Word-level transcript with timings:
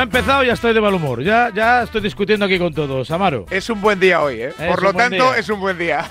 No 0.00 0.04
he 0.04 0.06
empezado, 0.06 0.42
ya 0.42 0.54
estoy 0.54 0.72
de 0.72 0.80
mal 0.80 0.94
humor. 0.94 1.22
Ya, 1.22 1.50
ya 1.54 1.82
estoy 1.82 2.00
discutiendo 2.00 2.46
aquí 2.46 2.58
con 2.58 2.72
todos. 2.72 3.10
Amaro. 3.10 3.44
Es 3.50 3.68
un 3.68 3.82
buen 3.82 4.00
día 4.00 4.22
hoy, 4.22 4.40
¿eh? 4.40 4.54
Es 4.58 4.66
Por 4.66 4.82
lo 4.82 4.94
tanto, 4.94 5.14
día. 5.30 5.36
es 5.36 5.46
un 5.50 5.60
buen 5.60 5.76
día. 5.76 6.06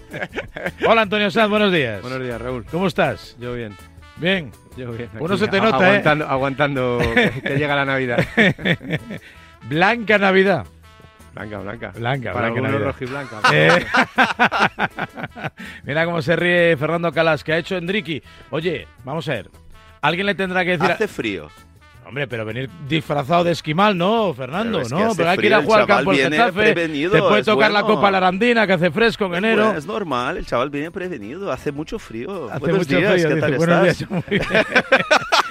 Hola 0.88 1.02
Antonio 1.02 1.30
Sanz, 1.30 1.50
buenos 1.50 1.70
días. 1.70 2.00
Buenos 2.00 2.22
días, 2.22 2.40
Raúl. 2.40 2.64
¿Cómo 2.70 2.86
estás? 2.86 3.36
Yo 3.38 3.52
bien. 3.52 3.76
Bien. 4.16 4.50
Yo 4.78 4.92
bien. 4.92 5.10
Uno 5.18 5.36
se 5.36 5.46
te 5.46 5.60
nota, 5.60 5.76
¿eh? 5.84 5.88
aguantando, 5.88 6.26
Aguantando 6.26 6.98
que, 7.14 7.30
que 7.42 7.56
llega 7.58 7.76
la 7.76 7.84
Navidad. 7.84 8.26
Blanca 9.68 10.16
Navidad. 10.16 10.64
Blanca, 11.34 11.58
blanca. 11.58 11.92
Blanca, 11.94 12.32
Para 12.32 12.50
blanca 12.50 12.66
algunos 12.66 12.72
Navidad. 12.72 12.86
rojo 12.86 13.04
y 13.04 13.06
blanca. 13.08 13.40
Eh. 13.52 13.86
Mira 15.84 16.06
cómo 16.06 16.22
se 16.22 16.34
ríe 16.34 16.78
Fernando 16.78 17.12
Calas, 17.12 17.44
que 17.44 17.52
ha 17.52 17.58
hecho 17.58 17.76
Enrique. 17.76 18.22
Oye, 18.48 18.88
vamos 19.04 19.28
a 19.28 19.32
ver. 19.32 19.50
Alguien 20.00 20.24
le 20.24 20.34
tendrá 20.34 20.64
que 20.64 20.78
decir. 20.78 20.90
Hace 20.90 21.08
frío. 21.08 21.50
Hombre, 22.04 22.26
pero 22.26 22.44
venir 22.44 22.68
disfrazado 22.88 23.44
de 23.44 23.52
esquimal, 23.52 23.96
no, 23.96 24.34
Fernando, 24.34 24.78
Pero 24.78 24.82
es 24.82 24.92
que 24.92 24.98
no. 24.98 25.14
Pero 25.14 25.30
hay 25.30 25.38
que 25.38 25.46
ir 25.46 25.54
a 25.54 25.62
jugar 25.62 25.80
al 25.82 25.86
campo 25.86 26.10
viene 26.10 26.36
Getafe. 26.36 26.74
Te 26.74 27.18
puede 27.22 27.42
tocar 27.42 27.70
la. 27.70 27.82
Copa 27.82 28.10
la 28.10 28.18
Arandina, 28.18 28.66
que 28.66 28.72
hace 28.74 28.90
fresco 28.90 29.26
en 29.26 29.32
Es 29.32 29.38
enero. 29.38 29.64
bueno, 29.64 29.78
Es 29.78 29.86
normal, 29.86 30.36
el 30.36 30.46
chaval 30.46 30.70
viene 30.70 30.90
prevenido. 30.90 31.50
Hace 31.50 31.72
mucho 31.72 31.98
frío. 31.98 32.48
Hace 32.50 32.58
Buenos 32.60 32.78
mucho 32.80 32.98
días, 32.98 33.12
frío, 33.12 33.28
¿qué 33.28 33.34
dice, 33.34 34.06
tal. 34.06 35.06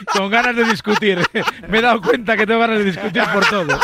Con 0.17 0.29
ganas 0.29 0.55
de 0.55 0.63
discutir. 0.66 1.19
Me 1.69 1.79
he 1.79 1.81
dado 1.81 2.02
cuenta 2.02 2.35
que 2.38 2.45
tengo 2.45 2.59
ganas 2.59 2.79
de 2.79 2.85
discutir 2.85 3.23
por 3.33 3.45
todo. 3.45 3.67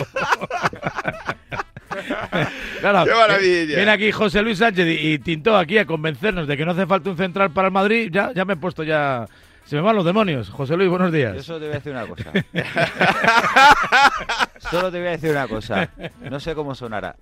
Claro, 2.79 3.05
¡Qué 3.05 3.11
maravilla! 3.11 3.75
Viene 3.75 3.91
aquí 3.91 4.11
José 4.11 4.41
Luis 4.43 4.59
Sánchez 4.59 4.85
y, 4.85 5.13
y 5.13 5.19
Tintó 5.19 5.57
aquí 5.57 5.79
a 5.79 5.85
convencernos 5.85 6.47
de 6.47 6.55
que 6.55 6.63
no 6.63 6.71
hace 6.71 6.85
falta 6.85 7.09
un 7.09 7.17
central 7.17 7.49
para 7.51 7.69
el 7.69 7.73
Madrid. 7.73 8.09
Ya, 8.11 8.31
ya 8.35 8.45
me 8.45 8.53
he 8.53 8.57
puesto 8.57 8.83
ya. 8.83 9.25
Se 9.67 9.75
me 9.75 9.81
van 9.81 9.95
los 9.97 10.05
demonios. 10.05 10.49
José 10.49 10.77
Luis, 10.77 10.89
buenos 10.89 11.11
Yo 11.11 11.17
días. 11.17 11.43
solo 11.45 11.59
te 11.59 11.65
voy 11.65 11.73
a 11.73 11.77
decir 11.79 11.91
una 11.91 12.05
cosa. 12.07 12.31
solo 14.71 14.91
te 14.91 14.99
voy 14.99 15.07
a 15.07 15.11
decir 15.11 15.31
una 15.31 15.47
cosa. 15.47 15.89
No 16.21 16.39
sé 16.39 16.55
cómo 16.55 16.73
sonará. 16.73 17.15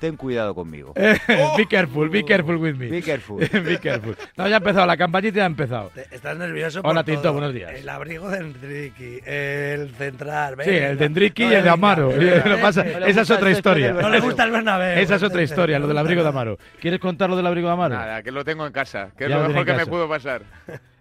Ten 0.00 0.16
cuidado 0.16 0.52
conmigo. 0.52 0.94
be 0.96 1.64
careful, 1.70 2.08
be 2.08 2.24
careful 2.24 2.56
with 2.56 2.74
me. 2.74 2.88
Be 2.88 3.02
careful. 3.02 3.38
Be 3.62 3.78
careful. 3.78 4.16
No, 4.36 4.48
ya 4.48 4.56
ha 4.56 4.58
empezado, 4.58 4.84
la 4.84 4.96
campañita 4.96 5.36
ya 5.36 5.42
ha 5.44 5.46
empezado. 5.46 5.92
Estás 6.10 6.36
nervioso 6.36 6.80
Hola, 6.82 7.02
por 7.02 7.04
Tinto, 7.04 7.22
todo. 7.22 7.32
buenos 7.34 7.54
días. 7.54 7.70
El 7.72 7.88
abrigo 7.88 8.28
de 8.28 8.38
Enrique, 8.38 9.22
el 9.24 9.94
central. 9.94 10.56
Sí, 10.64 10.70
el 10.70 10.98
de 10.98 11.04
Enrique 11.04 11.44
No 11.44 11.52
y 11.52 11.54
el 11.54 11.62
de 11.62 11.70
Amaro. 11.70 12.08
venga. 12.08 12.56
Pasa- 12.60 12.82
No 12.82 12.98
le 12.98 13.10
esa 13.10 13.20
es 13.20 13.28
gusta 13.28 13.34
otra 13.36 13.50
historia. 13.52 13.92
No 13.92 14.08
le 14.08 14.18
gusta 14.18 14.42
el 14.42 14.50
Bernabéu. 14.50 14.98
Esa 14.98 15.14
es 15.14 15.22
otra 15.22 15.26
entonces, 15.26 15.50
historia, 15.50 15.78
lo 15.78 15.86
del 15.86 15.98
abrigo 15.98 16.24
de 16.24 16.28
Amaro. 16.30 16.58
¿Quieres 16.80 16.98
contar 16.98 17.30
lo 17.30 17.36
del 17.36 17.46
abrigo 17.46 17.68
de 17.68 17.74
Amaro? 17.74 17.94
Nada, 17.94 18.24
que 18.24 18.32
lo 18.32 18.44
tengo 18.44 18.66
en 18.66 18.72
casa, 18.72 19.10
que 19.16 19.22
es 19.26 19.30
Ya 19.30 19.36
lo 19.36 19.42
lo 19.44 19.48
mejor 19.50 19.66
que 19.66 19.74
me 19.74 19.86
pudo 19.86 20.08
pasar. 20.08 20.42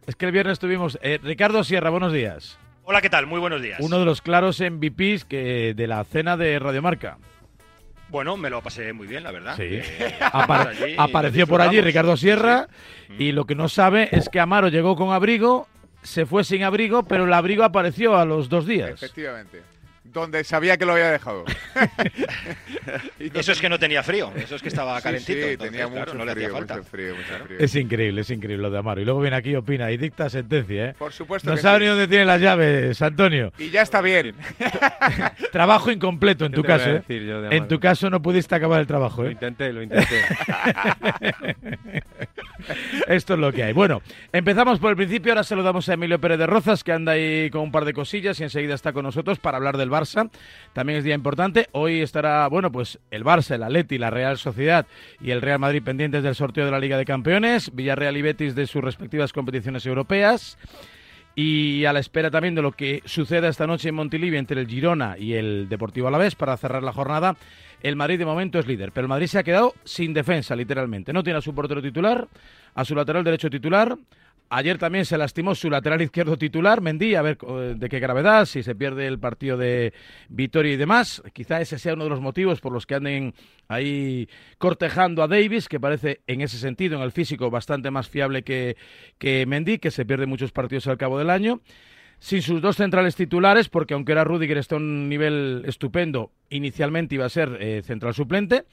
Es 0.07 0.15
que 0.15 0.25
el 0.25 0.31
viernes 0.31 0.59
tuvimos. 0.59 0.97
eh, 1.01 1.19
Ricardo 1.21 1.63
Sierra, 1.63 1.89
buenos 1.89 2.13
días. 2.13 2.57
Hola, 2.83 3.01
¿qué 3.01 3.09
tal? 3.09 3.27
Muy 3.27 3.39
buenos 3.39 3.61
días. 3.61 3.79
Uno 3.81 3.99
de 3.99 4.05
los 4.05 4.21
claros 4.21 4.59
MVPs 4.59 5.25
que 5.25 5.73
de 5.75 5.87
la 5.87 6.03
cena 6.03 6.35
de 6.37 6.57
Radiomarca. 6.59 7.17
Bueno, 8.09 8.35
me 8.35 8.49
lo 8.49 8.61
pasé 8.61 8.91
muy 8.91 9.07
bien, 9.07 9.23
la 9.23 9.31
verdad. 9.31 9.55
Sí. 9.55 9.63
Eh, 9.69 10.15
Apar- 10.33 10.67
allí 10.69 10.95
apareció 10.97 11.47
por 11.47 11.61
allí. 11.61 11.79
Ricardo 11.79 12.17
Sierra 12.17 12.67
Sí, 13.07 13.13
y 13.25 13.31
lo 13.31 13.45
que 13.45 13.55
no 13.55 13.69
sabe 13.69 14.09
es 14.11 14.27
que 14.29 14.39
Amaro 14.39 14.67
llegó 14.67 14.95
con 14.95 15.11
abrigo, 15.13 15.67
se 16.01 16.25
fue 16.25 16.43
sin 16.43 16.63
abrigo, 16.63 17.03
pero 17.03 17.25
el 17.25 17.33
abrigo 17.33 17.63
apareció 17.63 18.17
a 18.17 18.25
los 18.25 18.49
dos 18.49 18.65
días. 18.65 18.89
Efectivamente. 18.91 19.61
Donde 20.03 20.43
sabía 20.43 20.77
que 20.77 20.85
lo 20.85 20.93
había 20.93 21.11
dejado. 21.11 21.45
Eso 23.33 23.51
es 23.51 23.61
que 23.61 23.69
no 23.69 23.77
tenía 23.79 24.01
frío, 24.03 24.31
eso 24.35 24.55
es 24.55 24.61
que 24.61 24.67
estaba 24.69 24.97
Sí, 24.97 25.03
calentito. 25.03 25.33
sí, 25.33 25.39
entonces, 25.51 25.71
tenía 25.71 25.85
claro, 25.87 26.05
mucho 26.07 26.17
no 26.17 26.25
le 26.25 26.31
hacía 26.31 26.49
falta. 26.49 26.77
mucho 26.77 26.89
frío, 26.89 27.15
mucho 27.15 27.45
frío. 27.45 27.59
Es 27.59 27.75
increíble, 27.75 28.21
es 28.21 28.29
increíble 28.31 28.63
lo 28.63 28.71
de 28.71 28.79
Amaro. 28.79 28.99
Y 28.99 29.05
luego 29.05 29.21
viene 29.21 29.37
aquí 29.37 29.51
y 29.51 29.55
opina 29.55 29.91
y 29.91 29.97
dicta 29.97 30.27
sentencia, 30.29 30.89
¿eh? 30.89 30.95
Por 30.97 31.13
supuesto 31.13 31.49
No 31.49 31.55
que 31.55 31.61
sabe 31.61 31.77
sí. 31.77 31.83
ni 31.83 31.89
dónde 31.89 32.07
tiene 32.07 32.25
las 32.25 32.41
llaves, 32.41 32.99
Antonio. 33.01 33.53
Y 33.59 33.69
ya 33.69 33.83
está 33.83 34.01
bien. 34.01 34.35
Trabajo 35.51 35.91
incompleto 35.91 36.45
en 36.45 36.51
¿Qué 36.51 36.55
tu 36.57 36.63
caso, 36.63 36.89
¿eh? 36.89 36.93
decir 36.93 37.23
yo 37.23 37.41
de 37.43 37.55
En 37.55 37.67
tu 37.67 37.79
caso 37.79 38.09
no 38.09 38.21
pudiste 38.21 38.55
acabar 38.55 38.81
el 38.81 38.87
trabajo, 38.87 39.21
Lo 39.23 39.29
¿eh? 39.29 39.33
intenté, 39.33 39.71
lo 39.71 39.83
intenté. 39.83 40.21
Esto 43.07 43.33
es 43.33 43.39
lo 43.39 43.51
que 43.51 43.63
hay. 43.63 43.73
Bueno, 43.73 44.01
empezamos 44.31 44.79
por 44.79 44.91
el 44.91 44.95
principio. 44.95 45.31
Ahora 45.31 45.43
saludamos 45.43 45.87
a 45.89 45.93
Emilio 45.93 46.19
Pérez 46.19 46.39
de 46.39 46.47
Rozas, 46.47 46.83
que 46.83 46.91
anda 46.91 47.13
ahí 47.13 47.49
con 47.49 47.61
un 47.61 47.71
par 47.71 47.85
de 47.85 47.93
cosillas 47.93 48.39
y 48.39 48.43
enseguida 48.43 48.73
está 48.73 48.93
con 48.93 49.03
nosotros 49.03 49.39
para 49.39 49.57
hablar 49.57 49.77
del 49.77 49.89
Barça. 49.89 50.29
También 50.73 50.99
es 50.99 51.03
día 51.03 51.15
importante. 51.15 51.67
Hoy 51.71 52.01
estará, 52.01 52.47
bueno, 52.47 52.71
pues 52.71 52.99
el 53.11 53.23
Barça, 53.23 53.55
el 53.55 53.63
Atleti, 53.63 53.97
la 53.97 54.09
Real 54.09 54.37
Sociedad 54.37 54.85
y 55.19 55.31
el 55.31 55.41
Real 55.41 55.59
Madrid 55.59 55.83
pendientes 55.83 56.23
del 56.23 56.35
sorteo 56.35 56.65
de 56.65 56.71
la 56.71 56.79
Liga 56.79 56.97
de 56.97 57.05
Campeones. 57.05 57.73
Villarreal 57.73 58.17
y 58.17 58.21
Betis 58.21 58.55
de 58.55 58.67
sus 58.67 58.83
respectivas 58.83 59.33
competiciones 59.33 59.85
europeas. 59.85 60.57
Y 61.35 61.85
a 61.85 61.93
la 61.93 61.99
espera 61.99 62.29
también 62.29 62.55
de 62.55 62.61
lo 62.61 62.73
que 62.73 63.01
suceda 63.05 63.47
esta 63.47 63.65
noche 63.65 63.89
en 63.89 63.95
Montilivi 63.95 64.37
entre 64.37 64.59
el 64.59 64.67
Girona 64.67 65.17
y 65.17 65.33
el 65.33 65.69
Deportivo 65.69 66.07
Alavés 66.07 66.35
para 66.35 66.57
cerrar 66.57 66.83
la 66.83 66.91
jornada. 66.91 67.37
El 67.81 67.95
Madrid 67.95 68.19
de 68.19 68.25
momento 68.25 68.59
es 68.59 68.67
líder, 68.67 68.91
pero 68.91 69.05
el 69.05 69.09
Madrid 69.09 69.27
se 69.27 69.39
ha 69.39 69.43
quedado 69.43 69.73
sin 69.83 70.13
defensa, 70.13 70.55
literalmente. 70.55 71.13
No 71.13 71.23
tiene 71.23 71.39
a 71.39 71.41
su 71.41 71.55
portero 71.55 71.81
titular, 71.81 72.27
a 72.75 72.85
su 72.85 72.95
lateral 72.95 73.23
derecho 73.23 73.49
titular. 73.49 73.97
Ayer 74.53 74.77
también 74.77 75.05
se 75.05 75.17
lastimó 75.17 75.55
su 75.55 75.69
lateral 75.69 76.01
izquierdo 76.01 76.37
titular, 76.37 76.81
Mendy, 76.81 77.15
a 77.15 77.21
ver 77.21 77.37
eh, 77.47 77.73
de 77.77 77.87
qué 77.87 78.01
gravedad, 78.01 78.43
si 78.43 78.63
se 78.63 78.75
pierde 78.75 79.07
el 79.07 79.17
partido 79.17 79.55
de 79.55 79.93
Vitoria 80.27 80.73
y 80.73 80.75
demás. 80.75 81.23
Quizá 81.31 81.61
ese 81.61 81.79
sea 81.79 81.93
uno 81.93 82.03
de 82.03 82.09
los 82.09 82.19
motivos 82.19 82.59
por 82.59 82.73
los 82.73 82.85
que 82.85 82.95
anden 82.95 83.33
ahí 83.69 84.27
cortejando 84.57 85.23
a 85.23 85.29
Davis, 85.29 85.69
que 85.69 85.79
parece 85.79 86.19
en 86.27 86.41
ese 86.41 86.57
sentido, 86.57 86.97
en 86.97 87.01
el 87.01 87.13
físico, 87.13 87.49
bastante 87.49 87.91
más 87.91 88.09
fiable 88.09 88.43
que, 88.43 88.75
que 89.17 89.45
Mendy, 89.45 89.77
que 89.77 89.89
se 89.89 90.03
pierde 90.03 90.25
muchos 90.25 90.51
partidos 90.51 90.85
al 90.87 90.97
cabo 90.97 91.17
del 91.17 91.29
año 91.29 91.61
sin 92.19 92.41
sus 92.41 92.61
dos 92.61 92.75
centrales 92.75 93.15
titulares, 93.15 93.69
porque 93.69 93.93
aunque 93.93 94.11
era 94.11 94.25
Rudiger 94.25 94.57
está 94.57 94.75
a 94.75 94.79
un 94.79 95.07
nivel 95.07 95.63
estupendo, 95.65 96.33
inicialmente 96.49 97.15
iba 97.15 97.25
a 97.25 97.29
ser 97.29 97.57
eh, 97.61 97.83
central 97.85 98.13
suplente 98.13 98.65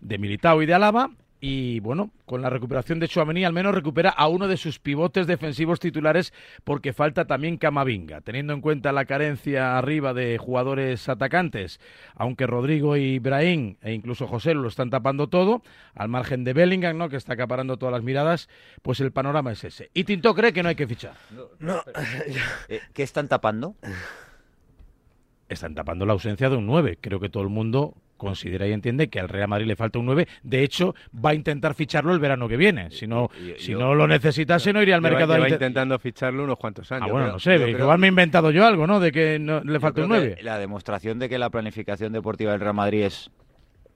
de 0.00 0.16
Militao 0.16 0.62
y 0.62 0.66
de 0.66 0.72
Alaba. 0.72 1.10
Y 1.40 1.80
bueno, 1.80 2.10
con 2.26 2.42
la 2.42 2.50
recuperación 2.50 3.00
de 3.00 3.08
Chouameni 3.08 3.44
al 3.44 3.54
menos 3.54 3.74
recupera 3.74 4.10
a 4.10 4.28
uno 4.28 4.46
de 4.46 4.58
sus 4.58 4.78
pivotes 4.78 5.26
defensivos 5.26 5.80
titulares 5.80 6.34
porque 6.64 6.92
falta 6.92 7.26
también 7.26 7.56
Camavinga. 7.56 8.20
Teniendo 8.20 8.52
en 8.52 8.60
cuenta 8.60 8.92
la 8.92 9.06
carencia 9.06 9.78
arriba 9.78 10.12
de 10.12 10.36
jugadores 10.36 11.08
atacantes, 11.08 11.80
aunque 12.14 12.46
Rodrigo 12.46 12.96
y 12.96 13.18
Brahim 13.18 13.76
e 13.80 13.94
incluso 13.94 14.26
José 14.26 14.52
lo 14.52 14.68
están 14.68 14.90
tapando 14.90 15.28
todo, 15.28 15.62
al 15.94 16.08
margen 16.08 16.44
de 16.44 16.52
Bellingham, 16.52 16.98
¿no? 16.98 17.08
que 17.08 17.16
está 17.16 17.32
acaparando 17.32 17.78
todas 17.78 17.94
las 17.94 18.02
miradas, 18.02 18.48
pues 18.82 19.00
el 19.00 19.12
panorama 19.12 19.52
es 19.52 19.64
ese. 19.64 19.90
Y 19.94 20.04
Tinto 20.04 20.34
cree 20.34 20.52
que 20.52 20.62
no 20.62 20.68
hay 20.68 20.76
que 20.76 20.86
fichar. 20.86 21.14
No, 21.58 21.82
Eh, 22.68 22.80
¿Qué 22.92 23.02
están 23.02 23.28
tapando? 23.28 23.76
están 25.48 25.74
tapando 25.74 26.06
la 26.06 26.12
ausencia 26.12 26.48
de 26.48 26.56
un 26.56 26.66
9. 26.66 26.98
Creo 27.00 27.20
que 27.20 27.28
todo 27.28 27.42
el 27.42 27.48
mundo 27.48 27.94
considera 28.20 28.68
y 28.68 28.72
entiende 28.72 29.08
que 29.08 29.18
al 29.18 29.28
Real 29.28 29.48
Madrid 29.48 29.66
le 29.66 29.74
falta 29.76 29.98
un 29.98 30.06
9. 30.06 30.28
De 30.42 30.62
hecho, 30.62 30.94
va 31.12 31.30
a 31.30 31.34
intentar 31.34 31.74
ficharlo 31.74 32.12
el 32.12 32.20
verano 32.20 32.48
que 32.48 32.56
viene. 32.56 32.90
Si 32.90 33.06
no, 33.06 33.28
Yo- 33.44 33.54
si 33.58 33.72
no 33.74 33.94
lo 33.94 34.06
necesitase, 34.06 34.72
no 34.72 34.80
iría 34.82 34.94
al 34.96 35.00
Lleva- 35.02 35.10
mercado. 35.10 35.34
lleva 35.34 35.46
inte- 35.48 35.54
intentando 35.54 35.98
ficharlo 35.98 36.44
unos 36.44 36.58
cuantos 36.58 36.92
años. 36.92 37.08
Ah, 37.08 37.10
bueno, 37.10 37.26
pero- 37.26 37.32
no 37.34 37.38
sé. 37.40 37.56
creo- 37.56 37.78
Igual 37.78 37.98
me 37.98 38.06
he 38.06 38.10
inventado 38.10 38.50
yo 38.50 38.64
algo, 38.66 38.86
¿no? 38.86 39.00
De 39.00 39.10
que 39.10 39.38
no, 39.38 39.60
le 39.64 39.80
falta 39.80 40.02
un 40.02 40.08
creo 40.08 40.20
que 40.20 40.26
9. 40.28 40.42
La 40.42 40.58
demostración 40.58 41.18
de 41.18 41.28
que 41.28 41.38
la 41.38 41.50
planificación 41.50 42.12
deportiva 42.12 42.52
del 42.52 42.60
Real 42.60 42.74
Madrid 42.74 43.02
es 43.04 43.30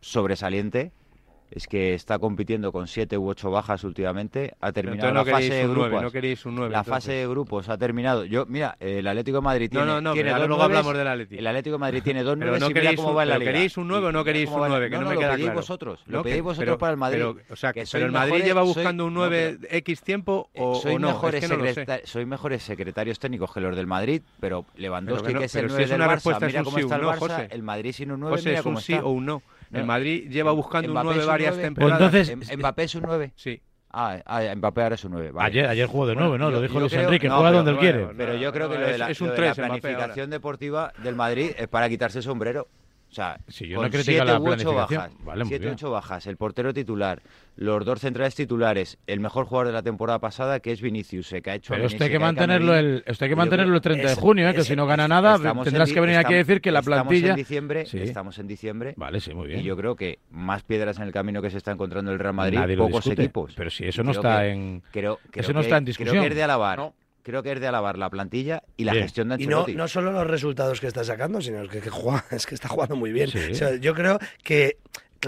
sobresaliente 0.00 0.92
es 1.50 1.68
que 1.68 1.94
está 1.94 2.18
compitiendo 2.18 2.72
con 2.72 2.88
siete 2.88 3.16
u 3.16 3.28
ocho 3.28 3.50
bajas 3.50 3.84
últimamente. 3.84 4.54
Ha 4.60 4.72
terminado 4.72 5.12
no 5.12 5.24
la 5.24 5.30
fase 5.30 5.54
de 5.54 5.66
un 5.68 5.74
9, 5.74 5.88
grupos. 5.88 6.02
no 6.02 6.10
queréis 6.10 6.46
un 6.46 6.54
9. 6.56 6.72
la 6.72 6.78
entonces. 6.78 6.90
fase 7.04 7.12
de 7.12 7.26
grupos 7.28 7.68
ha 7.68 7.78
terminado. 7.78 8.24
Yo, 8.24 8.44
mira, 8.46 8.76
el 8.80 9.06
Atlético 9.06 9.36
de 9.36 9.42
Madrid 9.42 9.70
No, 9.72 9.80
tiene, 9.80 9.86
no, 9.86 10.00
no, 10.00 10.12
tiene 10.14 10.30
pero 10.30 10.40
dos 10.40 10.48
luego 10.48 10.62
nueves. 10.64 10.78
hablamos 10.78 10.98
del 10.98 11.08
Atlético. 11.08 11.38
El 11.38 11.46
Atlético 11.46 11.74
de 11.74 11.78
Madrid 11.78 12.02
tiene 12.02 12.22
dos 12.24 12.36
nueve 12.38 12.58
no 12.58 12.70
y 12.70 12.74
mira 12.74 12.96
cómo 12.96 13.10
un- 13.10 13.16
va 13.16 13.22
en 13.22 13.28
la 13.28 13.38
liga. 13.38 13.52
queréis 13.52 13.76
un 13.76 13.86
nueve 13.88 14.06
o 14.08 14.12
no 14.12 14.24
queréis 14.24 14.48
un 14.50 14.60
va 14.60 14.66
en- 14.66 14.70
nueve, 14.70 14.90
que 14.90 14.96
no 14.98 15.02
me 15.08 15.14
lo 15.14 15.20
queda 15.20 15.30
pedís 15.32 15.44
claro. 15.44 15.58
vosotros, 15.60 16.00
Lo 16.06 16.22
pedís 16.22 16.42
vosotros 16.42 16.58
pero- 16.66 16.78
para 16.78 16.92
el 16.92 16.98
Madrid. 16.98 17.18
Pero, 17.18 17.36
o 17.50 17.56
sea, 17.56 17.72
que 17.72 17.84
pero 17.92 18.06
el 18.06 18.12
Madrid 18.12 18.32
mejores- 18.32 18.46
lleva 18.46 18.60
soy- 18.62 18.68
buscando 18.74 19.06
un 19.06 19.14
no, 19.14 19.20
9 19.20 19.56
pero- 19.60 19.74
X 19.76 20.02
tiempo 20.02 20.50
o, 20.56 20.74
sois, 20.80 20.96
o 20.96 20.98
no. 20.98 21.08
mejores 21.08 21.44
es 21.44 21.48
que 21.50 21.56
no 21.56 21.62
lo 21.62 21.68
sé. 21.68 21.74
secreta- 21.74 22.00
sois 22.06 22.26
mejores 22.26 22.62
secretarios 22.64 23.18
técnicos 23.20 23.52
que 23.54 23.60
los 23.60 23.76
del 23.76 23.86
Madrid, 23.86 24.22
pero 24.40 24.64
Lewandowski, 24.76 25.28
que 25.28 25.34
no- 25.34 25.40
es 25.42 25.54
el 25.54 25.60
pero 25.60 25.68
si 25.68 25.72
9 25.74 25.84
es 25.84 25.90
del 25.90 26.00
Barça, 26.00 26.46
mira 26.46 26.58
un 26.60 26.64
cómo 26.64 26.78
está 26.78 26.96
el 26.96 27.02
no, 27.02 27.12
Barça, 27.12 27.46
el 27.50 27.62
Madrid 27.62 27.92
sin 27.92 28.10
un 28.10 28.20
9, 28.20 28.36
José, 28.36 28.48
mira 28.48 28.60
es 28.60 28.66
un 28.66 28.80
sí 28.80 28.94
o 28.94 29.10
un 29.10 29.26
no. 29.26 29.42
El 29.74 29.80
No. 29.80 29.86
Madrid 29.86 30.28
lleva 30.30 30.52
buscando 30.52 30.88
un 30.88 30.92
Mbappé 30.92 31.04
9 31.06 31.20
un 31.20 31.26
varias 31.26 31.50
nueve. 31.54 31.62
temporadas. 31.64 32.10
Pues 32.10 32.28
entonces- 32.30 32.58
Mbappé 32.58 32.82
es 32.84 32.94
un 32.94 33.02
9. 33.02 33.32
Sí. 33.36 33.60
Ah, 33.96 34.18
ah, 34.26 34.54
Mbappé 34.56 34.82
ahora 34.82 34.94
es 34.96 35.04
un 35.04 35.12
9. 35.12 35.30
vale. 35.32 35.46
Ayer, 35.46 35.66
ayer 35.68 35.86
jugó 35.86 36.06
de 36.06 36.14
Bueno, 36.14 36.28
nueve, 36.28 36.38
¿no? 36.44 36.50
yo- 36.50 36.56
Lo 36.56 36.62
dijo 36.62 36.80
Luis 36.80 36.92
creo- 36.92 37.04
Enrique, 37.04 37.28
no, 37.28 37.34
juega 37.36 37.50
pero 37.50 37.56
donde 37.58 37.70
él 37.70 37.76
bueno, 37.76 38.08
quiere. 38.08 38.14
Pero 38.16 38.36
yo 38.38 38.52
creo 38.52 38.68
que 38.68 38.74
lo 38.78 38.86
de 38.86 38.92
es- 38.92 38.98
la, 38.98 39.10
es 39.10 39.20
un 39.20 39.26
lo 39.28 39.32
de 39.32 39.36
tres, 39.36 39.58
la 39.58 39.66
Mbappé 39.66 39.80
planificación 39.80 40.30
deportiva 40.30 40.92
del 41.02 41.14
Madrid 41.14 41.50
es 41.56 41.68
para 41.68 41.88
quitarse 41.88 42.18
el 42.18 42.24
sombrero. 42.24 42.66
O 43.14 43.16
sea, 43.16 43.38
Sí, 43.46 43.68
yo 43.68 43.76
con 43.76 43.84
no 43.84 43.90
critico 43.90 44.10
siete 44.10 44.24
la 44.24 44.32
u 44.40 44.42
ocho 44.42 44.44
planificación. 44.56 44.98
bajas, 45.00 45.24
Vale, 45.24 45.44
siete 45.44 45.70
ocho 45.70 45.90
bajas, 45.92 46.26
el 46.26 46.36
portero 46.36 46.74
titular, 46.74 47.22
los 47.54 47.84
dos 47.84 48.00
centrales 48.00 48.34
titulares, 48.34 48.98
el 49.06 49.20
mejor 49.20 49.44
jugador 49.46 49.68
de 49.68 49.72
la 49.72 49.82
temporada 49.84 50.18
pasada 50.18 50.58
que 50.58 50.72
es 50.72 50.82
Vinicius, 50.82 51.32
eh, 51.32 51.40
que 51.40 51.50
ha 51.52 51.54
hecho 51.54 51.72
Pero 51.74 51.84
Messi, 51.84 52.02
hay 52.02 52.10
que 52.10 52.18
mantenerlo 52.18 52.74
el, 52.74 53.04
esto 53.06 53.24
hay 53.24 53.28
que 53.30 53.36
mantenerlo 53.36 53.80
creo- 53.80 53.92
el 53.94 53.98
30 54.00 54.08
de 54.08 54.14
junio, 54.16 54.48
¿eh? 54.48 54.54
que 54.54 54.62
es- 54.62 54.66
si 54.66 54.74
no 54.74 54.84
gana 54.86 55.06
nada, 55.06 55.36
Estamos 55.36 55.62
tendrás 55.64 55.88
en 55.90 55.94
que 55.94 56.00
venir 56.00 56.16
aquí 56.16 56.24
a 56.34 56.38
estamos- 56.40 56.46
decir 56.48 56.60
que 56.60 56.72
la 56.72 56.80
estamos 56.80 57.06
plantilla... 57.06 57.30
en 57.30 57.36
diciembre, 57.36 57.86
Sí. 57.86 57.98
estamos 58.00 58.38
en 58.40 58.46
diciembre. 58.48 58.94
Vale, 58.96 59.20
sí, 59.20 59.32
muy 59.32 59.46
bien. 59.46 59.60
Y 59.60 59.62
yo 59.62 59.76
creo 59.76 59.94
que 59.94 60.18
más 60.32 60.64
piedras 60.64 60.96
en 60.96 61.04
el 61.04 61.12
camino 61.12 61.40
que 61.40 61.50
se 61.50 61.58
está 61.58 61.70
encontrando 61.70 62.10
el 62.10 62.18
Real 62.18 62.34
Madrid, 62.34 62.58
Nadie 62.58 62.76
pocos 62.76 63.04
discute. 63.04 63.22
equipos. 63.22 63.52
Pero 63.56 63.70
si 63.70 63.84
eso 63.84 64.02
no 64.02 64.10
Creo 64.10 64.20
está 64.22 64.40
que- 64.42 64.48
en... 64.50 64.82
Creo, 64.90 65.20
creo 65.30 65.40
Eso 65.42 65.52
no 65.52 65.60
que- 65.60 65.66
está 65.66 65.76
en 65.76 65.84
Creo 65.84 65.86
discusión. 65.86 66.20
que 66.24 66.28
es 66.30 66.34
de 66.34 66.42
alabar. 66.42 66.78
No. 66.78 66.94
Creo 67.24 67.42
que 67.42 67.50
es 67.52 67.58
de 67.60 67.66
alabar 67.66 67.98
la 67.98 68.10
plantilla 68.10 68.62
y 68.76 68.84
la 68.84 68.92
Bien. 68.92 69.04
gestión 69.04 69.30
de 69.30 69.36
Y 69.42 69.46
no, 69.46 69.60
Ancelotti. 69.60 69.74
no 69.76 69.88
solo 69.88 70.12
los 70.12 70.26
resultados 70.26 70.78
que 70.78 70.86
está 70.86 71.02
sacando, 71.04 71.40
sino 71.40 71.66
que, 71.66 71.80
que 71.80 71.88
juega, 71.90 72.22
es 72.30 72.46
que 72.46 72.54
está 72.54 72.68
jugando 72.68 72.94
muy 72.96 73.12
bien. 73.12 73.28
Sí. 73.30 73.38
O 73.50 73.54
sea, 73.54 73.74
yo 73.76 73.94
creo 73.94 74.18
que, 74.42 74.76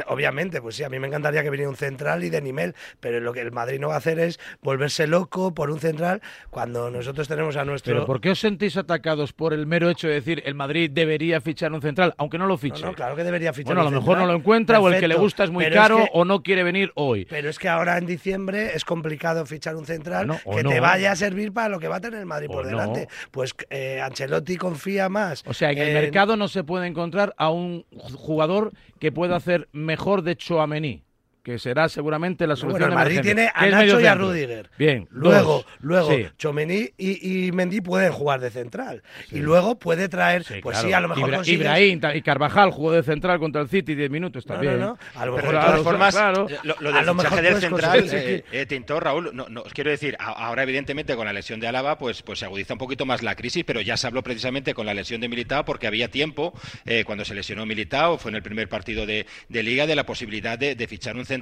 obviamente, 0.09 0.61
pues 0.61 0.77
sí, 0.77 0.85
a 0.85 0.89
mí 0.89 0.99
me 0.99 1.07
encantaría 1.07 1.43
que 1.43 1.51
viniera 1.51 1.69
un 1.71 1.77
central 1.77 2.25
y 2.25 2.31
de 2.31 2.41
nivel, 2.41 2.75
pero 3.01 3.21
lo 3.21 3.33
que 3.33 3.41
el 3.41 3.53
Madrid 3.53 3.79
no 3.81 3.89
va 3.89 3.95
a 3.95 3.99
hacer 3.99 4.19
es 4.19 4.39
volverse 4.63 5.07
loco 5.07 5.55
por 5.55 5.71
un 5.71 5.81
central 5.81 6.21
cuando 6.51 6.91
nosotros 6.91 7.29
tenemos 7.29 7.57
a 7.57 7.65
nuestro... 7.65 7.93
Pero 7.95 8.07
¿por 8.07 8.21
qué 8.21 8.31
os 8.31 8.41
sentís 8.41 8.77
atacados 8.77 9.33
por 9.33 9.53
el 9.53 9.67
mero 9.67 9.89
hecho 9.91 10.09
de 10.09 10.15
decir 10.15 10.43
el 10.47 10.55
Madrid 10.55 10.91
debería 10.91 11.41
fichar 11.41 11.73
un 11.73 11.81
central, 11.83 12.15
aunque 12.19 12.39
no 12.39 12.47
lo 12.47 12.57
fiche? 12.59 12.85
no, 12.85 12.93
claro 12.95 13.17
que 13.17 13.25
debería 13.25 13.53
fichar 13.53 13.75
bueno, 13.75 13.89
a 13.89 13.91
lo 13.91 14.01
mejor 14.01 14.19
no 14.19 14.27
lo 14.27 14.35
encuentra 14.35 14.81
o 14.81 14.89
el 14.89 15.01
que 15.01 15.09
le 15.09 15.17
gusta 15.17 15.45
es 15.45 15.51
muy 15.51 15.65
pero 15.65 15.77
caro 15.77 15.97
que- 15.99 16.11
o 16.13 16.25
no 16.25 16.43
quiere 16.43 16.63
venir 16.63 16.93
hoy. 16.95 17.27
Pero 17.27 17.49
es 17.49 17.59
que 17.59 17.69
ahora 17.69 17.99
en 17.99 18.07
diciembre 18.07 18.73
es 18.75 18.85
complicado 18.85 19.45
fichar 19.47 19.77
un 19.77 19.87
central 19.87 20.41
que 20.55 20.63
no. 20.63 20.71
te 20.71 20.81
vaya 20.81 21.13
a 21.13 21.17
servir 21.17 21.53
para 21.53 21.69
lo 21.69 21.79
que 21.81 21.89
va 21.89 21.97
a 21.97 22.01
tener 22.01 22.21
el 22.21 22.27
Madrid 22.27 22.49
O 22.51 22.53
por 22.53 22.67
delante. 22.67 23.09
Pues 23.31 23.55
eh, 23.71 24.01
Ancelotti 24.01 24.57
confía 24.57 25.09
más. 25.09 25.43
O 25.47 25.55
sea, 25.55 25.71
en 25.73 25.79
el 25.79 25.95
mercado 25.95 26.37
no 26.37 26.49
se 26.49 26.65
puede 26.65 26.87
encontrar 26.87 27.35
a 27.37 27.51
un 27.51 27.85
jugador 28.15 28.73
que 28.99 29.13
pueda 29.13 29.37
hacer 29.37 29.69
mejor 29.87 30.23
de 30.23 30.37
Chouameni, 30.37 31.06
que 31.47 31.61
será 31.61 31.89
seguramente 31.89 32.45
la 32.45 32.57
solución 32.57 32.73
bueno, 32.73 32.87
el 32.87 32.91
de 32.91 32.97
Madrid 32.97 33.21
tiene 33.23 33.51
a 33.55 33.67
Nacho 33.67 34.01
y 34.01 34.07
a. 34.07 34.17
Rudiger. 34.17 34.69
Bien, 34.77 35.07
Luego, 35.13 35.53
dos. 35.59 35.67
luego, 35.79 36.11
Sí. 36.11 36.27
Chomení 36.37 36.91
y, 36.99 37.47
y 37.47 37.53
Mendy 37.53 37.81
pueden 37.83 38.11
jugar 38.11 38.41
de 38.41 38.51
central. 38.51 39.05
Y 39.31 39.39
luego 39.39 39.79
puede 39.79 40.09
traer, 40.09 40.43
Sí, 40.43 40.55
pues 40.61 40.75
claro. 40.75 40.89
sí, 40.89 40.93
a 40.93 40.99
lo 41.01 41.07
mejor 41.09 41.29
Ibra- 41.29 41.39
consigues- 41.39 41.53
Ibrahim 41.55 42.01
y 42.17 42.23
Carvajal 42.23 42.73
jugó 42.73 42.91
de 42.91 43.05
central 43.05 43.39
contra 43.39 43.63
el 43.63 43.69
City 43.69 43.95
10 43.95 44.11
minutos 44.11 44.45
también. 44.45 44.81
no, 44.81 44.87
no. 44.87 44.99
A 45.15 45.25
lo 45.25 45.37
Pero 45.37 45.37
mejor 45.37 45.45
de 45.45 45.51
claro, 45.51 45.67
todas 45.71 45.83
formas, 45.85 46.15
claro. 46.17 46.47
lo, 46.65 46.75
lo 46.81 46.89
A 46.91 46.93
del 46.97 47.07
lo 47.07 47.15
fichaje 47.15 47.31
mejor 47.37 47.43
del 47.53 47.61
central, 47.61 48.09
eh, 48.13 48.45
eh, 48.51 48.67
Tintor, 48.67 49.05
Raúl, 49.05 49.31
no, 49.33 49.47
no, 49.49 49.61
os 49.63 49.73
quiero 49.73 49.91
decir, 49.91 50.17
a- 50.19 50.33
ahora 50.47 50.65
evidentemente 50.65 51.15
con 51.15 51.27
la 51.27 51.33
lesión 51.33 51.61
de 51.61 51.69
Álava, 51.69 51.97
pues, 51.97 52.23
pues 52.25 52.41
se 52.41 52.45
agudiza 52.47 52.73
un 52.75 52.79
poquito 52.81 53.07
más 53.07 53.23
la 53.23 53.37
crisis, 53.37 53.63
pero 53.65 53.81
ya 53.81 53.97
se 53.97 54.09
habló 54.09 54.25
precisamente 54.25 54.75
con 54.75 54.85
la 54.85 54.95
lesión 54.95 55.21
de 55.21 55.29
Militao 55.29 55.65
porque 55.65 55.87
había 55.87 56.11
tiempo, 56.11 56.53
eh, 56.87 57.05
cuando 57.07 57.25
se 57.25 57.37
lesionó 57.37 57.67
Militao, 57.67 58.19
fue 58.19 58.33
en 58.33 58.35
el 58.35 58.43
primer 58.43 58.69
partido 58.69 59.07
de, 59.07 59.27
de 59.49 59.63
Liga, 59.63 59.87
de 59.87 59.95
la 59.95 60.05
posibilidad 60.05 60.59
de, 60.59 60.75
de 60.75 60.89
fichar 60.89 61.15
un 61.15 61.25
central, 61.25 61.36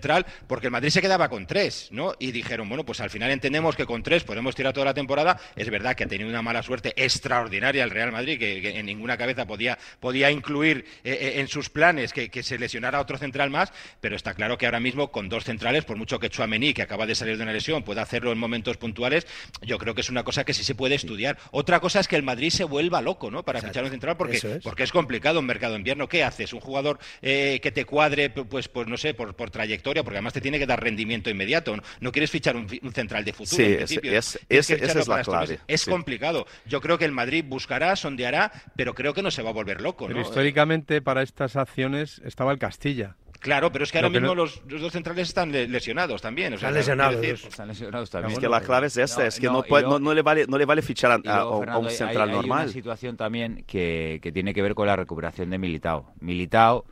porque 0.46 0.66
el 0.66 0.70
Madrid 0.70 0.90
se 0.90 1.00
quedaba 1.02 1.28
con 1.28 1.46
tres, 1.46 1.88
¿no? 1.90 2.14
Y 2.18 2.32
dijeron, 2.32 2.68
bueno, 2.68 2.84
pues 2.84 3.00
al 3.00 3.10
final 3.10 3.30
entendemos 3.30 3.76
que 3.76 3.86
con 3.86 4.02
tres 4.02 4.24
podemos 4.24 4.54
tirar 4.54 4.72
toda 4.72 4.86
la 4.86 4.94
temporada. 4.94 5.38
Es 5.56 5.70
verdad 5.70 5.94
que 5.96 6.04
ha 6.04 6.08
tenido 6.08 6.28
una 6.28 6.42
mala 6.42 6.62
suerte 6.62 6.92
extraordinaria 6.96 7.84
el 7.84 7.90
Real 7.90 8.12
Madrid, 8.12 8.38
que, 8.38 8.60
que 8.60 8.78
en 8.78 8.86
ninguna 8.86 9.16
cabeza 9.16 9.46
podía, 9.46 9.78
podía 10.00 10.30
incluir 10.30 10.84
eh, 11.04 11.12
eh, 11.20 11.40
en 11.40 11.48
sus 11.48 11.70
planes 11.70 12.12
que, 12.12 12.28
que 12.30 12.42
se 12.42 12.58
lesionara 12.58 13.00
otro 13.00 13.18
central 13.18 13.50
más, 13.50 13.72
pero 14.00 14.16
está 14.16 14.34
claro 14.34 14.58
que 14.58 14.66
ahora 14.66 14.80
mismo 14.80 15.10
con 15.10 15.28
dos 15.28 15.44
centrales, 15.44 15.84
por 15.84 15.96
mucho 15.96 16.18
que 16.18 16.30
Chuamení, 16.30 16.74
que 16.74 16.82
acaba 16.82 17.06
de 17.06 17.14
salir 17.14 17.36
de 17.36 17.42
una 17.42 17.52
lesión, 17.52 17.82
pueda 17.82 18.02
hacerlo 18.02 18.32
en 18.32 18.38
momentos 18.38 18.76
puntuales, 18.76 19.26
yo 19.62 19.78
creo 19.78 19.94
que 19.94 20.00
es 20.00 20.10
una 20.10 20.22
cosa 20.24 20.44
que 20.44 20.54
sí 20.54 20.64
se 20.64 20.74
puede 20.74 20.94
estudiar. 20.94 21.38
Otra 21.50 21.80
cosa 21.80 22.00
es 22.00 22.08
que 22.08 22.16
el 22.16 22.22
Madrid 22.22 22.50
se 22.50 22.64
vuelva 22.64 23.00
loco, 23.00 23.30
¿no? 23.30 23.42
Para 23.44 23.60
fichar 23.68 23.84
un 23.84 23.90
central, 23.90 24.16
porque 24.16 24.36
es. 24.36 24.42
porque 24.62 24.82
es 24.82 24.92
complicado 24.92 25.38
en 25.38 25.46
mercado 25.46 25.76
invierno. 25.76 26.08
¿Qué 26.08 26.22
haces? 26.24 26.52
Un 26.52 26.60
jugador 26.60 26.98
eh, 27.22 27.60
que 27.62 27.70
te 27.72 27.84
cuadre, 27.84 28.34
pu- 28.34 28.46
pues, 28.48 28.68
pues 28.68 28.86
no 28.86 28.96
sé, 28.96 29.14
por, 29.14 29.34
por 29.34 29.50
trayectoria, 29.50 29.83
porque 29.84 30.16
además 30.16 30.32
te 30.32 30.40
tiene 30.40 30.58
que 30.58 30.66
dar 30.66 30.82
rendimiento 30.82 31.28
inmediato. 31.30 31.76
No, 31.76 31.82
No 32.00 32.12
quieres 32.12 32.30
fichar 32.30 32.56
un, 32.56 32.66
un 32.82 32.92
central 32.92 33.24
de 33.24 33.32
futuro. 33.32 33.56
Sí, 33.56 33.62
en 33.64 33.70
es- 33.72 33.76
principio. 33.78 34.18
es- 34.18 34.38
que 34.48 34.56
esa 34.58 34.98
es 35.00 35.08
la 35.08 35.22
clave. 35.22 35.58
Es 35.66 35.82
sí. 35.82 35.90
complicado. 35.90 36.46
Yo 36.66 36.80
creo 36.80 36.96
que 36.98 37.04
el 37.04 37.12
Madrid 37.12 37.44
buscará, 37.46 37.94
sondeará, 37.96 38.50
pero 38.76 38.94
creo 38.94 39.12
que 39.14 39.22
no 39.22 39.30
se 39.30 39.42
va 39.42 39.50
a 39.50 39.52
volver 39.52 39.80
loco. 39.80 40.06
Pero 40.06 40.18
¿no? 40.20 40.24
históricamente 40.26 41.02
para 41.02 41.22
estas 41.22 41.56
acciones 41.56 42.20
estaba 42.24 42.52
el 42.52 42.58
Castilla. 42.58 43.16
Claro, 43.40 43.70
pero 43.70 43.84
es 43.84 43.92
que 43.92 43.98
ahora 43.98 44.08
mismo 44.08 44.28
no- 44.28 44.34
los, 44.36 44.62
los 44.66 44.80
dos 44.80 44.90
centrales 44.92 45.28
están 45.28 45.52
le- 45.52 45.68
lesionados 45.68 46.22
también. 46.22 46.54
o 46.54 46.56
sea, 46.56 46.68
Están 46.70 46.78
lesionados, 46.80 47.20
decir- 47.20 47.46
Están 47.48 47.68
lesionados 47.68 48.08
también. 48.08 48.32
Es 48.32 48.38
que 48.38 48.48
la 48.48 48.60
clave 48.62 48.86
es 48.86 48.96
esta, 48.96 49.20
No, 49.20 49.26
es 49.28 49.38
que 49.38 49.46
no, 49.48 49.62
puede- 49.64 49.82
luego- 49.82 49.98
no, 49.98 50.04
no 50.06 50.14
le 50.14 50.22
vale, 50.22 50.46
no 50.48 50.56
le 50.56 50.64
vale 50.64 50.80
fichar 50.80 51.10
a, 51.10 51.14
a- 51.16 51.18
luego, 51.18 51.56
a 51.56 51.58
Fernando, 51.58 51.80
un 51.80 51.86
hay- 51.88 51.94
central 51.94 52.28
hay, 52.30 52.34
normal. 52.36 52.58
Hay 52.60 52.64
una 52.64 52.72
situación 52.72 53.16
también 53.18 53.64
que, 53.66 54.18
que 54.22 54.32
tiene 54.32 54.54
que 54.54 54.62
ver 54.62 54.74
con 54.74 54.86
la 54.86 54.96
recuperación 54.96 55.50
de 55.50 55.58
Militao. 55.58 56.14
Militao 56.20 56.86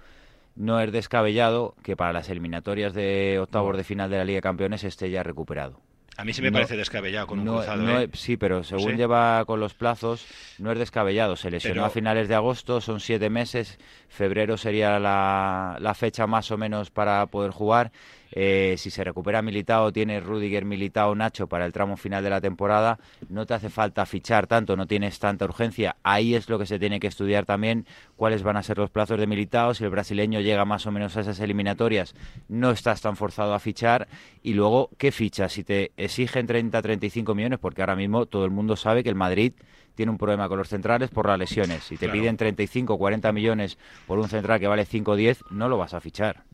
no 0.56 0.80
es 0.80 0.92
descabellado 0.92 1.74
que 1.82 1.96
para 1.96 2.12
las 2.12 2.28
eliminatorias 2.28 2.94
de 2.94 3.38
octavos 3.40 3.76
de 3.76 3.84
final 3.84 4.10
de 4.10 4.18
la 4.18 4.24
Liga 4.24 4.36
de 4.38 4.42
Campeones 4.42 4.84
esté 4.84 5.10
ya 5.10 5.22
recuperado. 5.22 5.80
A 6.18 6.24
mí 6.24 6.34
sí 6.34 6.42
me 6.42 6.50
No- 6.50 6.56
parece 6.56 6.76
descabellado 6.76 7.26
con 7.26 7.38
un 7.38 7.46
No- 7.46 7.56
cruzado. 7.56 7.82
no 7.82 8.00
¿eh? 8.00 8.10
sí, 8.12 8.36
pero 8.36 8.62
según 8.64 8.90
Sí. 8.92 8.96
lleva 8.98 9.44
con 9.46 9.60
los 9.60 9.72
plazos, 9.72 10.26
no 10.58 10.70
es 10.70 10.78
descabellado. 10.78 11.36
Se 11.36 11.50
lesionó 11.50 11.76
Pero- 11.76 11.86
a 11.86 11.90
finales 11.90 12.28
de 12.28 12.34
agosto, 12.34 12.82
son 12.82 13.00
siete 13.00 13.30
meses. 13.30 13.78
Febrero 14.08 14.58
sería 14.58 14.98
la, 14.98 15.78
la 15.80 15.94
fecha 15.94 16.26
más 16.26 16.50
o 16.50 16.58
menos 16.58 16.90
para 16.90 17.24
poder 17.26 17.50
jugar. 17.50 17.92
Eh, 18.34 18.76
si 18.78 18.90
se 18.90 19.04
recupera 19.04 19.42
Militao, 19.42 19.92
tiene 19.92 20.18
Rudiger, 20.20 20.64
Militao, 20.64 21.14
Nacho 21.14 21.46
para 21.46 21.66
el 21.66 21.72
tramo 21.72 21.96
final 21.96 22.24
de 22.24 22.30
la 22.30 22.40
temporada. 22.40 22.98
No 23.28 23.44
te 23.46 23.54
hace 23.54 23.68
falta 23.68 24.06
fichar 24.06 24.46
tanto, 24.46 24.74
no 24.76 24.86
tienes 24.86 25.18
tanta 25.18 25.44
urgencia. 25.44 25.96
Ahí 26.02 26.34
es 26.34 26.48
lo 26.48 26.58
que 26.58 26.66
se 26.66 26.78
tiene 26.78 26.98
que 26.98 27.06
estudiar 27.08 27.44
también, 27.44 27.86
cuáles 28.16 28.42
van 28.42 28.56
a 28.56 28.62
ser 28.62 28.78
los 28.78 28.90
plazos 28.90 29.18
de 29.20 29.26
Militao. 29.26 29.74
Si 29.74 29.84
el 29.84 29.90
brasileño 29.90 30.40
llega 30.40 30.64
más 30.64 30.86
o 30.86 30.90
menos 30.90 31.16
a 31.16 31.20
esas 31.20 31.38
eliminatorias, 31.40 32.14
no 32.48 32.70
estás 32.70 33.02
tan 33.02 33.16
forzado 33.16 33.54
a 33.54 33.58
fichar. 33.58 34.08
Y 34.42 34.54
luego, 34.54 34.90
¿qué 34.98 35.12
fichas? 35.12 35.52
Si 35.52 35.62
te 35.62 35.92
exigen 35.96 36.46
30, 36.46 36.80
35 36.80 37.34
millones, 37.34 37.58
porque 37.58 37.82
ahora 37.82 37.96
mismo 37.96 38.24
todo 38.26 38.44
el 38.46 38.50
mundo 38.50 38.76
sabe 38.76 39.02
que 39.02 39.08
el 39.10 39.14
Madrid 39.14 39.52
tiene 39.94 40.10
un 40.10 40.16
problema 40.16 40.48
con 40.48 40.56
los 40.56 40.68
centrales 40.70 41.10
por 41.10 41.26
las 41.26 41.38
lesiones. 41.38 41.84
Si 41.84 41.96
te 41.98 42.06
Claro. 42.06 42.18
piden 42.18 42.36
35 42.38 42.94
o 42.94 42.98
40 42.98 43.30
millones 43.32 43.76
por 44.06 44.18
un 44.18 44.28
central 44.30 44.58
que 44.58 44.66
vale 44.66 44.86
5 44.86 45.10
o 45.10 45.16
10, 45.16 45.44
no 45.50 45.68
lo 45.68 45.76
vas 45.76 45.92
a 45.92 46.00
fichar. 46.00 46.44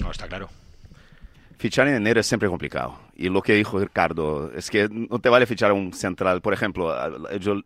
No, 0.00 0.10
está 0.10 0.26
claro. 0.26 0.48
Fichar 1.60 1.86
en 1.88 1.94
enero 1.96 2.20
es 2.20 2.26
siempre 2.26 2.48
complicado. 2.48 2.98
Y 3.14 3.28
lo 3.28 3.42
que 3.42 3.52
dijo 3.52 3.78
Ricardo 3.78 4.50
es 4.52 4.70
que 4.70 4.88
no 4.88 5.18
te 5.18 5.28
vale 5.28 5.44
fichar 5.44 5.72
un 5.72 5.92
central. 5.92 6.40
Por 6.40 6.54
ejemplo, 6.54 6.90
yo 7.38 7.60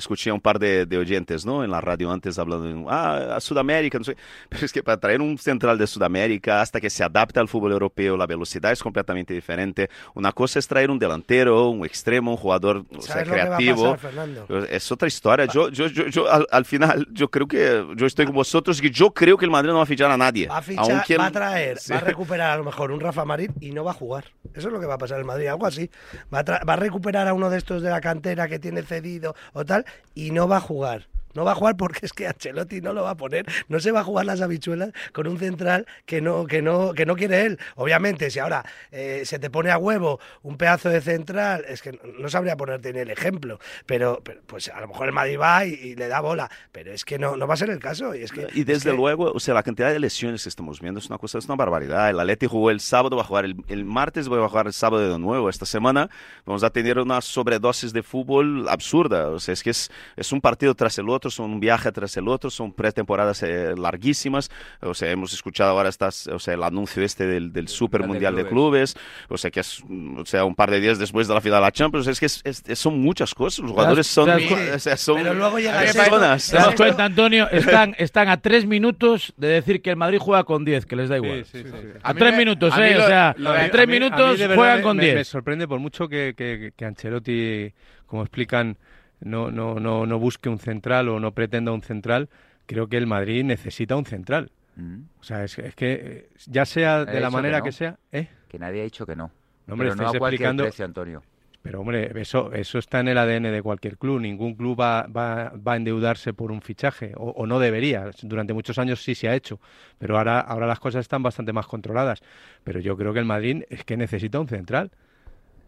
escuché 0.00 0.30
a 0.30 0.34
un 0.34 0.40
par 0.40 0.58
de, 0.58 0.84
de 0.86 0.98
oyentes 0.98 1.46
¿no? 1.46 1.62
en 1.64 1.70
la 1.70 1.80
radio 1.80 2.10
antes 2.10 2.38
hablando 2.38 2.90
ah, 2.90 3.36
a 3.36 3.40
Sudamérica, 3.40 3.98
no 3.98 4.04
sé. 4.04 4.16
Pero 4.48 4.66
es 4.66 4.72
que 4.72 4.82
para 4.82 4.98
traer 4.98 5.20
un 5.20 5.38
central 5.38 5.78
de 5.78 5.86
Sudamérica 5.86 6.60
hasta 6.60 6.80
que 6.80 6.90
se 6.90 7.04
adapte 7.04 7.38
al 7.40 7.48
fútbol 7.48 7.72
europeo, 7.72 8.16
la 8.16 8.26
velocidad 8.26 8.72
es 8.72 8.82
completamente 8.82 9.32
diferente. 9.32 9.88
Una 10.14 10.32
cosa 10.32 10.58
es 10.58 10.66
traer 10.66 10.90
un 10.90 10.98
delantero, 10.98 11.68
un 11.70 11.84
extremo, 11.86 12.32
un 12.32 12.36
jugador 12.36 12.84
o 12.96 13.00
sea, 13.00 13.14
¿Sabes 13.14 13.28
lo 13.28 13.34
que 13.34 13.38
va 13.40 13.54
a 13.54 13.58
creativo. 13.58 13.96
pasar? 13.96 14.68
Es 14.70 14.90
otra 14.90 15.08
historia. 15.08 15.46
Yo, 15.46 15.68
yo, 15.68 15.86
yo, 15.86 16.06
yo 16.08 16.30
al, 16.30 16.46
al 16.50 16.64
final, 16.64 17.06
yo 17.12 17.30
creo 17.30 17.46
que 17.46 17.86
yo 17.96 18.06
estoy 18.06 18.26
con 18.26 18.34
vosotros 18.34 18.80
que 18.80 18.90
yo 18.90 19.12
creo 19.12 19.36
que 19.36 19.44
el 19.44 19.50
Madrid 19.50 19.70
no 19.70 19.76
va 19.76 19.82
a 19.82 19.86
fichar 19.86 20.10
a 20.10 20.16
nadie. 20.16 20.48
Va 20.48 20.58
a 20.58 20.62
fichar, 20.62 20.90
Aunque 20.90 21.16
va 21.16 21.26
a 21.26 21.30
traer, 21.30 21.78
Sí. 21.78 21.92
va 21.92 21.98
a 21.98 22.00
recuperar 22.04 22.50
a 22.50 22.56
lo 22.56 22.64
mejor 22.64 22.90
un 22.92 23.00
Rafa 23.00 23.24
Marín 23.24 23.52
y 23.60 23.70
no 23.70 23.84
va 23.84 23.90
a 23.92 23.94
jugar. 23.94 24.24
Eso 24.54 24.68
es 24.68 24.72
lo 24.72 24.80
que 24.80 24.86
va 24.86 24.94
a 24.94 24.98
pasar 24.98 25.20
en 25.20 25.26
Madrid, 25.26 25.46
algo 25.48 25.66
así. 25.66 25.90
Va 26.32 26.40
a, 26.40 26.64
va 26.64 26.72
a 26.72 26.76
recuperar 26.76 27.28
a 27.28 27.34
uno 27.34 27.50
de 27.50 27.58
estos 27.58 27.82
de 27.82 27.90
la 27.90 28.00
cantera 28.00 28.48
que 28.48 28.58
tiene 28.58 28.82
cedido 28.82 29.34
o 29.52 29.64
tal 29.64 29.84
y 30.14 30.30
no 30.30 30.48
va 30.48 30.58
a 30.58 30.60
jugar. 30.60 31.06
No 31.34 31.44
va 31.44 31.52
a 31.52 31.54
jugar 31.54 31.76
porque 31.76 32.00
es 32.06 32.12
que 32.12 32.26
Ancelotti 32.26 32.80
no 32.80 32.92
lo 32.92 33.02
va 33.04 33.10
a 33.10 33.16
poner. 33.16 33.46
No 33.68 33.80
se 33.80 33.92
va 33.92 34.00
a 34.00 34.04
jugar 34.04 34.26
las 34.26 34.40
habichuelas 34.40 34.92
con 35.12 35.26
un 35.26 35.38
central 35.38 35.86
que 36.06 36.20
no, 36.20 36.46
que 36.46 36.62
no, 36.62 36.92
que 36.92 37.06
no 37.06 37.16
quiere 37.16 37.44
él. 37.46 37.58
Obviamente, 37.76 38.30
si 38.30 38.38
ahora 38.38 38.64
eh, 38.90 39.22
se 39.24 39.38
te 39.38 39.50
pone 39.50 39.70
a 39.70 39.78
huevo 39.78 40.20
un 40.42 40.56
pedazo 40.56 40.88
de 40.88 41.00
central, 41.00 41.64
es 41.68 41.82
que 41.82 41.98
no 42.18 42.28
sabría 42.28 42.56
ponerte 42.56 42.92
ni 42.92 43.00
el 43.00 43.10
ejemplo. 43.10 43.58
Pero, 43.86 44.20
pero, 44.24 44.40
pues 44.46 44.68
a 44.68 44.80
lo 44.80 44.88
mejor 44.88 45.06
el 45.08 45.12
Madrid 45.12 45.38
va 45.40 45.64
y, 45.64 45.74
y 45.74 45.94
le 45.96 46.08
da 46.08 46.20
bola. 46.20 46.50
Pero 46.72 46.92
es 46.92 47.04
que 47.04 47.18
no, 47.18 47.36
no 47.36 47.46
va 47.46 47.54
a 47.54 47.56
ser 47.56 47.70
el 47.70 47.78
caso. 47.78 48.14
Y, 48.14 48.22
es 48.22 48.32
que, 48.32 48.48
Y 48.54 48.60
es 48.60 48.66
desde 48.66 48.90
que- 48.90 48.96
luego, 48.96 49.30
o 49.32 49.40
sea, 49.40 49.54
la 49.54 49.62
cantidad 49.62 49.92
de 49.92 50.00
lesiones 50.00 50.42
que 50.42 50.48
estamos 50.48 50.80
viendo 50.80 50.98
es 51.00 51.06
una 51.06 51.18
cosa, 51.18 51.38
es 51.38 51.44
una 51.46 51.56
barbaridad. 51.56 52.10
El 52.10 52.18
Atleti 52.20 52.46
jugó 52.46 52.70
el 52.70 52.80
sábado, 52.80 53.16
va 53.16 53.22
a 53.22 53.26
jugar 53.26 53.44
el, 53.44 53.56
el 53.68 53.84
martes, 53.84 54.30
va 54.30 54.44
a 54.44 54.48
jugar 54.48 54.66
el 54.66 54.72
sábado 54.72 55.12
de 55.12 55.18
nuevo. 55.18 55.48
Esta 55.48 55.66
semana 55.66 56.10
vamos 56.44 56.64
a 56.64 56.70
tener 56.70 56.98
una 56.98 57.20
sobredosis 57.20 57.92
de 57.92 58.02
fútbol 58.02 58.68
absurda. 58.68 59.28
O 59.28 59.38
sea, 59.40 59.52
es 59.54 59.62
que 59.62 59.70
es, 59.70 59.90
es 60.16 60.32
un 60.32 60.40
partido 60.40 60.74
tras 60.74 60.98
el 60.98 61.08
otro. 61.08 61.19
Otro, 61.20 61.30
son 61.30 61.50
un 61.52 61.60
viaje 61.60 61.92
tras 61.92 62.16
el 62.16 62.26
otro, 62.28 62.50
son 62.50 62.72
pretemporadas 62.72 63.42
eh, 63.42 63.74
larguísimas. 63.76 64.50
O 64.80 64.94
sea, 64.94 65.10
hemos 65.10 65.32
escuchado 65.32 65.70
ahora 65.70 65.88
estas, 65.88 66.26
o 66.28 66.38
sea, 66.38 66.54
el 66.54 66.62
anuncio 66.62 67.02
este 67.02 67.26
del, 67.26 67.52
del 67.52 67.68
Super 67.68 68.06
Mundial 68.06 68.34
de 68.36 68.46
Clubes, 68.46 68.96
o 69.28 69.36
sea, 69.36 69.50
que 69.50 69.60
es 69.60 69.82
o 70.16 70.24
sea, 70.24 70.44
un 70.44 70.54
par 70.54 70.70
de 70.70 70.80
días 70.80 70.98
después 70.98 71.28
de 71.28 71.34
la 71.34 71.40
final 71.40 71.58
de 71.58 71.66
la 71.66 71.72
Champions. 71.72 72.06
Es 72.06 72.18
que 72.18 72.26
es- 72.26 72.40
es- 72.44 72.78
son 72.78 72.98
muchas 73.00 73.34
cosas. 73.34 73.60
Los 73.60 73.72
jugadores 73.72 74.06
son, 74.06 74.28
o 74.30 74.78
sea, 74.78 74.96
son 74.96 75.16
Pero 75.22 75.34
luego 75.34 75.58
llega 75.58 75.80
personas. 75.80 76.50
¿Te 76.50 76.56
das 76.56 76.74
cuenta, 76.74 77.04
Antonio? 77.04 77.48
Están, 77.52 77.94
están 77.98 78.28
a 78.28 78.38
tres 78.40 78.64
minutos 78.66 79.32
de 79.36 79.48
decir 79.48 79.82
que 79.82 79.90
el 79.90 79.96
Madrid 79.96 80.18
juega 80.18 80.44
con 80.44 80.64
10, 80.64 80.86
que 80.86 80.96
les 80.96 81.08
da 81.08 81.16
igual. 81.16 81.44
Sí, 81.44 81.62
sí, 81.62 81.64
sí. 81.70 81.88
A, 82.02 82.12
mí 82.14 82.18
tres 82.18 82.32
me- 82.32 82.38
minutos, 82.38 82.72
a 82.72 82.88
¿eh? 82.88 82.94
lo- 82.96 83.04
o 83.04 83.06
sea, 83.06 83.34
lo 83.36 83.52
de- 83.52 83.58
en 83.60 83.64
a 83.66 83.70
tres 83.70 83.86
mí- 83.86 83.96
a 83.96 83.98
mí 83.98 84.04
minutos 84.04 84.38
de 84.38 84.54
juegan 84.54 84.76
me- 84.78 84.82
con 84.82 84.96
me- 84.96 85.02
Me 85.04 85.14
10. 85.14 85.28
sorprende 85.28 85.68
por 85.68 85.78
mucho 85.78 86.08
que, 86.08 86.34
que, 86.36 86.72
que 86.76 86.84
Ancelotti, 86.84 87.72
como 88.06 88.22
explican, 88.22 88.76
no, 89.20 89.50
no, 89.50 89.80
no, 89.80 90.06
no 90.06 90.18
busque 90.18 90.48
un 90.48 90.58
central 90.58 91.08
o 91.08 91.20
no 91.20 91.32
pretenda 91.32 91.72
un 91.72 91.82
central. 91.82 92.28
Creo 92.66 92.88
que 92.88 92.96
el 92.96 93.06
Madrid 93.06 93.44
necesita 93.44 93.96
un 93.96 94.06
central. 94.06 94.50
Mm. 94.76 95.00
O 95.20 95.24
sea, 95.24 95.44
es, 95.44 95.58
es 95.58 95.74
que 95.74 95.92
eh, 95.92 96.28
ya 96.46 96.64
sea 96.64 97.04
de 97.04 97.20
la 97.20 97.30
manera 97.30 97.58
que 97.58 97.60
no. 97.60 97.64
que, 97.64 97.72
sea, 97.72 97.98
¿eh? 98.12 98.28
Que 98.48 98.58
nadie 98.58 98.80
ha 98.80 98.84
dicho 98.84 99.04
que 99.06 99.16
no. 99.16 99.30
No, 99.66 99.74
hombre, 99.74 99.90
Pero 99.90 100.02
no 100.02 100.08
a 100.08 100.12
explicando- 100.12 100.62
precio, 100.64 100.84
Antonio. 100.84 101.22
Pero 101.62 101.80
hombre, 101.82 102.10
eso, 102.18 102.50
eso 102.54 102.78
está 102.78 103.00
en 103.00 103.08
el 103.08 103.18
ADN 103.18 103.52
de 103.52 103.60
cualquier 103.62 103.98
club. 103.98 104.18
Ningún 104.18 104.54
club 104.54 104.80
va, 104.80 105.02
va, 105.08 105.50
va 105.50 105.74
a 105.74 105.76
endeudarse 105.76 106.32
por 106.32 106.52
un 106.52 106.62
fichaje, 106.62 107.12
o, 107.16 107.32
o 107.32 107.46
no 107.46 107.58
debería. 107.58 108.10
Durante 108.22 108.54
muchos 108.54 108.78
años 108.78 109.02
sí 109.04 109.14
se 109.14 109.28
ha 109.28 109.34
hecho, 109.34 109.60
pero 109.98 110.16
ahora, 110.16 110.40
ahora 110.40 110.66
las 110.66 110.80
cosas 110.80 111.00
están 111.02 111.22
bastante 111.22 111.52
más 111.52 111.66
controladas. 111.66 112.22
Pero 112.64 112.80
yo 112.80 112.96
creo 112.96 113.12
que 113.12 113.18
el 113.18 113.26
Madrid 113.26 113.64
es 113.68 113.84
que 113.84 113.98
necesita 113.98 114.40
un 114.40 114.48
central. 114.48 114.90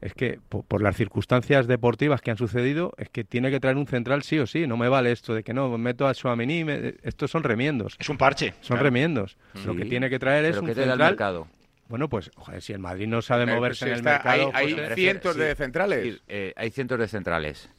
Es 0.02 0.12
que 0.14 0.40
po- 0.48 0.62
por, 0.64 0.82
las 0.82 0.96
circunstancias 0.96 1.66
deportivas 1.68 2.20
que 2.20 2.30
han 2.32 2.36
sucedido, 2.36 2.92
es 2.98 3.08
que 3.08 3.22
tiene 3.24 3.50
que 3.50 3.60
traer 3.60 3.76
un 3.76 3.86
central 3.86 4.22
sí 4.24 4.38
o 4.40 4.46
sí. 4.46 4.66
No 4.66 4.76
me 4.76 4.88
vale 4.88 5.12
esto 5.12 5.32
de 5.32 5.42
que 5.44 5.54
no, 5.54 5.78
meto 5.78 6.06
a 6.08 6.12
Suamení, 6.14 6.64
me- 6.64 6.94
estos 7.04 7.30
son 7.30 7.44
remiendos. 7.44 7.96
Es 8.00 8.08
un 8.08 8.18
parche. 8.18 8.50
Son 8.60 8.74
claro. 8.76 8.82
remiendos. 8.82 9.36
Lo 9.64 9.74
que 9.76 9.84
tiene 9.84 10.10
que 10.10 10.18
traer 10.18 10.44
es 10.44 10.50
¿Pero 10.50 10.60
un 10.62 10.66
qué 10.66 10.74
te 10.74 10.80
da 10.80 10.84
el 10.86 10.90
central. 10.92 11.10
mercado? 11.12 11.46
Bueno, 11.88 12.08
pues 12.08 12.30
joder, 12.36 12.60
si 12.62 12.72
el 12.72 12.78
Madrid 12.80 13.06
no 13.06 13.22
sabe 13.22 13.44
Eh, 13.44 13.54
moverse 13.54 13.84
si 13.84 13.84
en 13.86 13.92
el 13.92 13.98
está- 14.00 14.10
mercado, 14.12 14.50
hay- 14.54 14.66
hay 14.68 14.74
pues, 14.74 14.90
eh, 14.90 14.94
cientos 14.96 15.36
de 15.36 15.50
sí. 15.50 15.56
centrales. 15.56 16.02
Sí, 16.14 16.20
eh, 16.28 16.52
hay 16.56 16.70
cientos 16.70 16.98
de 16.98 17.06
centrales. 17.08 17.70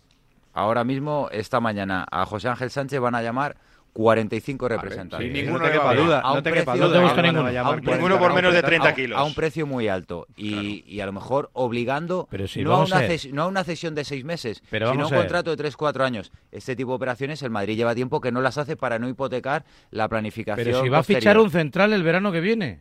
Ahora 0.54 0.84
mismo, 0.84 1.30
esta 1.32 1.60
mañana, 1.60 2.06
a 2.12 2.26
José 2.26 2.48
Ángel 2.48 2.70
Sánchez 2.70 3.00
van 3.00 3.16
a 3.16 3.22
llamar 3.22 3.58
45 3.94 4.68
representantes. 4.68 5.28
sí, 5.28 5.34
no 5.34 5.42
ninguno 5.42 5.66
te 5.66 5.72
bien. 5.72 6.06
duda, 6.06 6.20
A 6.22 6.32
un 6.32 6.38
no 6.38 6.44
te 6.44 6.50
precio- 6.50 6.62
quepa 6.74 6.76
No 6.76 6.88
duda. 6.90 7.14
te 7.16 7.22
ninguno. 7.22 7.52
llamar 7.52 7.74
A 7.74 7.76
un 7.78 7.82
40, 7.84 7.92
ninguno 7.96 8.20
por 8.20 8.34
menos 8.34 8.54
de 8.54 8.64
30 8.64 8.90
a, 8.90 8.96
kilos. 8.96 9.20
a 9.20 9.24
un 9.24 9.34
precio 9.36 9.68
muy 9.68 9.88
alto 9.88 10.28
y, 10.36 10.84
y 10.88 11.00
a 11.00 11.06
lo 11.06 11.12
mejor 11.14 11.52
obligando 11.54 12.28
Pero 12.32 12.48
sí, 12.48 12.64
no, 12.64 12.72
a 12.72 12.74
vamos 12.74 12.90
una 12.90 12.98
a 12.98 13.02
ver. 13.02 13.12
ces- 13.20 13.32
no 13.32 13.44
a 13.44 13.48
una 13.48 13.64
cesión 13.64 13.94
de 13.94 14.04
seis 14.04 14.26
meses, 14.26 14.64
Pero 14.72 14.92
sino 14.92 15.08
un 15.08 15.14
a 15.14 15.16
ver. 15.18 15.26
contrato 15.26 15.56
de 15.56 15.58
3-4 15.64 16.04
años. 16.04 16.32
Este 16.52 16.76
tipo 16.76 16.90
de 16.92 16.96
operaciones 16.96 17.42
el 17.44 17.52
Madrid 17.52 17.76
lleva 17.78 17.94
tiempo 17.94 18.20
que 18.20 18.32
no 18.32 18.42
las 18.42 18.58
hace 18.58 18.76
para 18.76 18.98
no 18.98 19.08
hipotecar 19.08 19.64
la 19.92 20.10
planificación. 20.10 20.66
Pero 20.66 20.82
si 20.82 20.90
va 20.90 20.98
a 21.00 21.04
fichar 21.04 21.38
un 21.38 21.52
central 21.52 21.94
el 21.94 22.02
verano 22.04 22.32
que 22.32 22.40
viene. 22.42 22.80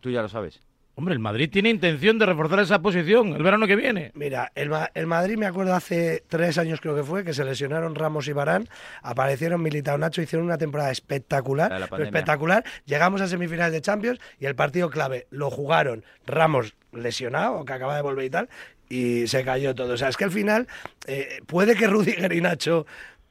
Tú 0.00 0.10
ya 0.10 0.22
lo 0.22 0.28
sabes. 0.28 0.60
Hombre, 0.98 1.14
el 1.14 1.20
Madrid 1.20 1.48
tiene 1.48 1.70
intención 1.70 2.18
de 2.18 2.26
reforzar 2.26 2.58
esa 2.58 2.82
posición 2.82 3.28
el 3.28 3.42
verano 3.44 3.68
que 3.68 3.76
viene. 3.76 4.10
Mira, 4.14 4.50
el, 4.56 4.68
el 4.94 5.06
Madrid 5.06 5.36
me 5.36 5.46
acuerdo 5.46 5.72
hace 5.72 6.24
tres 6.26 6.58
años 6.58 6.80
creo 6.80 6.96
que 6.96 7.04
fue, 7.04 7.22
que 7.22 7.32
se 7.32 7.44
lesionaron 7.44 7.94
Ramos 7.94 8.26
y 8.26 8.32
Barán, 8.32 8.68
aparecieron 9.02 9.62
Militao 9.62 9.96
Nacho, 9.96 10.22
hicieron 10.22 10.46
una 10.46 10.58
temporada 10.58 10.90
espectacular, 10.90 11.88
espectacular. 12.00 12.64
Llegamos 12.84 13.20
a 13.20 13.28
semifinales 13.28 13.74
de 13.74 13.80
Champions 13.80 14.18
y 14.40 14.46
el 14.46 14.56
partido 14.56 14.90
clave 14.90 15.28
lo 15.30 15.52
jugaron 15.52 16.04
Ramos 16.26 16.74
lesionado, 16.92 17.64
que 17.64 17.74
acaba 17.74 17.94
de 17.94 18.02
volver 18.02 18.24
y 18.24 18.30
tal, 18.30 18.48
y 18.88 19.28
se 19.28 19.44
cayó 19.44 19.76
todo. 19.76 19.92
O 19.92 19.96
sea, 19.96 20.08
es 20.08 20.16
que 20.16 20.24
al 20.24 20.32
final 20.32 20.66
eh, 21.06 21.42
puede 21.46 21.76
que 21.76 21.86
Rudiger 21.86 22.32
y 22.32 22.40
Nacho 22.40 22.86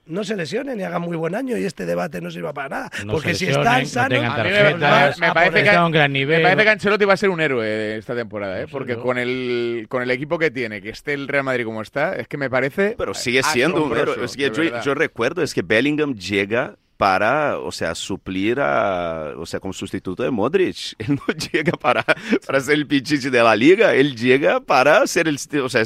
no 0.08 0.24
se 0.24 0.36
lesionen 0.36 0.80
y 0.80 0.84
hagan 0.84 1.02
muy 1.02 1.18
buen 1.18 1.36
año 1.36 1.58
y 1.58 1.66
este 1.66 1.86
debate 1.86 2.22
no 2.22 2.32
sirva 2.32 2.54
para 2.54 2.70
nada. 2.70 2.90
No 3.06 3.14
porque 3.14 3.34
si 3.34 3.46
están 3.48 3.82
no 3.84 3.88
sanos... 3.88 4.10
tengan 4.20 4.40
A 4.40 4.44
mí 4.44 4.50
me- 4.50 4.56
tarjetas, 4.58 5.20
me 5.20 5.32
parece 5.34 5.64
que- 5.70 5.78
un 5.78 5.92
gran 5.92 6.14
nivel. 6.14 6.38
Me 6.38 6.44
parece 6.44 6.64
que 6.64 6.70
Ancelotti 6.70 7.06
va 7.06 7.14
a 7.14 7.18
ser 7.18 7.30
un 7.30 7.42
héroe 7.42 7.98
esta 7.98 8.16
temporada, 8.16 8.60
¿eh? 8.60 8.64
No 8.64 8.68
porque 8.70 8.96
con 8.98 9.18
el, 9.18 9.86
con 9.90 10.02
el 10.04 10.12
equipo 10.12 10.38
que 10.40 10.52
tiene, 10.52 10.82
que 10.82 10.90
esté 10.90 11.14
el 11.14 11.28
Real 11.28 11.44
Madrid 11.44 11.66
como 11.66 11.82
está, 11.82 12.16
es 12.16 12.28
que 12.28 12.38
me 12.38 12.50
parece. 12.50 12.96
Pero 12.98 13.14
sigue 13.14 13.44
siendo 13.44 13.84
un 13.84 13.98
héroe. 13.98 14.24
Es 14.24 14.36
que 14.36 14.50
yo, 14.52 14.82
yo 14.82 14.94
recuerdo 14.96 15.42
es 15.44 15.54
que 15.54 15.62
Bellingham 15.62 16.16
llega 16.16 16.76
para, 16.98 17.60
o 17.60 17.72
sea, 17.72 17.94
suplir 17.96 18.60
a, 18.60 19.34
o 19.38 19.46
sea, 19.46 19.60
como 19.60 19.72
sustituto 19.74 20.24
de 20.24 20.32
Modric. 20.32 20.96
Él 20.98 21.16
no 21.16 21.34
llega 21.34 21.74
para, 21.74 22.04
para 22.46 22.60
ser 22.60 22.74
el 22.76 22.88
pichichi 22.88 23.30
de 23.30 23.44
la 23.44 23.56
liga, 23.56 23.94
él 23.94 24.16
llega 24.16 24.60
para 24.60 25.06
ser 25.08 25.28
el, 25.28 25.38
o 25.64 25.70
sea, 25.70 25.84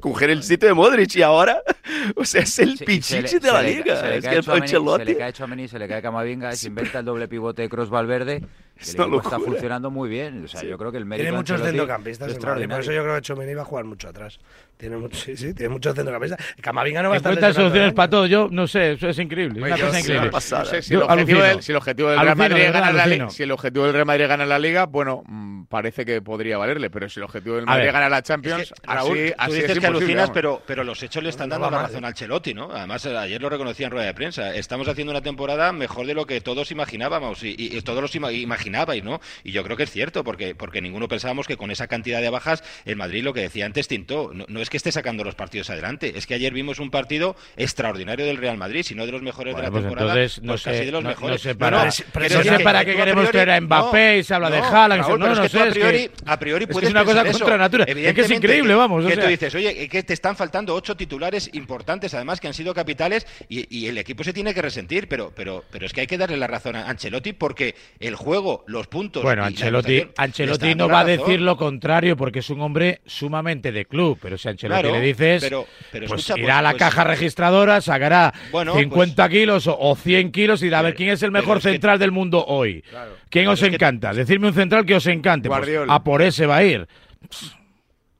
coger 0.00 0.30
el 0.30 0.42
sitio 0.42 0.68
de 0.68 0.74
Modric 0.74 1.14
y 1.16 1.22
ahora, 1.22 1.62
o 2.16 2.24
sea, 2.24 2.42
es 2.42 2.58
el 2.58 2.78
Sí, 2.78 2.84
pichichi 2.84 3.38
de 3.38 3.52
la 3.52 3.62
liga. 3.62 4.00
se 4.00 4.08
le 4.08 4.22
cae 4.22 4.42
cae 4.42 5.32
Tchouaméni, 5.32 5.68
se 5.68 5.78
le 5.78 5.86
cae 5.88 6.02
Camavinga, 6.02 6.52
se 6.56 6.68
inventa 6.68 7.00
el 7.00 7.04
doble 7.04 7.28
pivote 7.28 7.62
de 7.62 7.68
Cross 7.68 7.90
Valverde. 7.90 8.42
El 8.76 8.90
equipo 9.00 9.20
está 9.20 9.38
funcionando 9.38 9.90
muy 9.90 10.08
bien. 10.08 10.44
O 10.44 10.48
sea, 10.48 10.62
yo 10.62 10.76
creo 10.76 10.90
que 10.90 10.98
el 10.98 11.04
mérito 11.06 11.24
Tiene 11.26 11.36
muchos 11.38 11.60
centrocampistas, 11.62 12.28
Madrid, 12.28 12.40
por 12.40 12.48
eso 12.50 12.56
extraordinario. 12.80 12.92
yo 12.92 13.02
creo 13.02 13.14
que 13.14 13.22
Chomeni 13.22 13.54
va 13.54 13.62
a 13.62 13.64
jugar 13.64 13.84
mucho 13.84 14.08
atrás. 14.08 14.40
Tiene 14.76 14.96
mucho- 14.96 15.16
sí, 15.16 15.36
sí, 15.36 15.54
tiene 15.54 15.68
muchos 15.72 15.94
centrocampistas. 15.94 16.40
Camavinga 16.60 17.00
no 17.02 17.08
va 17.10 17.14
a 17.14 17.18
estar 17.18 17.32
Encuentra 17.32 17.54
soluciones 17.54 17.92
para 17.92 18.10
todo. 18.10 18.26
Yo 18.26 18.48
no 18.50 18.66
sé, 18.66 18.92
eso 18.92 19.08
es 19.08 19.18
increíble. 19.20 19.58
Es 19.60 19.64
Oye, 19.64 19.72
una 19.72 19.76
yo- 19.78 19.86
cosa 19.86 19.96
sí, 19.98 20.00
increíble. 20.02 20.26
no 20.26 20.32
pasada. 20.32 20.64
sé, 20.64 20.82
si, 20.82 20.92
Yo 20.92 20.98
el 20.98 21.04
objetivo 21.04 21.42
del, 21.42 21.62
si 21.62 21.72
el 21.72 21.76
objetivo 21.76 22.08
del 22.10 22.18
Real 22.18 22.28
Alucino, 22.30 22.48
Madrid 22.56 22.72
ganar 22.72 22.94
la 22.94 23.06
liga, 23.06 23.30
si 23.30 23.42
el 23.44 23.52
objetivo 23.52 23.84
del 23.84 23.94
Real 23.94 24.06
Madrid 24.06 24.22
es 24.24 24.28
ganar 24.28 24.48
la 24.48 24.58
liga, 24.58 24.86
bueno, 24.86 25.22
mm, 25.26 25.64
parece 25.66 26.04
que 26.04 26.20
podría 26.20 26.58
valerle, 26.58 26.90
pero 26.90 27.08
si 27.08 27.20
el 27.20 27.24
objetivo 27.24 27.54
del 27.56 27.66
Madrid 27.66 27.86
ganar 27.92 28.10
la 28.10 28.22
Champions, 28.22 28.62
Es 28.62 28.72
que, 28.72 28.86
Raúl, 28.92 29.18
así, 29.38 29.48
tú 29.50 29.54
dices 29.54 29.70
es 29.70 29.78
que 29.78 29.86
alucinas, 29.86 30.30
pero, 30.30 30.60
pero 30.66 30.82
los 30.82 31.00
hechos 31.02 31.22
le 31.22 31.28
están 31.30 31.48
dando 31.48 31.70
la 31.70 31.82
razón 31.82 32.02
¿eh? 32.02 32.06
a 32.06 32.08
Ancelotti, 32.08 32.52
¿no? 32.54 32.70
Además, 32.72 33.06
ayer 33.06 33.40
lo 33.40 33.48
reconocía 33.48 33.86
en 33.86 33.92
rueda 33.92 34.06
de 34.06 34.14
prensa. 34.14 34.52
Estamos 34.54 34.88
haciendo 34.88 35.12
una 35.12 35.22
temporada 35.22 35.72
mejor 35.72 36.06
de 36.06 36.14
lo 36.14 36.26
que 36.26 36.40
todos 36.40 36.72
imaginábamos 36.72 37.44
y, 37.44 37.80
todos 37.82 38.02
los 38.02 38.14
ima- 38.16 38.32
imaginabais, 38.64 39.04
¿no? 39.04 39.20
Y 39.44 39.52
yo 39.52 39.62
creo 39.62 39.76
que 39.76 39.82
es 39.84 39.90
cierto, 39.90 40.24
porque, 40.24 40.54
porque 40.54 40.80
ninguno 40.80 41.08
pensábamos 41.08 41.46
que 41.46 41.56
con 41.56 41.70
esa 41.70 41.86
cantidad 41.86 42.20
de 42.20 42.30
bajas 42.30 42.62
el 42.84 42.96
Madrid, 42.96 43.22
lo 43.22 43.32
que 43.34 43.40
decía 43.40 43.66
antes, 43.66 43.88
tintó. 43.88 44.30
No, 44.32 44.44
no 44.48 44.60
es 44.60 44.70
que 44.70 44.76
esté 44.76 44.90
sacando 44.92 45.24
los 45.24 45.34
partidos 45.34 45.70
adelante, 45.70 46.12
es 46.16 46.26
que 46.26 46.34
ayer 46.34 46.52
vimos 46.52 46.78
un 46.78 46.90
partido 46.90 47.36
extraordinario 47.56 48.24
del 48.26 48.36
Real 48.38 48.56
Madrid, 48.56 48.82
si 48.82 48.94
no 48.94 49.06
de 49.06 49.12
los 49.12 49.22
mejores 49.22 49.52
Bueno, 49.54 49.62
de 49.62 49.66
la 49.68 49.70
pues 49.70 49.82
temporada, 49.84 50.12
entonces 50.14 50.42
no 50.42 50.52
pues 50.52 50.62
sé- 50.62 50.70
casi 50.70 50.84
de 50.86 50.92
los 50.92 51.02
no- 51.02 51.10
no 51.10 51.14
mejores. 51.14 51.40
sé 51.42 51.54
para- 51.54 51.84
no, 51.84 51.90
sé 51.90 52.04
qué 52.04 52.94
queremos 52.96 53.24
priori- 53.28 53.30
traer 53.32 53.50
a 53.50 53.60
Mbappé 53.60 54.18
y 54.18 54.22
se 54.24 54.34
habla 54.34 54.50
de 54.50 54.58
Haaland, 54.58 55.00
no, 55.18 55.34
sé, 55.34 55.40
a 55.40 55.44
es 55.44 55.52
que- 55.74 55.80
priori, 55.80 56.10
a 56.26 56.38
priori 56.38 56.64
es 56.64 56.68
que 56.68 56.72
puedes 56.72 56.88
es 56.88 56.94
una 56.94 57.04
cosa 57.04 57.22
eso. 57.22 57.38
contra 57.38 57.56
natura. 57.58 57.84
Es 57.84 58.14
que 58.14 58.20
es 58.22 58.30
increíble, 58.30 58.74
vamos, 58.74 59.04
o 59.04 59.08
Que 59.08 59.14
sea. 59.14 59.24
tú 59.24 59.30
dices, 59.30 59.54
oye, 59.54 59.88
que 59.88 60.02
te 60.02 60.12
están 60.12 60.36
faltando 60.36 60.74
ocho 60.74 60.96
titulares 60.96 61.50
importantes, 61.52 62.14
además, 62.14 62.40
que 62.40 62.48
han 62.48 62.54
sido 62.54 62.74
capitales, 62.74 63.26
y, 63.48 63.66
y 63.76 63.86
el 63.88 63.98
equipo 63.98 64.24
se 64.24 64.32
tiene 64.32 64.54
que 64.54 64.62
resentir, 64.62 65.08
pero, 65.08 65.32
pero, 65.34 65.64
pero 65.70 65.86
es 65.86 65.92
que 65.92 66.02
hay 66.02 66.06
que 66.06 66.18
darle 66.18 66.36
la 66.36 66.46
razón 66.46 66.76
a 66.76 66.88
Ancelotti 66.88 67.32
porque 67.32 67.74
el 68.00 68.14
juego, 68.14 68.53
los 68.66 68.86
puntos. 68.86 69.22
Bueno, 69.22 69.44
Ancelotti, 69.44 70.06
Ancelotti 70.16 70.74
no 70.74 70.88
va 70.88 71.00
a 71.00 71.04
decir 71.04 71.40
lo 71.40 71.56
contrario 71.56 72.16
porque 72.16 72.38
es 72.40 72.50
un 72.50 72.60
hombre 72.60 73.00
sumamente 73.06 73.72
de 73.72 73.84
club, 73.86 74.18
pero 74.20 74.38
si 74.38 74.48
a 74.48 74.52
Ancelotti 74.52 74.82
Claro, 74.82 74.94
le 74.96 75.00
dices, 75.04 75.42
pero- 75.42 75.66
pero 75.90 76.06
pues 76.06 76.20
escucha, 76.20 76.38
irá 76.40 76.46
pues- 76.46 76.58
a 76.58 76.62
la 76.62 76.70
pues- 76.70 76.78
caja 76.80 77.04
registradora, 77.04 77.80
sacará 77.80 78.32
Bueno, 78.52 78.74
50 78.74 79.28
kilos 79.28 79.66
o, 79.66 79.78
o 79.78 79.96
100 79.96 80.30
kilos 80.32 80.62
y 80.62 80.66
dirá, 80.66 80.78
a 80.78 80.82
ver, 80.82 80.94
¿quién 80.94 81.10
es 81.10 81.22
el 81.22 81.30
mejor 81.30 81.58
es 81.58 81.62
que- 81.64 81.70
central 81.72 81.98
del 81.98 82.12
mundo 82.12 82.44
hoy? 82.46 82.82
Claro. 82.82 83.12
¿Quién 83.30 83.48
os 83.48 83.60
es 83.62 83.68
que- 83.68 83.74
encanta? 83.76 84.12
Decidme 84.12 84.48
un 84.48 84.54
central 84.54 84.84
que 84.86 84.94
os 84.94 85.06
encante. 85.06 85.48
Pues 85.48 85.68
a 85.88 86.04
por 86.04 86.22
ese 86.22 86.46
va 86.46 86.56
a 86.56 86.64
ir. 86.64 86.86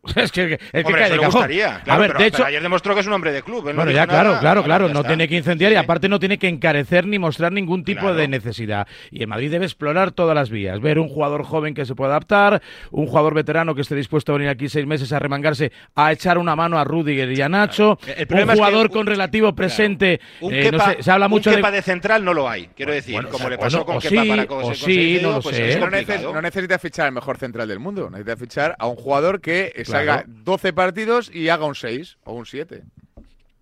Es 0.17 0.33
que, 0.33 0.55
es 0.55 0.59
que 0.59 0.83
Hombre, 0.85 1.03
eso 1.05 1.15
de 1.15 1.19
le 1.21 1.27
gustaría. 1.27 1.81
Claro, 1.85 1.93
a 1.93 1.99
ver, 1.99 2.11
pero, 2.13 2.19
de 2.25 2.31
pero 2.31 2.37
hecho, 2.37 2.45
ayer 2.47 2.63
demostró 2.63 2.95
que 2.95 3.01
es 3.01 3.07
un 3.07 3.13
hombre 3.13 3.33
de 3.33 3.43
club. 3.43 3.69
él 3.69 3.77
bueno, 3.77 3.91
ya, 3.91 4.07
claro, 4.07 4.31
nada. 4.31 4.41
claro, 4.41 4.63
claro. 4.63 4.89
No 4.89 5.01
está. 5.01 5.09
tiene 5.09 5.29
que 5.29 5.37
incendiar 5.37 5.73
y 5.73 5.77
aparte 5.77 6.09
no 6.09 6.19
tiene 6.19 6.39
que 6.39 6.49
encarecer 6.49 7.07
ni 7.07 7.19
mostrar 7.19 7.53
ningún 7.53 7.85
tipo 7.85 8.01
Claro. 8.01 8.15
de 8.17 8.29
necesidad. 8.29 8.87
Y 9.11 9.23
el 9.23 9.29
Madrid 9.29 9.51
debe 9.51 9.65
explorar 9.65 10.13
todas 10.13 10.35
las 10.35 10.51
vías. 10.51 10.81
Ver 10.81 10.99
un 10.99 11.09
jugador 11.09 11.43
joven 11.45 11.75
que 11.75 11.85
se 11.87 11.95
pueda 11.95 12.11
adaptar, 12.13 12.63
un 12.91 13.07
jugador 13.07 13.35
veterano 13.35 13.75
que 13.75 13.81
esté 13.83 13.95
dispuesto 13.95 14.33
a 14.33 14.37
venir 14.37 14.49
aquí 14.51 14.69
seis 14.69 14.87
meses 14.87 15.13
a 15.13 15.19
remangarse, 15.19 15.73
a 15.95 16.13
echar 16.13 16.39
una 16.39 16.55
mano 16.57 16.79
a 16.79 16.85
Rudiger 16.85 17.31
y 17.33 17.41
a 17.41 17.49
Nacho. 17.49 17.99
El 18.07 18.23
Un 18.23 18.27
problema 18.27 18.53
es 18.53 18.59
que 18.59 18.65
jugador 18.65 18.87
un- 18.87 18.93
con 18.93 19.07
relativo 19.07 19.55
presente. 19.55 20.21
Un 20.41 20.53
eh, 20.55 20.65
no 20.65 20.71
Kepa, 20.73 20.93
sé, 20.97 21.03
se 21.03 21.11
habla 21.11 21.27
un 21.27 21.31
mucho 21.31 21.51
Kepa 21.51 21.71
de. 21.71 21.77
de 21.79 21.83
central 21.83 22.25
no 22.25 22.35
lo 22.35 22.49
hay, 22.49 22.69
quiero 22.77 22.93
decir, 22.93 23.15
bueno, 23.15 23.29
como 23.31 23.47
o- 23.47 23.51
le 23.51 23.59
pasó 23.59 23.79
no, 23.79 23.85
con 23.87 23.97
o 23.97 24.01
Kepa 24.01 24.23
sí, 24.23 24.29
para 24.29 24.47
con, 24.47 24.59
o 24.59 24.63
con 24.63 24.75
sí, 24.75 25.19
no 25.23 25.31
lo 25.33 25.41
pues 25.41 25.57
sé. 25.57 25.69
es 25.71 25.79
no, 26.23 26.41
necesita 26.43 26.79
fichar 26.79 27.07
al 27.07 27.13
mejor 27.13 27.37
central 27.39 27.69
del 27.69 27.79
mundo, 27.79 28.09
necesita 28.11 28.37
fichar 28.37 28.77
a 28.79 28.87
un 28.87 28.97
jugador 28.97 29.41
que 29.41 29.73
Claro. 29.85 29.94
Salga 29.99 30.25
12 30.45 30.73
partidos 30.73 31.31
y 31.35 31.49
haga 31.49 31.67
un 31.67 31.75
6 31.75 32.19
o 32.25 32.35
un 32.35 32.47
7. 32.47 32.83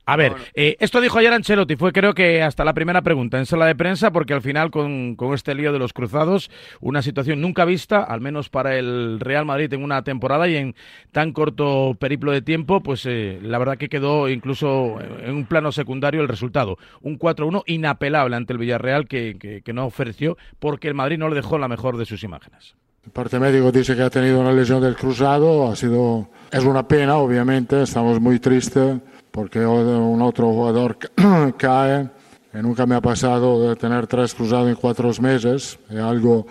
A 0.05 0.17
ver, 0.17 0.33
eh, 0.55 0.77
esto 0.81 1.01
dijo 1.01 1.21
ayer 1.21 1.33
Ancelotti, 1.33 1.77
fue 1.77 1.93
creo 1.93 2.13
que 2.13 2.43
hasta 2.43 2.65
la 2.65 2.75
primera 2.75 3.03
pregunta 3.03 3.39
en 3.39 3.47
sala 3.47 3.67
de 3.67 3.77
prensa, 3.77 4.11
porque 4.11 4.35
al 4.35 4.43
final 4.43 4.73
con, 4.73 5.15
con 5.15 5.33
este 5.33 5.55
lío 5.55 5.73
de 5.73 5.79
los 5.79 5.93
cruzados, 5.93 6.51
una 6.81 7.03
situación 7.03 7.41
nunca 7.41 7.65
vista, 7.65 8.03
al 8.03 8.21
menos 8.21 8.49
para 8.49 8.77
el 8.77 9.21
Real 9.21 9.45
Madrid 9.47 9.73
en 9.73 9.85
una 9.85 10.03
temporada 10.03 10.49
y 10.49 10.57
en 10.57 10.75
tan 11.13 11.33
corto 11.33 11.97
periplo 12.01 12.33
de 12.33 12.43
tiempo, 12.43 12.83
pues 12.83 13.07
eh, 13.07 13.39
la 13.43 13.59
verdad 13.59 13.79
que 13.79 13.89
quedó 13.89 14.29
incluso 14.29 14.99
en 15.01 15.37
un 15.37 15.47
plano 15.47 15.71
secundario 15.71 16.21
el 16.21 16.27
resultado. 16.29 16.79
Un 17.01 17.17
4-1 17.17 17.63
inapelable 17.67 18.35
ante 18.35 18.55
el 18.55 18.59
Villarreal 18.59 19.07
que, 19.07 19.37
que- 19.39 19.63
que 19.63 19.73
no 19.73 19.87
ofreció 19.87 20.37
porque 20.59 20.89
el 20.89 20.95
Madrid 20.95 21.19
no 21.19 21.29
le 21.29 21.37
dejó 21.37 21.59
la 21.59 21.69
mejor 21.69 21.97
de 21.97 22.07
sus 22.07 22.25
imágenes. 22.25 22.75
El 23.05 23.11
parte 23.11 23.39
médico 23.41 23.73
dice 23.73 23.97
que 23.97 24.03
ha 24.03 24.11
tenido 24.11 24.41
una 24.41 24.53
lesión 24.53 24.81
del 24.81 24.95
cruzado, 24.95 25.69
ha 25.71 25.75
sido, 25.75 26.29
es 26.51 26.63
una 26.63 26.87
pena 26.87 27.17
obviamente, 27.17 27.83
estamos 27.83 28.21
muy 28.21 28.39
tristes 28.39 29.01
porque 29.33 29.67
un 29.67 30.23
otro 30.23 30.53
jugador 30.53 30.97
cae, 31.57 32.09
nunca 32.53 32.87
me 32.87 32.95
ha 32.95 33.01
pasado 33.01 33.69
de 33.69 33.77
tener 33.77 34.07
tres 34.07 34.35
cruzados 34.35 34.69
en 34.69 34.77
cuatro 34.77 35.11
meses. 35.21 35.79
Es 35.91 35.99
algo 35.99 36.47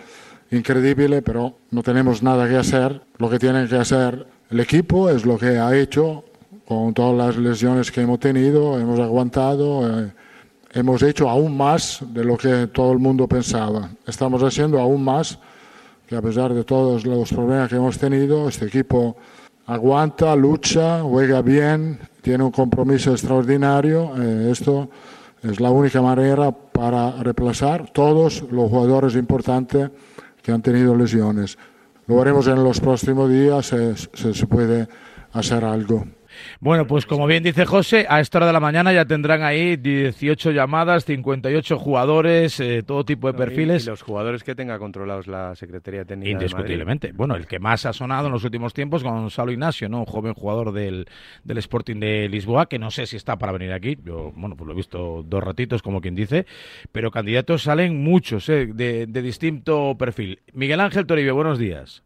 increíble, 0.50 1.22
pero 1.22 1.55
no 1.70 1.84
tenemos 1.84 2.22
nada 2.22 2.50
que 2.50 2.58
hacer. 2.58 3.01
Lo 3.17 3.29
que 3.29 3.39
tiene 3.39 3.67
que 3.67 3.77
hacer 3.77 4.27
el 4.50 4.60
equipo 4.60 5.10
es 5.10 5.25
lo 5.25 5.38
que 5.38 5.58
ha 5.58 5.77
hecho 5.77 6.25
con 6.67 6.93
todas 6.93 7.15
las 7.15 7.38
lesiones 7.38 7.91
que 7.91 8.01
hemos 8.01 8.20
tenido. 8.20 8.79
Hemos 8.79 9.00
aguantado, 9.00 9.88
eh, 9.88 10.12
hemos 10.74 11.01
hecho 11.03 11.29
aún 11.29 11.55
más 11.55 12.00
de 12.01 12.25
lo 12.25 12.36
que 12.36 12.67
todo 12.67 12.91
el 12.91 13.00
mundo 13.00 13.27
pensaba. 13.27 13.89
Estamos 14.05 14.41
haciendo 14.43 14.79
aún 14.79 15.03
más, 15.03 15.38
que 16.12 16.18
a 16.18 16.22
pesar 16.22 16.53
de 16.53 16.65
todos 16.65 17.06
los 17.06 17.32
problemas 17.32 17.70
que 17.70 17.77
hemos 17.77 17.98
tenido, 17.98 18.50
este 18.50 18.65
equipo 18.65 19.15
aguanta, 19.65 20.36
lucha, 20.36 21.01
juega 21.03 21.41
bien, 21.41 22.00
tiene 22.22 22.44
un 22.44 22.51
compromiso 22.51 23.12
extraordinario. 23.12 24.12
Eh, 24.22 24.50
esto 24.51 24.89
es 25.41 25.62
la 25.62 25.72
única 25.72 26.01
manera 26.01 26.51
para 26.51 27.24
reemplazar 27.24 27.91
todos 27.94 28.44
los 28.51 28.70
jugadores 28.70 29.15
importantes 29.15 29.89
que 30.44 30.51
han 30.51 30.62
tenido 30.62 30.94
lesiones. 30.98 31.58
Lo 32.08 32.18
veremos 32.18 32.46
en 32.48 32.62
los 32.62 32.82
próximos 32.82 33.30
días 33.30 33.74
si 34.13 34.34
se 34.34 34.48
puede 34.48 34.89
hacer 35.32 35.63
algo. 35.63 36.03
Bueno, 36.60 36.88
pues 36.88 37.05
como 37.05 37.27
bien 37.27 37.43
dice 37.43 37.65
José, 37.65 38.05
a 38.10 38.19
esta 38.19 38.39
hora 38.39 38.48
de 38.48 38.53
la 38.53 38.60
mañana 38.60 38.93
ya 38.93 39.05
tendrán 39.05 39.43
ahí 39.43 39.77
18 39.77 40.51
llamadas, 40.51 41.05
58 41.05 41.77
jugadores, 41.77 42.60
eh, 42.60 42.83
todo 42.83 43.03
tipo 43.05 43.31
de 43.31 43.38
perfiles. 43.38 43.86
Y, 43.86 43.89
los 43.89 44.01
jugadores 44.01 44.43
que 44.43 44.55
tenga 44.55 44.77
controlados 44.79 45.27
la 45.27 45.55
Secretaría 45.55 46.05
Técnica. 46.05 46.31
Indiscutiblemente. 46.31 47.12
bueno, 47.13 47.36
el 47.36 47.48
que 47.48 47.60
más 47.60 47.86
ha 47.86 47.93
sonado 47.93 48.27
en 48.27 48.33
los 48.33 48.43
últimos 48.43 48.74
tiempos, 48.74 49.03
Gonzalo 49.03 49.51
Ignacio, 49.51 49.89
¿no? 49.89 50.00
Un 50.00 50.05
joven 50.05 50.33
jugador 50.33 50.71
del, 50.71 51.07
del 51.43 51.57
Sporting 51.57 52.00
de 52.00 52.29
Lisboa, 52.29 52.67
que 52.67 52.79
no 52.79 52.91
sé 52.91 53.05
si 53.05 53.17
está 53.17 53.38
para 53.38 53.51
venir 53.51 53.74
aquí. 53.74 53.98
Yo, 54.03 54.31
bueno, 54.36 54.55
pues 54.55 54.67
lo 54.67 54.74
he 54.74 54.77
visto 54.77 55.24
dos 55.25 55.43
ratitos, 55.43 55.81
como 55.81 56.01
quien 56.01 56.15
dice. 56.15 56.45
Pero 56.91 57.12
candidatos 57.12 57.63
salen 57.63 58.03
muchos, 58.03 58.48
eh, 58.50 58.67
de, 58.67 59.07
de 59.07 59.21
distinto 59.21 59.95
perfil. 59.98 60.39
Miguel 60.53 60.79
Ángel 60.79 61.05
Toribio, 61.05 61.36
buenos 61.36 61.60
días. 61.60 62.03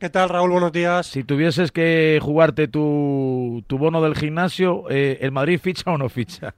¿Qué 0.00 0.08
tal, 0.08 0.30
Raúl? 0.30 0.50
Buenos 0.50 0.72
días. 0.72 1.08
Si 1.08 1.24
tuvieses 1.24 1.72
que 1.72 2.18
jugarte 2.22 2.68
tu, 2.68 3.62
tu 3.66 3.76
bono 3.76 4.00
del 4.00 4.14
gimnasio, 4.14 4.84
eh, 4.88 5.18
¿el 5.20 5.30
Madrid 5.30 5.60
ficha 5.62 5.90
o 5.90 5.98
no 5.98 6.08
ficha? 6.08 6.54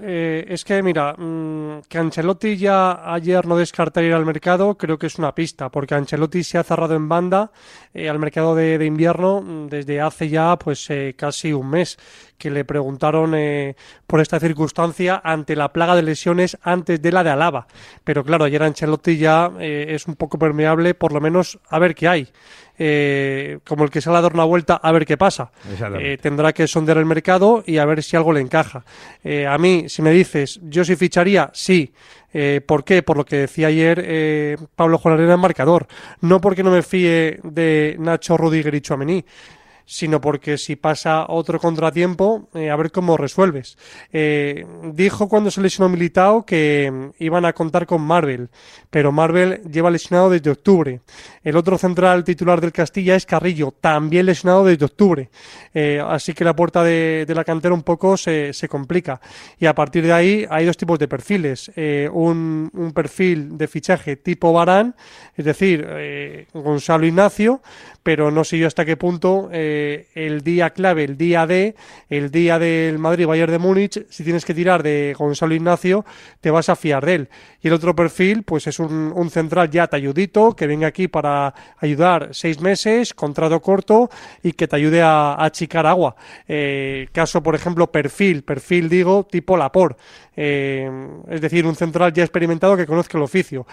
Eh, 0.00 0.44
es 0.48 0.64
que, 0.64 0.82
mira, 0.82 1.14
mm, 1.16 1.80
que 1.88 1.98
Ancelotti 1.98 2.56
ya 2.56 3.12
ayer 3.12 3.46
no 3.46 3.56
descartaría 3.56 4.10
ir 4.10 4.14
al 4.14 4.24
mercado, 4.24 4.76
creo 4.76 4.98
que 4.98 5.06
es 5.06 5.18
una 5.18 5.34
pista, 5.34 5.70
porque 5.70 5.94
Ancelotti 5.94 6.44
se 6.44 6.58
ha 6.58 6.64
cerrado 6.64 6.94
en 6.94 7.08
banda 7.08 7.50
eh, 7.94 8.08
al 8.08 8.18
mercado 8.18 8.54
de, 8.54 8.84
invierno 8.84 9.40
mm, 9.40 9.68
desde 9.68 10.00
hace 10.00 10.28
ya 10.28 10.56
pues 10.56 10.88
eh, 10.90 11.14
casi 11.16 11.52
un 11.52 11.70
mes 11.70 11.98
que 12.38 12.50
le 12.50 12.64
preguntaron 12.64 13.34
por 14.06 14.20
esta 14.20 14.38
circunstancia 14.38 15.20
ante 15.24 15.56
la 15.56 15.72
plaga 15.72 15.96
de 15.96 16.02
lesiones 16.02 16.56
antes 16.62 17.02
de 17.02 17.10
la 17.10 17.24
de 17.24 17.30
Alaba. 17.30 17.66
Pero 18.04 18.22
claro, 18.22 18.44
ayer 18.44 18.62
Ancelotti 18.62 19.16
ya 19.18 19.50
es 19.58 20.06
un 20.06 20.14
poco 20.14 20.38
permeable, 20.38 20.94
por 20.94 21.12
lo 21.12 21.20
menos 21.20 21.58
a 21.68 21.80
ver 21.80 21.96
qué 21.96 22.06
hay. 22.06 22.28
Eh, 22.80 23.58
como 23.66 23.82
el 23.82 23.90
que 23.90 24.00
sale 24.00 24.18
a 24.18 24.20
dar 24.20 24.32
una 24.32 24.44
vuelta 24.44 24.74
a 24.76 24.92
ver 24.92 25.04
qué 25.04 25.16
pasa. 25.16 25.50
Eh, 25.98 26.16
tendrá 26.20 26.52
que 26.52 26.68
sondear 26.68 26.98
el 26.98 27.06
mercado 27.06 27.64
y 27.66 27.78
a 27.78 27.84
ver 27.84 28.02
si 28.02 28.16
algo 28.16 28.32
le 28.32 28.40
encaja. 28.40 28.84
Eh, 29.24 29.46
a 29.46 29.58
mí, 29.58 29.88
si 29.88 30.00
me 30.00 30.12
dices, 30.12 30.60
yo 30.62 30.84
sí 30.84 30.96
ficharía, 30.96 31.50
sí. 31.52 31.92
¿Por 32.66 32.84
qué? 32.84 33.02
Por 33.02 33.16
lo 33.16 33.24
que 33.24 33.36
decía 33.36 33.68
ayer 33.68 34.58
Pablo 34.76 34.98
Juan 34.98 35.18
en 35.18 35.40
marcador. 35.40 35.88
No 36.20 36.40
porque 36.40 36.62
no 36.62 36.70
me 36.70 36.82
fíe 36.82 37.40
de 37.42 37.96
Nacho 37.98 38.36
Rudiger 38.36 38.74
y 38.74 38.80
Chuamení, 38.82 39.24
sino 39.90 40.20
porque 40.20 40.58
si 40.58 40.76
pasa 40.76 41.24
otro 41.28 41.58
contratiempo, 41.58 42.50
eh, 42.52 42.68
a 42.68 42.76
ver 42.76 42.92
cómo 42.92 43.16
resuelves. 43.16 43.78
Eh, 44.12 44.66
dijo 44.92 45.30
cuando 45.30 45.50
se 45.50 45.62
lesionó 45.62 45.88
Militao 45.88 46.44
que 46.44 46.90
mm, 46.92 47.22
iban 47.24 47.46
a 47.46 47.54
contar 47.54 47.86
con 47.86 48.02
Marvel, 48.02 48.50
pero 48.90 49.12
Marvel 49.12 49.62
lleva 49.62 49.90
lesionado 49.90 50.28
desde 50.28 50.50
octubre. 50.50 51.00
El 51.42 51.56
otro 51.56 51.78
central 51.78 52.22
titular 52.22 52.60
del 52.60 52.70
Castilla 52.70 53.16
es 53.16 53.24
Carrillo, 53.24 53.72
también 53.80 54.26
lesionado 54.26 54.66
desde 54.66 54.84
octubre. 54.84 55.30
Eh, 55.72 56.04
así 56.06 56.34
que 56.34 56.44
la 56.44 56.54
puerta 56.54 56.84
de, 56.84 57.24
la 57.26 57.44
cantera 57.44 57.72
un 57.72 57.82
poco 57.82 58.18
se, 58.18 58.52
se, 58.52 58.68
complica. 58.68 59.18
Y 59.58 59.64
a 59.64 59.74
partir 59.74 60.04
de 60.04 60.12
ahí 60.12 60.46
hay 60.50 60.66
dos 60.66 60.76
tipos 60.76 60.98
de 60.98 61.08
perfiles. 61.08 61.70
Un, 62.12 62.70
un, 62.74 62.92
perfil 62.92 63.56
de 63.56 63.68
fichaje 63.68 64.16
tipo 64.16 64.52
Barán, 64.52 64.94
es 65.34 65.44
decir, 65.46 66.46
Gonzalo 66.52 67.06
Ignacio, 67.06 67.62
pero 68.02 68.30
no 68.30 68.44
sé 68.44 68.58
yo 68.58 68.66
hasta 68.66 68.84
qué 68.84 68.96
punto 68.96 69.48
el 70.14 70.42
día 70.42 70.70
clave, 70.70 71.04
el 71.04 71.16
día 71.16 71.46
D, 71.46 71.74
el 72.08 72.30
día 72.30 72.58
del 72.58 72.98
Madrid-Bayern 72.98 73.52
de 73.52 73.58
Múnich, 73.58 74.06
si 74.08 74.24
tienes 74.24 74.44
que 74.44 74.54
tirar 74.54 74.82
de 74.82 75.14
Gonzalo 75.18 75.54
Ignacio, 75.54 76.04
te 76.40 76.50
vas 76.50 76.68
a 76.68 76.76
fiar 76.76 77.04
de 77.04 77.14
él. 77.14 77.28
Y 77.60 77.68
el 77.68 77.74
otro 77.74 77.94
perfil, 77.94 78.42
pues 78.44 78.66
es 78.66 78.78
un, 78.78 79.30
central 79.30 79.70
ya 79.70 79.86
talludito, 79.86 80.54
que 80.54 80.66
venga 80.66 80.86
aquí 80.86 81.08
para 81.08 81.54
ayudar 81.78 82.28
seis 82.32 82.60
meses, 82.60 83.14
contrato 83.14 83.60
corto 83.60 84.08
y 84.42 84.52
que 84.52 84.68
te 84.68 84.76
ayude 84.76 85.02
a, 85.02 85.42
achicar 85.42 85.86
agua. 85.86 86.16
Eh, 86.46 87.08
caso, 87.12 87.42
por 87.42 87.54
ejemplo, 87.54 87.90
perfil, 87.90 88.42
perfil 88.42 88.88
digo, 88.88 89.26
tipo 89.30 89.56
Lapor. 89.56 89.96
Eh, 90.36 90.88
es 91.28 91.40
decir, 91.40 91.66
un 91.66 91.74
central 91.74 92.12
ya 92.12 92.22
experimentado 92.22 92.76
que 92.76 92.86
conozca 92.86 93.18
el 93.18 93.24
oficio. 93.24 93.66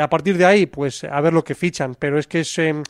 a 0.00 0.08
partir 0.08 0.38
de 0.38 0.44
ahí, 0.44 0.66
pues 0.66 1.04
a 1.04 1.20
ver 1.20 1.32
lo 1.32 1.42
que 1.42 1.54
fichan, 1.54 1.96
pero 1.98 2.18
es 2.18 2.26
que 2.26 2.40
es 2.40 2.58
em, 2.58 2.82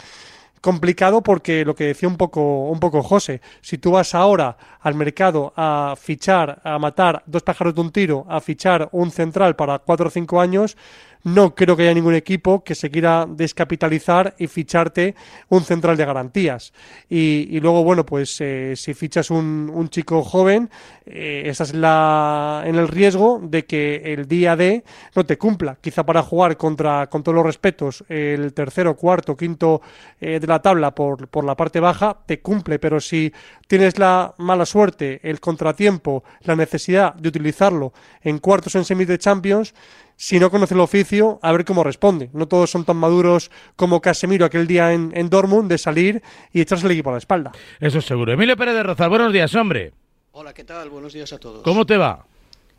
complicado 0.63 1.23
porque 1.23 1.65
lo 1.67 1.75
que 1.75 1.85
decía 1.85 2.09
un 2.09 2.17
poco, 2.17 2.71
un 2.71 2.81
poco 2.81 3.03
José, 3.03 3.43
si 3.61 3.77
tú 3.77 3.91
vas 3.91 4.15
ahora 4.15 4.57
al 4.81 4.95
mercado 4.95 5.53
a 5.57 5.95
fichar, 6.01 6.63
a 6.65 6.79
matar 6.79 7.23
dos 7.27 7.43
pájaros 7.43 7.75
de 7.75 7.81
un 7.83 7.91
tiro, 7.91 8.25
a 8.29 8.41
fichar 8.41 8.89
un 8.93 9.11
central 9.11 9.57
para 9.57 9.81
cuatro 9.81 10.07
o 10.07 10.11
cinco 10.11 10.41
años, 10.41 10.77
no 11.25 11.55
creo 11.55 11.77
que 11.77 11.85
haya 11.85 11.95
ningún 11.95 12.15
equipo 12.15 12.65
que 12.65 12.75
se 12.75 12.91
quiera 12.91 13.27
descapitalizar 13.29 14.35
y 14.39 14.47
ficharte 14.47 15.15
un 15.49 15.63
central 15.63 15.97
de 15.97 16.05
garantías. 16.05 16.73
Y, 17.09 17.61
luego, 17.61 17.85
bueno, 17.85 18.05
pues 18.05 18.41
eh, 18.41 18.75
si 18.77 18.95
fichas 18.95 19.31
un, 19.31 19.71
un 19.73 19.89
chico 19.89 20.23
joven, 20.23 20.71
eh, 21.07 21.43
estás 21.47 21.75
la, 21.75 22.63
en 22.65 22.77
el 22.77 22.89
riesgo 22.89 23.41
de 23.43 23.65
que 23.65 23.97
el 24.13 24.27
día 24.27 24.57
D 24.57 24.85
no 25.15 25.25
te 25.25 25.39
cumpla. 25.39 25.77
Quizá 25.81 26.05
para 26.05 26.23
jugar 26.23 26.57
contra, 26.57 27.09
con 27.09 27.23
todos 27.23 27.37
los 27.37 27.47
respetos, 27.47 28.05
el 28.09 28.53
tercero, 28.53 28.97
cuarto, 28.97 29.37
quinto 29.37 29.83
eh, 30.21 30.41
de 30.41 30.47
la 30.47 30.61
tabla 30.61 30.95
por, 30.95 31.29
por 31.29 31.45
la 31.45 31.57
parte 31.57 31.81
baja, 31.81 32.19
te 32.27 32.41
cumple. 32.41 32.79
Pero 32.79 33.01
si 33.01 33.33
tienes 33.67 33.99
la 33.99 34.35
mala 34.39 34.67
suerte, 34.67 35.21
el 35.23 35.41
contratiempo, 35.41 36.25
la 36.43 36.57
necesidad 36.57 37.15
de 37.15 37.29
utilizarlo 37.29 37.93
en 38.23 38.39
cuartos 38.39 38.75
en 38.75 38.85
semis 38.85 39.09
de 39.09 39.19
Champions, 39.19 39.75
si 40.23 40.39
no 40.39 40.53
conoce 40.53 40.75
el 40.75 40.79
oficio, 40.79 41.41
a 41.43 41.51
ver 41.51 41.65
cómo 41.65 41.83
responde. 41.83 42.31
No 42.33 42.47
todos 42.47 42.71
son 42.71 42.85
tan 42.85 42.97
maduros 42.97 43.51
como 43.75 44.01
Casemiro 44.01 44.47
aquel 44.47 44.69
día 44.69 44.93
en, 44.93 45.11
en 45.17 45.29
Dortmund 45.29 45.69
de 45.69 45.79
salir 45.79 46.23
y 46.53 46.61
echarse 46.61 46.87
el 46.87 46.93
equipo 46.93 47.11
a 47.11 47.15
la 47.15 47.19
espalda. 47.19 47.51
Eso 47.81 47.99
es 47.99 48.05
seguro. 48.05 48.33
Emilio 48.33 48.57
Pérez 48.57 48.75
de 48.75 48.85
Rozal, 48.85 49.11
buenos 49.11 49.33
días, 49.33 49.53
hombre. 49.57 49.91
Hola, 50.31 50.55
¿qué 50.55 50.63
tal? 50.63 50.91
Buenos 50.91 51.13
días 51.13 51.33
a 51.33 51.39
todos. 51.39 51.65
¿Cómo 51.65 51.85
te 51.87 51.97
va? 51.97 52.25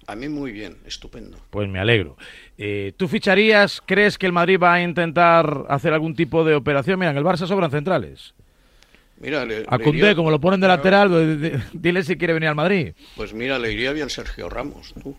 A 0.08 0.16
mí 0.16 0.30
muy 0.30 0.54
bien, 0.54 0.78
estupendo. 0.86 1.38
Pues 1.50 1.68
me 1.68 1.80
alegro. 1.80 2.16
Eh, 2.58 2.94
¿Tú 2.96 3.10
ficharías, 3.10 3.82
crees 3.86 4.18
que 4.18 4.26
el 4.26 4.32
Madrid 4.32 4.58
va 4.58 4.76
a 4.76 4.82
intentar 4.82 5.66
hacer 5.68 5.92
algún 5.92 6.16
tipo 6.16 6.46
de 6.46 6.56
operación? 6.56 6.98
Mira, 6.98 7.12
en 7.12 7.18
el 7.18 7.26
Barça 7.26 7.46
sobran 7.46 7.72
centrales. 7.72 8.36
Mira, 9.18 9.44
le, 9.44 9.66
a 9.68 9.80
Cundé, 9.80 10.16
como 10.16 10.32
lo 10.32 10.40
ponen 10.40 10.62
de 10.62 10.68
lateral, 10.70 11.10
pues, 11.10 11.62
dile 11.74 12.04
si 12.04 12.16
quiere 12.16 12.36
venir 12.36 12.48
al 12.48 12.56
Madrid. 12.56 12.94
Pues 13.18 13.34
mira, 13.34 13.60
le 13.60 13.74
iría 13.74 13.92
bien 13.92 14.10
Sergio 14.10 14.48
Ramos, 14.48 14.94
tú. 15.04 15.14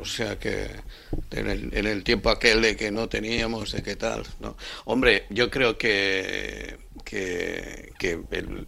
O 0.00 0.04
sea 0.04 0.38
que 0.38 0.68
en 1.30 1.86
el, 1.86 2.02
tiempo 2.02 2.30
aquel 2.30 2.60
de 2.60 2.76
que 2.76 2.90
no 2.90 3.08
teníamos, 3.08 3.72
de 3.72 3.82
qué 3.82 3.96
tal. 3.96 4.24
¿no? 4.40 4.56
Hombre, 4.84 5.26
yo 5.30 5.48
creo 5.48 5.78
que, 5.78 6.78
que, 7.04 7.92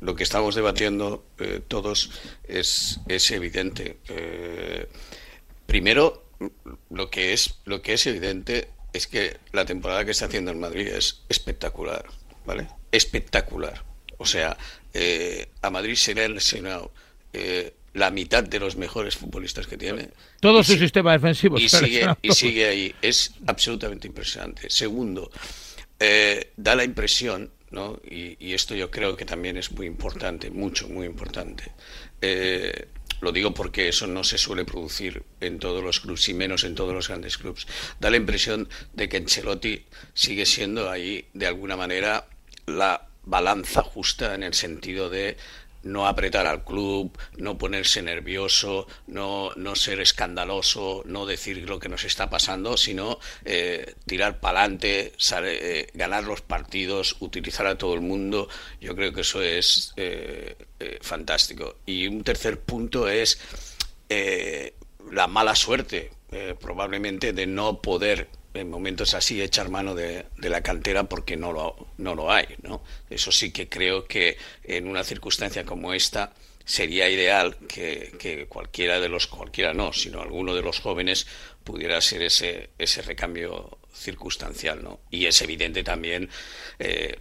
lo 0.01 0.15
que 0.15 0.23
estamos 0.23 0.55
debatiendo 0.55 1.25
eh, 1.39 1.61
todos 1.67 2.11
es, 2.45 3.01
es 3.09 3.31
evidente. 3.33 3.99
Eh, 4.09 4.89
primero, 5.67 6.25
lo 6.91 7.11
que, 7.11 7.33
es, 7.33 7.55
lo 7.65 7.83
que 7.83 7.95
es 7.95 8.07
evidente 8.07 8.69
es 8.93 9.07
que 9.09 9.39
la 9.53 9.65
temporada 9.65 10.05
que 10.05 10.13
está 10.13 10.27
haciendo 10.27 10.53
el 10.53 10.59
Madrid 10.59 10.87
es 10.87 11.23
espectacular, 11.29 12.05
¿vale? 12.47 12.69
Espectacular. 12.93 13.85
O 14.19 14.27
sea, 14.27 14.57
eh, 14.95 15.49
a 15.63 15.71
Madrid 15.71 15.97
se 15.97 16.15
le 16.15 16.25
ha 16.25 16.29
lesionado 16.29 16.93
la 17.99 18.11
mitad 18.11 18.43
de 18.45 18.59
los 18.61 18.77
mejores 18.77 19.17
futbolistas 19.17 19.67
que 19.67 19.77
tiene. 19.77 20.11
Todo 20.41 20.63
su 20.63 20.77
sistema 20.77 21.13
defensivo. 21.13 21.59
Y 21.59 21.69
sigue, 21.69 22.07
y 22.23 22.33
sigue 22.33 22.67
ahí. 22.67 22.95
Es 23.03 23.35
absolutamente 23.47 24.07
impresionante. 24.07 24.71
Segundo, 24.71 25.31
eh, 26.01 26.53
da 26.57 26.77
la 26.77 26.85
impresión, 26.85 27.51
¿no? 27.71 28.01
Y, 28.09 28.53
esto 28.53 28.75
yo 28.75 28.91
creo 28.91 29.17
que 29.17 29.25
también 29.25 29.57
es 29.57 29.73
muy 29.73 29.87
importante, 29.87 30.51
mucho, 30.51 30.89
muy 30.89 31.07
importante. 31.07 31.73
Eh, 32.21 32.89
lo 33.21 33.33
digo 33.33 33.53
porque 33.53 33.89
eso 33.89 34.07
no 34.07 34.23
se 34.23 34.39
suele 34.39 34.65
producir 34.65 35.25
en 35.41 35.59
todos 35.59 35.83
los 35.83 36.01
clubes 36.01 36.29
y 36.29 36.35
menos 36.35 36.65
en 36.65 36.75
todos 36.75 36.95
los 36.95 37.09
grandes 37.09 37.37
clubes. 37.37 37.67
Da 37.99 38.11
la 38.11 38.17
impresión 38.17 38.69
de 38.93 39.09
que 39.09 39.17
Ancelotti 39.17 39.85
sigue 40.15 40.47
siendo 40.47 40.89
ahí, 40.89 41.27
de 41.35 41.47
alguna 41.47 41.77
manera, 41.77 42.29
la 42.67 43.09
balanza 43.25 43.83
justa 43.83 44.35
en 44.35 44.43
el 44.43 44.55
sentido 44.55 45.11
de 45.11 45.37
no 45.89 46.07
apretar 46.07 46.47
al 46.47 46.65
club, 46.65 47.17
no 47.39 47.59
ponerse 47.59 48.03
nervioso, 48.03 48.87
no, 49.07 49.51
no 49.57 49.75
ser 49.75 50.01
escandaloso, 50.01 51.03
no 51.07 51.27
decir 51.27 51.69
lo 51.69 51.79
que 51.79 51.89
nos 51.89 52.05
está 52.05 52.31
pasando, 52.31 52.77
sino 52.77 53.19
eh, 53.45 53.95
tirar 54.07 54.39
para 54.41 54.61
adelante, 54.61 55.13
eh, 55.43 55.87
ganar 55.95 56.25
los 56.25 56.43
partidos, 56.43 57.17
utilizar 57.21 57.67
a 57.67 57.79
todo 57.79 57.95
el 57.95 58.03
mundo. 58.03 58.49
Yo 58.81 58.95
creo 58.95 59.13
que 59.13 59.23
eso 59.23 59.43
es 59.43 59.93
eh, 59.97 60.57
fantástico. 61.01 61.77
Y 61.87 62.07
un 62.07 62.23
tercer 62.23 62.61
punto 62.61 63.09
es 63.09 63.41
la 65.11 65.27
mala 65.27 65.55
suerte, 65.55 66.11
probablemente, 66.61 67.33
de 67.33 67.47
no 67.47 67.81
poder 67.81 68.29
en 68.55 68.71
momentos 68.71 69.15
así 69.15 69.41
echar 69.43 69.69
mano 69.69 69.95
de, 69.95 70.27
la 70.39 70.63
cantera 70.63 71.05
porque 71.05 71.37
no 71.37 71.53
lo, 71.53 71.89
no 71.99 72.15
lo 72.15 72.33
hay. 72.33 72.47
¿no? 72.63 72.83
Eso 73.11 73.33
sí 73.33 73.51
que 73.51 73.69
creo 73.69 74.07
que 74.07 74.37
en 74.65 74.89
una 74.89 75.05
circunstancia 75.05 75.65
como 75.65 75.93
esta 75.93 76.33
sería 76.65 77.09
ideal 77.09 77.57
que, 77.67 78.47
cualquiera 78.49 79.01
de 79.01 79.09
los, 79.09 79.27
cualquiera 79.27 79.73
no, 79.73 79.93
sino 79.93 80.21
alguno 80.21 80.55
de 80.55 80.63
los 80.63 80.81
jóvenes 80.81 81.27
pudiera 81.65 82.01
ser 82.01 82.23
ese, 82.23 82.71
ese 82.79 83.03
recambio 83.03 83.79
circunstancial. 83.93 84.83
¿no? 84.83 85.01
Y 85.11 85.27
es 85.27 85.41
evidente 85.43 85.83
también 85.83 86.29
eh, 86.79 87.17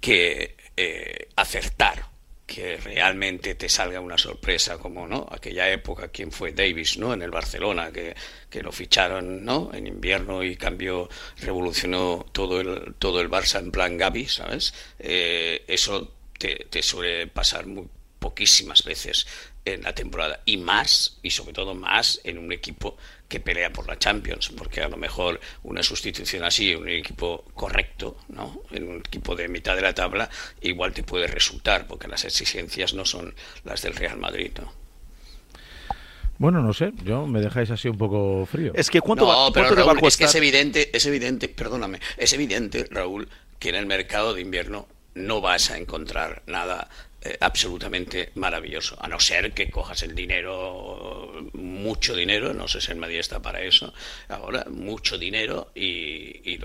que 0.00 0.56
eh, 0.76 1.28
acertar 1.36 2.11
que 2.52 2.76
realmente 2.76 3.54
te 3.54 3.68
salga 3.68 3.98
una 4.00 4.18
sorpresa 4.18 4.76
como 4.76 5.08
no 5.08 5.26
aquella 5.30 5.70
época 5.70 6.08
quien 6.08 6.30
fue 6.30 6.52
Davis 6.52 6.98
no 6.98 7.14
en 7.14 7.22
el 7.22 7.30
Barcelona 7.30 7.90
que, 7.90 8.14
que, 8.50 8.62
lo 8.62 8.72
ficharon 8.72 9.42
no 9.42 9.70
en 9.72 9.86
invierno 9.86 10.42
y 10.42 10.56
cambió 10.56 11.08
revolucionó 11.40 12.26
todo 12.30 12.60
el 12.60 12.94
todo 12.98 13.22
el 13.22 13.30
Barça 13.30 13.58
en 13.58 13.72
plan 13.72 13.96
Gaby 13.96 14.26
sabes 14.26 14.74
eh, 14.98 15.64
eso 15.66 16.12
te, 16.38 16.66
te, 16.68 16.82
suele 16.82 17.26
pasar 17.28 17.66
muy 17.66 17.88
poquísimas 18.18 18.84
veces 18.84 19.26
en 19.64 19.82
la 19.82 19.94
temporada 19.94 20.42
y 20.44 20.58
más 20.58 21.18
y 21.22 21.30
sobre 21.30 21.54
todo 21.54 21.74
más 21.74 22.20
en 22.24 22.36
un 22.36 22.52
equipo 22.52 22.98
que 23.32 23.40
pelea 23.40 23.72
por 23.72 23.88
la 23.88 23.98
Champions, 23.98 24.50
porque 24.50 24.82
a 24.82 24.90
lo 24.90 24.98
mejor 24.98 25.40
una 25.62 25.82
sustitución 25.82 26.44
así, 26.44 26.74
un 26.74 26.86
equipo 26.86 27.46
correcto, 27.54 28.18
¿no? 28.28 28.60
En 28.70 28.86
un 28.86 28.98
equipo 28.98 29.34
de 29.34 29.48
mitad 29.48 29.74
de 29.74 29.80
la 29.80 29.94
tabla, 29.94 30.28
igual 30.60 30.92
te 30.92 31.02
puede 31.02 31.26
resultar, 31.26 31.86
porque 31.86 32.08
las 32.08 32.26
exigencias 32.26 32.92
no 32.92 33.06
son 33.06 33.34
las 33.64 33.80
del 33.80 33.94
Real 33.94 34.18
Madrid, 34.18 34.50
¿no? 34.60 34.70
Bueno, 36.36 36.60
no 36.60 36.74
sé, 36.74 36.92
yo 37.04 37.26
me 37.26 37.40
dejáis 37.40 37.70
así 37.70 37.88
un 37.88 37.96
poco 37.96 38.44
frío. 38.44 38.72
Es 38.74 38.90
que 38.90 39.00
cuánto, 39.00 39.26
va, 39.26 39.46
a 39.46 40.08
Es 40.08 40.18
que 40.18 40.24
es 40.24 40.34
evidente, 40.34 40.94
es 40.94 41.06
evidente, 41.06 41.48
perdóname, 41.48 42.00
es 42.18 42.34
evidente, 42.34 42.86
Raúl, 42.90 43.30
que 43.58 43.70
en 43.70 43.76
el 43.76 43.86
mercado 43.86 44.34
de 44.34 44.42
invierno 44.42 44.88
no 45.14 45.40
vas 45.40 45.70
a 45.70 45.78
encontrar 45.78 46.42
nada 46.46 46.90
eh, 47.24 47.36
absolutamente 47.38 48.32
maravilloso, 48.34 48.96
a 48.98 49.06
no 49.06 49.20
ser 49.20 49.52
que 49.52 49.70
cojas 49.70 50.02
el 50.02 50.12
dinero, 50.12 51.30
mucho 51.52 52.16
dinero, 52.16 52.52
no 52.52 52.66
sé 52.66 52.80
si 52.80 52.90
el 52.90 52.98
Madrid 52.98 53.20
está 53.20 53.40
para 53.40 53.60
eso, 53.62 53.94
ahora 54.28 54.64
mucho 54.68 55.16
dinero 55.18 55.70
y, 55.72 56.58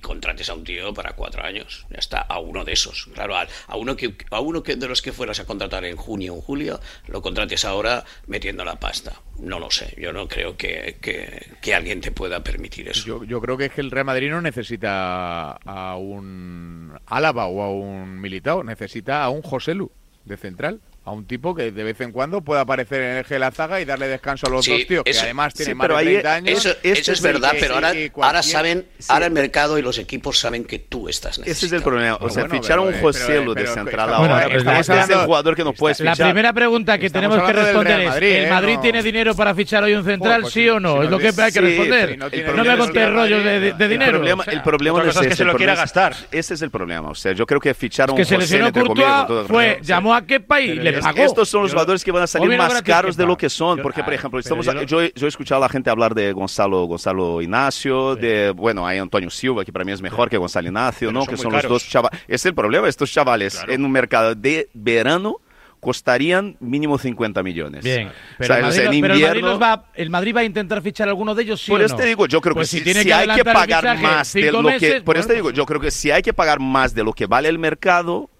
contrates 0.00 0.50
a 0.50 0.54
un 0.54 0.64
tío 0.64 0.92
para 0.92 1.14
cuatro 1.14 1.42
años, 1.42 1.86
ya 1.88 1.96
está, 1.96 2.20
a 2.20 2.38
uno 2.38 2.66
de 2.66 2.72
esos, 2.72 3.06
claro, 3.14 3.34
a, 3.34 3.76
uno 3.76 3.96
que 3.96 4.14
a 4.30 4.40
uno 4.40 4.62
que 4.62 4.76
de 4.76 4.88
los 4.88 5.00
que 5.00 5.12
fueras 5.12 5.40
a 5.40 5.46
contratar 5.46 5.86
en 5.86 5.96
junio 5.96 6.34
o 6.34 6.42
julio, 6.42 6.80
lo 7.06 7.22
contrates 7.22 7.64
ahora 7.64 8.04
metiendo 8.26 8.62
la 8.62 8.78
pasta, 8.78 9.22
no 9.38 9.58
lo 9.58 9.70
sé, 9.70 9.94
yo 9.98 10.12
no 10.12 10.28
creo 10.28 10.58
que, 10.58 10.98
que, 11.00 11.74
alguien 11.74 12.02
te 12.02 12.12
pueda 12.12 12.44
permitir 12.44 12.90
eso. 12.90 13.06
Yo, 13.06 13.24
yo 13.24 13.40
creo 13.40 13.56
que 13.56 13.64
es 13.66 13.72
que 13.72 13.80
el 13.80 13.90
Real 13.90 14.04
Madrid 14.04 14.30
no 14.30 14.42
necesita 14.42 15.52
a 15.52 15.96
un 15.96 16.92
Álava 17.06 17.46
o 17.46 17.62
a 17.62 17.70
un 17.70 18.20
Militao, 18.20 18.62
necesita 18.62 19.24
a 19.24 19.30
un 19.30 19.40
José 19.40 19.74
Lu 19.74 19.93
de 20.24 20.36
central 20.36 20.80
a 21.04 21.10
un 21.10 21.26
tipo 21.26 21.54
que 21.54 21.70
de 21.70 21.84
vez 21.84 22.00
en 22.00 22.12
cuando 22.12 22.40
puede 22.40 22.62
aparecer 22.62 23.02
en 23.02 23.10
el 23.10 23.18
eje 23.18 23.34
de 23.34 23.40
la 23.40 23.50
zaga 23.50 23.80
y 23.80 23.84
darle 23.84 24.08
descanso 24.08 24.46
a 24.46 24.50
los 24.50 24.66
dos 24.66 24.86
tíos, 24.86 25.04
que 25.04 25.18
además 25.18 25.52
tienen 25.52 25.76
más 25.76 25.88
de 25.88 25.94
30 25.94 26.34
años. 26.34 26.78
Eso, 26.82 27.12
es, 27.12 27.20
verdad, 27.20 27.52
pero 27.60 27.74
ahora, 27.74 27.92
ahora 28.22 28.42
saben, 28.42 28.86
ahora 29.08 29.26
el 29.26 29.32
mercado 29.32 29.78
y 29.78 29.82
los 29.82 29.98
equipos 29.98 30.38
saben 30.38 30.64
que 30.64 30.78
tú 30.78 31.08
estás 31.08 31.38
necesitado. 31.38 31.52
Ese 31.52 31.66
es 31.66 31.72
el 31.72 31.82
problema. 31.82 32.16
O 32.20 32.30
sea, 32.30 32.48
fichar 32.48 32.78
a 32.78 32.80
un 32.80 32.98
José 33.00 33.44
Lu 33.44 33.54
de 33.54 33.66
central 33.66 34.14
ahora. 34.14 34.46
este 34.46 34.98
es 35.00 35.10
el 35.10 35.18
jugador 35.26 35.54
que 35.54 35.64
no 35.64 35.74
puedes 35.74 35.98
fichar. 35.98 36.18
La 36.18 36.24
primera 36.24 36.52
pregunta 36.52 36.98
que 36.98 37.10
tenemos 37.10 37.42
que 37.42 37.52
responder 37.52 38.00
es: 38.00 38.22
¿el 38.22 38.50
Madrid 38.50 38.74
¿eh? 38.74 38.78
tiene 38.80 39.02
dinero 39.02 39.34
para 39.34 39.54
fichar 39.54 39.84
hoy 39.84 39.94
un 39.94 40.04
central, 40.04 40.42
pues 40.42 40.54
sí 40.54 40.68
o 40.68 40.80
no? 40.80 41.02
es 41.02 41.10
lo 41.10 41.18
que 41.18 41.28
hay 41.36 41.52
que 41.52 41.60
responder. 41.60 42.18
No 42.18 42.64
me 42.64 42.78
contés 42.78 43.10
rollos 43.10 43.44
de 43.44 43.88
dinero. 43.88 44.22
El 44.46 44.62
problema 44.62 45.04
es 45.04 45.18
que 45.18 45.36
se 45.36 45.44
lo 45.44 45.54
quiera 45.54 45.74
gastar. 45.74 46.14
Ese 46.30 46.54
es 46.54 46.62
el 46.62 46.70
problema. 46.70 47.10
O 47.10 47.14
sea, 47.14 47.32
yo 47.32 47.44
creo 47.44 47.60
que 47.60 47.74
fichar 47.74 48.08
a 48.08 48.12
un 48.12 48.18
José 48.18 48.58
Lu. 48.58 48.72
Que 48.72 48.80
se 48.80 49.46
fue, 49.46 49.78
llamó 49.82 50.14
a 50.14 50.24
Kepa 50.24 50.60
y 50.60 50.76
le 50.76 50.93
pagó. 51.00 51.18
Estos 51.22 51.48
son 51.48 51.62
los 51.62 51.72
jugadores 51.72 52.04
que 52.04 52.12
van 52.12 52.22
a 52.22 52.26
salir 52.26 52.56
más 52.56 52.82
caros 52.82 53.16
de 53.16 53.26
lo 53.26 53.36
que 53.36 53.48
son. 53.48 53.80
Porque, 53.80 54.02
por 54.02 54.14
ejemplo, 54.14 54.38
estamos, 54.38 54.66
yo, 54.86 55.02
yo, 55.02 55.26
he 55.26 55.28
escuchado 55.28 55.62
a 55.62 55.66
la 55.66 55.68
gente 55.68 55.90
hablar 55.90 56.14
de 56.14 56.32
Gonzalo, 56.32 56.84
Gonzalo 56.84 57.40
Ignacio, 57.42 58.16
de, 58.16 58.50
bueno, 58.50 58.86
hay 58.86 58.98
Antonio 58.98 59.30
Silva, 59.30 59.64
que 59.64 59.72
para 59.72 59.84
mí 59.84 59.92
es 59.92 60.02
mejor 60.02 60.30
que 60.30 60.36
Gonzalo 60.36 60.68
Ignacio, 60.68 61.12
¿no? 61.12 61.26
que 61.26 61.36
son 61.36 61.52
los 61.52 61.62
dos 61.64 61.88
chavales. 61.88 62.20
Es 62.28 62.44
el 62.46 62.54
problema, 62.54 62.88
estos 62.88 63.10
chavales 63.10 63.62
en 63.68 63.84
un 63.84 63.92
mercado 63.92 64.34
de 64.34 64.68
verano 64.72 65.40
costarían 65.84 66.56
mínimo 66.60 66.98
50 66.98 67.42
millones. 67.42 67.84
Bien, 67.84 68.10
pero, 68.38 68.56
el, 68.56 68.62
Madrid, 68.62 69.44
va, 69.62 69.90
el, 69.94 70.10
Madrid 70.10 70.34
va, 70.34 70.40
a 70.40 70.44
intentar 70.44 70.80
fichar 70.82 71.08
alguno 71.08 71.34
de 71.34 71.42
ellos, 71.42 71.60
¿sí 71.60 71.70
Por 71.70 71.82
o 71.82 71.84
eso 71.84 71.94
te 71.94 72.06
digo, 72.06 72.26
yo 72.26 72.40
creo 72.40 72.54
pues 72.54 72.70
que 72.70 72.94
si, 72.94 73.12
hay 73.12 73.28
que 73.28 73.44
pagar 73.44 74.00
más 74.00 74.32
de 74.32 74.50
lo 74.50 74.62
que... 74.78 75.02
Por 75.02 75.18
eso 75.18 75.28
te 75.28 75.34
digo, 75.34 75.50
yo 75.50 75.66
creo 75.66 75.80
que 75.80 75.90
si 75.90 76.10
hay 76.10 76.22
que 76.22 76.32
pagar 76.32 76.58
más 76.58 76.94
de 76.94 77.04
lo 77.04 77.12
que 77.12 77.26
vale 77.26 77.50
el 77.50 77.58
mercado, 77.58 78.30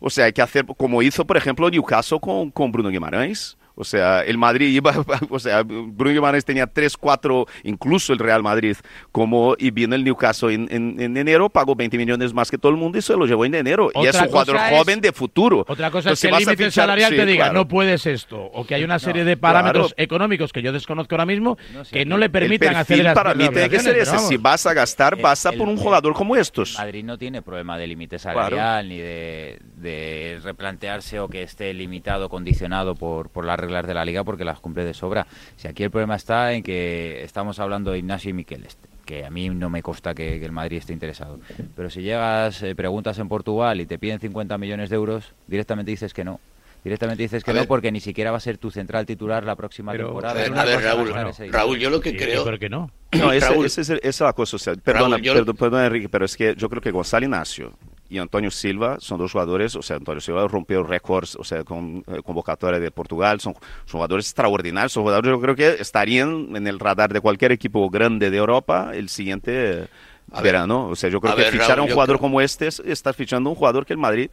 o 0.00 0.10
sea, 0.10 0.24
hay 0.24 0.32
que 0.32 0.42
hacer 0.42 0.66
como 0.76 1.02
hizo, 1.02 1.26
por 1.26 1.36
ejemplo, 1.36 1.70
Newcastle 1.70 2.20
con, 2.20 2.50
con 2.50 2.72
Bruno 2.72 2.88
Guimarães. 2.88 3.56
O 3.80 3.84
sea, 3.84 4.20
el 4.20 4.36
Madrid 4.36 4.68
iba, 4.68 4.92
o 5.30 5.38
sea, 5.38 5.62
Bruno 5.62 6.12
Guimaraes 6.12 6.44
tenía 6.44 6.66
3, 6.66 6.98
4, 6.98 7.46
incluso 7.64 8.12
el 8.12 8.18
Real 8.18 8.42
Madrid, 8.42 8.76
como, 9.10 9.54
y 9.58 9.70
vino 9.70 9.94
el 9.94 10.04
Newcastle 10.04 10.52
en, 10.52 10.68
en, 10.70 11.16
enero, 11.16 11.48
pagó 11.48 11.74
20 11.74 11.96
millones 11.96 12.34
más 12.34 12.50
que 12.50 12.58
todo 12.58 12.70
el 12.72 12.76
mundo 12.76 12.98
y 12.98 13.02
se 13.02 13.16
lo 13.16 13.24
llevó 13.24 13.46
en 13.46 13.54
enero. 13.54 13.90
y 13.94 14.06
es 14.06 14.20
un 14.20 14.28
jugador 14.28 14.58
joven 14.68 15.00
de 15.00 15.12
futuro. 15.12 15.64
Otra 15.66 15.90
cosa 15.90 16.10
es 16.10 16.20
que 16.20 16.28
el 16.28 16.36
límite 16.36 16.70
salarial 16.70 17.16
te 17.16 17.24
diga, 17.24 17.52
no 17.52 17.66
puedes 17.66 18.04
esto, 18.04 18.38
o 18.52 18.66
que 18.66 18.74
hay 18.74 18.84
una 18.84 18.98
serie 18.98 19.24
de 19.24 19.38
parámetros 19.38 19.94
económicos 19.96 20.52
que 20.52 20.60
yo 20.60 20.72
desconozco 20.72 21.14
ahora 21.14 21.24
mismo 21.24 21.56
que 21.90 22.04
no 22.04 22.18
le 22.18 22.28
permitan 22.28 22.76
hacer 22.76 23.02
las 23.02 23.14
para 23.14 23.34
mí 23.34 23.48
tiene 23.48 23.70
que 23.70 23.80
ser 23.80 23.96
ese. 23.96 24.18
Si 24.18 24.36
vas 24.36 24.66
a 24.66 24.74
gastar, 24.74 25.16
vas 25.16 25.46
a 25.46 25.52
por 25.52 25.68
un 25.68 25.78
jugador 25.78 26.12
como 26.12 26.36
estos. 26.36 26.76
Madrid 26.76 27.02
no 27.02 27.16
tiene 27.16 27.40
problema 27.40 27.78
de 27.78 27.86
límite 27.86 28.18
salarial 28.18 28.88
ni 28.88 28.98
de, 28.98 29.58
de, 29.76 30.38
replantearse 30.42 31.18
o 31.18 31.28
que 31.28 31.42
esté 31.42 31.72
limitado, 31.72 32.28
condicionado 32.28 32.94
por, 32.94 33.30
por 33.30 33.46
la 33.46 33.56
reglas 33.70 33.86
de 33.86 33.94
la 33.94 34.04
liga 34.04 34.24
porque 34.24 34.44
las 34.44 34.60
cumple 34.60 34.84
de 34.84 34.94
sobra. 34.94 35.26
Si 35.56 35.68
aquí 35.68 35.82
el 35.82 35.90
problema 35.90 36.16
está 36.16 36.52
en 36.52 36.62
que 36.62 37.22
estamos 37.22 37.58
hablando 37.58 37.92
de 37.92 37.98
Ignacio 37.98 38.30
y 38.30 38.32
Miquel, 38.32 38.66
que 39.04 39.24
a 39.24 39.30
mí 39.30 39.48
no 39.48 39.70
me 39.70 39.82
consta 39.82 40.14
que, 40.14 40.44
el 40.44 40.52
Madrid 40.52 40.78
esté 40.78 40.92
interesado. 40.92 41.40
Pero 41.74 41.90
si 41.90 42.02
llegas, 42.02 42.62
eh, 42.62 42.74
preguntas 42.74 43.18
en 43.18 43.28
Portugal 43.28 43.80
y 43.80 43.86
te 43.86 43.98
piden 43.98 44.20
50 44.20 44.56
millones 44.58 44.90
de 44.90 44.96
euros, 44.96 45.32
directamente 45.46 45.90
dices 45.90 46.14
que 46.14 46.24
no. 46.24 46.40
Directamente 46.84 47.22
dices 47.22 47.44
que 47.44 47.52
no 47.52 47.66
porque 47.66 47.92
ni 47.92 48.00
siquiera 48.00 48.30
va 48.30 48.38
a 48.38 48.40
ser 48.40 48.56
tu 48.56 48.70
central 48.70 49.04
titular 49.04 49.44
la 49.44 49.54
próxima 49.54 49.92
temporada. 49.92 50.40
A 50.40 50.64
ver, 50.64 50.80
Raúl, 50.80 51.12
Raúl, 51.50 51.78
yo 51.78 51.90
lo 51.90 52.00
que 52.00 52.16
creo... 52.16 52.42
¿Por 52.42 52.58
qué 52.58 52.70
no? 52.70 52.90
No, 53.12 53.32
esa 53.32 53.52
es, 53.52 54.20
la 54.20 54.32
cosa. 54.32 54.74
perdona, 54.76 55.18
perdona, 55.18 55.86
Enrique, 55.86 56.08
pero 56.08 56.24
es 56.24 56.36
que 56.36 56.54
yo 56.56 56.70
creo 56.70 56.80
que 56.80 56.90
Gonzalo 56.90 57.24
Ignacio 57.26 57.74
y 58.10 58.18
Antonio 58.18 58.50
Silva 58.50 58.96
son 58.98 59.18
dos 59.18 59.32
jugadores, 59.32 59.76
o 59.76 59.82
sea, 59.82 59.96
Antonio 59.96 60.20
Silva 60.20 60.46
rompió 60.48 60.82
récords, 60.82 61.36
o 61.36 61.44
sea, 61.44 61.62
con 61.62 62.04
eh, 62.08 62.20
convocatoria 62.24 62.80
de 62.80 62.90
Portugal, 62.90 63.40
son, 63.40 63.54
jugadores 63.90 64.26
extraordinarios, 64.26 64.92
son 64.92 65.04
jugadores 65.04 65.30
yo 65.30 65.40
creo 65.40 65.54
que 65.54 65.80
estarían 65.80 66.56
en 66.56 66.66
el 66.66 66.80
radar 66.80 67.12
de 67.12 67.20
cualquier 67.20 67.52
equipo 67.52 67.88
grande 67.88 68.30
de 68.30 68.36
Europa 68.36 68.90
el 68.92 69.08
siguiente 69.08 69.86
verano, 70.42 70.88
o 70.88 70.96
sea, 70.96 71.08
yo 71.08 71.20
creo 71.20 71.36
que 71.36 71.44
fichar 71.44 71.78
a 71.78 71.82
un 71.82 71.90
jugador 71.90 72.18
como 72.18 72.40
este 72.40 72.66
es 72.66 72.80
estar 72.80 73.14
fichando 73.14 73.48
un 73.48 73.56
jugador 73.56 73.86
que 73.86 73.92
el 73.92 73.98
Madrid 73.98 74.28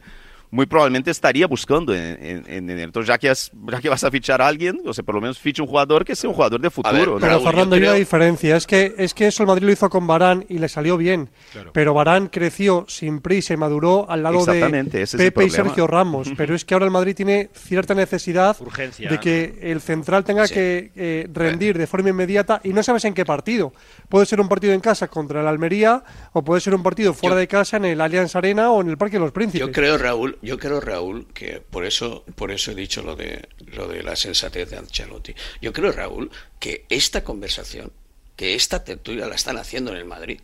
muy 0.50 0.66
probablemente 0.66 1.10
estaría 1.10 1.46
buscando 1.46 1.94
en, 1.94 2.44
en, 2.46 2.70
Entonces, 2.70 3.08
ya 3.08 3.18
que, 3.18 3.26
ya 3.28 3.80
que 3.80 3.88
vas 3.88 4.04
a 4.04 4.10
fichar 4.10 4.40
a 4.40 4.46
alguien, 4.46 4.80
o 4.86 4.94
sea, 4.94 5.04
por 5.04 5.14
lo 5.14 5.20
menos 5.20 5.38
ficha 5.38 5.62
un 5.62 5.68
jugador 5.68 6.04
que 6.04 6.16
sea 6.16 6.30
un 6.30 6.34
jugador 6.34 6.60
de 6.60 6.70
futuro. 6.70 7.18
pero 7.20 7.40
Fernando, 7.40 7.76
hay 7.76 7.82
una 7.82 7.92
diferencia. 7.92 8.56
Es 8.56 8.66
que, 8.66 8.94
es 8.96 9.14
que 9.14 9.26
eso 9.26 9.42
el 9.42 9.46
Madrid 9.46 9.66
lo 9.66 9.72
hizo 9.72 9.90
con 9.90 10.06
Barán 10.06 10.44
y 10.48 10.58
le 10.58 10.68
salió 10.68 10.96
bien. 10.96 11.30
Pero 11.72 11.94
Barán 11.94 12.28
creció 12.28 12.84
sin 12.88 13.20
prisa 13.20 13.54
y 13.54 13.56
maduró 13.56 14.06
al 14.08 14.22
lado 14.22 14.44
de 14.46 15.04
Pepe 15.16 15.44
y 15.44 15.50
Sergio 15.50 15.86
Ramos. 15.86 16.28
pero 16.36 16.54
es 16.54 16.64
que 16.64 16.74
ahora 16.74 16.86
el 16.86 16.92
Madrid 16.92 17.14
tiene 17.14 17.50
cierta 17.54 17.94
necesidad 17.94 18.56
de 18.56 19.20
que 19.20 19.58
el 19.62 19.80
central 19.80 20.24
tenga 20.24 20.46
que 20.46 20.92
eh, 20.96 21.28
rendir 21.32 21.76
de 21.76 21.86
forma 21.86 22.10
inmediata 22.10 22.60
y 22.64 22.72
no 22.72 22.82
sabes 22.82 23.04
en 23.04 23.14
qué 23.14 23.24
partido. 23.24 23.72
Puede 24.08 24.26
ser 24.26 24.40
un 24.40 24.48
partido 24.48 24.72
en 24.72 24.80
casa 24.80 25.08
contra 25.08 25.40
el 25.40 25.46
Almería 25.46 26.02
o 26.32 26.42
puede 26.42 26.60
ser 26.60 26.74
un 26.74 26.82
partido 26.82 27.12
fuera 27.12 27.36
de 27.36 27.46
casa 27.46 27.76
en 27.76 27.84
el 27.86 28.00
Allianz 28.00 28.34
Arena 28.36 28.70
o 28.70 28.80
en 28.80 28.88
el 28.88 28.96
Parque 28.96 29.16
de 29.16 29.20
los 29.20 29.32
Príncipes. 29.32 29.66
Yo 29.66 29.72
creo, 29.72 29.98
Raúl, 29.98 30.37
yo 30.42 30.58
creo, 30.58 30.80
Raúl, 30.80 31.26
que 31.32 31.60
por 31.60 31.84
eso, 31.84 32.24
por 32.34 32.50
eso 32.50 32.70
he 32.70 32.74
dicho 32.74 33.02
lo 33.02 33.16
de, 33.16 33.48
lo 33.66 33.88
de 33.88 34.02
la 34.02 34.16
sensatez 34.16 34.70
de 34.70 34.76
Ancelotti. 34.76 35.34
Yo 35.60 35.72
creo, 35.72 35.92
Raúl, 35.92 36.30
que 36.58 36.84
esta 36.88 37.24
conversación, 37.24 37.92
que 38.36 38.54
esta 38.54 38.84
tertulia 38.84 39.26
la 39.26 39.34
están 39.34 39.56
haciendo 39.56 39.90
en 39.92 39.98
el 39.98 40.04
Madrid. 40.04 40.40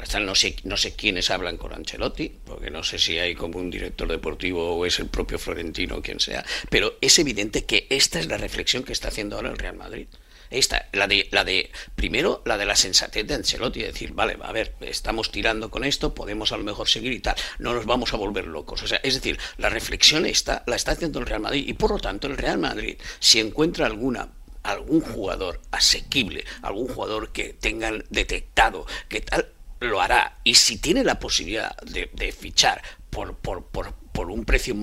Hasta 0.00 0.20
No 0.20 0.34
sé, 0.36 0.54
no 0.62 0.76
sé 0.76 0.94
quiénes 0.94 1.30
hablan 1.30 1.56
con 1.56 1.72
Ancelotti, 1.72 2.32
porque 2.44 2.70
no 2.70 2.84
sé 2.84 2.98
si 2.98 3.18
hay 3.18 3.34
como 3.34 3.58
un 3.58 3.70
director 3.70 4.06
deportivo 4.08 4.76
o 4.76 4.86
es 4.86 5.00
el 5.00 5.08
propio 5.08 5.38
Florentino 5.38 5.96
o 5.96 6.02
quien 6.02 6.20
sea, 6.20 6.44
pero 6.70 6.96
es 7.00 7.18
evidente 7.18 7.64
que 7.64 7.86
esta 7.90 8.20
es 8.20 8.28
la 8.28 8.36
reflexión 8.36 8.84
que 8.84 8.92
está 8.92 9.08
haciendo 9.08 9.36
ahora 9.36 9.50
el 9.50 9.58
Real 9.58 9.76
Madrid. 9.76 10.06
Esta, 10.50 10.88
la 10.92 11.06
de, 11.06 11.28
la 11.30 11.44
de, 11.44 11.70
primero, 11.94 12.42
la 12.44 12.56
de 12.56 12.66
la 12.66 12.76
sensatez 12.76 13.26
de 13.26 13.34
Ancelotti, 13.34 13.82
decir, 13.82 14.12
vale, 14.12 14.38
a 14.42 14.52
ver, 14.52 14.74
estamos 14.80 15.30
tirando 15.30 15.70
con 15.70 15.84
esto, 15.84 16.14
podemos 16.14 16.52
a 16.52 16.56
lo 16.56 16.64
mejor 16.64 16.88
seguir 16.88 17.12
y 17.12 17.20
tal, 17.20 17.36
no 17.58 17.74
nos 17.74 17.86
vamos 17.86 18.12
a 18.12 18.16
volver 18.16 18.46
locos. 18.46 18.82
O 18.82 18.86
sea, 18.86 19.00
es 19.02 19.14
decir, 19.14 19.38
la 19.56 19.68
reflexión 19.68 20.26
esta, 20.26 20.62
la 20.66 20.76
está 20.76 20.92
haciendo 20.92 21.18
el 21.18 21.26
Real 21.26 21.40
Madrid 21.40 21.64
y 21.66 21.74
por 21.74 21.90
lo 21.90 21.98
tanto 21.98 22.26
el 22.26 22.36
Real 22.36 22.58
Madrid, 22.58 22.98
si 23.20 23.40
encuentra 23.40 23.86
alguna 23.86 24.28
algún 24.62 25.00
jugador 25.00 25.60
asequible, 25.70 26.44
algún 26.62 26.88
jugador 26.88 27.32
que 27.32 27.54
tengan 27.54 28.04
detectado, 28.10 28.86
que 29.08 29.22
tal, 29.22 29.48
lo 29.80 30.00
hará. 30.00 30.38
Y 30.44 30.54
si 30.54 30.78
tiene 30.78 31.04
la 31.04 31.18
posibilidad 31.18 31.76
de, 31.78 32.10
de 32.12 32.32
fichar 32.32 32.82
por, 33.10 33.36
por, 33.36 33.64
por, 33.66 33.94
por 34.18 34.32
un 34.32 34.44
precio 34.44 34.74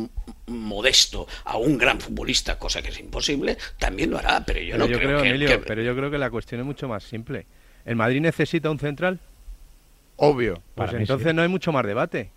modesto 0.48 1.28
a 1.44 1.58
un 1.58 1.78
gran 1.78 2.00
futbolista, 2.00 2.58
cosa 2.58 2.82
que 2.82 2.88
es 2.88 3.00
imposible, 3.02 3.58
también 3.78 4.10
lo 4.12 4.18
hará. 4.18 4.42
Pero 4.46 4.62
yo 4.62 4.72
Pero 4.72 4.78
no 4.78 4.86
yo 4.90 4.98
creo, 4.98 5.10
creo, 5.10 5.22
que, 5.24 5.30
Emilio, 5.30 5.48
que- 5.50 5.58
pero 5.60 5.82
yo 5.82 5.94
creo 5.94 6.10
que 6.10 6.18
la 6.18 6.30
cuestión 6.30 6.62
es 6.62 6.66
mucho 6.66 6.88
más 6.88 7.04
simple. 7.04 7.46
¿El 7.84 7.98
Madrid 7.98 8.22
necesita 8.22 8.70
un 8.72 8.80
central? 8.80 9.20
Obvio. 10.16 10.54
Pues 10.74 10.88
Para 10.88 11.00
entonces 11.02 11.28
sí. 11.28 11.34
no 11.36 11.42
hay 11.42 11.50
mucho 11.50 11.74
más 11.74 11.86
debate. 11.86 12.32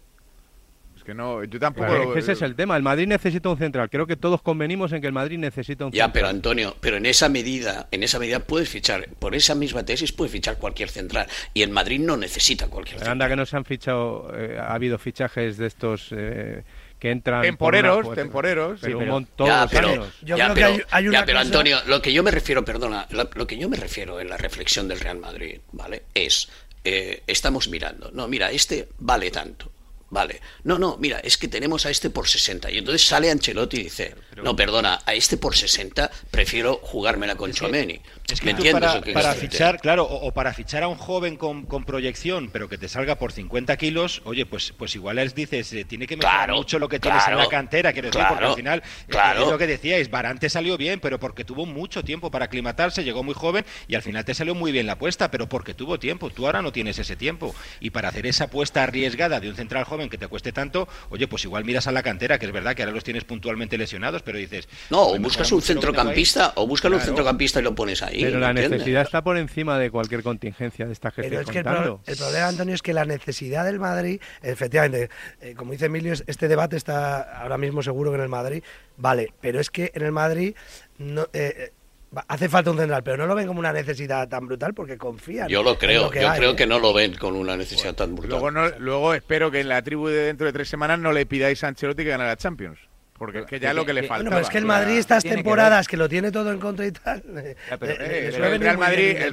Es 0.97 1.05
que 1.05 1.15
no, 1.15 1.45
yo 1.45 1.61
tampoco. 1.61 1.87
Claro, 1.87 2.03
lo- 2.03 2.09
es 2.11 2.15
que 2.15 2.19
ese 2.21 2.33
es 2.33 2.43
el 2.43 2.57
tema. 2.57 2.77
El 2.77 2.83
Madrid 2.83 3.07
necesita 3.07 3.49
un 3.49 3.57
central. 3.59 3.89
Creo 3.91 4.09
que 4.09 4.17
todos 4.17 4.43
convenimos 4.43 4.93
en 4.93 5.01
que 5.01 5.07
el 5.07 5.13
Madrid 5.13 5.39
necesita 5.39 5.87
un 5.87 5.93
Ya, 5.93 6.07
central. 6.07 6.13
pero 6.13 6.27
Antonio, 6.29 6.75
pero 6.81 6.97
en 6.97 7.07
esa 7.07 7.29
medida, 7.29 7.87
en 7.93 8.03
esa 8.03 8.19
medida 8.19 8.41
puedes 8.41 8.69
fichar, 8.69 9.09
por 9.21 9.37
esa 9.37 9.55
misma 9.55 9.85
tesis 9.85 10.11
puedes 10.11 10.33
fichar 10.33 10.59
cualquier 10.59 10.89
central. 10.89 11.29
Y 11.55 11.63
el 11.63 11.71
Madrid 11.71 12.01
no 12.01 12.17
necesita 12.17 12.67
cualquier 12.67 12.97
central. 12.97 13.13
Anda 13.13 13.29
que 13.29 13.37
no 13.37 13.47
se 13.47 13.57
han 13.57 13.65
fichado, 13.65 14.33
eh, 14.37 14.59
ha 14.59 14.75
habido 14.75 14.99
fichajes 14.99 15.57
de 15.57 15.69
estos 15.69 16.09
eh, 16.11 16.65
que 16.99 17.11
entran... 17.11 17.41
por 17.41 17.47
Temporeros, 17.47 18.07
una- 18.07 18.15
temporeros, 18.17 18.79
Pero 18.81 18.99
sí, 18.99 19.05
un 19.05 19.11
montón 19.11 19.47
Ya, 19.47 19.59
todos 19.67 19.71
pero, 19.73 19.89
años. 19.89 20.09
Yo 20.23 20.37
ya, 20.37 20.45
creo 20.45 20.55
que 20.55 20.61
pero, 20.61 20.69
hay- 20.75 20.83
hay 20.91 21.09
una 21.09 21.19
ya, 21.21 21.25
pero 21.27 21.39
cosa- 21.39 21.47
Antonio, 21.49 21.79
lo 21.87 22.03
que 22.03 22.13
yo 22.13 22.23
me 22.23 22.31
refiero, 22.31 22.65
perdona, 22.65 23.07
lo, 23.11 23.29
lo 23.35 23.47
que 23.47 23.57
yo 23.59 23.69
me 23.69 23.77
refiero 23.77 24.21
en 24.21 24.29
la 24.29 24.37
reflexión 24.37 24.89
del 24.89 25.01
Real 25.01 25.19
Madrid, 25.19 25.61
¿vale? 25.73 26.03
Es, 26.15 26.49
eh, 26.85 27.23
estamos 27.27 27.69
mirando, 27.69 28.11
no, 28.13 28.27
mira, 28.29 28.51
este 28.51 28.89
vale 28.99 29.31
tanto, 29.31 29.71
vale. 30.11 30.41
No, 30.65 30.79
no, 30.79 30.97
mira, 30.99 31.19
es 31.19 31.37
que 31.37 31.49
tenemos 31.49 31.87
a 31.87 31.91
este 31.91 32.11
por 32.11 32.29
60. 32.29 32.71
Y 32.71 32.79
entonces 32.79 33.07
sale 33.07 33.31
Ancelotti 33.31 33.79
y 33.79 33.83
dice, 33.85 34.15
no, 34.43 34.57
perdona, 34.57 35.01
a 35.07 35.15
este 35.15 35.37
por 35.37 35.57
60 35.57 36.11
prefiero 36.31 36.81
jugármela 36.83 37.37
con 37.37 37.53
Chouameni. 37.53 38.01
Es 38.31 38.43
¿Me 38.43 38.47
que 38.47 38.69
entiendes 38.69 38.91
para, 39.13 39.35
que 39.35 39.41
fichar, 39.41 39.81
claro, 39.81 40.05
o, 40.05 40.29
o 40.29 40.33
para 40.33 40.53
fichar 40.53 40.83
a 40.83 40.89
un 40.89 40.97
joven 40.97 41.37
con, 41.37 41.65
con 41.65 41.85
proyección, 41.85 42.51
pero 42.53 42.69
que 42.69 42.77
te 42.79 42.89
salga 42.89 43.17
por 43.17 43.33
50 43.33 43.77
kilos, 43.77 44.23
oye, 44.25 44.45
pues, 44.47 44.73
pues 44.77 44.95
igual 44.95 45.17
les 45.17 45.35
dices, 45.35 45.73
eh, 45.73 45.85
tiene 45.85 46.07
que 46.07 46.17
mejorar 46.17 46.45
Claro, 46.45 46.57
mucho 46.57 46.79
lo 46.79 46.89
que 46.89 47.01
tienes 47.01 47.27
en 47.27 47.39
la 47.39 47.49
cantera, 47.49 47.93
quiero 47.93 48.09
decir, 48.09 48.21
porque 48.21 48.39
claro, 48.39 48.51
al 48.51 48.57
final, 48.57 48.79
eh, 48.81 49.05
claro. 49.09 49.43
es 49.43 49.49
lo 49.49 49.59
que 49.59 49.67
decíais, 49.67 50.11
Barante 50.11 50.51
salió 50.51 50.77
bien, 50.77 51.01
pero 51.01 51.19
porque 51.19 51.45
tuvo 51.45 51.67
mucho 51.67 52.05
tiempo 52.05 52.31
para 52.31 52.47
aclimatarse, 52.47 53.03
llegó 53.03 53.23
muy 53.23 53.35
joven 53.35 53.65
y 53.89 53.95
al 53.95 54.03
final 54.03 54.25
te 54.25 54.35
salió 54.35 54.55
muy 54.55 54.73
bien 54.73 54.87
la 54.87 54.93
apuesta, 54.93 55.31
pero 55.31 55.49
porque 55.49 55.75
tuvo 55.75 55.99
tiempo, 55.99 56.31
tú 56.31 56.47
ahora 56.47 56.63
no 56.63 56.73
tienes 56.73 56.99
ese 56.99 57.17
tiempo. 57.17 57.55
Y 57.81 57.91
para 57.91 58.09
hacer 58.11 58.27
esa 58.27 58.45
apuesta 58.45 58.83
arriesgada 58.83 59.41
de 59.41 59.49
un 59.49 59.57
central 59.57 59.85
joven 59.85 59.98
que 60.09 60.19
te 60.19 60.29
cueste 60.29 60.53
tanto, 60.53 60.87
oye, 61.11 61.27
pues 61.27 61.45
igual 61.45 61.65
miras 61.65 61.87
a 61.89 61.93
la 61.93 62.03
cantera, 62.03 62.39
que 62.39 62.47
es 62.47 62.53
verdad 62.53 62.75
que 62.77 62.83
ahora 62.83 62.93
los 62.95 63.05
tienes 63.05 63.25
puntualmente 63.25 63.77
lesionados, 63.79 64.23
pero 64.23 64.39
dices... 64.39 64.69
No, 64.91 65.01
o 65.03 65.05
"Joder, 65.07 65.21
buscas 65.23 65.51
un 65.53 65.57
mucho 65.57 65.57
lo 65.57 65.63
que 65.63 65.67
tengo 65.67 65.81
ahí". 65.81 65.95
centrocampista, 65.95 66.53
o 66.57 66.67
buscas 66.67 66.93
un 66.93 67.01
centrocampista 67.01 67.61
y 67.61 67.63
lo 67.63 67.75
pones 67.75 68.03
ahí. 68.03 68.23
Pero 68.23 68.35
¿me 68.35 68.41
la 68.41 68.51
entiendes? 68.51 68.79
necesidad 68.81 69.03
está 69.03 69.23
por 69.25 69.37
encima 69.39 69.79
de 69.79 69.91
cualquier 69.91 70.23
contingencia 70.23 70.87
de 70.87 70.93
estas 70.93 71.13
que 71.15 71.23
Pero 71.23 71.41
es 71.41 71.47
que 71.49 71.59
el, 71.59 71.65
contando. 71.65 71.97
pro- 72.03 72.13
el 72.13 72.17
problema, 72.19 72.47
Antonio, 72.49 72.75
es 72.75 72.83
que 72.83 72.93
la 72.95 73.05
necesidad 73.05 73.65
del 73.65 73.81
Madrid, 73.81 74.21
efectivamente, 74.43 75.09
eh, 75.41 75.55
como 75.57 75.73
dice 75.73 75.87
Emilio, 75.87 76.13
es- 76.13 76.25
este 76.27 76.49
debate 76.49 76.77
está 76.77 77.23
ahora 77.41 77.59
mismo 77.59 77.83
seguro 77.83 78.11
que 78.11 78.17
en 78.17 78.23
el 78.23 78.29
Madrid, 78.29 78.63
vale, 78.97 79.33
pero 79.41 79.61
es 79.61 79.71
que 79.71 79.91
en 79.95 80.03
el 80.03 80.13
Madrid 80.13 80.55
no, 80.99 81.23
eh, 81.33 81.55
eh, 81.57 81.73
hace 82.27 82.49
falta 82.49 82.71
un 82.71 82.79
central, 82.79 83.03
pero 83.03 83.17
no 83.17 83.27
lo 83.27 83.35
ven 83.35 83.47
como 83.47 83.61
una 83.61 83.73
necesidad 83.73 84.29
tan 84.29 84.47
brutal 84.47 84.75
porque 84.75 84.97
confían. 84.97 85.49
Yo 85.49 85.63
lo 85.63 85.79
creo, 85.79 86.11
que 86.11 86.23
yo 86.23 86.31
hay, 86.31 86.39
creo 86.39 86.51
¿eh? 86.53 86.57
que 86.57 86.67
no 86.67 86.79
lo 86.79 86.93
ven 86.93 87.15
con 87.15 87.37
una 87.37 87.57
necesidad 87.57 87.95
tan 87.95 88.15
brutal. 88.15 88.31
Luego, 88.31 88.51
no, 88.51 88.69
luego 88.79 89.15
espero 89.15 89.51
que 89.51 89.61
en 89.61 89.69
la 89.69 89.83
tribu 89.83 90.09
de 90.09 90.25
dentro 90.25 90.47
de 90.47 90.53
tres 90.53 90.69
semanas 90.69 90.99
no 90.99 91.13
le 91.13 91.27
pidáis 91.27 91.63
a 91.65 91.69
Ancelotti 91.69 92.05
que 92.05 92.11
gane 92.11 92.25
la 92.25 92.37
Champions. 92.37 92.79
Porque 93.19 93.41
es 93.41 93.47
que 93.47 93.59
ya 93.59 93.71
es 93.71 93.75
lo 93.77 93.85
que 93.85 93.93
le 93.93 94.05
falta. 94.05 94.23
Bueno, 94.23 94.31
pero 94.31 94.43
es 94.43 94.49
que 94.49 94.59
el 94.59 94.65
Madrid 94.65 94.97
estas 94.97 95.25
temporadas 95.25 95.89
que 95.89 95.97
lo 95.97 96.09
tiene 96.09 96.31
todo 96.31 96.53
en 96.53 96.61
contra 96.61 96.87
y 96.87 96.93
tal. 96.93 97.21
eh, 97.37 97.57
pero, 97.79 97.93
eh, 97.93 97.97
eh, 98.01 98.27
el 98.29 98.61
Real 98.61 98.79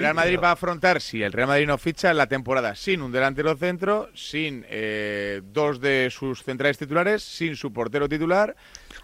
el. 0.02 0.14
Madrid 0.16 0.40
va 0.44 0.50
a 0.50 0.54
afrontar, 0.54 1.00
si 1.00 1.22
el 1.22 1.32
Real 1.32 1.48
Madrid 1.48 1.68
no 1.68 1.78
ficha, 1.78 2.12
la 2.16 2.26
temporada 2.26 2.74
sin 2.74 3.04
un 3.04 3.12
delantero 3.12 3.56
centro, 3.56 4.10
sin 4.16 4.66
eh, 4.70 5.42
dos 5.46 5.80
de 5.80 6.10
sus 6.10 6.42
centrales 6.42 6.80
titulares, 6.80 7.22
sin 7.22 7.56
su 7.56 7.72
portero 7.72 8.10
titular, 8.10 8.56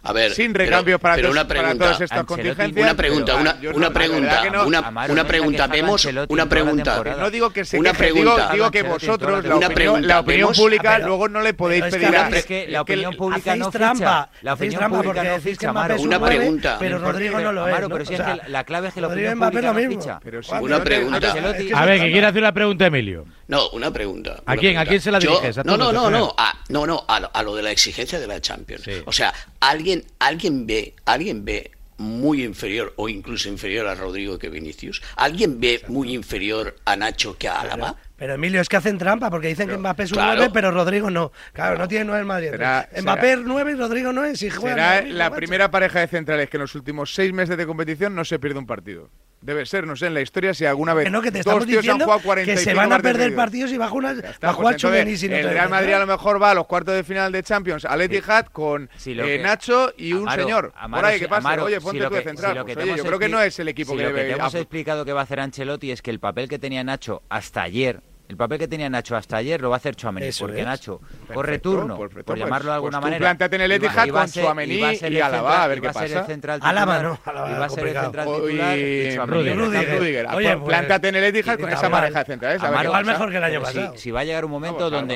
A 0.03 0.13
ver, 0.13 0.31
sin 0.33 0.51
pero- 0.51 0.65
recambios 0.65 0.99
para, 0.99 1.15
pero 1.15 1.27
todos- 1.27 1.35
una 1.39 1.47
para 1.47 1.59
pregunta, 1.61 1.85
todas 1.85 2.01
estas 2.01 2.19
Ancelotti, 2.19 2.43
contingencias. 2.43 2.83
una 2.85 2.95
pregunta, 2.95 3.25
pero, 3.33 3.41
una- 3.41 3.51
ah, 3.51 3.57
yo 3.61 3.69
una 3.75 3.89
pregunta, 3.91 4.43
no- 4.51 4.65
una- 4.65 4.77
Amaro, 4.79 5.13
una 5.13 5.23
pregunta, 5.27 5.67
vemos 5.67 6.07
una 6.27 6.45
pregunta. 6.47 7.03
No 7.19 7.29
digo 7.29 7.49
que 7.51 7.65
se 7.65 7.77
Una 7.77 7.91
queje, 7.91 8.03
pregunta. 8.11 8.35
digo, 8.35 8.51
digo 8.53 8.71
que 8.71 8.81
vosotros, 8.83 9.43
la 9.45 9.55
opinión, 9.55 9.73
pregunta, 9.73 10.07
la 10.07 10.19
opinión 10.21 10.41
vemos- 10.47 10.57
pública, 10.57 10.93
pero- 10.95 11.07
luego 11.07 11.29
no 11.29 11.41
le 11.41 11.53
podéis 11.53 11.81
pero 11.83 11.87
es 11.87 11.93
que 12.01 12.05
pedir 12.07 12.17
a... 12.17 12.29
Es 12.29 12.45
que 12.45 12.67
la 12.67 12.81
opinión 12.81 13.15
pública 13.15 13.55
no 13.55 13.69
trampa, 13.69 13.93
ficha. 14.29 14.29
La 14.41 14.53
opinión 14.53 14.79
trampa 14.79 14.97
pública 14.97 15.13
porque 15.13 15.27
no 15.29 15.35
decís 15.35 15.43
que 15.43 15.49
ficha, 15.57 15.69
Amaro. 15.69 16.01
Una 16.01 16.19
pregunta. 16.25 16.77
pero 16.79 16.97
Rodrigo 16.97 17.39
no 17.39 17.51
lo 17.51 17.67
es. 17.67 17.73
Amaro, 17.73 17.89
pero 17.89 18.05
si 18.05 18.13
es 18.15 18.21
que 18.21 18.41
la 18.49 18.63
clave 18.63 18.87
es 18.87 18.93
que 18.95 19.01
la 19.01 19.07
Rodrigo 19.07 19.29
opinión 19.29 19.49
pública 19.51 19.67
lo 19.67 19.73
no 19.73 19.87
mismo. 19.87 20.01
ficha. 20.01 20.59
Una 20.61 20.83
pregunta. 20.83 21.31
A 21.75 21.85
ver, 21.85 21.99
que 22.01 22.11
quiere 22.11 22.25
hacer 22.27 22.41
una 22.41 22.53
pregunta, 22.53 22.85
Emilio. 22.87 23.25
No, 23.47 23.69
una 23.71 23.91
pregunta. 23.91 24.41
¿A 24.45 24.55
quién? 24.55 24.77
¿A 24.77 24.85
quién 24.85 25.01
se 25.01 25.11
la 25.11 25.19
diriges? 25.19 25.57
¿A 25.57 25.63
no, 25.63 25.77
no, 25.77 25.91
no, 25.91 26.07
a 26.07 26.09
no, 26.09 26.33
a, 26.37 26.53
no, 26.69 26.87
no, 26.87 27.03
a, 27.07 27.19
lo- 27.19 27.31
a 27.33 27.43
lo 27.43 27.55
de 27.55 27.61
la 27.61 27.71
exigencia 27.71 28.17
de 28.19 28.25
la 28.25 28.39
Champions. 28.39 28.83
O 29.05 29.11
sea, 29.11 29.33
alguien, 29.59 29.90
alguien 30.19 30.65
ve, 30.67 30.93
alguien 31.06 31.43
ve 31.45 31.71
muy 31.97 32.43
inferior 32.43 32.93
o 32.97 33.08
incluso 33.10 33.47
inferior 33.47 33.86
a 33.88 33.93
Rodrigo 33.93 34.39
que 34.39 34.49
Vinicius. 34.49 35.01
Alguien 35.17 35.60
ve 35.60 35.82
muy 35.88 36.13
inferior 36.15 36.75
a 36.86 36.95
Nacho 36.95 37.38
que 37.38 37.47
a 37.47 37.62
Álava. 37.62 37.95
Pero 38.17 38.34
Emilio, 38.36 38.60
es 38.62 38.69
que 38.69 38.77
hacen 38.77 38.97
trampa 38.97 39.30
porque 39.30 39.47
dicen 39.49 39.67
que 39.69 39.77
Mbappé 39.77 40.04
es 40.04 40.12
un 40.12 40.15
claro. 40.15 40.38
9, 40.38 40.51
pero 40.54 40.71
Rodrigo 40.71 41.10
no. 41.12 41.32
Claro, 41.54 41.77
no 41.77 41.88
tiene 41.88 42.06
9 42.06 42.21
en 42.21 42.27
Madrid. 42.27 42.49
Será- 42.51 42.89
Mbappé 43.01 43.21
será- 43.21 43.34
es 43.34 43.45
9 43.45 43.71
y 43.71 43.75
Rodrigo 43.75 44.13
no 44.13 44.23
es. 44.25 44.41
Y 44.41 44.49
juegan 44.49 44.77
Será 45.04 45.13
la 45.13 45.30
macho. 45.30 45.38
primera 45.38 45.69
pareja 45.71 45.99
de 45.99 46.08
centrales 46.08 46.49
que 46.49 46.58
en 46.58 46.62
los 46.62 46.73
últimos 46.75 47.13
seis 47.13 47.34
meses 47.34 47.56
de 47.58 47.65
competición 47.67 48.15
no 48.15 48.25
se 48.25 48.39
pierde 48.39 48.58
un 48.60 48.65
partido. 48.67 49.10
Debe 49.41 49.65
ser, 49.65 49.88
no 49.88 49.95
sé, 49.95 50.06
en 50.06 50.13
la 50.13 50.21
historia 50.21 50.54
si 50.54 50.65
alguna 50.65 50.93
vez 50.93 51.06
Que 51.06 51.10
no, 51.10 51.19
que 51.21 51.32
te 51.32 51.39
dos 51.39 51.47
estamos 51.47 51.65
tíos 51.65 51.77
han 51.80 51.82
diciendo 51.82 52.06
jugado 52.06 52.19
que 52.21 52.25
45 52.25 52.63
se 52.63 52.73
van 52.75 52.93
a 52.93 52.99
perder 52.99 53.36
partidos. 53.36 53.71
y 53.71 53.77
va 53.77 53.86
a 53.86 53.89
jugar, 53.89 54.15
Ya 54.15 54.21
va 54.21 54.30
está, 54.30 54.49
a 54.49 54.54
jugar 54.54 54.73
pues 54.75 54.84
entonces, 54.84 55.19
si 55.19 55.30
no 55.30 55.36
el 55.36 55.49
Real 55.49 55.69
Madrid 55.69 55.89
¿no? 55.89 55.95
a 55.95 55.99
lo 56.01 56.06
mejor 56.08 56.41
va 56.41 56.51
a 56.51 56.54
los 56.54 56.67
cuartos 56.67 56.93
de 56.93 57.04
final 57.04 57.32
de 57.32 57.41
Champions 57.41 57.86
al 57.86 58.01
Etihad 58.01 58.45
con 58.47 58.88
Si 58.97 59.15
lo 59.15 59.23
eh, 59.25 59.38
que- 59.38 59.43
Nacho 59.43 59.93
y 59.97 60.13
un 60.13 60.21
Amaro, 60.23 60.43
señor. 60.43 60.73
Amaro, 60.75 61.01
por 61.01 61.10
ahí 61.10 61.15
si- 61.17 61.23
que 61.23 61.27
pasa. 61.30 61.39
Amaro, 61.39 61.63
Oye, 61.65 61.77
si 61.80 61.82
ponte 61.84 61.99
lo 61.99 62.10
tú 62.10 62.15
de 62.15 62.21
que- 62.21 62.30
central. 62.30 62.51
si 62.51 62.58
lo 62.60 62.65
que 62.65 62.73
Pues, 62.75 62.86
oye, 62.86 62.97
yo 62.97 63.04
creo 63.04 63.19
que 63.19 63.30
no 63.30 63.41
es 63.41 63.58
el 63.60 63.67
equipo 63.67 63.91
si 63.93 63.97
que 63.97 64.04
lo 64.04 64.10
que 64.10 64.15
debe 64.15 64.34
te 64.36 64.39
hemos 64.39 64.54
explicado 64.56 65.06
que 65.06 65.13
va 65.13 65.21
a 65.21 65.23
hacer 65.23 65.39
Ancelotti 65.39 65.91
es 65.91 66.01
que 66.04 66.12
el 66.12 66.19
papel 66.19 66.47
que 66.47 66.60
tenía 66.60 66.84
Nacho 66.84 67.23
hasta 67.30 67.63
ayer, 67.63 67.99
el 68.29 68.38
papel 68.38 68.60
que 68.60 68.67
tenía 68.67 68.89
Nacho 68.89 69.15
hasta 69.17 69.36
ayer 69.38 69.60
lo 69.60 69.69
va 69.69 69.75
a 69.75 69.77
hacer 69.77 69.93
Chouameni, 69.95 70.27
Eso 70.27 70.45
porque 70.45 70.62
es. 70.62 70.65
Nacho 70.65 71.01
corre 71.34 71.60
turno, 71.60 71.97
perfecto, 71.97 72.23
por 72.25 72.36
pues- 72.36 72.39
llamarlo 72.39 72.69
de 72.69 72.75
alguna 72.75 72.99
pues 73.01 73.03
manera. 73.12 73.19
plántate 73.19 73.55
en 73.57 73.62
el 73.63 73.71
Etihad 73.73 74.07
con 74.07 74.27
ser 74.29 74.43
y 74.43 74.47
Alaba, 74.47 74.95
central- 74.95 75.45
a 75.62 75.67
ver 75.67 75.81
qué 75.81 75.88
va 75.88 75.89
a 75.91 75.93
ser 75.93 76.03
pasa. 76.07 76.19
el 76.21 76.25
central 76.27 76.60
Alaba 76.63 77.03
no, 77.03 77.19
Alaba 77.25 77.49
y 77.49 77.53
va 77.60 77.65
a 77.65 77.69
ser 77.69 77.88
el 77.88 77.93
central 77.99 78.27
titular 78.34 78.77
y. 78.77 79.17
Rudiger, 79.17 80.27
Oye, 80.27 80.47
pues 80.47 80.57
pues- 80.57 80.67
plántate 80.69 81.07
en 81.10 81.15
el 81.15 81.23
Etihad 81.25 81.60
con 81.60 81.69
esa 81.69 81.81
Tabal. 81.81 82.01
pareja 82.01 82.19
de 82.19 82.25
centrales. 82.25 82.62
a 82.62 82.65
ver 82.65 82.73
Amaro, 82.73 82.81
qué 82.81 82.88
Igual 82.88 83.05
mejor 83.05 83.31
que 83.31 83.38
el 83.38 83.43
año 83.43 83.60
si- 83.60 83.65
pasado. 83.65 83.97
Si, 83.97 84.12
va 84.12 84.19
a 84.19 84.23
llegar 84.23 84.45
un 84.45 84.51
momento 84.51 84.89
donde, 84.89 85.15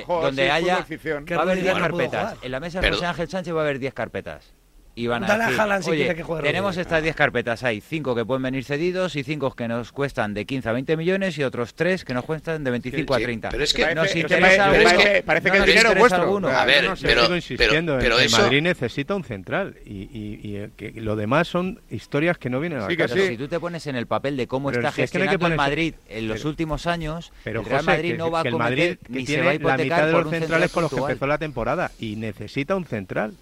haya 0.51 0.75
va 0.75 0.81
a 0.81 1.41
haber 1.43 1.57
Rudiger 1.57 1.63
10 1.63 1.65
no 1.77 1.87
pudo 1.89 2.09
carpetas. 2.09 2.35
En 2.41 2.51
la 2.51 2.59
mesa 2.59 2.81
de 2.81 2.89
José 2.91 3.05
Ángel 3.05 3.29
Sánchez 3.29 3.53
va 3.55 3.59
a 3.59 3.63
haber 3.63 3.79
10 3.79 3.93
carpetas. 3.93 4.54
Y 4.97 5.07
van 5.07 5.25
a 5.25 5.27
Dale 5.27 5.43
a 5.43 5.47
decir, 5.47 5.59
Haaland 5.61 5.83
si 5.83 5.89
oye, 5.91 6.15
que 6.15 6.23
juegue 6.23 6.43
tenemos 6.43 6.69
Rudiger". 6.75 6.81
estas 6.83 7.03
10 7.03 7.15
carpetas, 7.17 7.63
hay 7.65 7.81
5 7.81 8.15
que 8.15 8.23
pueden 8.23 8.43
venir 8.43 8.63
cedidos 8.63 9.17
y 9.17 9.23
5 9.23 9.53
que 9.53 9.67
nos 9.67 9.91
cuestan 9.91 10.33
de 10.33 10.45
15 10.45 10.69
a 10.69 10.71
20 10.71 10.95
millones 10.95 11.37
y 11.37 11.43
otros 11.43 11.73
3 11.75 12.05
que 12.05 12.13
nos 12.13 12.23
cuestan 12.23 12.63
de 12.63 12.71
25 12.71 13.13
a 13.13 13.17
Sí, 13.17 13.23
30. 13.25 13.49
pero 13.49 13.63
es 13.65 13.73
que- 13.73 13.81
nos 13.93 13.95
Parece- 13.95 14.19
interesa 14.19 14.39
parece- 14.47 14.61
alguno, 14.61 14.83
parece- 15.03 15.23
parece 15.23 15.47
no 15.47 15.51
que 15.51 15.57
el 15.57 15.59
nos 15.59 15.67
dinero 15.67 15.89
es 15.91 15.99
vuestro. 15.99 16.21
alguno. 16.23 16.47
A 16.47 16.65
ver, 16.65 16.83
No, 16.85 16.89
no, 16.91 16.95
pero- 17.01 17.21
sigo 17.23 17.35
insistiendo 17.35 17.93
en 17.95 17.99
pero 17.99 18.17
que 18.17 18.23
eso- 18.25 18.37
el 18.37 18.43
Madrid 18.43 18.61
necesita 18.61 19.15
un 19.15 19.23
central 19.25 19.75
y, 19.85 19.89
y- 20.03 20.39
y, 20.41 20.55
eh, 20.55 20.69
que 20.77 20.93
lo 21.01 21.17
demás 21.17 21.49
son 21.49 21.81
historias 21.91 22.37
que 22.37 22.49
no 22.49 22.61
vienen 22.61 22.79
a 22.79 22.87
Sí. 22.87 22.95
Pero 22.95 23.13
sí. 23.13 23.27
si 23.27 23.37
tú 23.37 23.49
te 23.49 23.59
pones 23.59 23.85
en 23.87 23.97
el 23.97 24.07
papel 24.07 24.37
de 24.37 24.47
cómo 24.47 24.69
Pero 24.69 24.79
está 24.79 24.91
si 24.93 25.01
es 25.01 25.11
que 25.11 25.17
no 25.19 25.23
gestionando 25.25 25.47
el 25.47 25.57
Madrid 25.57 25.93
en 26.07 26.27
los 26.29 26.37
pero- 26.37 26.49
últimos 26.49 26.87
años, 26.87 27.33
Pero 27.43 27.59
el 27.59 27.65
Real 27.65 27.79
José, 27.81 27.91
Madrid 27.91 28.11
que, 28.11 28.17
no 28.17 28.31
va 28.31 28.39
a 28.39 28.43
el 28.43 28.51
cometer 28.53 28.69
Madrid 28.71 28.97
que 29.05 29.13
ni 29.13 29.19
se 29.19 29.25
tiene 29.25 29.41
va 29.43 29.49
a 29.49 29.51
la 29.51 29.55
hipotecar 29.55 29.83
mitad 29.83 30.05
de 30.07 30.11
por 30.13 30.19
los 30.21 30.25
un 30.27 30.31
central 30.31 30.41
centrales 30.41 30.71
con 30.71 30.83
los 30.83 30.91
que 30.93 30.99
empezó 31.01 31.27
la 31.27 31.37
temporada 31.37 31.91
y 31.99 32.15
necesita 32.15 32.75
un 32.77 32.85
central. 32.85 33.33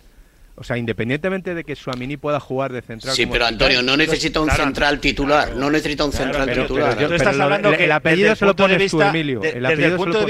O 0.55 0.63
sea, 0.63 0.77
independientemente 0.77 1.55
de 1.55 1.63
que 1.63 1.75
Suamini 1.75 2.15
pueda 2.15 2.39
jugar 2.39 2.71
de 2.71 2.81
central. 2.83 3.15
Sí, 3.15 3.23
como 3.23 3.33
pero 3.33 3.47
titular, 3.47 3.71
Antonio, 3.71 3.81
no 3.91 3.97
necesita 3.97 4.39
un 4.39 4.47
claro, 4.47 4.63
central 4.63 4.99
titular. 4.99 5.55
No 5.55 5.71
necesita 5.71 6.05
un 6.05 6.11
central 6.11 6.45
pero- 6.45 6.61
titular. 6.63 6.95
pero 6.95 7.07
Tú 7.09 7.13
estás 7.15 7.39
hablando 7.39 7.69
el- 7.71 7.77
que 7.77 7.85
el 7.85 7.91
apellido 7.91 8.35
se 8.35 8.45
lo 8.45 8.51
punto 8.51 8.63
de 8.67 8.73
pones 8.75 8.91
tú, 8.91 8.97
vista- 8.97 9.09
Emilio. 9.09 9.39
de- 9.39 9.47
El 9.49 9.53
desde 9.55 9.67
apellido 9.67 9.89
el 9.89 9.97
punto 9.97 10.19
de 10.19 10.25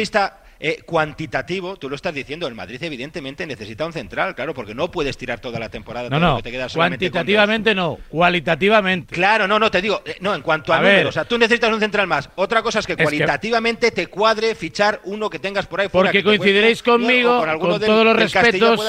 eh, 0.66 0.82
cuantitativo, 0.86 1.76
tú 1.76 1.90
lo 1.90 1.96
estás 1.98 2.14
diciendo, 2.14 2.48
el 2.48 2.56
Madrid 2.56 2.82
evidentemente 2.82 3.46
necesita 3.46 3.86
un 3.86 3.92
central, 3.92 4.34
claro, 4.34 4.54
porque 4.54 4.74
no 4.74 4.90
puedes 4.90 5.18
tirar 5.18 5.42
toda 5.42 5.60
la 5.60 5.68
temporada. 5.68 6.10
No, 6.10 6.20
no, 6.22 6.38
que 6.38 6.44
te 6.44 6.52
queda 6.52 6.70
cuantitativamente 6.70 7.76
no, 7.76 8.00
cualitativamente. 8.08 9.14
Claro, 9.14 9.46
no, 9.46 9.60
no, 9.60 9.70
te 9.70 9.82
digo, 9.82 10.02
eh, 10.06 10.16
no, 10.22 10.34
en 10.34 10.42
cuanto 10.42 10.72
a, 10.72 10.78
a 10.78 10.80
números, 10.80 11.10
o 11.10 11.12
sea, 11.12 11.26
tú 11.26 11.38
necesitas 11.38 11.70
un 11.70 11.82
central 11.82 12.08
más. 12.08 12.30
Otra 12.36 12.62
cosa 12.62 12.80
es 12.80 12.88
que 12.88 12.94
es 12.94 13.02
cualitativamente 13.02 13.92
te 13.92 14.08
cuadre 14.08 14.56
fichar 14.56 15.02
uno 15.04 15.30
que 15.30 15.38
tengas 15.38 15.68
por 15.68 15.82
ahí 15.82 15.90
fuera. 15.90 16.08
Porque 16.08 16.24
coincidiréis 16.24 16.82
conmigo, 16.82 17.46
con, 17.60 17.82
todos 17.82 18.06
los 18.06 18.16
respetos, 18.16 18.80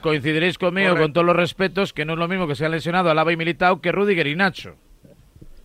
coincidiréis 0.00 0.56
conmigo, 0.56 0.96
con 0.96 1.12
todos 1.12 1.26
los 1.26 1.36
respetos, 1.36 1.92
que 1.92 2.06
no 2.06 2.14
es 2.14 2.18
lo 2.18 2.28
mismo 2.28 2.48
que 2.48 2.54
se 2.54 2.64
ha 2.64 2.70
lesionado 2.70 3.10
Alaba 3.10 3.30
y 3.30 3.36
Militao 3.36 3.82
que 3.82 3.92
Rudiger 3.92 4.26
y 4.28 4.34
Nacho. 4.34 4.76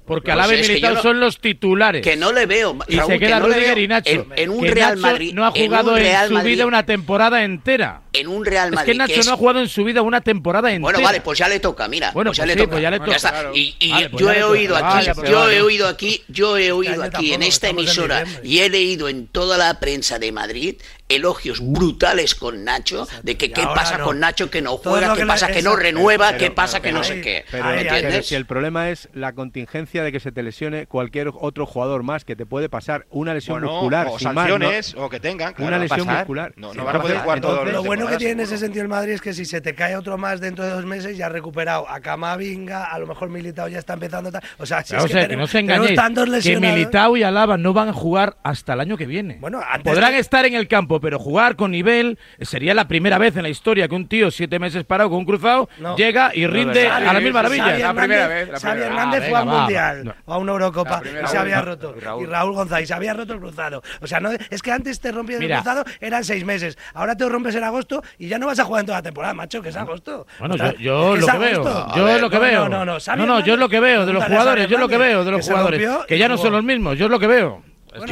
Porque 0.05 0.31
pues 0.31 0.33
Alaves 0.33 0.67
Militao 0.67 0.95
no, 0.95 1.01
son 1.01 1.19
los 1.19 1.39
titulares. 1.39 2.01
Que 2.01 2.15
no 2.17 2.31
le 2.33 2.45
veo. 2.45 2.77
Y 2.87 2.97
se 2.97 3.19
queda 3.19 3.41
que 3.41 3.73
no 3.73 3.79
y 3.79 3.87
Nacho. 3.87 4.27
En, 4.35 4.49
un 4.49 4.65
Real 4.65 4.97
Madrid. 4.97 5.33
No 5.33 5.45
ha 5.45 5.51
jugado 5.51 5.97
en, 5.97 6.27
su 6.27 6.39
vida 6.41 6.65
una 6.65 6.85
temporada 6.85 7.43
entera. 7.43 8.01
En 8.11 8.27
un 8.27 8.43
Real 8.45 8.71
Madrid. 8.71 8.91
Es 8.91 8.93
que 8.93 8.97
Nacho 8.97 9.23
no 9.25 9.33
ha 9.33 9.37
jugado 9.37 9.59
en 9.61 9.69
su 9.69 9.83
vida 9.83 10.01
una 10.01 10.21
temporada 10.21 10.69
entera. 10.69 10.91
Bueno, 10.91 11.01
vale, 11.01 11.21
pues 11.21 11.39
ya 11.39 11.47
le 11.47 11.59
toca, 11.59 11.87
mira. 11.87 12.11
Bueno, 12.11 12.29
pues 12.29 12.37
ya, 12.37 12.43
pues 12.43 12.57
le 12.57 12.67
pues 12.67 12.81
ya, 12.81 12.91
le 12.91 12.99
toca. 12.99 13.51
Y, 13.53 13.75
yo 14.17 14.31
he 14.31 14.43
oído 14.43 14.75
aquí, 14.75 15.09
yo 15.25 15.49
he 15.49 15.61
oído 15.61 15.87
aquí, 15.87 16.23
yo 16.27 16.57
he 16.57 16.71
oído 16.71 17.01
aquí 17.03 17.33
en 17.33 17.43
esta 17.43 17.69
emisora 17.69 18.25
y 18.43 18.59
he 18.59 18.69
leído 18.69 19.07
en 19.07 19.27
toda 19.27 19.57
la 19.57 19.79
prensa 19.79 20.19
de 20.19 20.31
Madrid 20.31 20.75
elogios 21.09 21.59
uh. 21.59 21.71
brutales 21.71 22.35
con 22.35 22.63
Nacho, 22.63 23.07
de 23.23 23.37
que 23.37 23.51
qué 23.51 23.63
pasa 23.63 23.99
con 23.99 24.19
Nacho 24.19 24.49
que 24.49 24.61
no 24.61 24.77
juega, 24.77 25.15
qué 25.15 25.25
pasa 25.25 25.47
que 25.47 25.61
no 25.61 25.75
renueva, 25.75 26.37
qué 26.37 26.51
pasa 26.51 26.81
que 26.81 26.91
no 26.91 27.03
sé 27.03 27.21
qué. 27.21 27.45
Pero 27.51 27.63
¿Ah, 27.63 28.21
si 28.21 28.35
el 28.35 28.45
problema 28.45 28.89
es 28.89 29.09
la 29.13 29.33
contingencia 29.33 29.92
de 30.01 30.11
que 30.11 30.19
se 30.19 30.31
te 30.31 30.41
lesione 30.41 30.87
cualquier 30.87 31.29
otro 31.33 31.65
jugador 31.65 32.03
más, 32.03 32.25
que 32.25 32.35
te 32.35 32.45
puede 32.45 32.69
pasar 32.69 33.05
una 33.11 33.33
lesión 33.33 33.59
bueno, 33.59 33.73
muscular. 33.73 34.07
O 34.09 34.17
sanciones, 34.17 34.95
o 34.95 35.09
que 35.09 35.19
tengan. 35.19 35.53
Claro, 35.53 35.67
una 35.67 35.77
lesión 35.77 36.07
muscular. 36.07 36.53
No, 36.55 36.73
van 36.73 36.95
a 36.95 37.01
poder 37.01 37.17
jugar 37.19 37.41
todos 37.41 37.71
Lo 37.71 37.83
bueno 37.83 38.07
que 38.07 38.17
tiene 38.17 38.33
en 38.33 38.39
ese 38.39 38.57
sentido 38.57 38.83
el 38.83 38.89
Madrid 38.89 39.13
es 39.13 39.21
que 39.21 39.33
si 39.33 39.45
se 39.45 39.61
te 39.61 39.75
cae 39.75 39.95
otro 39.95 40.17
más 40.17 40.39
dentro 40.39 40.65
de 40.65 40.71
dos 40.71 40.85
meses, 40.85 41.17
ya 41.17 41.27
ha 41.27 41.29
recuperado 41.29 41.87
a 41.87 41.99
Camavinga, 41.99 42.85
a 42.85 42.97
lo 42.97 43.05
mejor 43.05 43.29
Militao 43.29 43.67
ya 43.67 43.79
está 43.79 43.93
empezando. 43.93 44.31
O 44.57 44.65
sea, 44.65 44.83
si 44.83 44.95
es 44.95 45.03
o 45.03 45.07
sea, 45.07 45.21
tenemos, 45.21 45.51
que, 45.51 45.61
no 45.61 45.67
se 45.67 45.93
engañéis, 45.93 46.43
que 46.43 46.59
Militao 46.59 47.17
y 47.17 47.23
Alaba 47.23 47.57
no 47.57 47.73
van 47.73 47.89
a 47.89 47.93
jugar 47.93 48.37
hasta 48.43 48.73
el 48.73 48.79
año 48.79 48.97
que 48.97 49.05
viene. 49.05 49.37
Bueno, 49.39 49.61
Podrán 49.83 50.13
estar 50.15 50.45
en 50.45 50.53
el 50.53 50.67
campo, 50.67 50.99
pero 50.99 51.19
jugar 51.19 51.55
con 51.55 51.71
nivel 51.71 52.17
sería 52.41 52.73
la 52.73 52.87
primera 52.87 53.17
vez 53.17 53.35
en 53.35 53.43
la 53.43 53.49
historia 53.49 53.87
que 53.87 53.95
un 53.95 54.07
tío 54.07 54.31
siete 54.31 54.59
meses 54.59 54.83
parado 54.85 55.09
con 55.09 55.19
un 55.19 55.25
cruzado 55.25 55.69
llega 55.97 56.31
y 56.33 56.47
rinde 56.47 56.87
a 56.87 57.13
la 57.13 57.19
mil 57.19 57.33
maravillas. 57.33 57.79
La 57.79 57.93
primera 57.93 58.27
vez. 58.27 58.49
Xavi 58.61 58.81
Hernández 58.81 59.23
ah, 59.23 59.29
fue 59.29 59.39
al 59.39 59.45
Mundial. 59.45 59.82
O 60.25 60.33
a 60.33 60.37
una 60.37 60.51
Eurocopa 60.51 61.01
y 61.23 61.27
se 61.27 61.37
había 61.37 61.61
roto. 61.61 61.95
Y 62.19 62.25
Raúl 62.25 62.53
González 62.53 62.87
se 62.87 62.93
había 62.93 63.13
roto 63.13 63.33
el 63.33 63.39
cruzado. 63.39 63.81
O 64.01 64.07
sea, 64.07 64.19
no, 64.19 64.29
es 64.31 64.61
que 64.61 64.71
antes 64.71 64.99
te 64.99 65.11
rompías 65.11 65.39
Mira. 65.39 65.57
el 65.57 65.63
cruzado, 65.63 65.83
eran 65.99 66.23
seis 66.23 66.45
meses. 66.45 66.77
Ahora 66.93 67.15
te 67.15 67.27
rompes 67.27 67.55
en 67.55 67.63
agosto 67.63 68.03
y 68.17 68.27
ya 68.27 68.37
no 68.37 68.47
vas 68.47 68.59
a 68.59 68.65
jugar 68.65 68.81
en 68.81 68.85
toda 68.87 68.97
la 68.99 69.03
temporada, 69.03 69.33
macho, 69.33 69.61
que 69.61 69.69
es 69.69 69.75
agosto. 69.75 70.27
Bueno, 70.39 70.55
yo, 70.55 70.73
yo 70.73 71.15
lo 71.15 71.27
que 71.27 71.37
veo. 71.37 71.87
Yo 71.95 72.05
ver, 72.05 72.21
lo 72.21 72.29
que 72.29 72.35
no, 72.35 72.41
veo. 72.41 72.69
No, 72.69 72.85
no, 72.85 72.97
no. 73.25 73.63
Lo 73.63 73.69
que 73.69 73.79
veo 73.79 74.05
de 74.05 74.13
los 74.13 74.25
jugadores, 74.25 74.67
yo 74.67 74.75
es 74.75 74.81
lo 74.81 74.89
que 74.89 74.97
veo 74.97 75.23
de 75.23 75.31
los 75.31 75.47
jugadores. 75.47 75.89
Que 76.07 76.17
ya 76.17 76.27
no 76.27 76.37
son 76.37 76.53
los 76.53 76.63
mismos, 76.63 76.97
yo 76.97 77.05
es 77.05 77.11
lo 77.11 77.19
que 77.19 77.27
veo. 77.27 77.63
Pero 77.93 78.05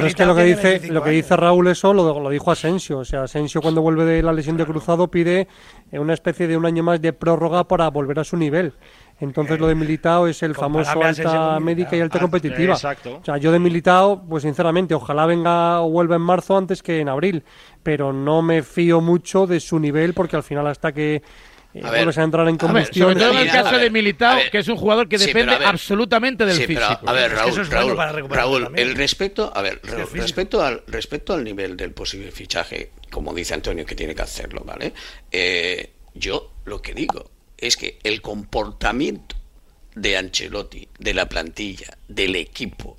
es 0.00 0.14
que 0.16 0.26
lo 0.26 0.34
que 0.34 0.42
dice, 0.42 0.80
lo 0.90 1.02
que 1.02 1.10
dice 1.10 1.36
Raúl 1.36 1.68
eso 1.68 1.94
lo, 1.94 2.18
lo, 2.18 2.28
dijo 2.28 2.50
Asensio. 2.50 2.98
O 2.98 3.04
sea, 3.04 3.22
Asensio 3.22 3.62
cuando 3.62 3.80
vuelve 3.80 4.04
de 4.04 4.22
la 4.22 4.32
lesión 4.32 4.56
de 4.56 4.66
cruzado 4.66 5.08
pide 5.08 5.46
una 5.92 6.12
especie 6.12 6.48
de 6.48 6.56
un 6.56 6.66
año 6.66 6.82
más 6.82 7.00
de 7.00 7.12
prórroga 7.12 7.68
para 7.68 7.88
volver 7.88 8.18
a 8.18 8.24
su 8.24 8.36
nivel. 8.36 8.72
Entonces 9.18 9.58
lo 9.58 9.66
de 9.66 9.74
militado 9.74 10.26
es 10.26 10.42
el 10.42 10.54
famoso 10.54 11.02
alta 11.02 11.58
médica 11.58 11.96
y 11.96 12.00
alta 12.00 12.18
competitiva. 12.18 12.74
Exacto. 12.74 13.18
O 13.22 13.24
sea, 13.24 13.38
yo 13.38 13.50
de 13.50 13.58
Militao, 13.58 14.22
pues 14.28 14.42
sinceramente, 14.42 14.94
ojalá 14.94 15.24
venga 15.24 15.80
o 15.80 15.88
vuelva 15.88 16.16
en 16.16 16.22
marzo 16.22 16.56
antes 16.56 16.82
que 16.82 17.00
en 17.00 17.08
abril, 17.08 17.42
pero 17.82 18.12
no 18.12 18.42
me 18.42 18.62
fío 18.62 19.00
mucho 19.00 19.46
de 19.46 19.60
su 19.60 19.78
nivel 19.78 20.12
porque 20.12 20.36
al 20.36 20.42
final 20.42 20.66
hasta 20.66 20.92
que 20.92 21.22
eh, 21.72 21.82
a 21.82 21.90
ver, 21.90 22.08
a 22.08 22.22
entrar 22.22 22.46
en 22.48 22.58
combustión. 22.58 23.08
Sobre 23.12 23.20
todo 23.20 23.32
en 23.32 23.38
el 23.38 23.48
eh, 23.48 23.52
caso 23.52 23.78
de 23.78 23.90
Militao, 23.90 24.38
que 24.50 24.58
es 24.58 24.68
un 24.68 24.76
jugador 24.76 25.08
que 25.08 25.16
depende 25.16 25.54
absolutamente 25.54 26.44
del 26.44 26.56
sí, 26.56 26.66
físico. 26.66 27.00
A 27.06 27.12
¿eh? 27.12 27.14
ver, 27.14 27.32
Raúl, 27.32 27.66
Raúl, 27.66 28.28
Raúl 28.28 28.72
el 28.76 28.94
respecto, 28.94 29.50
a 29.54 29.62
ver, 29.62 29.80
respecto 30.12 30.62
al 30.62 30.82
respecto 30.86 31.32
al 31.32 31.42
nivel 31.42 31.76
del 31.76 31.92
posible 31.92 32.30
fichaje, 32.30 32.92
como 33.10 33.32
dice 33.32 33.54
Antonio 33.54 33.86
que 33.86 33.94
tiene 33.94 34.14
que 34.14 34.22
hacerlo, 34.22 34.62
¿vale? 34.64 34.92
Eh, 35.30 35.92
yo 36.14 36.52
lo 36.64 36.80
que 36.80 36.94
digo 36.94 37.35
es 37.58 37.76
que 37.76 37.98
el 38.02 38.20
comportamiento 38.22 39.36
de 39.94 40.16
Ancelotti, 40.16 40.88
de 40.98 41.14
la 41.14 41.28
plantilla, 41.28 41.96
del 42.06 42.36
equipo, 42.36 42.96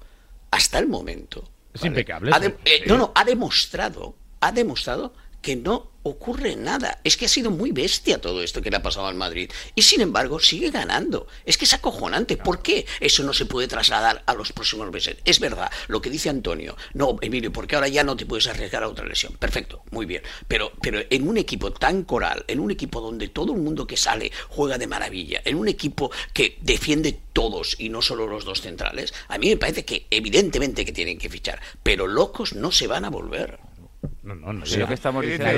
hasta 0.52 0.80
el 0.80 0.88
momento. 0.88 1.50
Es 1.74 1.86
impecable. 1.86 2.32
Eh, 2.66 2.84
no, 2.88 2.98
no, 2.98 3.12
ha 3.14 3.24
demostrado, 3.24 4.16
ha 4.40 4.52
demostrado 4.52 5.14
que 5.42 5.56
no 5.56 5.92
ocurre 6.08 6.56
nada. 6.56 7.00
Es 7.04 7.18
que 7.18 7.26
ha 7.26 7.30
sido 7.30 7.52
muy 7.52 7.72
bestia 7.72 8.20
todo 8.20 8.42
esto 8.42 8.62
que 8.62 8.72
le 8.72 8.78
ha 8.78 8.82
pasado 8.82 9.08
al 9.08 9.16
Madrid. 9.16 9.52
Y 9.76 9.82
sin 9.82 10.02
embargo, 10.02 10.40
sigue 10.40 10.72
ganando. 10.72 11.28
Es 11.46 11.58
que 11.58 11.66
es 11.66 11.74
acojonante. 11.74 12.38
¿Por 12.38 12.62
qué 12.62 12.86
eso 13.00 13.24
no 13.24 13.34
se 13.34 13.46
puede 13.46 13.68
trasladar 13.68 14.24
a 14.26 14.34
los 14.34 14.54
próximos 14.54 14.92
meses? 14.92 15.18
Es 15.26 15.40
verdad, 15.40 15.72
lo 15.88 16.02
que 16.02 16.10
dice 16.10 16.30
Antonio. 16.30 16.76
No, 16.94 17.18
Emilio, 17.22 17.52
porque 17.52 17.76
ahora 17.76 17.88
ya 17.88 18.04
no 18.04 18.16
te 18.16 18.26
puedes 18.26 18.48
arriesgar 18.48 18.84
a 18.84 18.88
otra 18.88 19.06
lesión. 19.06 19.34
Perfecto, 19.34 19.84
muy 19.92 20.06
bien. 20.06 20.24
Pero, 20.48 20.72
pero 20.82 21.00
en 21.10 21.28
un 21.28 21.38
equipo 21.38 21.72
tan 21.72 22.04
coral, 22.04 22.46
en 22.48 22.60
un 22.60 22.72
equipo 22.72 23.02
donde 23.02 23.28
todo 23.28 23.54
el 23.54 23.62
mundo 23.62 23.86
que 23.86 23.98
sale 23.98 24.32
juega 24.50 24.78
de 24.78 24.88
maravilla, 24.88 25.42
en 25.44 25.58
un 25.58 25.68
equipo 25.68 26.12
que 26.34 26.58
defiende 26.62 27.20
todos 27.34 27.76
y 27.80 27.90
no 27.90 28.02
solo 28.02 28.28
los 28.28 28.46
dos 28.46 28.62
centrales, 28.62 29.14
a 29.28 29.38
mí 29.38 29.50
me 29.50 29.58
parece 29.58 29.86
que 29.86 30.08
evidentemente 30.10 30.86
que 30.86 30.94
tienen 30.94 31.18
que 31.18 31.30
fichar. 31.30 31.62
Pero 31.84 32.08
locos 32.08 32.54
no 32.54 32.72
se 32.72 32.88
van 32.88 33.06
a 33.06 33.10
volver. 33.10 33.67
No, 34.24 34.36
no, 34.36 34.54
no 34.54 34.66
sé 34.66 34.80
lo 34.80 34.88
que 34.88 34.94
estamos 34.94 35.24
diciendo. 35.24 35.46
No 35.46 35.52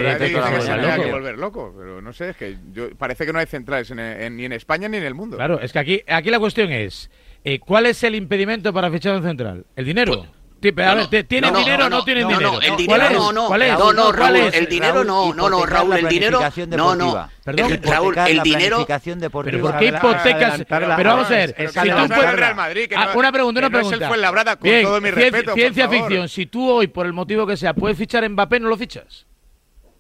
parece 2.98 3.26
que 3.26 3.34
no 3.34 3.40
hay 3.40 3.46
centrales 3.46 3.92
en, 3.92 4.00
en, 4.00 4.38
ni 4.38 4.46
en 4.46 4.54
España 4.54 4.88
ni 4.88 4.98
en 4.98 5.04
el 5.04 5.16
mundo. 5.16 5.38
Claro, 5.38 5.60
es 5.60 5.74
que 5.74 5.80
aquí, 5.80 6.02
aquí 6.08 6.30
la 6.30 6.40
cuestión 6.40 6.72
es, 6.72 7.10
eh, 7.44 7.60
¿cuál 7.60 7.86
es 7.86 8.04
el 8.04 8.16
impedimento 8.16 8.74
para 8.74 8.92
fichar 8.92 9.16
un 9.16 9.24
central? 9.24 9.66
¿El 9.76 9.86
dinero? 9.86 10.18
Pues, 10.18 10.30
Sí, 10.62 10.72
pero 10.74 10.92
a 10.92 10.96
ver, 10.96 11.24
¿tienen 11.24 11.54
dinero 11.54 11.86
o 11.86 11.90
no, 11.90 12.04
tienen 12.04 12.28
dinero? 12.28 12.52
No, 12.52 12.62
el 12.62 12.76
dinero 12.76 13.10
no, 13.10 13.32
no. 13.32 13.50
No, 13.50 13.94
no, 13.94 14.12
Raúl, 14.12 14.36
el 14.54 14.68
dinero 14.68 15.04
no, 15.06 15.34
no, 15.34 15.50
no, 15.50 15.66
Raúl, 15.66 15.98
el 15.98 16.08
dinero. 16.10 16.42
No, 16.70 16.96
no. 16.96 17.30
Perdón, 17.46 17.80
Raúl, 17.82 18.18
el 18.18 18.42
dinero. 18.44 18.86
Pero 18.86 19.62
¿por 19.62 19.78
qué 19.78 19.86
hipotecas? 19.88 20.66
Pero 20.68 20.88
vamos 20.88 21.28
a 21.28 21.30
ver. 21.30 21.56
Si 21.58 21.66
tú 21.90 22.08
puedes, 22.08 22.34
Real 22.36 22.56
Madrid, 22.56 22.90
que 22.90 22.96
ah, 22.96 23.12
una 23.16 23.32
pregunta, 23.32 23.60
una 23.60 23.70
pregunta. 23.70 24.10
Bien, 24.62 24.86
ciencia, 25.56 25.88
ficción, 25.90 26.28
si 26.30 26.46
tú 26.46 26.70
hoy, 26.70 26.88
por 26.88 27.06
el 27.06 27.14
motivo 27.14 27.48
que 27.48 27.56
sea, 27.56 27.74
puedes 27.74 27.98
fichar 27.98 28.28
Mbappé, 28.30 28.60
¿no 28.60 28.68
lo 28.68 28.76
fichas? 28.78 29.26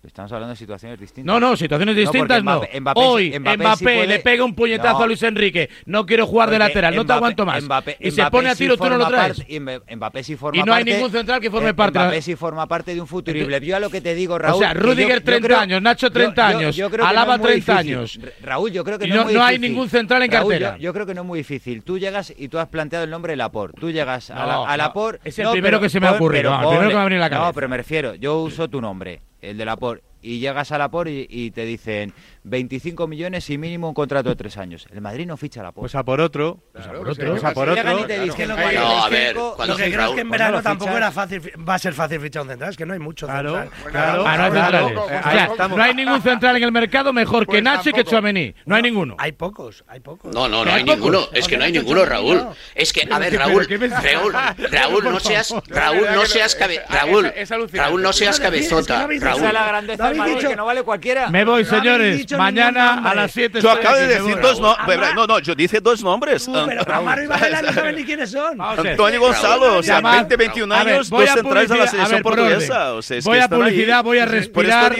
Estamos 0.02 0.32
hablando 0.32 0.54
de 0.54 0.56
situaciones 0.56 0.98
distintas. 0.98 1.26
No, 1.26 1.40
no, 1.42 1.58
situaciones 1.58 1.94
distintas 1.94 2.42
no. 2.42 2.60
Mbappé, 2.60 2.80
Mbappé, 2.80 3.02
Hoy 3.02 3.38
Mbappé, 3.38 3.58
Mbappé 3.58 3.84
puede... 3.84 4.08
le 4.08 4.20
pega 4.20 4.46
un 4.46 4.56
puñetazo 4.56 5.00
no. 5.00 5.04
a 5.04 5.08
Luis 5.08 5.22
Enrique. 5.24 5.70
No 5.86 6.06
quiero 6.06 6.26
jugar 6.26 6.50
de 6.50 6.58
lateral, 6.58 6.96
no 6.96 7.06
te 7.06 7.12
aguanto 7.12 7.46
más. 7.46 7.64
y 8.00 8.12
se 8.12 8.26
pone 8.32 8.50
a 8.50 8.56
tiro, 8.56 8.78
tú 8.78 8.90
no 8.90 8.98
lo 8.98 9.08
traes. 9.08 9.40
Parte, 9.40 9.54
y 9.54 9.60
Mbappé 9.60 10.24
forma. 10.38 10.60
Y 10.60 10.64
no 10.64 10.74
hay 10.74 10.86
ningún 10.86 11.12
central 11.12 11.42
que 11.42 11.52
forme 11.52 11.70
eh, 11.70 11.74
parte. 11.74 12.00
Mbappé 12.00 12.22
sí 12.22 12.36
forma 12.36 12.66
parte 12.66 12.96
de 12.96 13.02
un 13.02 13.08
futurible. 13.08 13.60
Yo 13.60 13.76
a 13.76 13.80
lo 13.80 13.90
que 13.90 14.00
te 14.00 14.16
digo, 14.16 14.38
Raúl. 14.38 14.56
O 14.56 14.60
sea, 14.60 14.74
Rudiger 14.74 15.22
30 15.22 15.48
creo, 15.48 15.60
años, 15.60 15.82
Nacho 15.82 16.10
30 16.10 16.52
yo, 16.52 16.58
años, 16.58 16.76
yo, 16.78 16.90
yo 16.90 17.06
Alaba 17.06 17.38
no 17.38 17.44
30 17.44 17.78
años. 17.78 18.20
Raúl, 18.42 18.72
yo 18.72 18.86
creo 18.86 18.98
que 18.98 19.08
no, 19.08 19.16
no, 19.16 19.22
es 19.22 19.26
muy 19.26 19.34
no 19.34 19.44
hay 19.44 19.60
ningún 19.60 19.90
central 19.90 20.24
en 20.24 20.32
Raúl, 20.32 20.54
cartera. 20.54 20.78
Yo, 20.78 20.94
creo 20.94 21.06
que 21.06 21.14
no 21.14 21.22
es 21.22 21.28
muy 21.28 21.40
difícil. 21.40 21.84
Tú 21.84 22.00
llegas 22.00 22.34
y 22.38 22.48
tú 22.48 22.58
has 22.58 22.70
planteado 22.70 23.04
el 23.04 23.12
nombre 23.12 23.34
de 23.34 23.38
Lapor. 23.38 23.74
Tú 23.74 23.92
llegas 23.92 24.32
a, 24.32 24.46
la, 24.46 24.64
a 24.64 24.78
Lapor. 24.78 25.20
Es 25.26 25.38
el 25.40 25.50
primero 25.52 25.82
que 25.82 25.90
se 25.90 26.00
me 26.00 26.08
ha 26.08 26.14
ocurrido. 26.14 26.58
No, 26.58 27.52
pero 27.54 27.68
me 27.68 27.78
refiero, 27.78 28.16
yo 28.16 28.40
uso 28.40 28.70
tu 28.70 28.80
nombre 28.80 29.22
el 29.42 29.58
de 29.58 29.66
la 29.66 29.78
por 29.78 30.02
y 30.22 30.40
llegas 30.40 30.72
a 30.72 30.78
la 30.78 30.90
POR 30.90 31.08
y, 31.10 31.52
te 31.52 31.66
dicen 31.66 32.14
25 32.44 33.08
millones 33.08 33.50
y 33.50 33.58
mínimo 33.58 33.88
un 33.88 33.94
contrato 33.94 34.30
de 34.30 34.36
tres 34.36 34.58
años. 34.58 34.88
El 34.92 35.02
Madrid 35.02 35.26
no 35.26 35.38
ficha 35.38 35.62
a 35.62 35.64
la 35.64 35.72
POR. 35.72 35.84
Pues 35.84 35.96
a 35.96 36.04
por 36.04 36.22
otro. 36.22 36.60
Pues 36.74 36.86
a 36.86 36.92
por 36.92 37.04
pues 37.04 37.18
otro. 37.18 37.32
Pues 37.32 37.44
a 37.44 37.54
por 37.54 37.70
otro. 37.70 37.82
A 37.82 37.94
por 37.94 38.74
No, 38.74 39.04
a 39.04 39.10
ver, 39.10 39.36
lo 39.36 39.76
que 39.76 39.92
creo 39.92 40.10
es 40.10 40.16
que 40.16 40.22
en 40.22 40.30
verano 40.30 40.62
tampoco 40.62 40.96
era 40.96 41.12
fácil, 41.12 41.42
va 41.68 41.76
a 41.76 41.80
ser 41.80 41.94
fácil 41.94 42.20
fichar 42.20 42.44
un 42.44 42.50
central, 42.50 42.72
es 42.72 42.78
que 42.78 42.86
no 42.86 42.94
hay 42.94 43.00
mucho 43.00 43.28
central. 43.28 43.70
Claro, 43.92 44.24
ah, 44.26 44.38
no 44.38 44.44
hay 44.44 44.52
centrales. 44.52 45.70
No 45.70 45.84
hay 45.84 45.94
ningún 45.94 46.22
central 46.22 46.58
en 46.58 46.64
el 46.64 46.72
mercado 46.72 47.14
mejor 47.14 47.46
que 47.46 47.54
pues 47.54 47.64
Nacho 47.64 47.90
y 47.90 47.94
que 47.94 48.04
Chuamení. 48.04 48.54
No 48.66 48.76
hay 48.76 48.82
ninguno. 48.82 49.16
Hay 49.18 49.32
pocos, 49.32 49.84
hay 49.88 50.00
pocos. 50.00 50.34
No, 50.34 50.48
no, 50.48 50.66
no 50.66 50.72
hay, 50.72 50.84
ninguno. 50.84 51.28
Es 51.34 51.48
que 51.48 51.58
no 51.58 51.64
hay 51.64 51.72
ninguno, 51.72 52.06
Raúl. 52.06 52.46
Es 52.76 52.94
que, 52.94 53.08
a 53.10 53.20
ver, 53.20 53.36
Raúl, 53.36 53.68
Raúl, 53.68 54.34
Raúl, 54.72 55.04
no 55.04 55.20
seas, 55.20 55.54
Raúl, 55.68 56.08
no 56.14 56.26
seas, 56.26 56.58
Raúl, 56.90 57.32
Raúl, 57.72 58.02
no 58.02 58.14
seas 58.14 58.40
cabezota. 58.40 59.08
Raúl 59.20 60.09
habéis 60.10 60.36
dicho 60.36 60.50
que 60.50 60.56
no 60.56 60.66
vale 60.66 60.84
cualquiera. 60.84 61.30
Me 61.30 61.46
voy, 61.46 61.64
no 61.64 61.70
señores. 61.70 62.32
Mañana 62.38 63.02
a 63.10 63.16
las 63.16 63.32
7. 63.32 63.62
Yo 63.62 63.72
acabo 63.72 63.96
de 63.98 64.08
decir 64.08 64.40
dos 64.40 64.60
nombres. 64.60 65.00
No, 65.16 65.28
no, 65.28 65.40
yo 65.40 65.56
dije 65.56 65.80
dos 65.80 66.04
nombres. 66.04 66.48
Uh, 66.48 66.66
pero 66.68 66.94
Amaro 66.94 67.24
y 67.24 67.28
Varela 67.28 67.62
no 67.62 67.74
saben 67.74 67.96
ni 67.96 68.04
quiénes 68.04 68.32
son. 68.32 68.60
Antonio 68.60 69.20
Gonzalo, 69.20 69.78
o 69.78 69.84
sea, 69.84 70.02
20, 70.02 70.36
21 70.36 70.76
años, 70.76 71.10
dos 71.10 71.30
centrales 71.30 71.70
de 71.70 71.78
la 71.78 71.88
selección 71.88 72.22
portuguesa. 72.22 72.94
Voy 73.24 73.40
a 73.40 73.48
publicidad, 73.48 74.04
voy 74.04 74.20
a 74.20 74.26
respirar. 74.26 74.96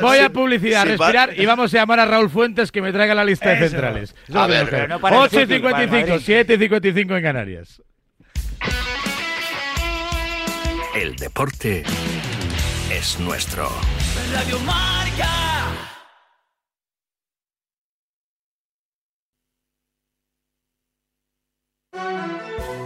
Voy 0.00 0.18
a 0.18 0.30
publicidad, 0.30 0.86
respirar 0.86 1.38
y 1.38 1.46
vamos 1.46 1.72
a 1.74 1.78
llamar 1.78 2.00
a 2.00 2.06
Raúl 2.06 2.30
Fuentes 2.30 2.72
que 2.72 2.82
me 2.82 2.92
traiga 2.92 3.14
la 3.14 3.24
lista 3.24 3.50
de 3.50 3.68
centrales. 3.68 4.14
A 4.34 4.46
ver, 4.46 4.70
8.55, 4.70 6.46
7.55 6.46 7.16
en 7.16 7.22
Canarias. 7.22 7.82
El 10.94 11.14
deporte 11.16 11.84
es 12.90 13.18
nuestro. 13.18 13.68
Radio 14.32 14.58
Marca. 14.60 15.28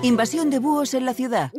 Invasión 0.03 0.49
de 0.51 0.59
búhos 0.59 0.95
en 0.95 1.05
la 1.05 1.13
ciudad. 1.13 1.53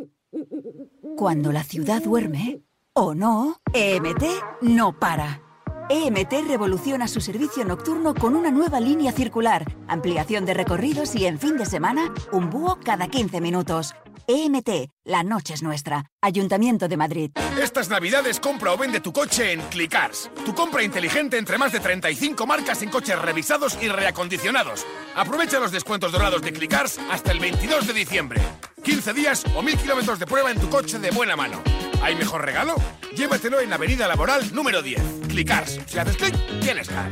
Cuando 1.15 1.51
la 1.51 1.63
ciudad 1.63 2.01
duerme, 2.01 2.61
o 2.93 3.13
no, 3.13 3.61
EMT 3.73 4.23
no 4.61 4.97
para. 4.97 5.41
EMT 5.89 6.47
revoluciona 6.47 7.07
su 7.07 7.21
servicio 7.21 7.65
nocturno 7.65 8.15
con 8.15 8.35
una 8.35 8.49
nueva 8.49 8.79
línea 8.79 9.11
circular, 9.11 9.65
ampliación 9.87 10.45
de 10.45 10.53
recorridos 10.53 11.15
y 11.15 11.25
en 11.25 11.37
fin 11.37 11.57
de 11.57 11.65
semana, 11.65 12.13
un 12.31 12.49
búho 12.49 12.79
cada 12.83 13.07
15 13.07 13.41
minutos. 13.41 13.93
EMT, 14.27 14.89
la 15.05 15.23
noche 15.23 15.53
es 15.53 15.63
nuestra. 15.63 16.05
Ayuntamiento 16.21 16.87
de 16.87 16.97
Madrid. 16.97 17.31
Estas 17.61 17.89
navidades 17.89 18.39
compra 18.39 18.73
o 18.73 18.77
vende 18.77 18.99
tu 18.99 19.11
coche 19.11 19.51
en 19.51 19.61
Clicars. 19.61 20.29
Tu 20.45 20.53
compra 20.53 20.83
inteligente 20.83 21.37
entre 21.37 21.57
más 21.57 21.71
de 21.71 21.79
35 21.79 22.45
marcas 22.45 22.81
en 22.81 22.89
coches 22.89 23.19
revisados 23.19 23.77
y 23.81 23.87
reacondicionados. 23.87 24.85
Aprovecha 25.15 25.59
los 25.59 25.71
descuentos 25.71 26.11
dorados 26.11 26.41
de 26.41 26.53
Clicars 26.53 26.99
hasta 27.09 27.31
el 27.31 27.39
22 27.39 27.87
de 27.87 27.93
diciembre. 27.93 28.41
15 28.83 29.13
días 29.13 29.45
o 29.55 29.61
1000 29.61 29.77
kilómetros 29.77 30.19
de 30.19 30.25
prueba 30.25 30.51
en 30.51 30.59
tu 30.59 30.69
coche 30.69 30.99
de 30.99 31.11
buena 31.11 31.35
mano. 31.35 31.61
¿Hay 32.01 32.15
mejor 32.15 32.43
regalo? 32.45 32.75
Llévatelo 33.15 33.59
en 33.59 33.73
Avenida 33.73 34.07
Laboral 34.07 34.53
número 34.53 34.81
10. 34.81 35.01
Clicars. 35.27 35.79
Si 35.85 35.99
haces 35.99 36.17
clic, 36.17 36.35
tienes 36.61 36.89
car. 36.89 37.11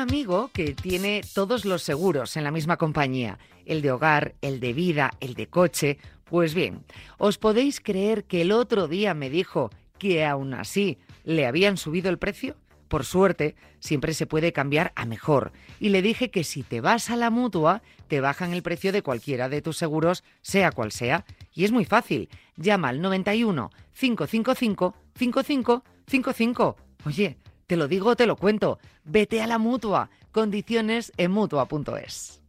Amigo 0.00 0.50
que 0.52 0.74
tiene 0.74 1.20
todos 1.34 1.64
los 1.64 1.82
seguros 1.82 2.36
en 2.36 2.44
la 2.44 2.50
misma 2.50 2.76
compañía, 2.76 3.38
el 3.66 3.82
de 3.82 3.92
hogar, 3.92 4.34
el 4.40 4.58
de 4.58 4.72
vida, 4.72 5.12
el 5.20 5.34
de 5.34 5.46
coche. 5.46 5.98
Pues 6.24 6.54
bien, 6.54 6.84
¿os 7.18 7.38
podéis 7.38 7.80
creer 7.80 8.24
que 8.24 8.42
el 8.42 8.52
otro 8.52 8.88
día 8.88 9.14
me 9.14 9.30
dijo 9.30 9.70
que 9.98 10.24
aún 10.24 10.54
así 10.54 10.98
le 11.24 11.46
habían 11.46 11.76
subido 11.76 12.10
el 12.10 12.18
precio? 12.18 12.56
Por 12.88 13.04
suerte, 13.04 13.54
siempre 13.78 14.14
se 14.14 14.26
puede 14.26 14.52
cambiar 14.52 14.92
a 14.96 15.04
mejor. 15.06 15.52
Y 15.78 15.90
le 15.90 16.02
dije 16.02 16.30
que 16.30 16.42
si 16.42 16.64
te 16.64 16.80
vas 16.80 17.08
a 17.10 17.16
la 17.16 17.30
mutua, 17.30 17.82
te 18.08 18.20
bajan 18.20 18.52
el 18.52 18.62
precio 18.62 18.90
de 18.90 19.02
cualquiera 19.02 19.48
de 19.48 19.62
tus 19.62 19.76
seguros, 19.76 20.24
sea 20.42 20.72
cual 20.72 20.90
sea. 20.90 21.24
Y 21.54 21.64
es 21.64 21.70
muy 21.70 21.84
fácil. 21.84 22.28
Llama 22.56 22.88
al 22.88 23.00
91 23.00 23.70
555 23.92 24.96
5555. 25.14 26.76
Oye, 27.06 27.38
te 27.70 27.76
lo 27.76 27.86
digo, 27.86 28.16
te 28.16 28.26
lo 28.26 28.34
cuento. 28.34 28.80
Vete 29.04 29.40
a 29.40 29.46
la 29.46 29.56
mutua. 29.56 30.10
Condiciones 30.32 31.12
en 31.16 31.30
mutua.es. 31.30 32.40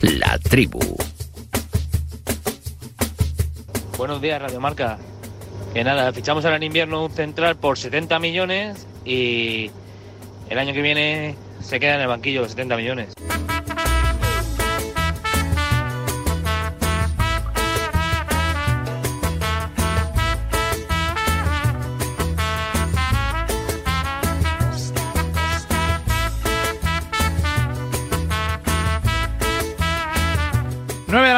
La 0.00 0.38
tribu. 0.38 0.80
Buenos 3.98 4.22
días, 4.22 4.40
Radio 4.40 4.58
Marca. 4.58 4.96
Que 5.74 5.84
nada, 5.84 6.14
fichamos 6.14 6.46
ahora 6.46 6.56
en 6.56 6.62
invierno 6.62 7.04
un 7.04 7.10
central 7.10 7.56
por 7.56 7.76
70 7.76 8.18
millones 8.18 8.86
y 9.04 9.70
el 10.48 10.58
año 10.58 10.72
que 10.72 10.80
viene 10.80 11.36
se 11.60 11.78
queda 11.78 11.96
en 11.96 12.00
el 12.00 12.08
banquillo 12.08 12.48
70 12.48 12.76
millones. 12.78 13.12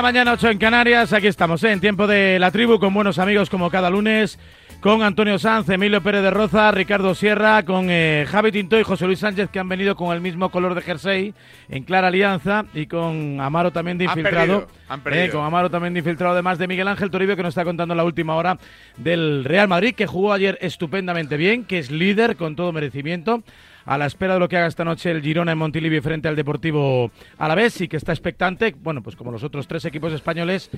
La 0.02 0.08
mañana, 0.08 0.32
8 0.32 0.50
en 0.50 0.58
Canarias. 0.58 1.12
Aquí 1.12 1.28
estamos, 1.28 1.62
¿eh? 1.62 1.70
en 1.70 1.78
tiempo 1.78 2.08
de 2.08 2.40
la 2.40 2.50
tribu, 2.50 2.80
con 2.80 2.92
buenos 2.92 3.20
amigos 3.20 3.48
como 3.48 3.70
cada 3.70 3.88
lunes, 3.88 4.36
con 4.80 5.00
Antonio 5.00 5.38
Sanz, 5.38 5.68
Emilio 5.68 6.02
Pérez 6.02 6.22
de 6.22 6.30
Roza, 6.32 6.72
Ricardo 6.72 7.14
Sierra, 7.14 7.64
con 7.64 7.86
eh, 7.88 8.26
Javi 8.28 8.50
Tinto 8.50 8.80
y 8.80 8.82
José 8.82 9.06
Luis 9.06 9.20
Sánchez, 9.20 9.48
que 9.50 9.60
han 9.60 9.68
venido 9.68 9.94
con 9.94 10.12
el 10.12 10.20
mismo 10.20 10.50
color 10.50 10.74
de 10.74 10.82
jersey, 10.82 11.34
en 11.68 11.84
clara 11.84 12.08
alianza, 12.08 12.64
y 12.74 12.86
con 12.86 13.40
Amaro 13.40 13.70
también 13.70 13.96
de 13.96 14.06
Han 14.06 14.18
infiltrado. 14.18 14.60
perdido, 14.62 14.68
han 14.88 15.00
perdido. 15.02 15.24
eh, 15.24 15.30
con 15.30 15.44
Amaro 15.44 15.70
también 15.70 15.94
de 15.94 16.00
infiltrado, 16.00 16.32
además 16.32 16.58
de 16.58 16.66
Miguel 16.66 16.88
Ángel 16.88 17.08
Toribio, 17.08 17.36
que 17.36 17.44
nos 17.44 17.50
está 17.50 17.62
contando 17.62 17.94
la 17.94 18.02
última 18.02 18.34
hora 18.34 18.58
del 18.96 19.44
Real 19.44 19.68
Madrid, 19.68 19.94
que 19.94 20.08
jugó 20.08 20.32
ayer 20.32 20.58
estupendamente 20.62 21.36
bien, 21.36 21.64
que 21.64 21.78
es 21.78 21.92
líder 21.92 22.34
con 22.34 22.56
todo 22.56 22.72
merecimiento 22.72 23.44
a 23.84 23.98
la 23.98 24.06
espera 24.06 24.34
de 24.34 24.40
lo 24.40 24.48
que 24.48 24.56
haga 24.56 24.66
esta 24.66 24.84
noche 24.84 25.10
el 25.10 25.22
Girona 25.22 25.52
en 25.52 25.58
Montilivi 25.58 26.00
frente 26.00 26.28
al 26.28 26.36
Deportivo 26.36 27.10
Alavés 27.38 27.80
y 27.80 27.88
que 27.88 27.96
está 27.96 28.12
expectante, 28.12 28.74
bueno, 28.78 29.02
pues 29.02 29.16
como 29.16 29.30
los 29.32 29.42
otros 29.42 29.66
tres 29.66 29.84
equipos 29.84 30.12
españoles 30.12 30.70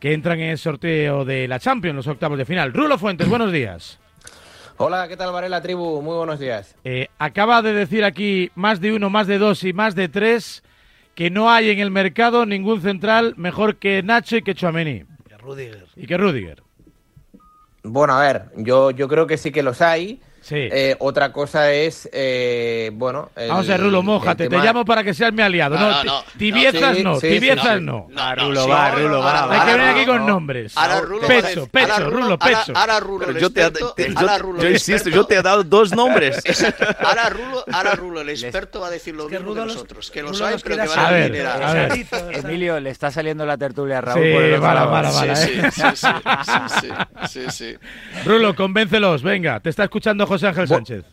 que 0.00 0.12
entran 0.12 0.40
en 0.40 0.50
el 0.50 0.58
sorteo 0.58 1.24
de 1.24 1.48
la 1.48 1.58
Champions, 1.58 1.96
los 1.96 2.06
octavos 2.06 2.38
de 2.38 2.44
final. 2.44 2.72
Rulo 2.72 2.98
Fuentes, 2.98 3.28
buenos 3.28 3.52
días. 3.52 3.98
Hola, 4.78 5.08
¿qué 5.08 5.16
tal 5.16 5.32
Varela 5.32 5.62
Tribu? 5.62 6.02
Muy 6.02 6.16
buenos 6.16 6.38
días. 6.38 6.76
Eh, 6.84 7.08
acaba 7.18 7.62
de 7.62 7.72
decir 7.72 8.04
aquí 8.04 8.50
más 8.54 8.80
de 8.80 8.92
uno, 8.92 9.08
más 9.08 9.26
de 9.26 9.38
dos 9.38 9.64
y 9.64 9.72
más 9.72 9.94
de 9.94 10.08
tres 10.08 10.62
que 11.14 11.30
no 11.30 11.50
hay 11.50 11.70
en 11.70 11.78
el 11.78 11.90
mercado 11.90 12.44
ningún 12.44 12.82
central 12.82 13.32
mejor 13.38 13.76
que 13.76 14.02
Nacho 14.02 14.36
y 14.36 14.42
que 14.42 14.54
Chouameni. 14.54 15.04
Rudiger. 15.46 15.86
Y 15.96 16.06
que 16.06 16.16
Rudiger. 16.18 16.62
Bueno, 17.82 18.14
a 18.14 18.20
ver, 18.20 18.50
yo, 18.56 18.90
yo 18.90 19.08
creo 19.08 19.26
que 19.26 19.38
sí 19.38 19.52
que 19.52 19.62
los 19.62 19.80
hay. 19.80 20.20
Sí. 20.46 20.54
Eh, 20.70 20.94
otra 21.00 21.32
cosa 21.32 21.72
es, 21.72 22.08
eh, 22.12 22.92
bueno... 22.94 23.30
el- 23.34 23.48
Vamos 23.48 23.68
a 23.68 23.72
ver, 23.72 23.80
Rulo, 23.80 24.00
mójate. 24.04 24.44
Te 24.44 24.50
tema- 24.50 24.62
llamo 24.64 24.84
para 24.84 25.02
que 25.02 25.12
seas 25.12 25.32
mi 25.32 25.42
aliado. 25.42 25.74
No, 25.76 25.90
No, 25.90 25.90
no, 25.90 26.00
ti- 26.02 26.06
no. 26.06 26.24
tibiezas 26.38 26.98
no, 27.00 27.18
tibiezas 27.18 27.82
no. 27.82 28.06
Rulo, 28.36 28.68
va, 28.68 28.92
Rulo, 28.92 29.18
va, 29.18 29.52
Hay 29.52 29.60
que 29.66 29.74
venir 29.76 29.88
aquí 29.96 30.06
con 30.06 30.24
nombres. 30.24 30.76
Ahora 30.76 31.00
Rulo 31.00 31.20
va 31.22 31.24
a 31.24 31.42
pecho, 31.42 31.66
pecho, 31.66 32.10
Rulo, 32.10 32.38
pecho. 32.38 32.72
ahora- 32.76 33.00
Rulo, 33.00 33.32
yo 33.32 33.50
te, 33.50 33.68
te- 33.72 33.80
yo- 33.80 34.38
Rulo, 34.38 34.60
yo 34.62 34.68
el 34.68 34.74
insisto, 34.74 35.10
yo 35.10 35.24
te 35.24 35.34
he 35.34 35.42
dado 35.42 35.64
dos 35.64 35.92
nombres. 35.96 36.40
Ahora 37.00 37.28
Rulo, 37.28 37.64
ahora 37.72 37.94
Rulo, 37.96 38.20
el 38.20 38.28
experto 38.30 38.80
va 38.80 38.86
a 38.86 38.90
decir 38.90 39.16
lo 39.16 39.28
mismo 39.28 39.52
que 39.52 39.60
nosotros, 39.60 40.10
que 40.12 40.22
los 40.22 40.40
hay, 40.40 40.58
pero 40.62 40.76
que 40.76 40.88
van 40.88 40.98
A 41.00 41.10
ver. 41.10 42.06
Emilio, 42.32 42.78
le 42.78 42.90
está 42.90 43.10
saliendo 43.10 43.44
la 43.44 43.58
tertulia 43.58 43.98
a 43.98 44.00
Raúl 44.00 44.22
sí, 45.34 45.60
sí, 45.72 46.88
sí, 47.28 47.40
sí. 47.50 47.74
Rulo, 48.24 48.54
convéncelos. 48.54 49.22
Venga, 49.22 49.58
te 49.60 49.70
está 49.70 49.82
escuchando 49.84 50.26
José 50.26 50.35
Ángel 50.44 50.68
Sánchez. 50.68 51.04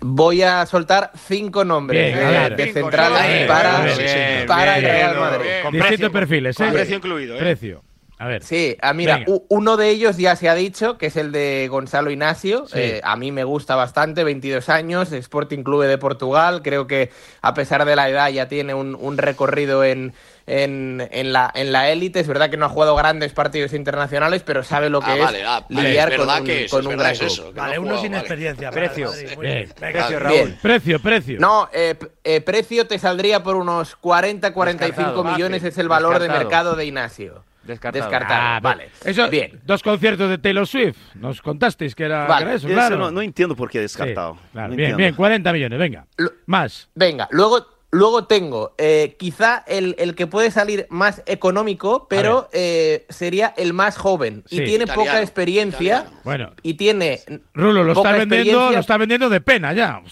Voy 0.00 0.42
a 0.42 0.64
soltar 0.66 1.10
cinco 1.26 1.64
nombres 1.64 2.14
Bien, 2.14 2.18
de, 2.18 2.24
ver. 2.32 2.56
de 2.56 2.64
Cinco, 2.66 2.78
centrales 2.80 3.34
bien, 3.34 3.48
para, 3.48 3.80
bien, 3.82 3.98
bien, 3.98 4.46
para 4.46 4.74
bien, 4.78 4.84
el 4.84 4.90
Real 4.92 5.16
Madrid. 5.18 5.46
bien. 5.72 5.72
Distintos 5.72 6.10
perfiles, 6.12 6.60
¿eh? 6.60 6.64
con 6.64 6.72
precio 6.72 6.96
incluido, 6.96 7.34
¿eh? 7.34 7.38
Precio. 7.38 7.82
A 8.20 8.26
ver. 8.26 8.42
Sí, 8.42 8.76
ah, 8.82 8.92
mira, 8.94 9.18
Venga. 9.18 9.32
uno 9.48 9.76
de 9.76 9.90
ellos 9.90 10.16
ya 10.16 10.34
se 10.34 10.48
ha 10.48 10.54
dicho, 10.54 10.98
que 10.98 11.06
es 11.06 11.16
el 11.16 11.30
de 11.30 11.68
Gonzalo 11.70 12.10
Ignacio. 12.10 12.66
Sí. 12.66 12.78
Eh, 12.78 13.00
a 13.04 13.14
mí 13.16 13.30
me 13.30 13.44
gusta 13.44 13.76
bastante, 13.76 14.24
22 14.24 14.68
años, 14.68 15.12
Sporting 15.12 15.62
Clube 15.62 15.86
de 15.86 15.98
Portugal. 15.98 16.60
Creo 16.62 16.86
que 16.88 17.10
a 17.42 17.54
pesar 17.54 17.84
de 17.84 17.94
la 17.94 18.08
edad 18.08 18.28
ya 18.30 18.48
tiene 18.48 18.74
un, 18.74 18.96
un 19.00 19.18
recorrido 19.18 19.84
en, 19.84 20.14
en, 20.48 21.06
en 21.12 21.32
la 21.32 21.48
en 21.54 21.70
la 21.70 21.90
élite. 21.90 22.18
Es 22.18 22.26
verdad 22.26 22.50
que 22.50 22.56
no 22.56 22.66
ha 22.66 22.70
jugado 22.70 22.96
grandes 22.96 23.32
partidos 23.32 23.72
internacionales, 23.72 24.42
pero 24.44 24.64
sabe 24.64 24.90
lo 24.90 25.00
que 25.00 25.10
Ah, 25.12 25.14
es 25.16 25.20
vale, 25.24 25.44
ah, 25.44 25.64
vale, 25.70 25.88
lidiar 25.88 26.12
es 26.12 26.18
con 26.18 26.28
un, 26.28 26.44
que 26.44 26.64
es, 26.64 26.70
con 26.72 26.80
es 26.80 26.86
un 26.86 26.96
gran 26.96 27.12
es 27.12 27.18
club. 27.20 27.30
eso, 27.30 27.52
que 27.52 27.60
Vale, 27.60 27.74
no 27.76 27.82
uno 27.82 28.00
sin 28.00 28.10
vale. 28.10 28.18
experiencia. 28.20 28.70
Precio. 28.72 29.06
Madrid, 29.10 29.28
muy 29.36 29.46
Bien. 29.46 29.58
bien. 29.58 29.74
Venga, 29.80 29.98
Precio, 30.00 30.18
Raúl. 30.18 30.34
Bien. 30.36 30.58
Precio, 30.60 31.00
precio. 31.00 31.38
No, 31.38 31.68
eh, 31.72 31.94
eh, 32.24 32.40
precio 32.40 32.86
te 32.88 32.98
saldría 32.98 33.44
por 33.44 33.54
unos 33.54 33.96
40-45 34.00 34.78
Descartado. 34.78 35.22
millones, 35.24 35.58
Fácil. 35.60 35.68
es 35.68 35.78
el 35.78 35.88
valor 35.88 36.18
de 36.18 36.28
mercado 36.28 36.74
de 36.74 36.84
Ignacio. 36.84 37.44
Descartado. 37.68 38.04
Descartado, 38.04 38.40
Ah, 38.42 38.60
vale. 38.60 38.90
Eso, 39.04 39.28
Bien. 39.30 39.60
Dos 39.64 39.82
conciertos 39.82 40.28
de 40.30 40.38
Taylor 40.38 40.66
Swift. 40.66 40.96
Nos 41.14 41.40
contasteis 41.40 41.94
que 41.94 42.04
era, 42.04 42.26
Vale. 42.26 42.38
que 42.44 42.48
era 42.50 42.54
eso, 42.56 42.68
claro. 42.68 42.96
no, 42.96 43.10
no 43.10 43.22
entiendo 43.22 43.54
por 43.54 43.70
qué 43.70 43.78
Sí, 43.78 43.82
descartado. 43.82 44.36
claro. 44.52 44.68
No 44.68 44.76
Bien, 44.76 44.90
entiendo. 44.90 44.96
bien, 44.96 45.14
40 45.14 45.52
millones, 45.52 45.78
venga. 45.78 46.06
Más. 46.46 46.88
Venga, 46.94 47.28
luego, 47.30 47.66
luego 47.90 48.24
tengo 48.24 48.74
eh, 48.78 49.16
quizá 49.18 49.64
el, 49.66 49.94
el 49.98 50.14
que 50.14 50.26
puede 50.26 50.50
salir 50.50 50.86
más 50.90 51.22
económico, 51.26 52.06
pero 52.08 52.48
eh, 52.52 53.06
sería 53.08 53.54
el 53.56 53.72
más 53.72 53.96
joven. 53.96 54.42
Sí. 54.46 54.56
Y 54.56 54.64
tiene 54.64 54.84
Italiano, 54.84 55.04
poca 55.04 55.20
experiencia. 55.22 56.06
Bueno, 56.24 56.52
Y 56.62 56.74
tiene. 56.74 57.20
Rulo, 57.54 57.84
lo 57.84 57.92
está 57.92 58.12
vendiendo, 58.12 58.70
lo 58.72 58.78
está 58.78 58.96
vendiendo 58.96 59.28
de 59.28 59.40
pena 59.40 59.72
ya. 59.72 60.02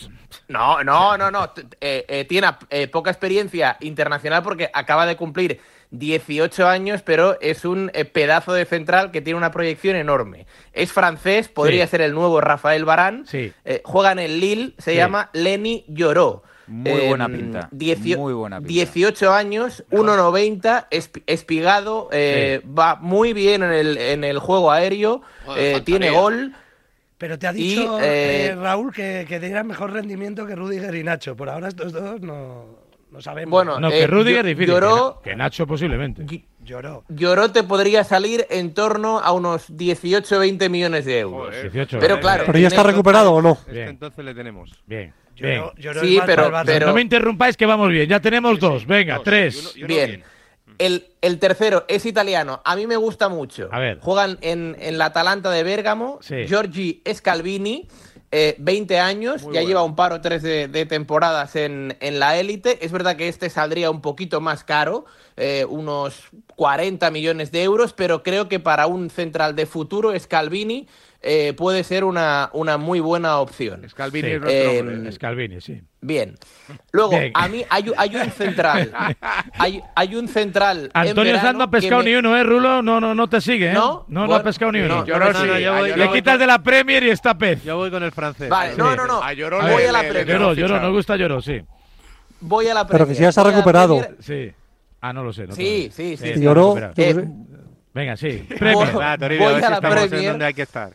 No, 0.49 0.85
no, 0.85 1.17
no, 1.19 1.31
no. 1.31 1.53
eh, 1.81 2.05
eh, 2.09 2.25
tiene 2.29 2.49
eh, 2.71 2.87
poca 2.89 3.11
experiencia 3.11 3.77
internacional 3.81 4.43
porque 4.45 4.71
acaba 4.73 5.05
de 5.07 5.17
cumplir 5.17 5.61
18 5.91 6.67
años, 6.69 7.03
pero 7.03 7.39
es 7.41 7.65
un 7.65 7.91
eh, 7.95 8.05
pedazo 8.05 8.53
de 8.53 8.65
central 8.65 9.11
que 9.11 9.21
tiene 9.23 9.37
una 9.39 9.51
proyección 9.51 9.97
enorme. 9.97 10.47
Es 10.73 10.93
francés, 10.93 11.49
podría 11.49 11.85
Sí. 11.87 11.93
ser 11.93 12.01
el 12.03 12.13
nuevo 12.15 12.41
Rafael 12.41 12.85
Barán. 12.85 13.27
Sí. 13.27 13.53
Eh, 13.65 13.83
juega 13.85 14.13
en 14.13 14.19
el 14.19 14.41
Lille, 14.41 14.75
se 14.79 14.93
Sí. 14.93 14.97
llama 14.97 15.31
Lenny 15.33 15.85
Lloró. 15.89 16.43
Muy 16.69 17.07
buena 17.07 17.29
pinta, 17.29 17.69
diecio- 17.71 18.19
muy 18.19 18.33
buena 18.35 18.57
pinta. 18.59 18.69
18 18.73 19.33
años, 19.33 19.85
1,90, 19.93 20.89
esp- 20.91 21.23
espigado, 21.27 22.09
eh, 22.11 22.61
va 22.67 22.97
muy 22.97 23.33
bien 23.33 23.63
en 23.63 23.73
el, 23.73 23.97
en 23.99 24.25
el 24.25 24.41
juego 24.41 24.73
aéreo, 24.73 25.23
Joder, 25.45 25.77
eh, 25.77 25.81
tiene 25.83 26.11
gol. 26.11 26.55
Pero 27.19 27.39
te 27.39 27.47
ha 27.47 27.53
Y, 27.53 27.55
dicho 27.55 28.01
eh, 28.01 28.47
eh, 28.49 28.55
Raúl 28.57 28.93
que, 28.93 29.25
que 29.29 29.39
tenía 29.41 29.63
mejor 29.63 29.93
rendimiento 29.93 30.45
que 30.45 30.57
Rudiger 30.57 30.95
y 30.97 31.05
Nacho. 31.05 31.37
Por 31.37 31.49
ahora 31.49 31.69
estos 31.69 31.93
dos 31.93 32.21
no, 32.21 32.67
no 33.17 33.23
sabemos. 33.23 33.51
Bueno, 33.51 33.81
No, 33.81 33.89
que 33.91 34.03
eh, 34.03 34.07
Rudiger 34.07 34.45
Llo- 34.45 34.49
difícil. 34.49 34.75
Lloró- 34.75 35.21
Que, 35.23 35.31
Na- 35.31 35.35
que 35.35 35.37
Nacho 35.37 35.67
posiblemente. 35.67 36.45
Lloró. 36.63 37.05
Lloró 37.09 37.51
te 37.51 37.63
podría 37.63 38.05
salir 38.05 38.47
en 38.51 38.75
torno 38.75 39.19
a 39.21 39.33
unos 39.33 39.71
18-20 39.71 40.69
millones 40.69 41.05
de 41.05 41.21
euros. 41.21 41.47
Joder. 41.49 41.63
18. 41.73 41.99
Pero 41.99 42.21
claro. 42.21 42.45
¿Pero 42.47 42.59
ya 42.59 42.69
está 42.69 42.81
esto- 42.83 42.89
recuperado 42.91 43.33
o 43.33 43.41
no? 43.43 43.53
Este 43.53 43.73
Bien. 43.73 43.89
entonces 43.89 44.25
le 44.25 44.35
tenemos. 44.35 44.71
Bien. 44.87 45.13
Bien. 45.41 45.57
Lloró, 45.61 45.75
lloró 45.77 46.01
Sí, 46.01 46.19
pero- 46.27 46.53
pero- 46.65 46.87
No 46.89 46.95
me 46.95 47.01
interrumpáis 47.03 47.57
que 47.57 47.67
vamos 47.67 47.89
bien. 47.91 48.09
Ya 48.09 48.21
tenemos 48.21 48.59
dos. 48.59 48.87
Venga, 48.87 49.15
Dos, 49.17 49.25
tres. 49.25 49.55
y 49.57 49.59
uno- 49.61 49.71
y 49.75 49.79
uno 49.81 49.89
Bien. 50.09 50.25
El, 50.79 51.07
el 51.23 51.39
tercero 51.39 51.85
es 51.89 52.05
italiano. 52.05 52.61
A 52.65 52.77
mí 52.77 52.87
me 52.87 52.97
gusta 52.97 53.29
mucho. 53.31 53.69
A 53.73 53.79
ver. 53.79 53.99
Juegan 54.01 54.37
en, 54.43 54.77
en 54.79 54.99
la 54.99 55.07
Atalanta 55.07 55.51
de 55.51 55.63
Bérgamo. 55.63 56.19
Sí. 56.21 56.47
Giorgi 56.47 57.03
Scalvini, 57.11 57.89
eh, 58.31 58.57
20 58.59 58.99
años. 58.99 59.43
Muy 59.43 59.55
ya 59.55 59.61
bueno. 59.61 59.69
lleva 59.69 59.83
un 59.85 59.97
par 59.97 60.13
o 60.13 60.21
tres 60.21 60.43
de, 60.43 60.69
de 60.69 60.87
temporadas 60.87 61.57
en, 61.57 61.97
en 62.01 62.19
la 62.19 62.37
élite. 62.37 62.85
Es 62.85 62.93
verdad 62.93 63.17
que 63.17 63.29
este 63.29 63.51
saldría 63.51 63.91
un 63.91 64.01
poquito 64.01 64.41
más 64.41 64.65
caro, 64.65 65.05
eh, 65.37 65.65
unos 65.69 66.25
40 66.57 67.11
millones 67.11 67.53
de 67.53 67.63
euros, 67.63 67.93
pero 67.93 68.23
creo 68.23 68.49
que 68.49 68.61
para 68.61 68.87
un 68.87 69.11
central 69.11 69.55
de 69.55 69.67
futuro, 69.67 70.19
Scalvini 70.19 70.87
eh, 71.23 71.55
puede 71.57 71.83
ser 71.85 72.05
una, 72.05 72.51
una 72.53 72.77
muy 72.79 73.01
buena 73.01 73.39
opción. 73.39 73.89
Scalvini 73.89 74.29
Sí. 74.29 74.35
es 74.35 74.41
nuestro 74.41 75.09
Eh. 75.09 75.13
Scalvini, 75.13 75.61
sí. 75.61 75.83
Bien. 76.01 76.35
Luego, 76.93 77.19
Bien. 77.19 77.33
a 77.35 77.49
mí 77.49 77.65
hay, 77.69 77.91
hay 77.97 78.17
un 78.17 78.31
central. 78.31 78.93
Hay, 79.59 79.83
hay 79.95 80.15
un 80.15 80.29
central. 80.29 80.91
en 80.95 81.09
Antonio 81.09 81.41
Sanz 81.41 81.57
no 81.59 81.65
ha 81.65 81.71
pescado 81.71 82.03
me- 82.03 82.11
ni 82.11 82.17
uno, 82.17 82.37
¿eh, 82.37 82.45
Rulo? 82.45 82.83
No, 82.83 83.01
no, 83.01 83.15
no 83.15 83.29
te 83.29 83.41
sigue, 83.41 83.71
¿eh? 83.71 83.75
¿No? 83.75 84.05
no, 84.09 84.27
no 84.27 84.35
ha 84.35 84.43
pescado 84.43 84.71
ni 84.73 84.81
uno. 84.81 84.97
no, 84.99 85.07
Lloró 85.07 85.33
no, 85.33 85.41
sí, 85.41 85.47
no, 85.47 85.59
yo 85.59 85.73
a 85.75 85.79
voy- 85.81 85.91
Lloró- 85.91 85.97
Le 85.97 86.13
quitas 86.13 86.39
de 86.39 86.47
la 86.47 86.59
Premier 86.63 87.03
y 87.03 87.11
está 87.11 87.37
pez. 87.37 87.65
Yo 87.65 87.77
voy 87.77 87.91
con 87.91 88.03
el 88.03 88.13
francés. 88.13 88.49
Vale, 88.49 88.73
Sí. 88.73 88.79
no, 88.79 88.95
no, 88.95 89.07
no. 89.07 89.23
A 89.23 89.33
Lloró 89.33 89.61
Voy 89.63 89.83
le- 89.83 89.89
a 89.89 89.93
la 89.93 90.01
Premier. 90.01 90.27
Lloró, 90.29 90.53
le- 90.55 90.61
lloró, 90.61 90.81
nos 90.81 90.93
gusta 90.93 91.17
lloró, 91.17 91.41
sí. 91.41 91.61
Voy 92.41 92.69
a 92.69 92.75
la 92.75 92.87
Pero 92.87 92.99
Premier. 92.99 93.09
que 93.09 93.15
si 93.15 93.23
ya 93.23 93.33
se 93.33 93.41
ha 93.41 93.45
recuperado. 93.45 94.07
Sí. 94.21 94.53
Ah, 95.01 95.13
no 95.13 95.25
lo 95.25 95.33
sé. 95.33 95.47
No 95.47 95.55
Sí, 95.55 95.89
sí, 95.93 96.17
sí. 96.17 96.35
Lloró, 96.41 96.77
Eh. 96.97 97.25
Venga, 97.95 98.17
sí. 98.17 98.47
Premier. 98.59 98.93
Voy 98.93 99.03
a 99.03 99.17
ver 99.17 99.33
a 99.33 99.39
si 99.39 99.43
la 99.63 99.75
estamos 99.77 100.03
en 100.03 100.09
Premier. 100.11 100.31
donde 100.33 100.45
hay 100.45 100.55
que 100.55 100.63
estar. 100.63 100.91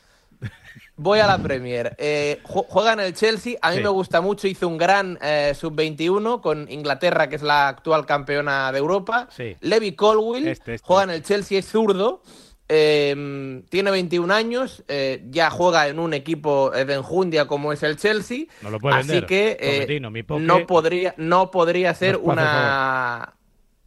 Voy 1.04 1.18
a 1.18 1.26
la 1.26 1.39
Premier. 1.39 1.95
Eh, 1.97 2.39
ju- 2.43 2.64
juega 2.70 2.93
en 2.93 2.99
el 2.99 3.16
Chelsea. 3.16 3.56
A 3.64 3.72
mí 3.72 3.78
Sí. 3.78 3.84
me 3.84 3.89
gusta 3.89 4.22
mucho. 4.22 4.47
Hizo 4.47 4.68
un 4.68 4.78
gran 4.78 5.18
eh, 5.20 5.54
sub-21 5.60 6.41
con 6.41 6.70
Inglaterra, 6.72 7.28
que 7.28 7.38
es 7.38 7.41
la 7.41 7.70
actual 7.70 8.06
campeona 8.06 8.72
de 8.72 8.78
Europa. 8.78 9.28
Sí. 9.36 9.56
Levi 9.62 9.93
Colwill. 9.95 10.47
Este, 10.47 10.76
este. 10.76 10.86
Juega 10.88 11.04
en 11.06 11.10
el 11.10 11.24
Chelsea, 11.24 11.58
es 11.58 11.66
zurdo. 11.68 12.22
Eh, 12.70 13.64
tiene 13.70 13.89
21 13.89 14.32
años. 14.32 14.84
eh, 14.88 15.24
ya 15.32 15.49
juega 15.49 15.88
en 15.88 15.97
un 15.97 16.14
equipo 16.14 16.70
de 16.70 16.93
enjundia 16.93 17.47
como 17.47 17.74
es 17.74 17.82
el 17.82 17.97
Chelsea. 17.97 18.45
No 18.62 18.70
lo 18.70 18.80
puede 18.80 18.97
Así 18.97 19.08
vender. 19.08 19.26
que 19.26 19.58
eh, 19.60 19.99
no, 20.39 20.68
podría, 20.68 21.16
no 21.18 21.49
podría 21.49 21.95
ser 21.95 22.18
una. 22.18 23.34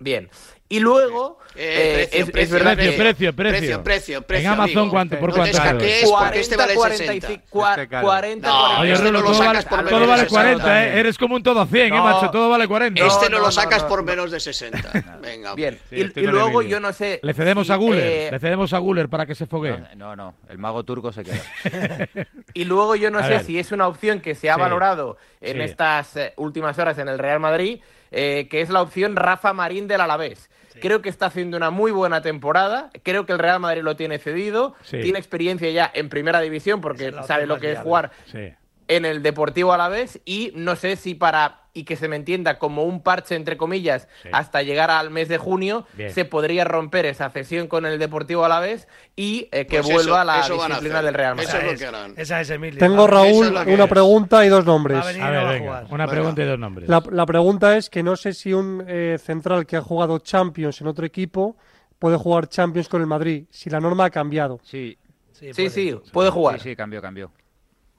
Bien. 0.00 0.28
Y 0.68 0.80
luego. 0.80 1.38
Eh, 1.56 1.60
eh, 1.66 1.94
precio, 1.94 2.18
es, 2.20 2.26
es 2.26 2.30
precio, 2.32 2.54
verdad 2.54 2.74
Precio, 2.74 2.90
que. 2.92 2.98
precio, 2.98 3.32
precio. 3.32 3.58
Precio, 3.58 3.82
precio, 3.84 4.22
precio, 4.22 4.46
En 4.48 4.52
Amazon, 4.54 4.76
amigo. 4.78 4.90
¿cuánto, 4.90 5.18
¿por 5.20 5.28
No 5.30 5.34
cuánto? 5.36 5.58
porque 5.60 6.40
este 6.40 6.56
vale 6.56 6.74
40, 6.74 6.96
60. 7.04 7.26
45, 7.28 7.68
Este 7.70 7.88
caro. 7.88 8.06
40, 8.06 8.48
No, 8.48 8.54
45. 8.54 8.80
Oye, 8.82 8.92
este 8.92 9.04
Rulo, 9.06 9.12
no 9.12 9.18
lo 9.24 9.24
todo, 9.32 9.34
sacas 9.44 9.54
vale, 9.64 9.68
por 9.70 9.76
menos 9.78 9.90
todo 9.90 10.00
de 10.00 10.06
vale 10.06 10.22
60 10.22 10.40
40, 10.40 10.62
¿eh? 10.64 10.66
también. 10.84 10.98
Eres 10.98 11.18
como 11.18 11.34
un 11.36 11.42
todo 11.44 11.60
a 11.60 11.66
100, 11.66 11.86
¿eh, 11.86 11.90
No. 11.90 12.04
macho? 12.04 12.30
Todo 12.30 12.48
vale 12.50 12.66
40. 12.68 13.06
Este 13.06 13.24
No, 13.24 13.30
no, 13.30 13.38
lo 13.38 13.44
no, 13.46 13.52
sacas 13.52 13.82
no, 13.82 13.88
por 13.88 13.98
no. 14.00 14.04
menos 14.04 14.30
de 14.32 14.40
60. 14.40 15.18
Venga. 15.22 15.54
Bien. 15.54 15.78
Sí, 15.90 15.96
y, 16.16 16.20
y 16.20 16.26
luego 16.26 16.62
yo 16.62 16.80
no 16.80 16.92
sé. 16.92 17.20
Le 17.22 17.34
cedemos 17.34 17.66
si, 17.68 17.72
a 17.72 17.76
Guller. 17.76 18.02
eh, 18.04 18.28
Le 18.32 18.38
cedemos 18.40 18.72
a 18.72 18.78
Guller 18.78 19.08
para 19.08 19.24
que 19.26 19.34
se 19.36 19.46
foguee. 19.46 19.76
No, 19.96 20.16
no, 20.16 20.34
el 20.48 20.58
mago 20.58 20.82
turco 20.82 21.12
se 21.12 21.22
queda. 21.22 21.40
y 22.54 22.64
luego 22.64 22.96
yo 22.96 23.10
no 23.12 23.22
sé 23.22 23.44
si 23.44 23.58
es 23.60 23.70
una 23.70 23.86
opción 23.86 24.20
que 24.20 24.34
se 24.34 24.50
ha 24.50 24.56
valorado 24.56 25.18
en 25.40 25.60
estas 25.60 26.16
eh, 26.16 26.32
últimas 26.36 26.76
horas 26.80 26.98
en 26.98 27.08
el 27.08 27.18
Real 27.18 27.38
Madrid, 27.38 27.80
que 28.10 28.48
es 28.60 28.70
la 28.70 28.82
opción 28.82 29.14
Rafa 29.14 29.52
Marín 29.52 29.86
del 29.86 30.00
Alavés. 30.00 30.50
Creo 30.80 31.00
que 31.00 31.08
está 31.08 31.26
haciendo 31.26 31.43
una 31.52 31.70
muy 31.70 31.90
buena 31.92 32.22
temporada. 32.22 32.90
Creo 33.02 33.26
que 33.26 33.32
el 33.32 33.38
Real 33.38 33.60
Madrid 33.60 33.82
lo 33.82 33.96
tiene 33.96 34.18
cedido. 34.18 34.74
Sí. 34.82 35.00
Tiene 35.00 35.18
experiencia 35.18 35.70
ya 35.70 35.90
en 35.92 36.08
primera 36.08 36.40
división 36.40 36.80
porque 36.80 37.10
la 37.10 37.24
sabe 37.24 37.46
lo 37.46 37.58
que 37.58 37.72
es 37.72 37.78
jugar 37.80 38.10
Sí. 38.26 38.52
en 38.88 39.04
el 39.04 39.22
Deportivo 39.22 39.72
Alavés 39.72 40.20
y 40.24 40.52
no 40.54 40.76
sé 40.76 40.96
si 40.96 41.14
para 41.14 41.63
y 41.76 41.84
que 41.84 41.96
se 41.96 42.06
me 42.08 42.14
entienda 42.16 42.58
como 42.58 42.84
un 42.84 43.02
parche 43.02 43.34
entre 43.34 43.56
comillas 43.56 44.08
Sí. 44.22 44.28
hasta 44.32 44.62
llegar 44.62 44.90
al 44.92 45.10
mes 45.10 45.28
de 45.28 45.38
junio 45.38 45.86
Bien. 45.94 46.12
se 46.12 46.24
podría 46.24 46.64
romper 46.64 47.04
esa 47.04 47.28
cesión 47.30 47.66
con 47.66 47.84
el 47.84 47.98
Deportivo 47.98 48.44
Alavés 48.44 48.86
y 49.16 49.48
eh, 49.50 49.66
que 49.66 49.80
Pues 49.82 49.92
vuelva 49.92 50.18
eso- 50.18 50.24
la 50.24 50.40
eso 50.40 50.62
a 50.62 50.66
disciplina 50.68 51.02
del 51.02 51.14
Real 51.14 51.34
Madrid. 51.34 51.48
Eso 51.48 51.58
es 51.58 51.64
lo 51.64 51.70
es, 51.72 51.80
que 51.80 51.86
harán. 51.86 52.14
esa 52.16 52.40
es 52.40 52.50
Emilio. 52.50 52.78
Tengo, 52.78 53.04
a 53.04 53.08
Raúl, 53.08 53.48
una 53.66 53.84
es. 53.84 53.90
pregunta 53.90 54.46
y 54.46 54.48
dos 54.48 54.62
a 54.62 54.66
nombres. 54.66 55.04
venir 55.04 55.22
A 55.22 55.26
no 55.26 55.32
ver, 55.32 55.40
a 55.40 55.50
venga. 55.50 55.64
jugar. 55.66 55.84
Una 55.90 56.04
Venga. 56.04 56.10
pregunta 56.12 56.42
y 56.42 56.46
dos 56.46 56.58
nombres. 56.58 56.88
La, 56.88 57.02
la 57.10 57.26
pregunta 57.26 57.76
es 57.76 57.90
que 57.90 58.02
no 58.04 58.14
sé 58.16 58.32
si 58.34 58.52
un 58.52 58.84
eh, 58.86 59.18
central 59.20 59.66
que 59.66 59.76
ha 59.76 59.82
jugado 59.82 60.20
Champions 60.20 60.80
en 60.80 60.86
otro 60.86 61.04
equipo 61.04 61.56
puede 61.98 62.16
jugar 62.16 62.48
Champions 62.48 62.88
con 62.88 63.00
el 63.00 63.06
Madrid, 63.08 63.46
si 63.50 63.68
la 63.68 63.80
norma 63.80 64.04
ha 64.04 64.10
cambiado. 64.10 64.60
Sí, 64.62 64.96
Sí, 65.32 65.50
puede. 65.52 65.70
sí, 65.70 65.94
puede 66.12 66.30
jugar. 66.30 66.60
sí, 66.60 66.68
sí, 66.70 66.76
cambió, 66.76 67.02
cambió. 67.02 67.32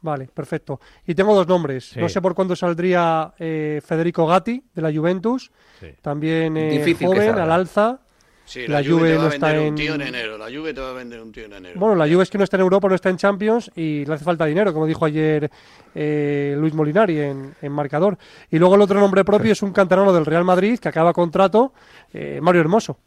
Vale, 0.05 0.29
perfecto. 0.31 0.79
Y 1.07 1.15
tengo 1.15 1.33
dos 1.33 1.47
nombres. 1.47 1.89
Sí. 1.89 1.99
No 1.99 2.07
sé 2.07 2.21
por 2.21 2.35
cuándo 2.35 2.55
saldría 2.55 3.33
eh, 3.39 3.81
Federico 3.83 4.27
Gatti, 4.27 4.63
de 4.71 4.81
la 4.83 4.93
Juventus. 4.93 5.51
Sí. 5.79 5.87
También 5.99 6.55
eh, 6.57 6.95
joven, 7.01 7.39
al 7.39 7.51
alza. 7.51 7.99
Sí, 8.45 8.67
La 8.67 8.81
la, 8.81 8.87
Juve 8.87 8.99
Juve 8.99 9.09
te 9.09 9.15
va 9.17 9.21
no 9.23 9.25
a 9.29 9.33
está 9.33 9.47
vender 9.47 9.61
un 9.61 9.67
en- 9.69 9.75
tío 9.75 9.95
en 9.95 10.01
enero. 10.03 10.37
La 10.37 10.45
Juve 10.45 10.73
te 10.75 10.79
va 10.79 10.91
a 10.91 10.93
vender 10.93 11.19
un 11.19 11.31
tío 11.31 11.45
en 11.45 11.53
enero. 11.53 11.79
Bueno, 11.79 11.95
la 11.95 12.05
Juve 12.07 12.21
es 12.21 12.29
que 12.29 12.37
no 12.37 12.43
está 12.43 12.57
en 12.57 12.61
Europa, 12.61 12.87
no 12.87 12.93
está 12.93 13.09
en 13.09 13.17
Champions 13.17 13.71
y 13.75 14.05
le 14.05 14.13
hace 14.13 14.23
falta 14.23 14.45
dinero, 14.45 14.71
como 14.71 14.85
dijo 14.85 15.03
ayer 15.05 15.49
eh, 15.95 16.53
Luis 16.55 16.75
Molinari 16.75 17.19
en, 17.21 17.55
en 17.59 17.71
marcador. 17.71 18.19
Y 18.51 18.59
luego 18.59 18.75
el 18.75 18.81
otro 18.81 18.99
nombre 18.99 19.25
propio 19.25 19.53
es 19.53 19.63
un 19.63 19.73
canterano 19.73 20.13
del 20.13 20.27
Real 20.27 20.43
Madrid 20.43 20.77
que 20.77 20.87
acaba 20.89 21.13
contrato, 21.13 21.73
eh, 22.13 22.37
Mario 22.39 22.61
Hermoso. 22.61 22.99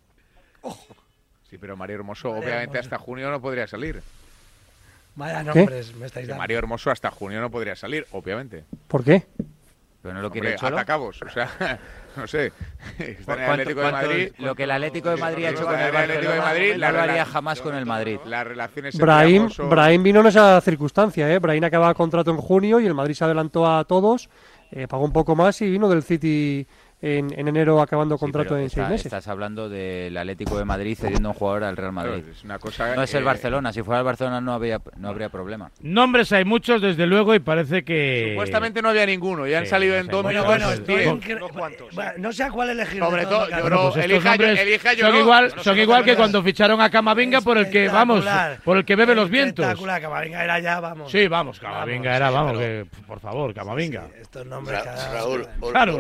Sí, 1.49 1.59
pero 1.59 1.77
Mario 1.77 1.95
Hermoso, 1.95 2.31
obviamente, 2.33 2.77
hasta 2.81 2.99
junio 2.99 3.31
no 3.31 3.41
podría 3.41 3.69
salir. 3.69 4.03
Vaya 5.19 5.41
¿Qué? 5.53 5.59
nombres 5.61 5.95
me 5.97 6.07
estáis 6.07 6.25
Que 6.27 6.31
dando. 6.31 6.39
Mario 6.41 6.59
Hermoso 6.59 6.91
hasta 6.91 7.11
junio 7.11 7.41
no 7.41 7.51
podría 7.51 7.75
salir, 7.77 8.07
obviamente. 8.13 8.65
¿Por 8.87 9.03
qué? 9.05 9.25
Pero 10.01 10.15
no 10.15 10.23
lo 10.23 10.31
quiere 10.31 10.47
Hombre, 10.49 10.55
el 10.55 10.61
Cholo. 10.61 10.77
atacabos, 10.77 11.21
o 11.23 11.29
sea, 11.29 11.79
no 12.17 12.27
sé. 12.29 12.53
Está 12.99 13.03
en 13.09 13.09
el 13.11 13.25
¿Cuánto- 13.25 13.51
Atlético 13.53 13.81
de 13.81 13.91
Madrid. 13.93 14.33
Lo 14.39 14.55
que 14.55 14.63
el 14.63 14.71
Atlético 14.71 15.11
de 15.11 15.17
Madrid 15.17 15.45
ha 15.47 15.51
hecho 15.51 15.65
con 15.67 15.75
el 15.79 15.97
Atlético 15.97 16.33
de 16.33 16.39
Madrid, 16.39 16.75
no 16.79 16.93
lo 16.93 17.01
haría 17.01 17.25
jamás 17.27 17.61
con 17.61 17.75
el 17.75 17.85
Madrid. 17.85 18.19
Las 18.25 18.47
relaciones 18.47 18.97
Brahim, 18.97 19.49
Brahim 19.69 20.03
vino 20.05 20.21
en 20.21 20.27
esa 20.29 20.61
circunstancia, 20.61 21.29
¿eh? 21.35 21.41
Brahim 21.41 21.65
acaba 21.65 21.93
contrato 21.95 22.31
en 22.31 22.37
junio 22.37 22.79
y 22.79 22.87
el 22.87 22.95
Madrid 22.95 23.15
se 23.15 23.25
adelantó 23.25 23.67
a 23.67 23.85
todos, 23.85 24.31
eh, 24.71 24.87
pagó 24.87 25.05
un 25.05 25.13
poco 25.13 25.35
más 25.35 25.61
y 25.63 25.69
vino 25.69 25.89
del 25.89 26.05
City 26.05 26.65
en, 27.01 27.33
en 27.39 27.47
enero 27.49 27.81
acabando 27.81 28.17
Sí, 28.17 28.21
contrato 28.21 28.49
pero 28.51 28.59
en 28.61 28.67
está- 28.67 28.81
seis 28.83 28.89
meses. 28.91 29.07
Estás 29.07 29.29
hablando 29.29 29.69
del 29.69 30.17
Atlético 30.17 30.59
de 30.59 30.65
Madrid 30.65 30.97
cediendo 30.99 31.29
un 31.29 31.35
jugador 31.35 31.65
al 31.65 31.77
Real 31.77 31.93
Madrid. 31.93 32.23
Claro, 32.23 32.33
es 32.33 32.45
una 32.45 32.59
cosa, 32.59 32.95
no 32.97 33.03
es 33.03 33.15
el 33.15 33.23
eh, 33.23 33.27
Barcelona. 33.27 33.73
Si 33.73 33.83
fuera 33.83 34.01
el 34.01 34.05
Barcelona 34.05 34.41
no, 34.41 34.53
había, 34.53 34.81
no 34.97 35.09
habría 35.09 35.29
problema. 35.29 35.71
Nombres 35.81 36.33
hay 36.33 36.45
muchos, 36.45 36.83
desde 36.83 37.07
luego, 37.07 37.35
y 37.35 37.39
parece 37.39 37.85
que... 37.85 38.31
Supuestamente 38.33 38.83
no 38.83 38.89
había 38.89 39.07
ninguno, 39.07 39.47
y 39.47 39.55
han 39.55 39.65
Sí, 39.65 39.71
salido 39.71 39.95
no 39.95 40.01
en 40.01 40.07
dos 40.09 40.23
Bueno, 40.23 40.41
minutos. 40.45 40.87
bueno, 40.87 41.13
estoy 41.13 42.19
no 42.19 42.33
sé 42.33 42.43
a 42.43 42.51
cuál 42.51 42.71
elegir. 42.71 43.03
Sobre 43.03 43.27
todo, 43.27 43.49
yo 43.49 43.71
no, 43.71 43.91
Pues 43.93 44.05
elija 44.05 44.37
yo- 44.37 44.43
nombres 44.47 44.61
elija 44.61 44.93
yo 44.95 45.05
son 45.07 45.15
no. 45.15 45.21
igual, 45.21 45.53
No 45.57 45.63
son 45.63 45.75
sé 45.77 45.83
igual 45.83 46.05
que 46.05 46.17
cuando 46.17 46.43
ficharon 46.43 46.81
a 46.81 46.91
Camavinga 46.91 47.41
por 47.41 47.59
el 47.59 47.71
que, 47.71 47.89
vamos, 47.89 48.25
por 48.65 48.77
el 48.77 48.85
que 48.85 48.97
bebe 48.97 49.15
los 49.15 49.31
vientos. 49.31 49.65
Espectacular, 49.65 50.01
Camavinga 50.03 50.43
era 50.45 50.59
ya, 50.61 50.81
vamos. 50.81 51.11
Sí, 51.13 51.29
vamos, 51.29 51.61
Camavinga 51.61 52.17
era, 52.17 52.29
sí, 52.29 52.35
vamos, 52.35 52.59
por 53.07 53.21
favor, 53.21 53.55
Camavinga. 53.55 54.07
Estos 54.21 54.47
nombres 54.47 54.81
Raúl, 55.13 55.47
Claro, 55.71 55.99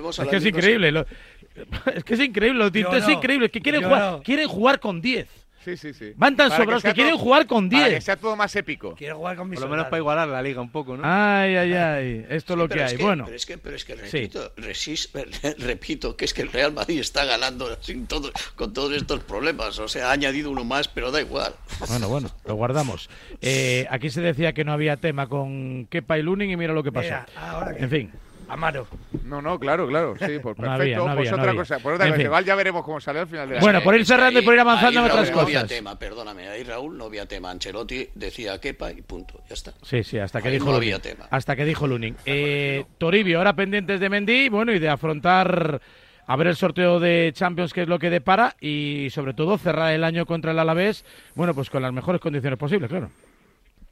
volvemos 0.00 0.18
a 0.18 0.22
es 0.22 0.26
la 0.26 0.30
que 0.30 0.36
es 0.38 0.46
increíble. 0.46 0.92
lo- 0.92 1.06
es 1.94 2.04
que 2.04 2.14
es 2.14 2.20
increíble, 2.20 2.58
lo 2.58 2.72
tinto 2.72 2.92
Yo 2.92 2.96
es 2.98 3.04
no, 3.06 3.10
increíble. 3.12 3.46
Es 3.46 3.52
que 3.52 3.60
quieren 3.60 3.82
jugar, 3.82 4.12
no. 4.12 4.22
quieren 4.22 4.48
jugar 4.48 4.80
con 4.80 5.00
10. 5.00 5.26
Sí, 5.64 5.76
sí, 5.76 5.92
sí. 5.92 6.12
Van 6.16 6.34
tan 6.34 6.48
Para 6.48 6.62
sobrados 6.62 6.82
que, 6.82 6.88
sea 6.88 6.94
quieren 6.94 7.14
todo- 7.14 7.24
jugar 7.24 7.46
con 7.46 7.68
Para 7.68 7.84
que 7.84 7.90
10. 7.90 8.04
sea 8.04 8.16
todo 8.16 8.36
más 8.36 8.54
épico. 8.56 8.94
Quiero 8.94 9.16
jugar 9.18 9.36
con 9.36 9.50
mis 9.50 9.58
Por 9.58 9.68
lo 9.68 9.70
menos 9.72 9.86
para 9.86 9.98
igualar 9.98 10.28
la 10.28 10.40
liga 10.40 10.62
un 10.62 10.70
poco, 10.70 10.96
¿no? 10.96 11.02
Ay, 11.04 11.56
ay, 11.56 11.72
ay. 11.74 12.26
Esto 12.30 12.52
es 12.54 12.58
lo 12.58 12.68
que 12.68 12.74
Pero 12.76 12.86
hay. 12.86 12.94
es 12.94 13.00
bueno. 13.02 13.24
Pero 13.24 13.36
es 13.36 13.44
que, 13.44 13.58
pero 13.58 13.76
es 13.76 13.84
que 13.84 13.96
Sí. 14.06 14.30
repito, 14.30 14.52
repito, 15.58 16.16
que 16.16 16.24
es 16.24 16.32
que 16.32 16.42
el 16.42 16.52
Real 16.52 16.72
Madrid 16.72 17.00
está 17.00 17.24
ganando 17.26 17.76
sin 17.82 18.06
todo, 18.06 18.30
con 18.54 18.72
todos 18.72 18.94
estos 18.94 19.20
problemas. 19.24 19.78
O 19.80 19.88
sea, 19.88 20.08
ha 20.08 20.12
añadido 20.12 20.50
uno 20.50 20.64
más, 20.64 20.88
pero 20.88 21.10
da 21.10 21.20
igual. 21.20 21.52
Bueno, 21.88 22.08
bueno, 22.08 22.30
lo 22.46 22.54
guardamos. 22.54 23.10
Eh, 23.42 23.86
aquí 23.90 24.10
se 24.10 24.20
decía 24.20 24.52
que 24.52 24.64
no 24.64 24.72
había 24.72 24.96
tema 24.96 25.26
con 25.28 25.86
Kepa 25.86 26.18
y 26.18 26.22
Lunin 26.22 26.50
y 26.50 26.56
mira 26.56 26.72
lo 26.72 26.82
que 26.82 26.90
pasó. 26.92 27.04
Mira, 27.06 27.26
ahora 27.36 27.74
que- 27.74 27.82
En 27.84 27.90
fin. 27.90 28.12
Amaro. 28.48 28.86
No, 29.24 29.42
no, 29.42 29.58
claro, 29.58 29.86
claro. 29.86 30.14
Sí, 30.18 30.38
pues 30.42 30.56
No 30.58 30.64
perfecto. 30.64 30.72
había, 30.82 30.96
no 30.98 31.04
pues 31.16 31.28
había, 31.32 31.42
otra 31.42 31.54
cosa. 31.54 31.78
Pues 31.80 31.94
otra 31.96 32.06
En 32.06 32.14
cosa. 32.14 32.36
fin. 32.38 32.46
Ya 32.46 32.54
veremos 32.54 32.84
cómo 32.84 33.00
sale 33.00 33.20
al 33.20 33.26
final 33.26 33.48
de 33.48 33.54
la 33.56 33.60
Bueno, 33.60 33.82
por 33.82 33.94
ir 33.94 34.06
cerrando 34.06 34.40
y 34.40 34.42
por 34.42 34.54
ir 34.54 34.60
avanzando 34.60 35.00
en 35.00 35.06
otras 35.06 35.26
Raúl, 35.28 35.34
No 35.36 35.40
había 35.42 35.60
cosas. 35.62 35.68
tema, 35.76 35.98
perdóname. 35.98 36.48
Ahí 36.48 36.62
Raúl 36.64 36.96
no 36.96 37.04
había 37.04 37.26
tema. 37.26 37.50
Ancelotti 37.50 38.08
decía 38.14 38.58
Kepa 38.60 38.90
y 38.92 39.02
punto. 39.02 39.40
Ya 39.48 39.54
está. 39.54 39.72
Sí, 39.82 40.02
sí, 40.02 40.18
hasta 40.18 40.40
que 40.40 40.48
Ahí 40.48 40.54
dijo 40.54 40.66
no 40.66 40.72
Lunin. 40.72 40.94
había 40.94 40.98
tema. 41.02 41.26
Hasta 41.30 41.54
que 41.56 41.64
dijo 41.64 41.86
Lunin. 41.86 42.16
Eh, 42.24 42.84
Toribio, 42.98 43.38
ahora 43.38 43.54
pendientes 43.54 44.00
de 44.00 44.08
Mendy, 44.08 44.48
bueno, 44.48 44.72
y 44.72 44.78
de 44.78 44.88
afrontar 44.88 45.80
a 46.26 46.36
ver 46.36 46.46
el 46.48 46.56
sorteo 46.56 47.00
de 47.00 47.30
Champions, 47.34 47.72
que 47.72 47.82
es 47.82 47.88
lo 47.88 47.98
que 47.98 48.10
depara, 48.10 48.54
y 48.60 49.08
sobre 49.10 49.32
todo 49.32 49.56
cerrar 49.56 49.92
el 49.94 50.04
año 50.04 50.26
contra 50.26 50.52
el 50.52 50.58
Alavés, 50.58 51.04
bueno, 51.34 51.54
pues 51.54 51.70
con 51.70 51.80
las 51.82 51.92
mejores 51.92 52.20
condiciones 52.20 52.58
posibles, 52.58 52.90
claro. 52.90 53.08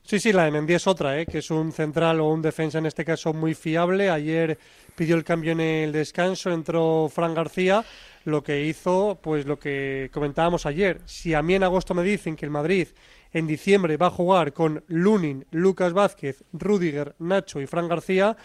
Sí, 0.06 0.20
sí, 0.20 0.32
la 0.32 0.44
de 0.44 0.52
Mendy 0.52 0.74
es 0.74 0.86
otra, 0.86 1.20
¿eh? 1.20 1.26
que 1.26 1.38
es 1.38 1.50
un 1.50 1.72
central 1.72 2.20
o 2.20 2.28
un 2.28 2.40
defensa 2.40 2.78
en 2.78 2.86
este 2.86 3.04
caso 3.04 3.32
muy 3.32 3.54
fiable. 3.54 4.08
Ayer 4.08 4.56
pidió 4.94 5.16
el 5.16 5.24
cambio 5.24 5.50
en 5.50 5.58
el 5.60 5.90
descanso, 5.90 6.50
entró 6.52 7.10
Fran 7.12 7.34
García, 7.34 7.84
lo 8.24 8.40
que 8.44 8.64
hizo, 8.66 9.18
pues 9.20 9.46
lo 9.46 9.58
que 9.58 10.08
comentábamos 10.12 10.64
ayer. 10.64 11.00
Si 11.06 11.34
a 11.34 11.42
mí 11.42 11.54
en 11.56 11.64
agosto 11.64 11.92
me 11.92 12.04
dicen 12.04 12.36
que 12.36 12.44
el 12.46 12.52
Madrid 12.52 12.86
en 13.32 13.48
diciembre 13.48 13.96
va 13.96 14.06
a 14.06 14.10
jugar 14.10 14.52
con 14.52 14.84
Lunin, 14.86 15.44
Lucas 15.50 15.92
Vázquez, 15.92 16.44
Rudiger, 16.52 17.16
Nacho 17.18 17.60
y 17.60 17.66
Fran 17.66 17.88
García, 17.88 18.36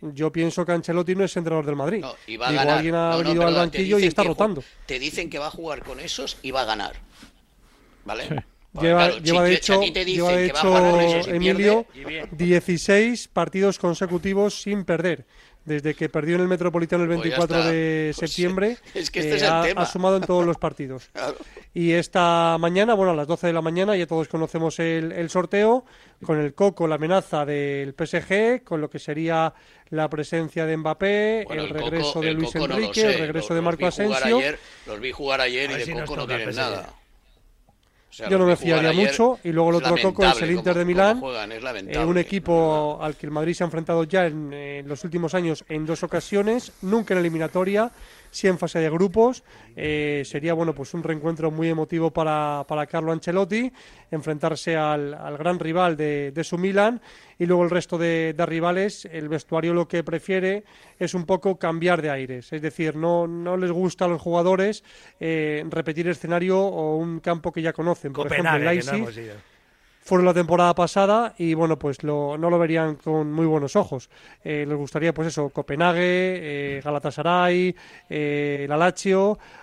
yo 0.00 0.32
pienso 0.32 0.64
que 0.64 0.72
Ancelotti 0.72 1.14
no 1.14 1.24
es 1.24 1.36
entrenador 1.36 1.66
del 1.66 1.76
Madrid. 1.76 2.00
No, 2.00 2.14
y 2.26 2.38
va 2.38 2.46
a 2.46 2.50
Digo, 2.50 2.60
ganar. 2.62 2.76
alguien 2.78 2.94
ha 2.94 3.10
No, 3.10 3.18
no, 3.18 3.24
venido 3.24 3.46
al 3.46 3.54
banquillo 3.54 3.98
y 3.98 4.04
está 4.06 4.24
rotando. 4.24 4.64
Te 4.86 4.98
dicen 4.98 5.28
que 5.28 5.38
va 5.38 5.48
a 5.48 5.50
jugar 5.50 5.84
con 5.84 6.00
esos 6.00 6.38
y 6.40 6.52
va 6.52 6.62
a 6.62 6.64
ganar. 6.64 6.94
¿Vale? 8.06 8.44
Lleva, 8.80 9.06
claro, 9.08 9.22
lleva 9.22 9.42
de 9.44 9.54
hecho, 9.54 9.82
lleva 9.82 10.32
de 10.32 10.46
hecho 10.46 11.28
Emilio 11.28 11.84
pierde, 11.92 12.28
16 12.32 13.28
partidos 13.28 13.78
consecutivos 13.78 14.62
sin 14.62 14.84
perder. 14.84 15.26
Desde 15.64 15.94
que 15.94 16.08
perdió 16.08 16.34
en 16.34 16.40
el 16.40 16.48
Metropolitano 16.48 17.04
el 17.04 17.08
Pues 17.08 17.18
ya 17.18 17.22
24 17.22 17.58
está. 17.58 17.70
de 17.70 18.12
Pues 18.16 18.30
septiembre, 18.30 18.78
es 18.94 19.10
que 19.12 19.20
este 19.20 19.32
eh, 19.34 19.36
es 19.36 19.42
el 19.42 19.48
ha, 19.52 19.62
tema. 19.62 19.82
ha 19.82 19.86
sumado 19.86 20.16
en 20.16 20.22
todos 20.24 20.44
los 20.44 20.56
partidos. 20.58 21.08
Claro. 21.12 21.36
Y 21.74 21.92
esta 21.92 22.56
mañana, 22.58 22.94
bueno, 22.94 23.12
a 23.12 23.14
las 23.14 23.26
12 23.28 23.46
de 23.46 23.52
la 23.52 23.62
mañana, 23.62 23.94
ya 23.96 24.06
todos 24.06 24.26
conocemos 24.28 24.78
el, 24.80 25.12
el 25.12 25.30
sorteo, 25.30 25.84
con 26.24 26.38
el 26.40 26.52
coco, 26.54 26.86
la 26.88 26.96
amenaza 26.96 27.44
del 27.46 27.94
PSG, 27.94 28.64
con 28.64 28.80
lo 28.80 28.90
que 28.90 28.98
sería 28.98 29.54
la 29.90 30.08
presencia 30.10 30.66
de 30.66 30.76
Mbappé, 30.78 31.44
Bueno, 31.46 31.62
el 31.62 31.68
el 31.68 31.74
Coco- 31.76 31.90
regreso 31.90 32.20
de 32.20 32.28
el 32.30 32.34
Luis 32.36 32.54
no 32.56 32.64
Enrique, 32.64 33.00
sé, 33.00 33.06
el 33.14 33.18
regreso 33.20 33.38
los- 33.38 33.48
de 33.50 33.54
los 33.54 33.64
Marco 33.64 33.78
jugar 33.78 33.88
Asensio. 34.22 34.36
ayer, 34.38 34.58
los 34.86 35.00
vi 35.00 35.12
jugar 35.12 35.40
ayer 35.42 35.70
y 35.70 35.74
de 35.74 35.84
si 35.84 35.92
Coco 35.92 36.16
no 36.16 36.22
toca 36.22 36.36
tienen 36.36 36.56
nada. 36.56 36.92
O 38.12 38.14
sea, 38.14 38.28
Yo 38.28 38.38
no 38.38 38.44
me 38.44 38.56
fiaría 38.56 38.92
mucho. 38.92 39.38
Y 39.42 39.52
luego 39.52 39.70
el 39.70 39.76
otro 39.76 39.96
coco 39.96 40.26
es 40.26 40.42
el 40.42 40.50
Inter 40.50 40.76
de 40.76 40.84
Milán. 40.84 41.18
juegan, 41.18 41.50
es 41.50 41.62
eh, 41.96 42.04
un 42.04 42.18
equipo 42.18 42.98
al 43.00 43.16
que 43.16 43.24
el 43.24 43.32
Madrid 43.32 43.54
se 43.54 43.64
ha 43.64 43.66
enfrentado 43.66 44.04
ya 44.04 44.26
en, 44.26 44.50
eh, 44.52 44.82
los 44.84 45.02
últimos 45.04 45.32
años 45.34 45.64
en 45.70 45.86
dos 45.86 46.02
ocasiones, 46.02 46.72
nunca 46.82 47.14
en 47.14 47.20
eliminatoria, 47.20 47.90
sí 48.32 48.48
en 48.48 48.58
fase 48.58 48.80
de 48.80 48.90
grupos. 48.90 49.44
Eh, 49.76 50.22
sería 50.24 50.54
bueno 50.54 50.74
pues 50.74 50.92
un 50.94 51.04
reencuentro 51.04 51.52
muy 51.52 51.68
emotivo 51.68 52.10
para, 52.10 52.64
para 52.66 52.86
Carlo 52.86 53.12
Ancelotti, 53.12 53.72
enfrentarse 54.10 54.76
al, 54.76 55.14
al 55.14 55.38
gran 55.38 55.60
rival 55.60 55.96
de, 55.96 56.32
de 56.32 56.42
su 56.42 56.58
Milan 56.58 57.00
y 57.38 57.46
luego 57.46 57.62
el 57.62 57.70
resto 57.70 57.96
de, 57.98 58.34
de 58.36 58.46
rivales. 58.46 59.04
El 59.04 59.28
vestuario 59.28 59.72
lo 59.74 59.86
que 59.86 60.02
prefiere 60.02 60.64
es 60.98 61.14
un 61.14 61.24
poco 61.26 61.58
cambiar 61.58 62.02
de 62.02 62.10
aires, 62.10 62.52
es 62.52 62.62
decir, 62.62 62.96
no, 62.96 63.28
no 63.28 63.56
les 63.56 63.70
gusta 63.70 64.06
a 64.06 64.08
los 64.08 64.20
jugadores 64.20 64.82
eh, 65.20 65.64
repetir 65.68 66.08
escenario 66.08 66.58
o 66.58 66.96
un 66.96 67.20
campo 67.20 67.52
que 67.52 67.62
ya 67.62 67.72
conocen. 67.72 68.12
Por 68.12 68.26
ejemplo, 68.26 68.56
el 68.56 68.64
Leipzig. 68.64 69.51
Fueron 70.02 70.26
la 70.26 70.34
temporada 70.34 70.74
pasada 70.74 71.32
y 71.38 71.54
bueno 71.54 71.78
pues 71.78 72.02
lo, 72.02 72.36
no 72.36 72.50
lo 72.50 72.58
verían 72.58 72.96
con 72.96 73.32
muy 73.32 73.46
buenos 73.46 73.76
ojos. 73.76 74.10
Eh, 74.42 74.66
les 74.68 74.76
gustaría 74.76 75.14
pues 75.14 75.28
eso 75.28 75.48
Copenhague 75.50 76.00
eh, 76.76 76.80
Galatasaray 76.84 77.74
eh, 78.10 78.66
la 78.68 78.92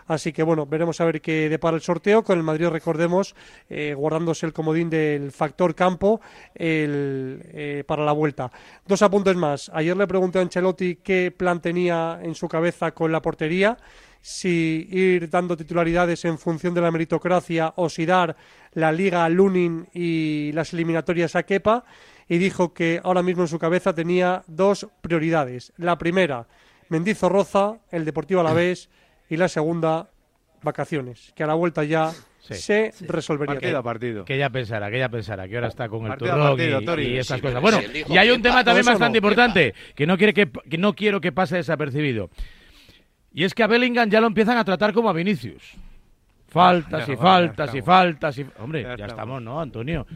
así 0.08 0.32
que 0.32 0.44
bueno 0.44 0.66
veremos 0.66 1.00
a 1.02 1.06
ver 1.06 1.22
qué 1.22 1.50
depara 1.50 1.76
el 1.76 1.82
sorteo. 1.82 2.24
Con 2.24 2.38
el 2.38 2.44
Madrid 2.44 2.70
recordemos 2.70 3.36
eh, 3.70 3.94
guardándose 3.94 4.46
el 4.46 4.54
comodín 4.54 4.90
del 4.90 5.32
factor 5.32 5.76
campo 5.76 6.22
el, 6.56 7.42
eh, 7.54 7.84
para 7.86 8.06
la 8.06 8.14
vuelta. 8.14 8.50
Dos 8.88 9.02
apuntes 9.02 9.36
más. 9.36 9.70
Ayer 9.74 9.98
le 9.98 10.08
pregunté 10.08 10.40
a 10.40 10.42
Ancelotti 10.42 10.96
qué 10.98 11.34
plan 11.36 11.62
tenía 11.62 12.20
en 12.24 12.34
su 12.34 12.48
cabeza 12.48 12.92
con 12.92 13.12
la 13.12 13.22
portería 13.22 13.78
si 14.22 14.88
ir 14.92 15.30
dando 15.30 15.56
titularidades 15.56 16.26
en 16.26 16.38
función 16.38 16.74
de 16.74 16.82
la 16.82 16.92
meritocracia 16.92 17.74
o 17.78 17.90
si 17.90 18.06
dar 18.06 18.36
la 18.74 18.92
Liga 18.92 19.24
a 19.26 19.30
Lunin 19.30 19.88
y 19.94 20.52
las 20.54 20.74
eliminatorias 20.74 21.36
a 21.36 21.44
Kepa 21.44 21.86
y 22.28 22.38
dijo 22.38 22.74
que 22.74 23.00
ahora 23.04 23.24
mismo 23.24 23.44
en 23.44 23.48
su 23.48 23.58
cabeza 23.58 23.94
tenía 23.94 24.44
dos 24.48 24.88
prioridades. 25.02 25.74
La 25.78 25.98
primera, 25.98 26.48
Mendizorroza, 26.90 27.78
el 27.92 28.04
Deportivo 28.06 28.42
Alavés 28.42 28.90
y 29.30 29.38
la 29.38 29.48
segunda, 29.48 30.10
vacaciones, 30.62 31.32
que 31.36 31.44
a 31.44 31.48
la 31.48 31.54
vuelta 31.54 31.84
ya 31.84 32.12
Sí. 32.42 32.56
se 32.56 32.94
resolvería. 33.02 33.56
Partido 33.56 33.78
a 33.78 33.84
partido. 33.84 34.26
Que 34.26 34.38
ya 34.38 34.50
pensara, 34.50 34.90
que 34.90 34.98
ya 34.98 35.10
pensara, 35.10 35.48
que 35.48 35.56
ahora 35.56 35.68
está 35.68 35.88
con 35.88 36.04
el 36.04 36.08
Partido 36.10 36.32
turrón 36.32 36.48
partido, 36.58 36.82
y- 36.82 36.86
Tori. 36.86 37.06
y, 37.08 37.18
estas 37.18 37.38
Sí, 37.38 37.42
cosas. 37.46 37.62
Bueno, 37.62 37.80
y 38.08 38.18
hay 38.18 38.32
un 38.32 38.42
tema 38.42 38.64
también 38.64 38.86
no, 38.86 38.92
bastante 38.92 39.18
importante 39.20 39.74
que 39.96 40.08
no 40.08 40.18
quiere 40.18 40.34
que 40.34 40.50
que 40.50 40.78
no 40.78 40.94
quiero 40.96 41.22
que 41.22 41.32
pase 41.32 41.58
desapercibido. 41.58 42.30
Y 43.34 43.44
es 43.44 43.54
que 43.54 43.64
a 43.64 43.68
Bellingham 43.68 44.10
ya 44.10 44.20
lo 44.22 44.28
empiezan 44.28 44.58
a 44.58 44.64
tratar 44.66 44.94
como 44.94 45.10
a 45.10 45.14
Vinicius. 45.14 45.76
Faltas 46.48 47.06
Ya, 47.06 47.14
y 47.14 47.16
faltas 47.18 47.76
y 47.76 47.82
faltas 47.82 48.38
y 48.40 48.46
hombre, 48.60 48.82
Ya 48.82 48.88
ya, 48.90 48.94
estamos. 48.94 49.12
estamos, 49.12 49.42
¿no, 49.44 49.62
Antonio? 49.62 50.08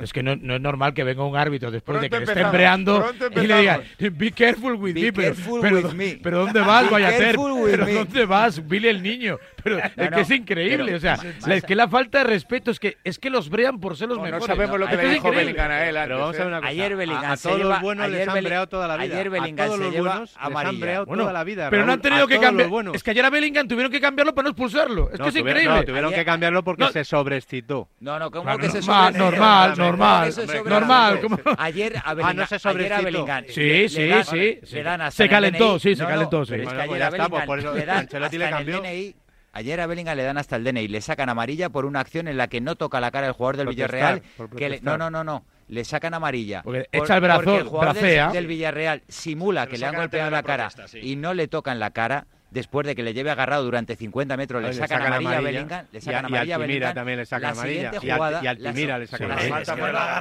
Es 0.00 0.12
que 0.12 0.22
no, 0.22 0.36
no 0.36 0.56
es 0.56 0.60
normal 0.60 0.92
que 0.92 1.04
venga 1.04 1.24
un 1.24 1.36
árbitro 1.36 1.70
después 1.70 2.00
de 2.00 2.08
Pronto 2.10 2.14
que 2.14 2.18
le 2.20 2.24
esté 2.24 2.32
empezamos, 2.32 2.54
embreando 2.54 3.16
pronto 3.16 3.40
y 3.40 3.46
le 3.46 3.56
diga, 3.58 3.80
be 4.12 4.30
careful 4.32 4.74
with 4.74 4.94
Be 4.94 5.00
me, 5.04 5.12
pero, 5.12 5.34
careful 5.34 5.60
pero, 5.62 5.76
with 5.76 5.94
me. 5.94 6.18
pero 6.22 6.38
¿dónde 6.40 6.60
vas, 6.60 6.90
with 6.90 7.64
¿Pero 7.70 7.84
me. 7.86 7.92
dónde 7.94 8.24
vas, 8.26 8.68
Billy 8.68 8.88
el 8.88 9.02
niño? 9.02 9.38
Pero 9.64 9.78
es 9.78 9.96
no, 9.96 10.10
que 10.10 10.20
es 10.20 10.30
increíble, 10.30 10.84
pero 10.84 10.96
o 10.96 11.00
sea, 11.00 11.18
la- 11.46 11.54
es 11.56 11.64
que 11.64 11.74
la 11.74 11.88
falta 11.88 12.18
de 12.18 12.24
respeto 12.24 12.70
es 12.70 12.78
que 12.78 12.98
es 13.02 13.18
que 13.18 13.30
los 13.30 13.48
brean 13.50 13.80
por 13.80 13.96
ser 13.96 14.08
los 14.08 14.18
No, 14.18 14.24
no 14.24 14.30
mejores. 14.30 14.46
sabemos 14.46 14.78
lo 14.78 14.84
Es 14.84 14.90
que 14.90 14.96
le 14.98 15.02
es 15.08 15.10
dijo. 15.14 15.30
Bellingham 15.30 15.70
a 15.70 15.84
él 15.88 15.96
Pero 16.04 16.18
vamos 16.20 16.36
a 16.36 16.38
ver 16.38 16.46
¿eh? 16.46 16.48
una 16.48 16.56
cosa. 16.58 16.68
Ayer 16.70 16.96
Bellingham 16.96 17.24
a, 17.24 17.32
a 17.32 17.36
se 17.36 17.48
todos 17.48 17.60
los 17.62 17.80
buenos 17.80 18.06
les 18.08 18.14
ayer 18.20 18.28
han 18.30 18.44
breado 18.44 18.66
toda 18.68 18.86
la 18.88 18.96
vida. 18.96 19.14
ayer 19.16 19.26
a 19.26 19.30
Bellingham 19.30 19.66
todos 19.66 19.78
se 19.78 19.84
los 19.84 19.92
lleva 19.94 20.08
buenos 20.10 20.30
les 20.30 20.38
amarilla. 20.46 21.04
toda 21.04 21.32
la 21.32 21.44
vida. 21.44 21.70
pero 21.70 21.84
no 21.86 21.92
han 21.94 22.00
tenido 22.00 22.28
que 22.28 22.38
cambiar. 22.38 22.70
Es 22.94 23.02
que 23.02 23.10
ayer 23.10 23.24
a 23.24 23.30
Bellingham 23.30 23.66
tuvieron 23.66 23.90
que 23.90 24.00
cambiarlo 24.00 24.34
para 24.34 24.44
no 24.44 24.50
expulsarlo. 24.50 25.10
Es 25.10 25.18
No, 25.18 25.24
que 25.24 25.30
es 25.30 25.36
increíble. 25.36 25.74
no, 25.74 25.84
tuvieron 25.84 26.12
que 26.12 26.24
cambiarlo 26.24 26.62
porque 26.62 26.86
se 26.92 27.04
sobreexcitó. 27.04 27.88
No, 28.00 28.18
no, 28.20 28.30
¿cómo 28.30 28.56
que 28.58 28.68
se 28.68 28.78
normal, 28.80 29.14
sobreexcitó? 29.14 29.30
normal, 29.30 29.74
¿Cómo 29.76 29.85
normal, 29.86 30.34
normal, 30.64 31.20
¿cómo? 31.20 31.38
Ayer 31.58 31.96
a 31.96 32.00
Ah, 32.04 32.14
Bellingham, 32.14 32.36
no 32.36 32.46
se 32.46 32.68
ayer 32.68 32.92
a. 32.92 33.00
Bellingham 33.00 33.44
Sí, 33.48 33.60
le- 33.60 33.88
sí, 33.88 33.98
le 34.00 34.08
dan- 34.08 34.24
sí, 34.24 34.36
le 34.36 34.60
sí. 34.66 34.82
dan 34.82 35.00
hasta 35.00 35.22
Se 35.24 35.28
calentó, 35.28 35.70
DNI. 35.72 35.80
sí, 35.80 35.96
se 35.96 36.02
No, 36.02 36.08
no, 36.08 36.14
calentó, 36.14 36.44
sí. 36.44 36.50
pero 36.50 36.62
es 36.62 36.68
Bueno, 36.68 36.80
que 36.82 36.86
pues 36.88 37.00
ayer 37.00 37.02
a 37.06 37.08
pues 37.10 37.20
Bellingham 37.30 37.46
por 37.46 37.58
eso 37.58 37.74
le 37.74 37.86
dan 37.86 38.08
le 38.10 38.24
hasta 38.26 38.60
en 38.60 38.68
el. 38.68 38.82
DNI 38.82 39.14
Ayer 39.52 39.80
a 39.80 39.86
Bellingham 39.86 40.16
le 40.18 40.22
dan 40.22 40.36
hasta 40.36 40.56
el 40.56 40.64
DNI, 40.64 40.86
le 40.88 41.00
sacan 41.00 41.30
amarilla 41.30 41.70
por 41.70 41.86
una 41.86 42.00
acción 42.00 42.28
en 42.28 42.36
la 42.36 42.46
que 42.46 42.60
no 42.60 42.76
toca 42.76 43.00
la 43.00 43.10
cara 43.10 43.26
el 43.28 43.32
jugador 43.32 43.56
del 43.56 43.66
Protestar, 43.68 43.90
Villarreal. 44.20 44.22
por 44.36 44.50
Que 44.50 44.68
le- 44.68 44.80
no, 44.82 44.98
no, 44.98 45.08
no, 45.10 45.24
no. 45.24 45.46
Le 45.68 45.82
sacan 45.84 46.12
amarilla. 46.12 46.60
Porque 46.62 46.86
Por- 46.92 47.04
echa 47.04 47.14
el 47.14 47.20
brazo, 47.22 47.42
porque 47.42 47.56
el 47.60 47.64
jugador 47.66 47.94
del- 47.94 48.02
bracea. 48.02 48.28
del, 48.32 48.46
Villarreal 48.46 49.02
simula 49.08 49.66
que 49.66 49.78
le 49.78 49.86
han 49.86 49.94
golpeado 49.96 50.30
la 50.30 50.36
la 50.38 50.42
cara 50.42 50.68
sí. 50.86 50.98
y 51.02 51.16
no 51.16 51.32
le 51.32 51.48
tocan 51.48 51.78
la 51.80 51.90
cara 51.90 52.26
después 52.56 52.86
de 52.86 52.94
que 52.94 53.02
le 53.02 53.12
lleve 53.12 53.30
agarrado 53.30 53.64
durante 53.64 53.96
50 53.96 54.36
metros, 54.36 54.62
le, 54.62 54.68
Ay, 54.68 54.74
sacan, 54.74 54.98
sacan, 54.98 55.12
amarilla, 55.12 55.38
amarilla. 55.38 55.60
Bellingham, 55.60 55.86
le 55.92 56.00
sacan 56.00 56.14
y, 56.14 56.26
amarilla 56.26 56.44
y 56.44 56.52
a 56.52 56.58
Bellingham, 56.58 56.94
también 56.94 57.18
le 57.18 57.26
sacan 57.26 57.42
la 57.42 57.50
amarilla. 57.50 57.92
Siguiente 57.92 58.06
y 58.06 58.46
al 58.46 58.66
Altimira 58.66 58.98
le 58.98 59.06
sacan 59.06 59.32
amarilla. 59.32 59.64
Sí, 59.64 59.72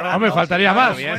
no 0.04 0.20
me 0.20 0.32
faltaría 0.32 0.74
más. 0.74 0.98
No, 0.98 1.16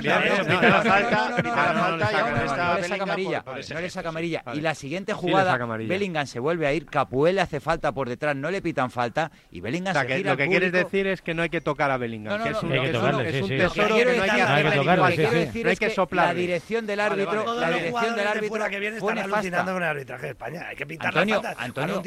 le 3.81 3.91
saca 3.91 4.09
amarilla. 4.09 4.43
Y 4.55 4.61
la 4.61 4.75
siguiente 4.75 5.15
jugada, 5.15 5.57
Bellingham 5.57 6.27
se 6.27 6.39
vuelve 6.39 6.67
a 6.67 6.73
ir, 6.73 6.87
Capué 6.87 7.33
le 7.33 7.41
hace 7.41 7.61
falta 7.61 7.93
por 7.93 8.09
detrás, 8.09 8.37
no 8.37 8.51
le 8.51 8.61
pitan 8.61 8.91
falta 8.91 9.31
y 9.51 9.61
Bellingham 9.61 9.95
se 9.95 10.23
Lo 10.23 10.37
que 10.37 10.49
quieres 10.49 10.73
decir 10.73 11.07
es 11.07 11.23
que 11.23 11.35
no 11.35 11.43
hay 11.43 11.49
que 11.49 11.63
tocar 11.63 11.91
a 11.91 11.97
Bellingham, 11.97 12.43
que 12.43 12.51
es 12.51 12.63
un 12.63 12.71
tesoro 12.71 13.13
no 13.13 15.05
hay 15.05 15.17
que 15.17 15.27
hacer 15.27 15.79
que 15.79 15.91
soplar. 15.91 16.29
La 16.29 16.35
dirección 16.35 16.87
del 16.87 17.01
árbitro, 17.01 17.55
la 17.55 17.71
dirección 17.71 18.17
del 18.17 18.27
árbitro 18.27 18.59
con 19.01 19.83
el 19.83 19.89
arbitraje 19.89 20.27
de 20.27 20.33
España, 20.33 20.67
hay 20.69 20.77
que 20.77 20.87
Antonio, 21.09 21.43
Antonio, 21.57 22.03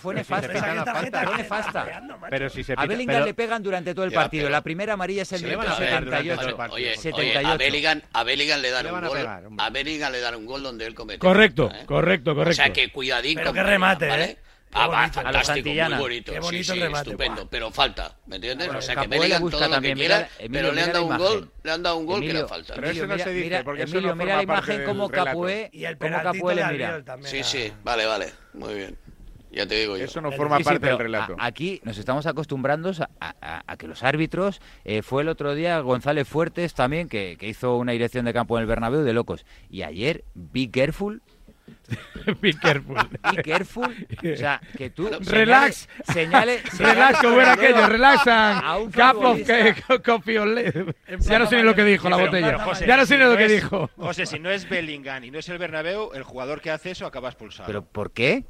fue 0.00 0.14
nefasta. 0.14 1.24
Fue 1.24 1.36
nefasta. 1.36 2.02
Pero 2.28 2.48
si 2.50 2.62
se 2.62 2.72
pita, 2.72 2.82
a 2.82 2.86
Bellingham 2.86 3.16
pero... 3.16 3.26
le 3.26 3.34
pegan 3.34 3.62
durante 3.62 3.94
todo 3.94 4.04
el 4.04 4.12
partido. 4.12 4.44
Pero... 4.44 4.52
La 4.52 4.62
primera 4.62 4.94
amarilla 4.94 5.22
es 5.22 5.32
el 5.32 5.42
minuto 5.42 5.76
78. 5.76 6.56
Oye, 6.70 6.96
78. 6.96 7.38
Oye, 7.38 7.46
a, 7.46 7.56
Bellingham, 7.56 8.02
a 8.12 8.24
Bellingham 8.24 8.60
le 8.60 8.70
dan 8.70 8.86
le 8.86 8.92
un 8.92 9.00
gol. 9.00 9.08
A, 9.08 9.10
pegar, 9.12 9.42
a 9.58 9.70
Bellingham 9.70 10.12
le 10.12 10.20
dan 10.20 10.34
un 10.34 10.46
gol 10.46 10.62
donde 10.62 10.86
él 10.86 10.94
comete. 10.94 11.18
Correcto, 11.18 11.70
correcto, 11.86 12.34
correcto. 12.34 12.62
O 12.62 12.64
sea 12.64 12.72
que 12.72 12.90
cuidadito. 12.90 13.40
Pero 13.40 13.52
que 13.52 13.62
remate, 13.62 14.08
¿eh? 14.08 14.36
Ah, 14.72 14.86
va, 14.86 15.08
fantástico, 15.08 15.68
muy 15.68 15.98
bonito. 15.98 16.32
Qué 16.32 16.40
bonito 16.40 16.64
sí, 16.64 16.78
sí, 16.78 16.80
remate, 16.80 17.10
estupendo, 17.10 17.48
pero 17.48 17.70
falta, 17.70 18.16
¿me 18.26 18.36
entiendes? 18.36 18.68
Bueno, 18.68 18.78
o 18.78 18.82
sea, 18.82 18.96
que 18.96 19.08
Bellingham 19.08 19.50
todo 19.50 19.60
también, 19.68 19.82
lo 19.82 19.82
que 19.82 19.94
quiera, 19.94 20.28
mira, 20.38 20.52
pero 20.52 20.72
le 20.72 20.82
han 20.82 20.92
dado 20.92 21.06
un 21.06 21.18
gol, 21.18 21.52
le 21.62 21.70
han 21.70 21.82
dado 21.82 21.96
un 21.96 22.06
gol 22.06 22.20
que 22.20 22.32
le 22.32 22.46
falta. 22.46 22.74
Pero 22.74 22.88
eso 22.88 23.06
no 23.06 23.14
mira, 23.14 23.24
se 23.24 23.32
dice, 23.32 23.64
porque 23.64 23.82
Emilio, 23.82 24.00
eso 24.00 24.08
no 24.08 24.16
mira 24.16 24.36
la 24.36 24.42
imagen 24.42 24.84
como 24.84 25.08
Capoe 25.08 25.70
y 25.72 25.84
el 25.84 25.98
como 25.98 26.22
Capoe 26.22 26.54
le 26.54 26.64
mira. 26.66 27.02
Sí, 27.22 27.42
sí, 27.42 27.72
vale, 27.82 28.06
vale, 28.06 28.32
muy 28.54 28.74
bien. 28.74 28.98
Ya 29.52 29.66
te 29.66 29.74
digo 29.74 29.96
yo. 29.96 30.04
Eso 30.04 30.20
no 30.20 30.30
forma 30.30 30.58
sí, 30.58 30.64
parte 30.64 30.86
sí, 30.86 30.86
del 30.86 30.98
relato. 30.98 31.34
A, 31.38 31.46
aquí 31.46 31.80
nos 31.82 31.98
estamos 31.98 32.26
acostumbrando 32.26 32.92
a, 33.20 33.34
a, 33.40 33.62
a 33.66 33.76
que 33.76 33.88
los 33.88 34.04
árbitros. 34.04 34.60
Eh, 34.84 35.02
fue 35.02 35.22
el 35.22 35.28
otro 35.28 35.54
día 35.54 35.80
González 35.80 36.28
Fuertes 36.28 36.74
también, 36.74 37.08
que, 37.08 37.36
que, 37.38 37.48
hizo 37.48 37.76
una 37.76 37.92
dirección 37.92 38.24
de 38.24 38.32
campo 38.32 38.56
en 38.56 38.62
el 38.62 38.68
Bernabéu 38.68 39.00
de 39.02 39.12
locos. 39.12 39.44
Y 39.68 39.82
ayer, 39.82 40.24
Be 40.34 40.70
Careful, 40.70 41.22
Be 42.40 42.54
careful. 42.54 42.96
Be 43.34 43.42
careful. 43.42 44.06
O 44.32 44.36
sea, 44.36 44.60
que 44.76 44.90
tú. 44.90 45.10
Relax. 45.20 45.88
Señales. 46.04 46.62
señales 46.72 46.78
relax, 46.78 47.18
como 47.20 47.40
era 47.40 47.52
aquello. 47.52 47.86
Relaxan. 47.86 48.90
Capo, 48.90 49.36
copiole. 50.04 50.94
Ya 51.20 51.38
no 51.38 51.46
sé 51.46 51.56
ni 51.56 51.62
lo 51.62 51.74
que 51.74 51.84
dijo 51.84 52.04
sí, 52.04 52.10
la 52.10 52.16
botella. 52.16 52.58
José, 52.60 52.86
ya 52.86 52.96
no 52.96 53.06
sé 53.06 53.18
ni 53.18 53.24
lo 53.24 53.36
que 53.36 53.48
dijo. 53.48 53.90
José, 53.96 54.26
si 54.26 54.38
no 54.38 54.50
es 54.50 54.68
Bellingham 54.68 55.24
y 55.24 55.30
no 55.30 55.38
es 55.38 55.48
el 55.48 55.58
Bernabéu, 55.58 56.12
el 56.14 56.22
jugador 56.22 56.60
que 56.60 56.70
hace 56.70 56.90
eso 56.92 57.06
acaba 57.06 57.28
expulsado. 57.28 57.66
¿Pero 57.66 57.84
por 57.84 58.12
qué? 58.12 58.44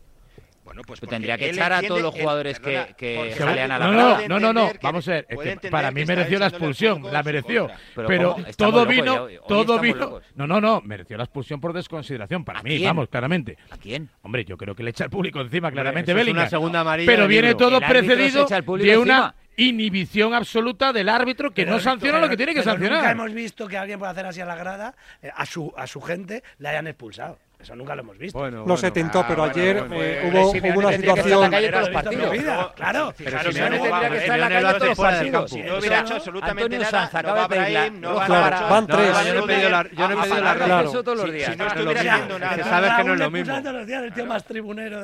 Tendría 1.09 1.37
que 1.37 1.51
echar 1.51 1.73
a 1.73 1.83
todos 1.83 2.03
los 2.03 2.15
jugadores 2.15 2.61
que, 2.61 2.95
que 2.97 3.35
a 3.41 3.67
la 3.67 3.79
No, 3.79 3.93
no, 3.93 4.29
no, 4.29 4.41
no, 4.41 4.53
no, 4.53 4.73
vamos 4.83 5.09
a 5.09 5.13
ver. 5.13 5.27
Eh, 5.29 5.59
para 5.71 5.91
mí 5.91 6.05
mereció 6.05 6.39
la 6.39 6.47
expulsión, 6.47 7.03
la 7.11 7.23
mereció. 7.23 7.69
Pero, 7.95 8.37
todo 8.57 8.87
vino, 8.87 9.27
todo 9.47 9.79
vino. 9.79 10.21
No, 10.35 10.47
no, 10.47 10.61
no, 10.61 10.81
mereció 10.83 11.17
la 11.17 11.25
expulsión 11.25 11.61
por 11.61 11.73
desconsideración, 11.73 12.45
para 12.45 12.63
mí, 12.63 12.83
vamos, 12.85 13.09
claramente. 13.09 13.57
¿A 13.71 13.77
quién? 13.77 14.09
Hombre, 14.23 14.45
yo 14.45 14.57
creo 14.57 14.75
que 14.75 14.83
le 14.83 14.91
echa 14.91 15.05
al 15.05 15.11
público 15.11 15.41
encima, 15.41 15.71
claramente, 15.71 16.15
Bellingham. 16.15 16.43
Una 16.43 16.51
segunda 16.51 16.81
amarilla. 16.81 17.11
Pero 17.11 17.27
viene 17.27 17.55
todo 17.55 17.81
precedido 17.81 18.47
de 18.47 18.99
una 18.99 19.35
inhibición 19.57 20.35
absoluta 20.35 20.93
del 20.93 21.09
árbitro 21.09 21.53
que 21.53 21.67
no 21.67 21.81
sanciona 21.81 22.21
lo 22.21 22.29
que 22.29 22.37
tiene 22.37 22.55
que 22.55 22.63
sancionar. 22.63 22.99
Nunca 22.99 23.11
hemos 23.11 23.33
visto 23.33 23.69
que 23.69 23.77
alguien 23.77 23.99
por 23.99 24.09
hacer 24.09 24.27
así 24.27 24.41
a 24.41 24.47
la 24.47 24.57
grada, 24.57 24.95
eh, 25.23 25.31
a 25.35 25.45
su, 25.47 25.73
a 25.77 25.87
su 25.87 26.01
gente, 26.01 26.43
le 26.59 26.69
hayan 26.69 26.87
expulsado. 26.87 27.39
Eso 27.61 27.77
nunca 27.77 27.95
lo 27.95 28.01
hemos 28.01 28.17
visto. 28.17 28.39
Bueno, 28.39 28.59
no 28.59 28.63
bueno, 28.65 28.77
se 28.79 28.91
tentó, 28.91 29.21
ah, 29.21 29.27
pero 29.29 29.45
ayer 29.45 29.81
bueno, 29.81 30.03
eh, 30.03 30.31
hubo, 30.33 30.51
hubo, 30.51 30.79
una 30.79 30.93
situación. 30.93 31.25
Que 31.27 31.35
en 31.35 31.41
la 31.41 31.51
calle 31.51 31.71
los 31.71 31.91
no, 31.91 32.73
claro, 32.75 33.15
pero 33.19 33.31
claro, 33.31 33.53
Simeone 33.53 33.77
no 33.77 33.83
tendría 33.83 34.11
que 34.11 34.17
estar 34.17 34.35
en 34.35 34.41
la 34.41 34.49
calle 34.49 34.79
todos 34.79 34.89
los 34.89 34.99
partidos. 34.99 35.51
Si 35.51 35.63
no 35.63 35.79
hubiera 35.79 36.01
hecho 36.01 36.15
absolutamente 36.15 36.63
Antonio 36.63 36.79
nada, 36.79 37.11
Sanz, 37.11 37.25
no 37.25 37.35
va 37.35 37.47
Brahim, 37.49 38.01
no 38.01 38.15
va 38.15 38.27
claro, 38.27 38.69
Van 38.69 38.87
tres. 38.87 39.27
Yo 39.27 39.35
no 39.35 39.41
he 39.41 39.47
pedido 39.47 39.71
la, 39.71 39.91
yo 39.91 40.09
no 40.09 40.13
he 40.13 40.23
pedido 40.23 40.41
la 40.43 40.55
claro. 40.55 40.91
todos 40.91 41.19
los. 41.19 41.31
Si 41.31 41.57
no 41.57 41.67
estuviera 41.67 42.01
haciendo 42.01 42.39
nada. 42.39 42.65
sabes 42.65 42.93
que 42.93 43.05
no 43.05 43.13
es 43.13 43.21
lo 43.21 43.31
mismo. 43.31 43.61
los 43.61 43.87
días 43.87 44.03
del 44.03 44.13
tío 44.13 44.27
más 44.27 44.45
tribunero. 44.45 45.03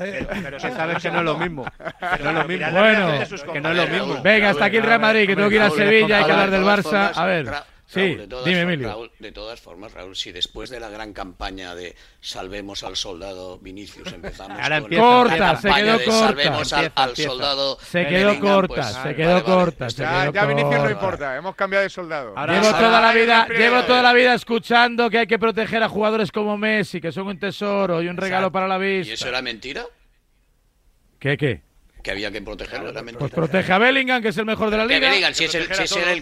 Sabes 0.58 1.02
que 1.02 1.10
no 1.10 1.18
es 1.18 1.24
lo 1.24 1.38
mismo. 1.38 1.66
No 2.00 2.30
es 2.30 2.34
lo 2.34 2.44
mismo. 2.44 2.70
Bueno, 2.70 3.08
que 3.52 3.60
no 3.60 3.70
es 3.70 3.76
lo 3.76 3.86
mismo. 3.86 4.22
Venga, 4.22 4.50
hasta 4.50 4.64
aquí 4.64 4.76
el 4.78 4.82
Real 4.82 5.00
Madrid, 5.00 5.26
que 5.26 5.36
tengo 5.36 5.48
que 5.50 5.56
ir 5.56 5.62
a 5.62 5.70
Sevilla, 5.70 6.18
hay 6.18 6.24
que 6.24 6.32
hablar 6.32 6.50
del 6.50 6.64
Barça. 6.64 7.10
A 7.14 7.26
ver. 7.26 7.75
Sí, 7.86 8.00
Raúl, 8.00 8.18
de 8.18 8.26
todas, 8.26 8.44
dime, 8.44 8.60
Emilio. 8.62 8.88
Raúl, 8.88 9.12
de 9.20 9.30
todas 9.30 9.60
formas, 9.60 9.92
Raúl, 9.92 10.16
si 10.16 10.32
después 10.32 10.70
de 10.70 10.80
la 10.80 10.88
gran 10.88 11.12
campaña 11.12 11.74
de 11.76 11.94
Salvemos 12.20 12.82
al 12.82 12.96
soldado 12.96 13.58
Vinicius 13.60 14.12
empezamos 14.12 14.58
Ahora 14.60 14.80
con 14.80 14.92
empieza, 14.92 15.02
corta, 15.04 15.56
se 15.56 15.68
quedó 15.72 15.92
corta. 15.98 16.26
Salvemos 16.26 16.72
al, 16.72 16.84
empieza, 16.86 17.30
soldado 17.30 17.78
Se 17.80 18.06
quedó 18.06 18.26
Bellingham, 18.26 18.40
pues, 18.40 18.52
corta, 18.52 18.74
pues, 18.74 19.02
se 19.02 19.14
quedó 19.14 19.32
vale, 19.32 19.44
corta. 19.44 19.84
Vale. 19.84 19.90
Se 19.92 20.02
ya, 20.02 20.22
quedó 20.22 20.32
ya. 20.32 20.46
Vinicius 20.46 20.82
no 20.82 20.90
importa, 20.90 21.36
hemos 21.36 21.54
cambiado 21.54 21.82
de 21.84 21.90
soldado. 21.90 22.32
Ahora, 22.36 22.60
llevo 22.60 22.76
toda 22.76 23.00
la 23.00 23.12
vida, 23.12 23.48
llevo 23.48 23.82
toda 23.84 24.02
la 24.02 24.12
vida 24.12 24.34
escuchando 24.34 25.08
que 25.08 25.18
hay 25.18 25.26
que 25.28 25.38
proteger 25.38 25.82
a 25.84 25.88
jugadores 25.88 26.32
como 26.32 26.58
Messi, 26.58 27.00
que 27.00 27.12
son 27.12 27.28
un 27.28 27.38
tesoro 27.38 28.02
y 28.02 28.08
un 28.08 28.16
regalo 28.16 28.48
o 28.48 28.50
sea, 28.50 28.52
para 28.52 28.66
la 28.66 28.78
vista. 28.78 29.10
¿Y 29.10 29.14
eso 29.14 29.28
era 29.28 29.40
mentira? 29.42 29.86
¿Qué 31.20 31.36
qué? 31.36 31.65
que 32.06 32.12
había 32.12 32.30
que 32.30 32.40
protegerlo. 32.40 32.92
Claro, 32.92 33.18
pues 33.18 33.32
protege 33.32 33.72
a 33.72 33.78
Bellingham, 33.78 34.22
que 34.22 34.28
es 34.28 34.38
el 34.38 34.46
mejor 34.46 34.70
de 34.70 34.76
la 34.76 34.86
liga. 34.86 35.08
Bellingham, 35.08 35.34
si 35.34 35.46
es 35.46 35.54
el, 35.56 35.66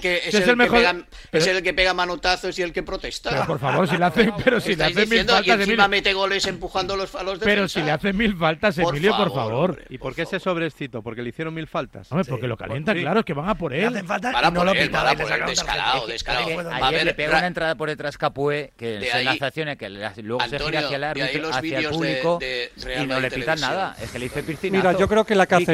que 0.01 0.31
el, 0.33 0.57
mejor... 0.57 0.79
pega, 0.79 0.97
es 1.31 1.47
el 1.47 1.63
que 1.63 1.75
pega 1.75 1.93
manotazos 1.93 2.59
y 2.59 2.63
el 2.63 2.73
que 2.73 2.83
protesta. 2.83 3.29
Pero 3.29 3.47
por 3.47 3.59
favor, 3.59 3.87
si 3.87 3.99
le 3.99 4.05
hacen, 4.07 4.33
pero 4.45 4.61
si 4.61 4.77
le 4.77 4.85
hacen 4.85 5.07
mil 5.11 5.27
faltas, 5.27 5.47
y 5.47 5.51
encima 5.51 5.87
mete 5.87 6.15
goles 6.15 6.47
empujando 6.47 6.97
los, 6.97 7.15
a 7.15 7.23
los 7.23 7.39
defensas. 7.39 7.55
Pero 7.55 7.69
si 7.69 7.83
le 7.83 7.91
hacen 7.91 8.17
mil 8.17 8.35
faltas, 8.35 8.79
Emilio, 8.79 9.15
por 9.15 9.35
favor. 9.35 9.85
¿Y 9.91 9.99
por, 9.99 10.15
qué 10.15 10.25
se 10.25 10.41
sobrescito? 10.41 11.03
Porque 11.03 11.21
le 11.21 11.29
hicieron 11.29 11.53
mil 11.53 11.67
faltas. 11.67 12.11
Hombre, 12.11 12.27
porque 12.31 12.49
lo 12.49 12.57
calienta? 12.57 12.95
claro, 12.95 13.21
es 13.21 13.27
que 13.27 13.35
van 13.35 13.51
a 13.51 13.55
por 13.55 13.75
él. 13.75 13.85
Hacen 13.85 14.07
falta 14.07 14.33
para 14.33 14.51
no 14.51 14.65
lo 14.65 14.73
pitan. 14.73 15.19
Descarado, 15.47 16.07
descarado. 16.07 16.71
Ayer 16.83 17.05
le 17.05 17.13
pega 17.13 17.37
una 17.37 17.47
entrada 17.47 17.75
por 17.75 17.91
detrás 17.91 18.17
Capué, 18.17 18.73
que 18.79 19.07
son 19.13 19.23
las 19.23 19.43
acciones 19.43 19.77
que 19.77 19.91
luego 19.91 20.43
se 20.49 20.59
gira 20.59 21.11
hacia 21.53 21.79
el 21.79 21.89
público, 21.91 22.39
y 22.43 23.07
no 23.07 23.21
le 23.21 23.31
pitan 23.31 23.61
nada. 23.61 23.95
Es 24.01 24.11
que 24.11 24.19
le 24.19 24.27
hice 24.27 24.43
piscinazo. 24.43 24.89
Mira, 24.89 24.99
yo 24.99 25.07
creo 25.07 25.25
que 25.27 25.35
la 25.35 25.45
que 25.45 25.74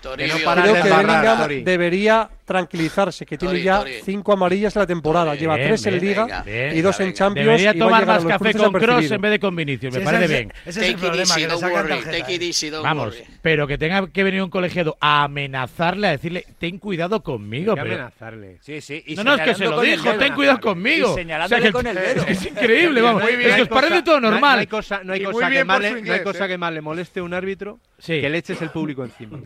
Que 0.00 0.26
no 0.28 0.34
Creo 0.62 0.74
que 0.74 0.82
Bellingham 0.82 1.64
debería 1.64 2.30
tranquilizarse, 2.50 3.24
que 3.24 3.38
tiene 3.38 3.52
Tori, 3.54 3.62
ya 3.62 3.78
Tori. 3.78 3.92
cinco 4.04 4.32
amarillas 4.32 4.74
en 4.74 4.80
la 4.80 4.86
temporada. 4.86 5.36
Lleva 5.36 5.54
Bien, 5.54 5.68
tres 5.68 5.86
en 5.86 5.92
bien, 6.00 6.04
Liga 6.04 6.42
venga, 6.44 6.74
y 6.74 6.80
dos 6.80 6.98
en. 6.98 7.12
Champions. 7.12 7.46
Debería 7.46 7.74
y 7.74 7.78
tomar 7.78 8.04
más 8.06 8.24
café 8.24 8.54
con 8.54 8.72
Cross 8.72 9.10
en 9.10 9.20
vez 9.20 9.30
de 9.30 9.38
con 9.38 9.54
Vinicius, 9.54 9.94
me 9.94 10.00
Sí, 10.00 10.04
parece 10.04 10.26
bien. 10.26 10.52
Ese 10.66 10.80
es 10.80 10.88
el 10.88 10.96
problema, 10.96 11.34
que 11.36 11.46
worry. 11.46 12.48
easy, 12.48 12.70
Vamos, 12.70 13.06
worry. 13.06 13.24
pero 13.40 13.66
que 13.68 13.78
tenga 13.78 14.08
que 14.08 14.24
venir 14.24 14.42
un 14.42 14.50
colegiado 14.50 14.96
a 15.00 15.22
amenazarle, 15.24 16.08
a 16.08 16.10
decirle, 16.10 16.44
ten 16.58 16.78
cuidado 16.78 17.22
conmigo. 17.22 17.74
Pero- 17.74 17.86
amenazarle. 17.86 18.58
Sí, 18.62 18.80
sí. 18.80 19.02
y 19.06 19.14
No, 19.14 19.22
no, 19.22 19.34
es 19.34 19.42
que 19.42 19.54
se 19.54 19.64
lo 19.66 19.80
dijo, 19.80 20.12
ten 20.14 20.34
cuidado 20.34 20.58
conmigo. 20.60 21.12
O 21.12 21.48
sea, 21.48 21.60
que- 21.60 21.70
con 21.72 21.86
el. 21.86 21.98
Es 21.98 22.46
increíble, 22.46 23.00
vamos. 23.00 23.22
Es 23.28 23.54
que 23.56 23.62
os 23.62 23.68
parece 23.68 24.02
todo 24.02 24.20
normal. 24.20 24.56
no 24.56 24.60
hay 24.60 24.66
cosa, 24.66 25.00
¿eh? 25.02 26.48
que 26.48 26.58
más 26.58 26.72
le, 26.72 26.80
moleste 26.80 27.20
a 27.20 27.22
un 27.22 27.34
árbitro 27.34 27.78
que 28.04 28.28
le 28.28 28.38
eches 28.38 28.60
el 28.62 28.70
público 28.70 29.04
encima. 29.04 29.38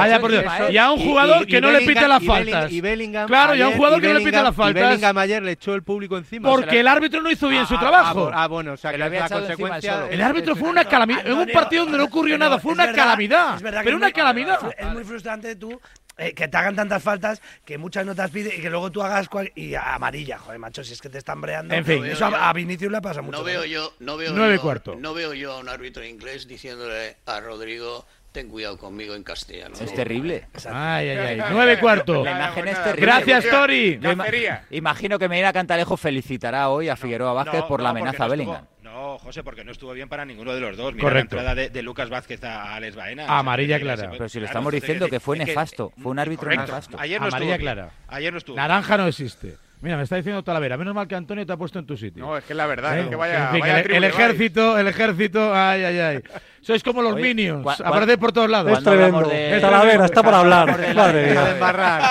Vaya 0.00 0.20
por 0.20 0.30
Dios. 0.30 0.44
Eso- 0.44 0.70
Y 0.70 0.78
a 0.78 0.90
un 0.90 1.00
jugador 1.00 1.42
y- 1.42 1.46
que 1.46 1.60
no 1.60 1.70
le 1.70 1.80
pite 1.80 2.06
las 2.08 2.24
faltas. 2.24 2.70
Y 2.72 2.80
Bellingham 2.80 3.26
Claro, 3.26 3.54
y 3.54 3.60
a 3.60 3.64
un 3.64 3.68
ayer- 3.68 3.76
jugador 3.78 4.00
que 4.00 4.08
no 4.08 4.14
le 4.14 4.24
pite 4.24 4.42
las 4.42 4.52
Y 4.52 4.56
faltas. 4.56 4.82
Bellingham 4.88 5.18
ayer 5.18 5.42
le 5.42 5.52
echó 5.52 5.74
el 5.74 5.82
público 5.82 6.16
encima. 6.18 6.48
Porque 6.48 6.80
el 6.80 6.88
árbitro 6.88 7.22
no 7.22 7.30
hizo 7.30 7.48
bien 7.48 7.66
su 7.66 7.74
Ah, 7.76 7.80
trabajo. 7.80 8.30
Ah, 8.32 8.44
ah, 8.44 8.48
bueno, 8.48 8.72
o 8.72 8.76
sea, 8.76 8.90
Se 8.90 8.98
que 8.98 9.08
la 9.08 9.28
consecuencia. 9.28 10.06
El 10.10 10.20
árbitro 10.22 10.56
fue 10.56 10.68
una 10.68 10.84
calamidad. 10.84 11.26
En 11.26 11.34
un 11.34 11.48
partido 11.48 11.84
donde 11.84 11.98
no 11.98 12.04
ocurrió 12.04 12.34
pero 12.34 12.44
nada, 12.48 12.58
fue 12.58 12.72
una 12.72 12.92
calamidad. 12.92 13.56
es 13.56 13.62
verdad 13.62 13.80
que 13.80 13.84
Pero 13.84 13.96
una 13.96 14.06
muy- 14.06 14.12
calamidad. 14.12 14.58
Es 14.76 14.86
muy 14.92 15.04
frustrante 15.04 15.56
tú 15.56 15.80
eh, 16.18 16.34
que 16.34 16.48
te 16.48 16.56
hagan 16.58 16.76
tantas 16.76 17.02
faltas 17.02 17.40
que 17.64 17.78
muchas 17.78 18.04
no 18.04 18.14
te 18.14 18.20
las 18.20 18.30
pide 18.30 18.54
y 18.54 18.60
que 18.60 18.68
luego 18.68 18.90
tú 18.92 19.00
hagas 19.00 19.26
cual- 19.30 19.50
y 19.54 19.74
amarilla, 19.74 20.36
joder, 20.38 20.58
macho, 20.58 20.84
si 20.84 20.92
es 20.92 21.00
que 21.00 21.08
te 21.08 21.16
están 21.16 21.40
breando. 21.40 21.74
En 21.74 21.82
fin. 21.82 22.04
eso 22.04 22.26
a, 22.26 22.50
a 22.50 22.52
Vinicius 22.52 22.92
le 22.92 23.00
pasa 23.00 23.22
mucho. 23.22 23.38
No 23.38 23.42
veo 23.44 23.64
yo, 23.64 23.94
no 24.00 24.18
veo 24.18 24.32
Nueve 24.34 24.56
yo, 24.56 24.60
cuarto. 24.60 24.96
no 24.98 25.14
veo 25.14 25.32
yo 25.32 25.52
a 25.54 25.58
un 25.60 25.70
árbitro 25.70 26.04
inglés 26.04 26.46
diciéndole 26.46 27.16
a 27.24 27.40
Rodrigo, 27.40 28.04
ten 28.32 28.48
cuidado 28.48 28.78
conmigo 28.78 29.14
en 29.14 29.22
castellano. 29.24 29.74
Es 29.80 29.92
terrible. 29.94 30.46
Ay, 30.72 31.08
ay, 31.10 31.18
ay. 31.40 31.42
Nueve 31.50 31.78
cuarto. 31.78 32.24
La 32.24 32.30
imagen 32.32 32.68
es 32.68 32.82
terrible. 32.84 33.00
Gracias, 33.06 33.46
Tori. 33.50 33.98
Ima- 34.00 34.60
imagino 34.70 35.18
que 35.18 35.28
Medina 35.28 35.52
Cantalejo 35.52 35.96
felicitará 35.96 36.68
hoy 36.68 36.88
a 36.88 36.96
Figueroa 36.96 37.32
Vázquez 37.32 37.60
No, 37.60 37.68
por 37.68 37.80
la 37.80 37.92
no, 37.92 37.98
amenaza 37.98 38.24
a 38.24 38.26
no 38.26 38.30
Bellingham. 38.30 38.56
estuvo- 38.64 38.70
No, 38.90 39.18
José, 39.18 39.42
porque 39.44 39.64
no 39.64 39.72
estuvo 39.72 39.92
bien 39.92 40.08
para 40.08 40.24
ninguno 40.24 40.52
de 40.54 40.60
los 40.60 40.76
dos. 40.76 40.92
Mira 40.94 41.02
Correcto. 41.08 41.36
la 41.36 41.42
entrada 41.42 41.54
de, 41.54 41.70
de 41.70 41.82
Lucas 41.82 42.08
Vázquez 42.08 42.42
a 42.44 42.74
Alex 42.74 42.96
Baena. 42.96 43.26
Amarilla 43.38 43.76
O 43.76 43.78
sea, 43.78 43.78
que- 43.78 43.84
clara. 43.94 44.10
que- 44.12 44.16
Pero 44.18 44.28
si 44.28 44.38
le 44.38 44.42
claro, 44.46 44.50
estamos 44.50 44.74
entonces, 44.74 44.82
diciendo 44.88 45.08
que 45.08 45.20
fue 45.20 45.36
nefasto, 45.38 45.92
fue 46.00 46.10
un 46.12 46.18
árbitro 46.18 46.44
correcto. 46.44 46.66
nefasto. 46.66 46.96
Ayer 47.00 47.20
no 47.20 47.26
Amarilla 47.28 47.54
estuvo 47.54 47.64
bien. 47.64 47.76
clara. 47.76 47.90
Ayer 48.08 48.32
no 48.32 48.38
estuvo. 48.38 48.56
Naranja 48.56 48.96
no 48.96 49.06
existe. 49.06 49.56
Mira, 49.82 49.96
me 49.96 50.02
está 50.02 50.16
diciendo 50.16 50.42
Talavera. 50.42 50.76
Menos 50.76 50.94
mal 50.94 51.08
que 51.08 51.14
Antonio 51.14 51.46
te 51.46 51.52
ha 51.52 51.56
puesto 51.56 51.78
en 51.78 51.86
tu 51.86 51.96
sitio. 51.96 52.22
No, 52.22 52.36
es 52.36 52.44
que 52.44 52.52
es 52.52 52.56
la 52.56 52.66
verdad, 52.66 52.98
¿Eh? 52.98 53.02
es 53.02 53.06
que 53.08 53.16
vaya, 53.16 53.44
En 53.46 53.50
fin, 53.52 53.60
vaya 53.60 53.76
el, 53.78 53.82
tribu 53.84 53.96
el 53.96 54.02
lleváis. 54.02 54.20
ejército, 54.20 54.78
el 54.78 54.88
ejército, 54.88 55.54
ay, 55.54 55.84
ay, 55.84 55.98
ay. 55.98 56.22
Sois 56.60 56.82
como 56.82 57.00
los 57.00 57.14
Oye, 57.14 57.22
Minions, 57.22 57.64
cua- 57.64 57.76
cua- 57.78 57.86
aparecéis 57.86 58.18
por 58.18 58.32
todos 58.32 58.50
lados. 58.50 58.72
Es 58.76 58.84
tremendo. 58.84 59.30
Es 59.30 59.60
Talavera, 59.62 60.04
está 60.04 60.22
para 60.22 60.40
hablar. 60.40 60.66
Madre 60.68 60.92
Madre 60.94 61.22
Deja 61.22 61.40
de 61.40 61.44
mía. 61.46 61.54
embarrar, 61.54 62.02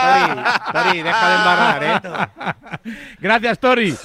Tori. 0.74 0.84
Tori, 0.90 1.04
deja 1.04 1.30
de 1.30 1.36
embarrar, 1.36 1.84
¿eh? 1.84 2.90
Gracias, 3.20 3.60
Tori. 3.60 3.96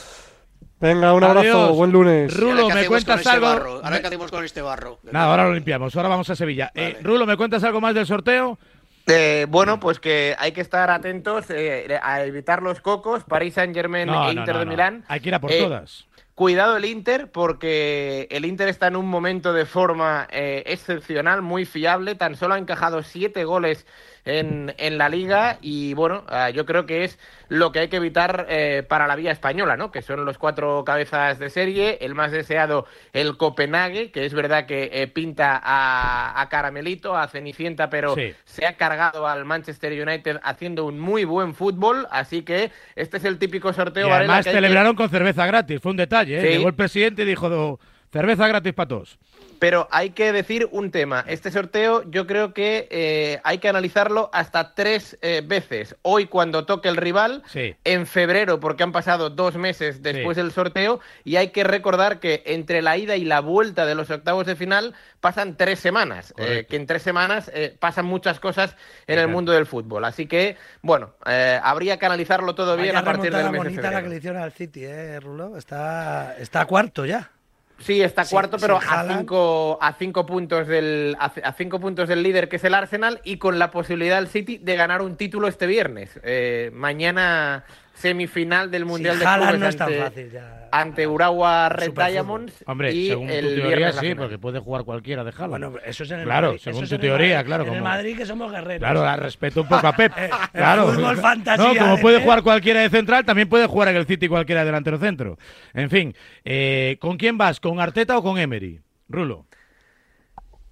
Venga, 0.81 1.15
un 1.15 1.25
abrazo. 1.25 1.41
Adiós. 1.41 1.77
Buen 1.77 1.93
lunes. 1.93 2.33
¿Y 2.33 2.35
ahora 2.43 2.51
Rulo, 2.53 2.67
me 2.67 2.73
hacemos 2.75 2.89
cuentas 2.89 3.15
con 3.15 3.19
este 3.21 3.31
algo. 3.31 3.47
barro? 3.47 3.81
¿Ahora 3.85 4.01
qué 4.01 4.07
hacemos 4.09 4.31
con 4.31 4.45
este 4.45 4.61
barro? 4.61 4.99
Nada, 5.11 5.31
ahora 5.31 5.45
lo 5.45 5.55
limpiamos. 5.55 5.97
Ahora 5.97 6.09
vamos 6.11 6.29
a 6.29 6.37
Sevilla. 6.37 6.71
Eh, 6.75 6.99
Rulo, 7.03 7.25
¿me 7.25 7.37
cuentas 7.39 7.65
algo 7.65 7.81
más 7.81 7.95
del 7.95 8.05
sorteo? 8.07 8.59
Eh, 9.07 9.47
bueno, 9.49 9.81
pues 9.81 10.01
que 10.01 10.35
hay 10.39 10.53
que 10.53 10.61
estar 10.63 10.91
atentos 10.91 11.47
eh, 11.51 11.99
a 12.03 12.23
evitar 12.25 12.63
los 12.63 12.81
cocos, 12.81 13.25
París 13.25 13.55
Saint 13.55 13.75
Germain 13.75 14.07
No, 14.07 14.29
e 14.29 14.33
Inter 14.33 14.55
no, 14.55 14.61
de. 14.61 14.67
Milán. 14.67 15.05
Hay 15.09 15.21
que 15.21 15.29
ir 15.29 15.35
a 15.35 15.41
por 15.41 15.53
Eh, 15.53 15.61
todas. 15.63 16.07
Cuidado 16.35 16.77
el 16.77 16.85
Inter, 16.85 17.31
porque 17.31 18.27
el 18.31 18.45
Inter 18.45 18.69
está 18.69 18.89
en 18.89 18.97
un 18.97 19.07
momento 19.07 19.53
de 19.53 19.67
forma 19.67 20.27
excepcional, 20.31 21.43
muy 21.43 21.65
fiable. 21.65 22.17
Tan 22.17 22.35
solo 22.35 22.55
ha 22.55 22.59
encajado 22.59 23.05
siete 23.05 23.45
goles 23.45 23.87
en, 24.25 24.75
en 24.79 24.99
la 24.99 25.09
liga 25.09 25.59
y 25.61 25.95
bueno, 25.95 26.25
ah, 26.29 26.51
yo 26.51 26.65
creo 26.67 26.87
que 26.87 27.05
es 27.05 27.19
lo 27.49 27.73
que 27.73 27.81
hay 27.81 27.89
que 27.89 27.97
evitar 27.97 28.47
eh, 28.49 28.83
para 28.89 29.07
la 29.07 29.17
vía 29.17 29.31
española, 29.33 29.77
¿no? 29.77 29.91
Que 29.93 30.03
son 30.03 30.25
los 30.25 30.39
cuatro 30.39 30.83
cabezas 30.85 31.39
de 31.39 31.51
serie. 31.51 31.99
El 32.01 32.15
más 32.15 32.33
deseado, 32.33 32.87
el 33.13 33.37
Copenhague, 33.37 34.11
que 34.11 34.25
es 34.25 34.33
verdad 34.35 34.67
que 34.67 34.91
eh, 34.93 35.07
pinta 35.09 35.61
a, 35.63 36.41
a 36.41 36.49
Caramelito, 36.49 37.17
a 37.17 37.29
Cenicienta, 37.29 37.91
pero 37.91 38.15
Sí. 38.15 38.33
se 38.45 38.67
ha 38.67 38.77
cargado 38.77 39.27
al 39.29 39.45
Manchester 39.45 39.93
United 39.93 40.41
haciendo 40.43 40.87
un 40.87 40.99
muy 40.99 41.25
buen 41.25 41.55
fútbol. 41.55 42.07
Así 42.11 42.43
que 42.43 42.71
este 42.97 43.19
es 43.19 43.25
el 43.25 43.39
típico 43.39 43.73
sorteo. 43.73 44.07
Y 44.07 44.11
Varela, 44.11 44.33
además 44.35 44.45
que 44.45 44.51
hay 44.51 44.55
que- 44.55 44.61
celebraron 44.63 44.97
con 44.97 45.11
cerveza 45.11 45.47
gratis. 45.47 45.81
Fue 45.83 45.91
un 45.91 45.97
detalle, 45.99 46.39
¿eh? 46.39 46.43
Sí. 46.43 46.49
Llegó 46.57 46.69
el 46.69 46.75
presidente 46.75 47.23
y 47.23 47.27
dijo, 47.27 47.49
"Do- 47.51 47.79
cerveza 48.15 48.49
gratis 48.49 48.73
para 48.73 48.89
todos. 48.89 49.19
Pero 49.59 49.89
hay 49.93 50.11
que 50.11 50.33
decir 50.33 50.69
un 50.73 50.91
tema. 50.91 51.25
Este 51.27 51.51
sorteo 51.51 52.03
yo 52.11 52.27
creo 52.27 52.53
que 52.53 52.87
eh, 52.91 53.41
hay 53.45 53.59
que 53.59 53.69
analizarlo 53.69 54.29
hasta 54.33 54.75
tres 54.75 55.17
eh, 55.23 55.43
veces. 55.45 55.97
Hoy 56.03 56.27
cuando 56.27 56.67
toque 56.67 56.89
el 56.89 56.97
rival, 56.97 57.43
Sí. 57.47 57.75
en 57.85 58.07
febrero 58.07 58.61
porque 58.61 58.83
han 58.83 58.93
pasado 58.93 59.31
dos 59.31 59.55
meses 59.57 60.03
después 60.03 60.37
Sí. 60.37 60.43
del 60.43 60.53
sorteo 60.53 61.01
y 61.25 61.37
hay 61.37 61.49
que 61.49 61.65
recordar 61.65 62.21
que 62.21 62.43
entre 62.47 62.83
la 62.83 62.97
ida 62.99 63.17
y 63.17 63.25
la 63.25 63.41
vuelta 63.41 63.87
de 63.87 63.95
los 63.95 64.11
octavos 64.11 64.45
de 64.47 64.57
final 64.57 64.95
pasan 65.21 65.57
tres 65.57 65.79
semanas. 65.79 66.35
eh, 66.37 66.67
que 66.69 66.77
en 66.77 66.87
tres 66.87 67.03
semanas 67.03 67.51
eh, 67.55 67.75
pasan 67.79 68.05
muchas 68.07 68.41
cosas 68.41 68.77
en 69.07 69.19
el 69.19 69.29
mundo 69.29 69.53
del 69.53 69.67
fútbol. 69.67 70.05
Así 70.05 70.27
que, 70.27 70.57
bueno, 70.83 71.15
eh, 71.27 71.59
habría 71.63 71.99
que 71.99 72.07
analizarlo 72.07 72.55
todo 72.55 72.77
bien 72.77 72.89
Vaya 72.95 72.99
a 73.01 73.05
partir 73.05 73.33
del 73.33 73.45
mes 73.45 73.53
de 73.53 73.59
bonita 73.59 73.83
la 73.83 73.89
que 73.89 73.95
febrero. 73.95 74.09
le 74.11 74.17
hicieron 74.17 74.43
al 74.43 74.53
City, 74.53 74.85
¿eh, 74.85 75.21
Rulo? 75.21 75.57
Está, 75.57 76.37
está 76.39 76.65
cuarto 76.67 77.05
ya. 77.07 77.31
Sí, 77.79 78.01
está 78.01 78.25
cuarto, 78.25 78.57
pero 78.61 78.77
a 78.77 79.05
cinco, 79.09 79.79
a 79.81 79.93
cinco 79.95 80.25
puntos 80.25 80.67
del 80.67 81.17
a, 81.19 81.27
a 81.27 81.53
cinco 81.53 81.81
puntos 81.81 82.09
del 82.09 82.23
líder 82.23 82.49
que 82.49 82.57
es 82.57 82.65
el 82.65 82.75
Arsenal 82.75 83.21
y 83.25 83.39
con 83.39 83.59
la 83.59 83.71
posibilidad 83.71 84.17
del 84.17 84.29
City 84.29 84.59
de 84.59 84.77
ganar 84.77 85.03
un 85.03 85.17
título 85.17 85.49
este 85.49 85.67
viernes. 85.67 86.19
Eh, 86.23 86.71
mañana 86.73 87.65
semifinal 87.95 88.71
del 88.71 88.85
Mundial 88.85 89.19
de 89.19 89.25
Clubes 89.25 89.59
no 89.61 89.69
es 89.69 89.77
tan 89.77 89.89
ante, 89.89 90.01
fácil 90.03 90.31
ya. 90.31 90.69
ante 90.73 91.07
Urawa 91.07 91.69
Red. 91.69 91.93
Diamonds 91.93 92.53
Hombre, 92.67 92.93
y 92.93 93.09
según 93.09 93.31
el 93.31 93.55
tu 93.55 93.61
teoría 93.63 93.93
sí, 93.93 93.99
final. 94.01 94.17
porque 94.17 94.39
puede 94.39 94.59
jugar 94.59 94.85
cualquiera 94.85 95.23
de 95.25 95.31
Haaland. 95.31 95.51
Bueno, 95.51 95.73
eso 95.85 96.03
es 96.03 96.11
en 96.11 96.19
el 96.21 96.25
Claro, 96.25 96.49
Madrid. 96.49 96.61
según 96.63 96.85
eso 96.85 96.85
es 96.85 96.89
tu 96.91 96.95
en 96.97 97.01
el 97.01 97.07
teoría, 97.09 97.35
Madrid. 97.37 97.47
claro. 97.47 97.63
En 97.65 97.69
el 97.69 97.75
como- 97.79 97.89
Madrid 97.91 98.17
que 98.17 98.27
somos 98.27 98.51
guerreros. 98.53 98.79
Claro, 98.81 99.05
la 99.05 99.17
respeto 99.17 99.61
un 99.63 99.69
poco 99.69 99.87
a 99.87 99.93
Pep. 99.97 100.13
Eh, 100.19 100.25
el 100.25 100.31
claro. 100.61 100.89
fútbol 100.93 101.17
fantasía 101.19 101.65
No, 101.73 101.79
como 101.79 101.97
de 101.97 102.03
puede 102.03 102.21
jugar 102.21 102.43
cualquiera 102.43 102.81
de 102.81 102.91
central, 102.91 103.25
también 103.25 103.49
puede 103.49 103.67
jugar 103.67 103.89
en 103.89 103.97
el 103.97 104.07
City 104.07 104.29
cualquiera 104.29 104.61
de 104.63 104.67
delantero 104.67 104.99
centro. 104.99 105.39
En 105.73 105.89
fin, 105.89 106.15
eh, 106.45 106.97
¿con 107.01 107.17
quién 107.17 107.39
vas? 107.39 107.61
¿Con 107.61 107.81
Arteta 107.81 108.19
o 108.19 108.23
con 108.23 108.39
Emery? 108.39 108.81
Rulo. 109.09 109.47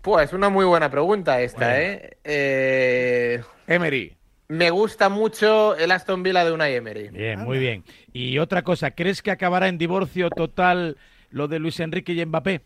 Pues 0.00 0.32
una 0.32 0.48
muy 0.48 0.64
buena 0.64 0.90
pregunta 0.90 1.40
esta, 1.40 1.66
Bueno. 1.68 1.74
¿eh? 1.76 2.16
Eh, 2.24 3.40
Emery. 3.68 4.16
Me 4.52 4.68
gusta 4.68 5.08
mucho 5.08 5.74
el 5.76 5.90
Aston 5.90 6.22
Villa 6.22 6.44
de 6.44 6.52
Unai 6.52 6.74
Emery. 6.74 7.08
Bien, 7.08 7.40
muy 7.40 7.58
bien. 7.58 7.84
Y 8.12 8.38
otra 8.38 8.60
cosa, 8.60 8.90
¿crees 8.90 9.22
que 9.22 9.30
acabará 9.30 9.66
en 9.66 9.78
divorcio 9.78 10.28
total 10.28 10.98
lo 11.30 11.48
de 11.48 11.58
Luis 11.58 11.80
Enrique 11.80 12.12
y 12.12 12.26
Mbappé? 12.26 12.60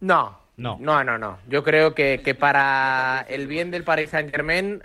No. 0.00 0.36
No. 0.56 0.78
No, 0.80 1.04
no, 1.04 1.18
no. 1.18 1.38
Yo 1.48 1.62
creo 1.62 1.94
que, 1.94 2.22
que 2.24 2.34
para 2.34 3.24
el 3.28 3.46
bien 3.46 3.70
del 3.70 3.84
Paris 3.84 4.10
Saint 4.10 4.32
Germain, 4.32 4.82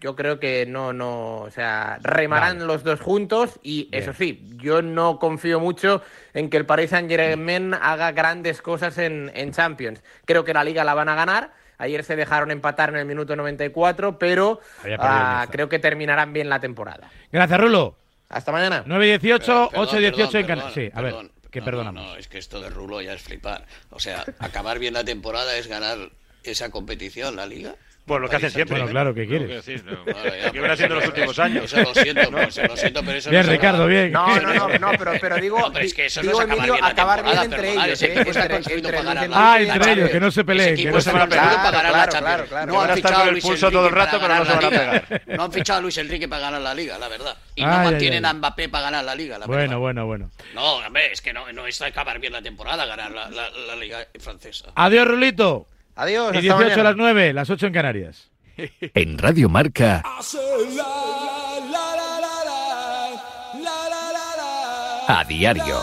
yo 0.00 0.16
creo 0.16 0.40
que 0.40 0.66
no, 0.66 0.92
no, 0.92 1.36
o 1.42 1.50
sea, 1.50 2.00
remarán 2.02 2.66
los 2.66 2.82
dos 2.82 3.00
juntos 3.00 3.60
y 3.62 3.88
eso 3.92 4.12
sí, 4.12 4.50
yo 4.56 4.82
no 4.82 5.20
confío 5.20 5.60
mucho 5.60 6.02
en 6.34 6.50
que 6.50 6.56
el 6.56 6.66
Paris 6.66 6.90
Saint 6.90 7.08
Germain 7.08 7.72
haga 7.72 8.10
grandes 8.10 8.60
cosas 8.60 8.98
en, 8.98 9.30
en 9.34 9.52
Champions. 9.52 10.02
Creo 10.24 10.44
que 10.44 10.52
la 10.52 10.64
liga 10.64 10.82
la 10.82 10.94
van 10.94 11.08
a 11.08 11.14
ganar. 11.14 11.61
Ayer 11.82 12.04
se 12.04 12.14
dejaron 12.14 12.52
empatar 12.52 12.90
en 12.90 12.96
el 12.96 13.06
minuto 13.06 13.34
94, 13.34 14.16
pero 14.16 14.60
ah, 15.00 15.48
creo 15.50 15.68
que 15.68 15.80
terminarán 15.80 16.32
bien 16.32 16.48
la 16.48 16.60
temporada. 16.60 17.10
Gracias, 17.32 17.60
Rulo. 17.60 17.96
Hasta 18.28 18.52
mañana. 18.52 18.84
9 18.86 19.04
y 19.04 19.08
18, 19.18 19.70
Perdón, 19.72 19.88
8 19.88 19.96
y 19.96 20.00
18 20.02 20.38
en 20.38 20.46
Canarias. 20.46 20.74
Sí, 20.74 20.90
a 20.94 21.02
ver. 21.02 21.14
¿qué 21.50 21.58
No, 21.58 21.64
perdonamos? 21.64 22.02
No, 22.04 22.10
no, 22.10 22.16
es 22.16 22.28
que 22.28 22.38
esto 22.38 22.60
de 22.60 22.70
Rulo 22.70 23.02
ya 23.02 23.14
es 23.14 23.22
flipar. 23.22 23.66
O 23.90 23.98
sea, 23.98 24.24
acabar 24.38 24.78
bien 24.78 24.94
la 24.94 25.02
temporada 25.02 25.56
es 25.56 25.66
ganar 25.66 26.10
esa 26.44 26.70
competición, 26.70 27.34
la 27.34 27.46
liga. 27.46 27.74
Pues 28.04 28.20
lo 28.20 28.28
que 28.28 28.34
hacen 28.36 28.50
siempre. 28.50 28.78
Bueno, 28.78 28.90
claro, 28.90 29.14
¿qué 29.14 29.28
quieres? 29.28 29.64
Que 29.64 29.76
no. 29.78 30.02
Bueno, 30.04 30.20
ya, 30.24 30.50
Que 30.50 30.58
viene 30.58 30.72
haciendo 30.72 30.96
los 30.96 31.06
últimos 31.06 31.38
años. 31.38 31.64
Eso 31.72 31.82
lo 31.82 31.94
siento, 31.94 32.30
pues, 32.32 32.56
lo 32.56 32.76
siento, 32.76 33.00
pero 33.04 33.18
eso 33.18 33.30
Bien, 33.30 33.42
no 33.42 33.46
se 33.46 33.52
Ricardo, 33.52 33.86
bien. 33.86 34.10
No, 34.12 34.40
no, 34.40 34.52
no, 34.54 34.78
no, 34.78 34.90
pero, 34.98 35.12
pero 35.20 35.36
digo, 35.36 35.58
No, 35.62 35.72
pero 35.72 35.84
es 35.84 35.94
que 35.94 36.06
eso 36.06 36.20
digo, 36.20 36.32
no 36.32 36.38
es 36.40 36.44
acabar 36.44 36.58
Emilio, 36.58 36.72
bien 36.74 36.84
la 36.84 36.90
acabar 36.90 37.22
bien 37.22 37.38
temporada, 37.40 37.62
entre 37.62 37.72
ellos, 37.86 38.02
¿eh? 38.02 38.12
Entre- 38.16 38.56
entre 38.74 39.28
Ah, 39.32 39.56
entre 39.60 39.92
ellos, 39.92 40.10
que 40.10 40.20
no 40.20 40.30
se 40.32 40.44
peleen. 40.44 40.76
Que 40.76 40.90
no 40.90 41.00
se 41.00 41.10
para 41.12 41.26
ganar 41.26 41.92
la 41.92 42.06
Claro, 42.08 42.12
claro, 42.12 42.44
claro. 42.46 42.66
No 42.72 42.78
van 42.78 42.90
a 42.90 42.94
estar 42.94 43.12
con 43.12 43.20
a 43.20 43.24
el 43.24 43.30
Luis 43.32 43.44
pulso 43.44 43.66
Enrique 43.66 43.76
todo 43.78 43.86
el 43.86 43.94
para 43.94 44.04
rato, 44.04 44.18
pero 44.20 44.28
ganar 44.28 44.38
no 44.38 44.44
se 44.46 44.50
la 44.50 44.56
van 44.56 44.64
a 44.64 44.92
Liga. 44.92 45.06
pegar. 45.06 45.36
No 45.38 45.42
han 45.44 45.52
fichado 45.52 45.78
a 45.78 45.82
Luis 45.82 45.98
Enrique 45.98 46.28
para 46.28 46.40
ganar 46.42 46.60
la 46.60 46.74
liga, 46.74 46.98
la 46.98 47.08
verdad. 47.08 47.36
Y 47.54 47.62
no 47.64 47.68
mantienen 47.84 48.24
a 48.24 48.32
Mbappé 48.34 48.68
para 48.68 48.84
ganar 48.84 49.04
la 49.04 49.14
liga, 49.14 49.38
la 49.38 49.46
Bueno, 49.46 49.60
verdad. 49.62 49.76
bueno, 49.78 50.06
bueno. 50.06 50.30
No, 50.54 50.72
hombre, 50.78 51.12
es 51.12 51.20
que 51.22 51.32
no, 51.32 51.50
no 51.52 51.66
es 51.68 51.80
acabar 51.82 52.18
bien 52.18 52.32
la 52.32 52.42
temporada, 52.42 52.84
ganar 52.84 53.12
la, 53.12 53.30
la- 53.30 53.50
la 53.50 53.76
liga 53.76 54.06
francesa. 54.18 54.66
Adiós, 54.74 55.06
Rulito. 55.06 55.68
Adiós, 55.94 56.34
Y 56.34 56.48
hasta 56.48 56.58
18 56.58 56.80
a 56.80 56.84
las 56.84 56.96
9, 56.96 57.32
las 57.32 57.50
8 57.50 57.66
en 57.66 57.72
Canarias. 57.72 58.30
En 58.94 59.18
Radio 59.18 59.48
Marca, 59.48 60.02
a 65.08 65.24
diario. 65.24 65.76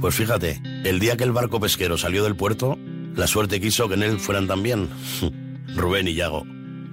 Pues 0.00 0.14
fíjate, 0.14 0.60
el 0.84 0.98
día 1.00 1.16
que 1.16 1.24
el 1.24 1.32
barco 1.32 1.58
pesquero 1.60 1.96
salió 1.96 2.22
del 2.24 2.36
puerto, 2.36 2.78
la 3.14 3.26
suerte 3.26 3.60
quiso 3.60 3.88
que 3.88 3.94
en 3.94 4.02
él 4.02 4.20
fueran 4.20 4.46
también 4.46 4.88
Rubén 5.74 6.08
y 6.08 6.14
Yago. 6.14 6.44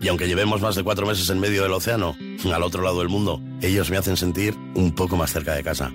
Y 0.01 0.07
aunque 0.07 0.27
llevemos 0.27 0.61
más 0.61 0.75
de 0.75 0.83
cuatro 0.83 1.05
meses 1.05 1.29
en 1.29 1.39
medio 1.39 1.63
del 1.63 1.73
océano, 1.73 2.15
al 2.51 2.63
otro 2.63 2.81
lado 2.81 2.99
del 2.99 3.09
mundo, 3.09 3.41
ellos 3.61 3.89
me 3.89 3.97
hacen 3.97 4.17
sentir 4.17 4.55
un 4.75 4.93
poco 4.93 5.15
más 5.15 5.31
cerca 5.31 5.53
de 5.53 5.63
casa. 5.63 5.91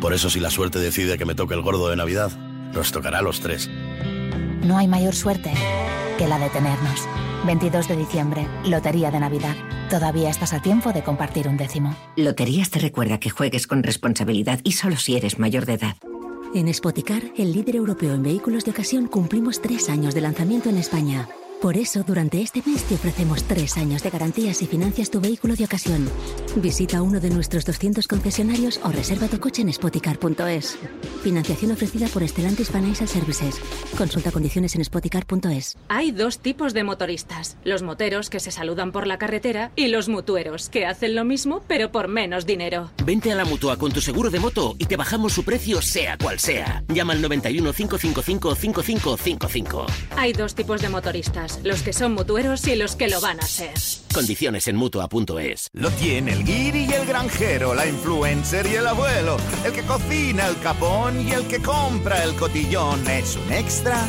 Por 0.00 0.12
eso 0.12 0.30
si 0.30 0.40
la 0.40 0.50
suerte 0.50 0.78
decide 0.78 1.18
que 1.18 1.24
me 1.24 1.34
toque 1.34 1.54
el 1.54 1.62
gordo 1.62 1.88
de 1.88 1.96
Navidad, 1.96 2.30
nos 2.72 2.92
tocará 2.92 3.18
a 3.18 3.22
los 3.22 3.40
tres. 3.40 3.70
No 4.62 4.78
hay 4.78 4.88
mayor 4.88 5.14
suerte 5.14 5.52
que 6.18 6.26
la 6.26 6.38
de 6.38 6.50
tenernos. 6.50 7.06
22 7.46 7.88
de 7.88 7.96
diciembre, 7.96 8.46
Lotería 8.64 9.10
de 9.10 9.20
Navidad. 9.20 9.54
Todavía 9.90 10.30
estás 10.30 10.52
a 10.52 10.60
tiempo 10.60 10.92
de 10.92 11.02
compartir 11.02 11.46
un 11.46 11.56
décimo. 11.56 11.94
Loterías 12.16 12.70
te 12.70 12.80
recuerda 12.80 13.20
que 13.20 13.30
juegues 13.30 13.66
con 13.66 13.82
responsabilidad 13.82 14.60
y 14.64 14.72
solo 14.72 14.96
si 14.96 15.16
eres 15.16 15.38
mayor 15.38 15.66
de 15.66 15.74
edad. 15.74 15.96
En 16.54 16.72
Spoticar, 16.72 17.22
el 17.36 17.52
líder 17.52 17.76
europeo 17.76 18.14
en 18.14 18.22
vehículos 18.22 18.64
de 18.64 18.70
ocasión, 18.70 19.06
cumplimos 19.06 19.60
tres 19.60 19.88
años 19.88 20.14
de 20.14 20.22
lanzamiento 20.22 20.70
en 20.70 20.78
España. 20.78 21.28
Por 21.60 21.78
eso, 21.78 22.04
durante 22.06 22.42
este 22.42 22.62
mes 22.66 22.84
te 22.84 22.94
ofrecemos 22.94 23.42
tres 23.44 23.76
años 23.78 24.02
de 24.02 24.10
garantías 24.10 24.58
si 24.58 24.66
financias 24.66 25.10
tu 25.10 25.20
vehículo 25.20 25.56
de 25.56 25.64
ocasión. 25.64 26.08
Visita 26.56 27.00
uno 27.02 27.18
de 27.18 27.30
nuestros 27.30 27.64
200 27.64 28.06
concesionarios 28.06 28.78
o 28.84 28.90
reserva 28.90 29.26
tu 29.26 29.40
coche 29.40 29.62
en 29.62 29.72
spoticar.es. 29.72 30.78
Financiación 31.22 31.72
ofrecida 31.72 32.08
por 32.08 32.26
Stellantis 32.28 32.70
Financial 32.70 33.08
Services. 33.08 33.58
Consulta 33.96 34.30
condiciones 34.32 34.74
en 34.76 34.84
spoticar.es. 34.84 35.76
Hay 35.88 36.12
dos 36.12 36.38
tipos 36.40 36.74
de 36.74 36.84
motoristas, 36.84 37.56
los 37.64 37.82
moteros 37.82 38.28
que 38.28 38.38
se 38.38 38.50
saludan 38.50 38.92
por 38.92 39.06
la 39.06 39.18
carretera 39.18 39.72
y 39.76 39.88
los 39.88 40.08
mutueros 40.08 40.68
que 40.68 40.86
hacen 40.86 41.14
lo 41.14 41.24
mismo 41.24 41.62
pero 41.66 41.90
por 41.90 42.08
menos 42.08 42.46
dinero. 42.46 42.90
Vente 43.04 43.32
a 43.32 43.34
la 43.34 43.44
mutua 43.44 43.76
con 43.76 43.92
tu 43.92 44.00
seguro 44.00 44.30
de 44.30 44.40
moto 44.40 44.76
y 44.78 44.84
te 44.84 44.96
bajamos 44.96 45.32
su 45.32 45.42
precio 45.42 45.80
sea 45.80 46.18
cual 46.18 46.38
sea. 46.38 46.84
Llama 46.88 47.14
al 47.14 47.22
91 47.22 47.72
555 47.72 48.54
5555. 48.54 49.86
Hay 50.16 50.32
dos 50.32 50.54
tipos 50.54 50.82
de 50.82 50.88
motoristas, 50.88 51.45
los 51.62 51.82
que 51.82 51.92
son 51.92 52.14
mutueros 52.14 52.66
y 52.66 52.76
los 52.76 52.96
que 52.96 53.08
lo 53.08 53.20
van 53.20 53.40
a 53.40 53.46
ser. 53.46 53.74
Condiciones 54.12 54.66
en 54.68 54.76
mutua.es. 54.76 55.68
Lo 55.72 55.90
tiene 55.90 56.32
el 56.32 56.44
guiri 56.44 56.86
y 56.86 56.92
el 56.92 57.06
granjero, 57.06 57.74
la 57.74 57.86
influencer 57.86 58.66
y 58.66 58.76
el 58.76 58.86
abuelo, 58.86 59.36
el 59.64 59.72
que 59.72 59.82
cocina 59.82 60.46
el 60.46 60.58
capón 60.60 61.26
y 61.26 61.32
el 61.32 61.46
que 61.46 61.60
compra 61.60 62.24
el 62.24 62.34
cotillón. 62.34 63.06
Es 63.08 63.36
un 63.36 63.52
extra 63.52 64.06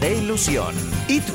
de 0.00 0.18
ilusión. 0.18 0.74
¿Y 1.08 1.20
tú? 1.20 1.32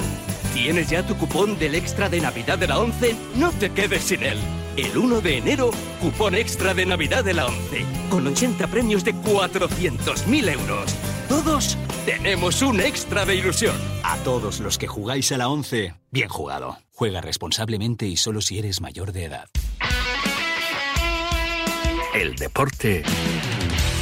¿Tienes 0.53 0.89
ya 0.89 1.05
tu 1.05 1.15
cupón 1.15 1.57
del 1.59 1.75
extra 1.75 2.09
de 2.09 2.19
Navidad 2.21 2.57
de 2.57 2.67
la 2.67 2.79
11? 2.79 3.15
No 3.35 3.51
te 3.51 3.71
quedes 3.71 4.03
sin 4.03 4.23
él. 4.23 4.37
El 4.79 4.97
1 4.97 5.19
de 5.19 5.37
enero, 5.39 5.71
cupón 5.99 6.35
extra 6.35 6.73
de 6.73 6.85
Navidad 6.85 7.25
de 7.25 7.33
la 7.33 7.47
11, 7.47 7.85
con 8.09 8.25
80 8.25 8.67
premios 8.67 9.03
de 9.03 9.13
400.000 9.13 10.53
euros. 10.53 10.95
Todos 11.27 11.77
tenemos 12.05 12.61
un 12.61 12.79
extra 12.79 13.25
de 13.25 13.35
ilusión. 13.35 13.75
A 14.03 14.15
todos 14.19 14.61
los 14.61 14.77
que 14.77 14.87
jugáis 14.87 15.33
a 15.33 15.37
la 15.37 15.49
11, 15.49 15.95
bien 16.11 16.29
jugado. 16.29 16.77
Juega 16.93 17.19
responsablemente 17.19 18.05
y 18.05 18.15
solo 18.15 18.39
si 18.39 18.57
eres 18.57 18.79
mayor 18.79 19.11
de 19.11 19.25
edad. 19.25 19.49
El 22.13 22.37
deporte 22.37 23.03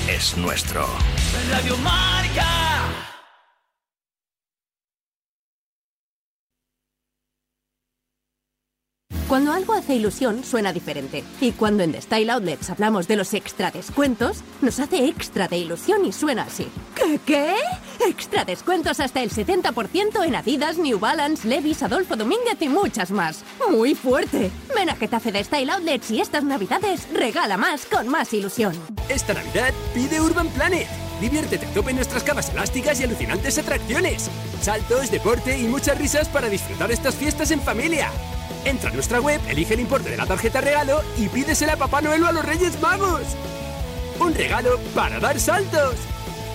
es 0.08 0.38
nuestro. 0.38 0.86
Radio 1.50 1.76
Marca. 1.78 3.17
Cuando 9.28 9.52
algo 9.52 9.74
hace 9.74 9.94
ilusión, 9.94 10.42
suena 10.46 10.72
diferente. 10.72 11.22
Y 11.42 11.52
cuando 11.52 11.84
en 11.84 11.92
The 11.92 12.02
Style 12.02 12.30
Outlets 12.30 12.70
hablamos 12.70 13.10
de 13.10 13.18
los 13.18 13.34
extra 13.34 13.72
descuentos, 13.72 14.38
nos 14.62 14.80
hace 14.80 15.06
extra 15.06 15.50
de 15.50 15.58
ilusión 15.58 16.06
y 16.06 16.14
suena 16.14 16.44
así. 16.44 16.70
¿Qué? 16.96 17.20
¿Qué? 17.26 17.56
Extra 18.08 18.46
descuentos 18.46 19.02
hasta 19.02 19.22
el 19.22 19.30
70% 19.30 20.26
en 20.26 20.34
Adidas, 20.34 20.78
New 20.78 20.98
Balance, 20.98 21.46
Levi's, 21.46 21.84
Adolfo 21.84 22.16
Domínguez 22.16 22.56
y 22.62 22.70
muchas 22.70 23.12
más. 23.12 23.44
¡Muy 23.70 23.96
fuerte! 23.96 24.50
Ven 24.74 24.90
a 24.90 24.96
Getafe 24.96 25.34
de 25.34 25.44
Style 25.44 25.72
Outlets 25.72 26.10
y 26.10 26.22
estas 26.22 26.46
navidades 26.46 27.06
regala 27.12 27.58
más 27.58 27.86
con 27.86 28.08
más 28.08 28.34
ilusión. 28.34 28.76
Esta 29.10 29.34
Navidad 29.34 29.74
pide 29.94 30.22
Urban 30.22 30.48
Planet. 30.50 30.88
Diviértete 31.20 31.66
a 31.66 31.74
tope 31.74 31.90
en 31.90 31.98
nuestras 31.98 32.24
camas 32.24 32.50
elásticas 32.52 33.02
y 33.02 33.04
alucinantes 33.04 33.58
atracciones. 33.58 34.30
Saltos, 34.62 35.12
deporte 35.12 35.58
y 35.58 35.68
muchas 35.68 35.98
risas 35.98 36.30
para 36.30 36.48
disfrutar 36.48 36.92
estas 36.92 37.16
fiestas 37.16 37.52
en 37.52 37.60
familia. 37.60 38.10
Entra 38.66 38.90
a 38.90 38.94
nuestra 38.94 39.20
web, 39.20 39.40
elige 39.50 39.74
el 39.74 39.80
importe 39.82 40.10
de 40.10 40.18
la 40.18 40.26
tarjeta 40.26 40.62
regalo 40.62 41.02
y 41.18 41.28
pídesela 41.28 41.74
a 41.74 41.78
Papá 41.78 42.02
Noel 42.02 42.24
o 42.24 42.28
a 42.28 42.32
los 42.32 42.46
Reyes 42.46 42.80
Magos. 42.82 43.24
Un 44.20 44.34
regalo 44.34 44.80
para 44.96 45.20
dar 45.20 45.40
saltos. 45.40 45.96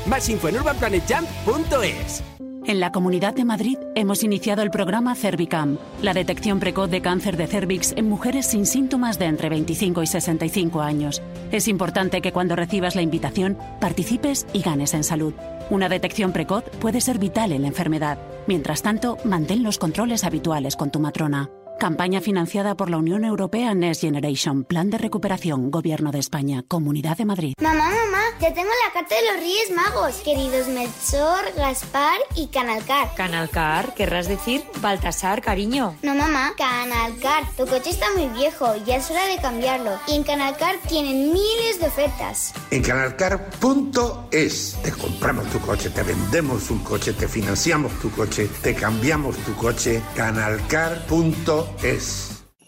Más 0.06 0.28
info 0.28 0.48
en 0.48 0.56
urbanplanetjump.es. 0.56 2.22
En 2.64 2.78
la 2.78 2.92
Comunidad 2.92 3.34
de 3.34 3.44
Madrid 3.44 3.76
hemos 3.96 4.22
iniciado 4.22 4.62
el 4.62 4.70
programa 4.70 5.16
Cervicam, 5.16 5.78
la 6.00 6.14
detección 6.14 6.60
precoz 6.60 6.88
de 6.90 7.02
cáncer 7.02 7.36
de 7.36 7.48
cervix 7.48 7.92
en 7.96 8.08
mujeres 8.08 8.46
sin 8.46 8.66
síntomas 8.66 9.18
de 9.18 9.26
entre 9.26 9.48
25 9.48 10.00
y 10.00 10.06
65 10.06 10.80
años. 10.80 11.22
Es 11.50 11.66
importante 11.66 12.20
que 12.20 12.30
cuando 12.30 12.54
recibas 12.54 12.94
la 12.94 13.02
invitación 13.02 13.58
participes 13.80 14.46
y 14.52 14.62
ganes 14.62 14.94
en 14.94 15.02
salud. 15.02 15.34
Una 15.70 15.88
detección 15.88 16.32
precoz 16.32 16.62
puede 16.80 17.00
ser 17.00 17.18
vital 17.18 17.50
en 17.50 17.62
la 17.62 17.68
enfermedad. 17.68 18.18
Mientras 18.46 18.82
tanto, 18.82 19.18
mantén 19.24 19.64
los 19.64 19.78
controles 19.78 20.22
habituales 20.22 20.76
con 20.76 20.92
tu 20.92 21.00
matrona. 21.00 21.50
Campaña 21.78 22.20
financiada 22.20 22.76
por 22.76 22.90
la 22.90 22.98
Unión 22.98 23.24
Europea 23.24 23.74
Next 23.74 24.02
Generation, 24.02 24.64
Plan 24.64 24.90
de 24.90 24.98
Recuperación, 24.98 25.70
Gobierno 25.70 26.12
de 26.12 26.20
España, 26.20 26.62
Comunidad 26.66 27.16
de 27.16 27.24
Madrid. 27.24 27.54
Mamá, 27.60 27.90
mamá, 27.90 28.21
ya 28.40 28.52
tengo 28.52 28.70
la 28.86 28.92
carta 28.92 29.14
de 29.14 29.22
los 29.22 29.36
Reyes 29.36 29.70
Magos. 29.70 30.16
Queridos 30.16 30.68
Melchor, 30.68 31.52
Gaspar 31.56 32.18
y 32.34 32.48
Canalcar. 32.48 33.14
Canalcar, 33.14 33.94
querrás 33.94 34.28
decir 34.28 34.64
Baltasar, 34.80 35.42
cariño. 35.42 35.96
No, 36.02 36.14
mamá, 36.14 36.54
Canalcar. 36.56 37.44
Tu 37.56 37.66
coche 37.66 37.90
está 37.90 38.10
muy 38.12 38.28
viejo, 38.28 38.74
ya 38.84 38.96
es 38.96 39.10
hora 39.10 39.26
de 39.26 39.38
cambiarlo. 39.40 39.98
Y 40.06 40.16
en 40.16 40.24
Canalcar 40.24 40.76
tienen 40.88 41.32
miles 41.32 41.80
de 41.80 41.86
ofertas. 41.86 42.52
En 42.70 42.82
canalcar.es 42.82 44.76
te 44.82 44.92
compramos 44.92 45.48
tu 45.50 45.60
coche, 45.60 45.90
te 45.90 46.02
vendemos 46.02 46.70
un 46.70 46.78
coche, 46.80 47.12
te 47.12 47.28
financiamos 47.28 47.92
tu 48.00 48.10
coche, 48.10 48.48
te 48.62 48.74
cambiamos 48.74 49.36
tu 49.38 49.54
coche. 49.54 50.02
Canalcar.es 50.16 51.52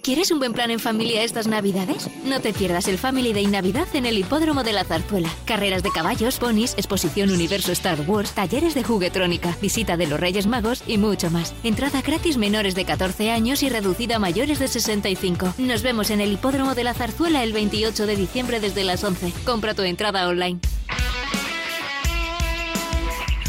¿Quieres 0.04 0.30
un 0.30 0.38
buen 0.38 0.52
plan 0.52 0.70
en 0.70 0.80
familia 0.80 1.22
estas 1.22 1.46
Navidades? 1.46 2.10
No 2.26 2.38
te 2.38 2.52
pierdas 2.52 2.88
el 2.88 2.98
Family 2.98 3.32
Day 3.32 3.46
Navidad 3.46 3.88
en 3.94 4.04
el 4.04 4.18
Hipódromo 4.18 4.62
de 4.62 4.74
la 4.74 4.84
Zarzuela. 4.84 5.30
Carreras 5.46 5.82
de 5.82 5.90
caballos, 5.90 6.38
ponis, 6.38 6.74
exposición 6.74 7.30
Universo 7.30 7.72
Star 7.72 7.98
Wars, 8.02 8.32
talleres 8.32 8.74
de 8.74 8.84
juguetrónica, 8.84 9.56
visita 9.62 9.96
de 9.96 10.06
los 10.06 10.20
Reyes 10.20 10.46
Magos 10.46 10.84
y 10.86 10.98
mucho 10.98 11.30
más. 11.30 11.54
Entrada 11.62 12.02
gratis 12.02 12.36
menores 12.36 12.74
de 12.74 12.84
14 12.84 13.30
años 13.30 13.62
y 13.62 13.70
reducida 13.70 14.16
a 14.16 14.18
mayores 14.18 14.58
de 14.58 14.68
65. 14.68 15.54
Nos 15.56 15.82
vemos 15.82 16.10
en 16.10 16.20
el 16.20 16.32
Hipódromo 16.32 16.74
de 16.74 16.84
la 16.84 16.92
Zarzuela 16.92 17.42
el 17.42 17.54
28 17.54 18.04
de 18.04 18.16
diciembre 18.16 18.60
desde 18.60 18.84
las 18.84 19.02
11. 19.02 19.32
Compra 19.46 19.72
tu 19.72 19.80
entrada 19.84 20.28
online. 20.28 20.60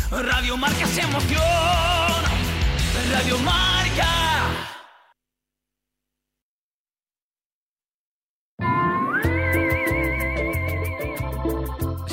Radio 0.09 0.55
Marca 0.55 0.87
se 0.87 1.01
emoción. 1.01 1.41
Radio 3.11 3.37
Marca. 3.39 4.74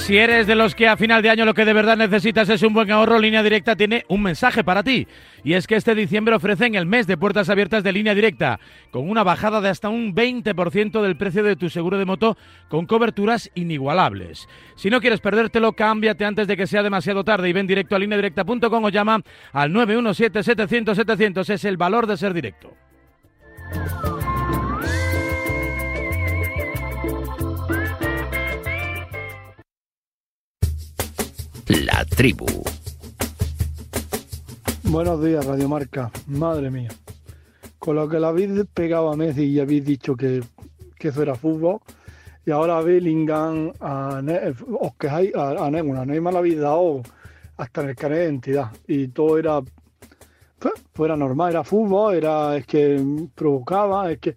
Si 0.03 0.18
eres 0.18 0.48
de 0.48 0.57
los 0.57 0.74
que 0.74 0.88
a 0.88 0.96
final 0.96 1.22
de 1.22 1.30
año 1.30 1.44
lo 1.44 1.55
que 1.55 1.64
de 1.64 1.72
verdad 1.72 1.96
necesitas 1.96 2.48
es 2.48 2.64
un 2.64 2.74
buen 2.74 2.90
ahorro, 2.90 3.20
Línea 3.20 3.40
Directa 3.40 3.76
tiene 3.76 4.05
un 4.09 4.20
mensaje 4.20 4.64
para 4.64 4.82
ti. 4.82 5.07
Y 5.44 5.53
es 5.53 5.68
que 5.68 5.76
este 5.76 5.94
diciembre 5.94 6.34
ofrecen 6.34 6.74
el 6.74 6.86
mes 6.86 7.07
de 7.07 7.16
puertas 7.16 7.48
abiertas 7.48 7.84
de 7.84 7.92
Línea 7.92 8.12
Directa, 8.12 8.59
con 8.90 9.09
una 9.09 9.22
bajada 9.22 9.61
de 9.61 9.68
hasta 9.68 9.90
un 9.90 10.12
20% 10.12 11.03
del 11.03 11.16
precio 11.16 11.44
de 11.44 11.55
tu 11.55 11.70
seguro 11.70 11.98
de 11.98 12.05
moto, 12.05 12.36
con 12.68 12.86
coberturas 12.86 13.48
inigualables. 13.55 14.48
Si 14.74 14.90
no 14.90 15.00
quieres 15.00 15.20
perdértelo, 15.20 15.74
cámbiate 15.74 16.24
antes 16.24 16.48
de 16.48 16.57
que 16.57 16.66
sea 16.66 16.82
demasiado 16.82 17.22
tarde 17.22 17.48
y 17.48 17.53
ven 17.53 17.68
directo 17.68 17.94
a 17.94 18.00
lineadirecta.com 18.00 18.84
o 18.84 18.88
llama 18.88 19.22
al 19.53 19.70
917-700-700. 19.70 21.48
Es 21.48 21.64
el 21.64 21.76
valor 21.76 22.09
de 22.09 22.16
ser 22.16 22.34
directo. 22.34 22.74
La 32.03 32.07
tribu. 32.16 32.46
Buenos 34.82 35.22
días, 35.24 35.46
Radio 35.46 35.68
Marca. 35.68 36.11
Madre 36.26 36.68
mía. 36.68 36.88
Con 37.78 37.94
lo 37.94 38.09
que 38.09 38.18
le 38.18 38.26
habéis 38.26 38.50
pegado 38.74 39.12
a 39.12 39.16
Messi 39.16 39.44
y 39.44 39.61
habéis 39.61 39.84
dicho 39.84 40.16
que, 40.16 40.42
que 40.98 41.09
eso 41.09 41.22
era 41.22 41.36
fútbol, 41.36 41.78
y 42.44 42.50
ahora 42.50 42.78
a 42.78 42.80
Bellingham, 42.80 43.72
a 43.78 44.20
Ne- 44.20 44.53
os 44.80 44.96
quejáis, 44.96 45.32
a, 45.36 45.64
a 45.64 45.70
Neymar, 45.70 45.98
a 45.98 46.05
Neymar 46.05 46.32
le 46.32 46.38
habéis 46.40 46.59
dado 46.59 47.03
hasta 47.57 47.82
en 47.82 47.90
el 47.90 47.94
carnet 47.94 48.18
de 48.18 48.24
identidad. 48.24 48.72
Y 48.88 49.07
todo 49.07 49.38
era, 49.38 49.62
normal, 51.16 51.50
era 51.50 51.62
fútbol, 51.62 52.16
era, 52.16 52.57
es 52.57 52.66
que 52.66 53.00
provocaba, 53.32 54.11
es 54.11 54.18
que, 54.18 54.34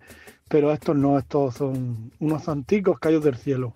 pero 0.47 0.71
estos 0.71 0.95
no, 0.95 1.17
estos 1.17 1.55
son 1.55 2.11
unos 2.19 2.43
santicos 2.43 2.99
caídos 2.99 3.23
del 3.23 3.37
cielo. 3.37 3.73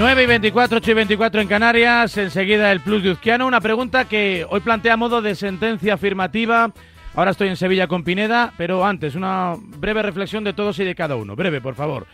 Nueve 0.00 0.22
y 0.22 0.26
24, 0.26 0.78
8 0.78 0.92
y 0.92 0.94
24 0.94 1.40
en 1.42 1.46
Canarias, 1.46 2.16
enseguida 2.16 2.72
el 2.72 2.80
Plus 2.80 3.02
de 3.02 3.10
Uzquiano. 3.10 3.46
Una 3.46 3.60
pregunta 3.60 4.06
que 4.06 4.46
hoy 4.48 4.60
plantea 4.60 4.94
a 4.94 4.96
modo 4.96 5.20
de 5.20 5.34
sentencia 5.34 5.92
afirmativa. 5.92 6.72
Ahora 7.14 7.32
estoy 7.32 7.48
en 7.48 7.56
Sevilla 7.56 7.86
con 7.86 8.02
Pineda, 8.02 8.54
pero 8.56 8.82
antes 8.82 9.14
una 9.14 9.56
breve 9.58 10.00
reflexión 10.00 10.42
de 10.42 10.54
todos 10.54 10.78
y 10.78 10.84
de 10.84 10.94
cada 10.94 11.16
uno. 11.16 11.36
Breve, 11.36 11.60
por 11.60 11.74
favor. 11.74 12.06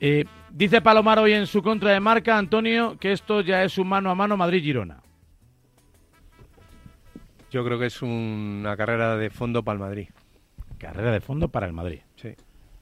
Eh, 0.00 0.24
dice 0.50 0.80
Palomar 0.80 1.18
hoy 1.18 1.34
en 1.34 1.46
su 1.46 1.62
contra 1.62 1.90
de 1.90 2.00
marca, 2.00 2.38
Antonio, 2.38 2.96
que 2.98 3.12
esto 3.12 3.42
ya 3.42 3.64
es 3.64 3.76
un 3.76 3.88
mano 3.88 4.10
a 4.10 4.14
mano 4.14 4.38
Madrid-Girona. 4.38 5.02
Yo 7.50 7.62
creo 7.66 7.78
que 7.78 7.86
es 7.86 8.00
una 8.00 8.78
carrera 8.78 9.18
de 9.18 9.28
fondo 9.28 9.62
para 9.62 9.74
el 9.74 9.80
Madrid. 9.80 10.08
Carrera 10.78 11.10
de 11.12 11.20
fondo 11.20 11.48
para 11.48 11.66
el 11.66 11.74
Madrid. 11.74 12.00
Sí. 12.16 12.30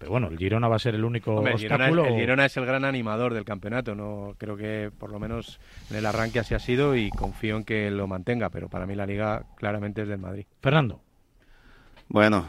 Pero 0.05 0.13
bueno, 0.13 0.29
el 0.29 0.37
Girona 0.37 0.69
va 0.69 0.77
a 0.77 0.79
ser 0.79 0.95
el 0.95 1.03
único 1.03 1.37
Hombre, 1.37 1.55
el 1.55 1.59
Girona, 1.59 1.87
es, 1.87 1.91
obstáculo. 1.93 2.15
el 2.15 2.21
Girona 2.21 2.45
es 2.45 2.55
el 2.59 2.67
gran 2.67 2.85
animador 2.85 3.33
del 3.33 3.47
campeonato. 3.47 3.95
No 3.95 4.35
creo 4.37 4.55
que 4.55 4.91
por 4.99 5.11
lo 5.11 5.19
menos 5.19 5.59
en 5.91 5.97
el 5.97 6.05
arranque 6.05 6.41
así 6.41 6.55
ha 6.55 6.59
sido 6.59 6.95
y 6.95 7.09
confío 7.09 7.57
en 7.57 7.65
que 7.65 7.91
lo 7.91 8.07
mantenga. 8.07 8.51
Pero 8.51 8.69
para 8.69 8.85
mí 8.85 8.95
la 8.95 9.07
liga 9.07 9.47
claramente 9.57 10.03
es 10.03 10.09
del 10.09 10.19
Madrid. 10.19 10.45
Fernando. 10.61 11.01
Bueno, 12.09 12.45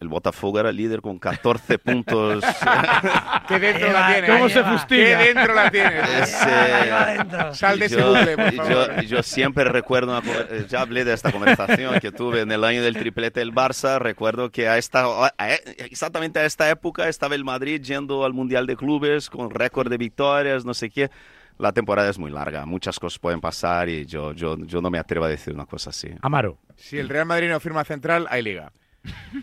el 0.00 0.08
Botafogo 0.08 0.58
era 0.60 0.72
líder 0.72 1.02
con 1.02 1.18
14 1.18 1.78
puntos. 1.78 2.42
¿Qué 3.48 3.58
dentro 3.58 3.92
la 3.92 4.12
tiene? 4.12 4.28
¿cómo 4.28 4.48
se 4.48 4.64
fustiga? 4.64 5.18
¿Qué 5.18 5.34
dentro 5.34 5.54
la 5.54 5.70
tiene? 5.70 6.00
Eh, 6.00 7.54
Sal 7.54 7.78
de 7.78 7.86
ese 7.86 7.96
yo, 7.98 8.08
bucle, 8.14 8.36
por 8.36 8.50
yo- 8.52 8.62
favor. 8.86 9.00
yo 9.02 9.22
siempre 9.22 9.64
recuerdo, 9.64 10.18
una 10.18 10.22
eh, 10.50 10.66
ya 10.68 10.80
hablé 10.80 11.04
de 11.04 11.12
esta 11.12 11.30
conversación 11.32 12.00
que 12.00 12.10
tuve 12.12 12.40
en 12.40 12.52
el 12.52 12.64
año 12.64 12.82
del 12.82 12.94
triplete 12.96 13.40
del 13.40 13.52
Barça, 13.54 13.98
recuerdo 13.98 14.50
que 14.50 14.68
a 14.68 14.78
esta, 14.78 15.04
a- 15.04 15.34
exactamente 15.78 16.38
a 16.40 16.44
esta 16.46 16.70
época 16.70 17.08
estaba 17.08 17.34
el 17.34 17.44
Madrid 17.44 17.80
yendo 17.82 18.24
al 18.24 18.32
Mundial 18.32 18.66
de 18.66 18.76
Clubes 18.76 19.28
con 19.28 19.50
récord 19.50 19.90
de 19.90 19.98
victorias, 19.98 20.64
no 20.64 20.74
sé 20.74 20.90
qué. 20.90 21.10
La 21.58 21.72
temporada 21.72 22.08
es 22.08 22.18
muy 22.18 22.30
larga, 22.30 22.64
muchas 22.64 22.98
cosas 22.98 23.18
pueden 23.18 23.40
pasar 23.40 23.88
y 23.88 24.06
yo, 24.06 24.32
yo, 24.32 24.56
yo 24.64 24.80
no 24.80 24.90
me 24.90 24.98
atrevo 24.98 25.26
a 25.26 25.28
decir 25.28 25.52
una 25.54 25.66
cosa 25.66 25.90
así. 25.90 26.08
Amaro. 26.22 26.58
Si 26.76 26.98
el 26.98 27.08
Real 27.08 27.26
Madrid 27.26 27.48
no 27.50 27.60
firma 27.60 27.84
central, 27.84 28.26
hay 28.30 28.42
liga. 28.42 28.72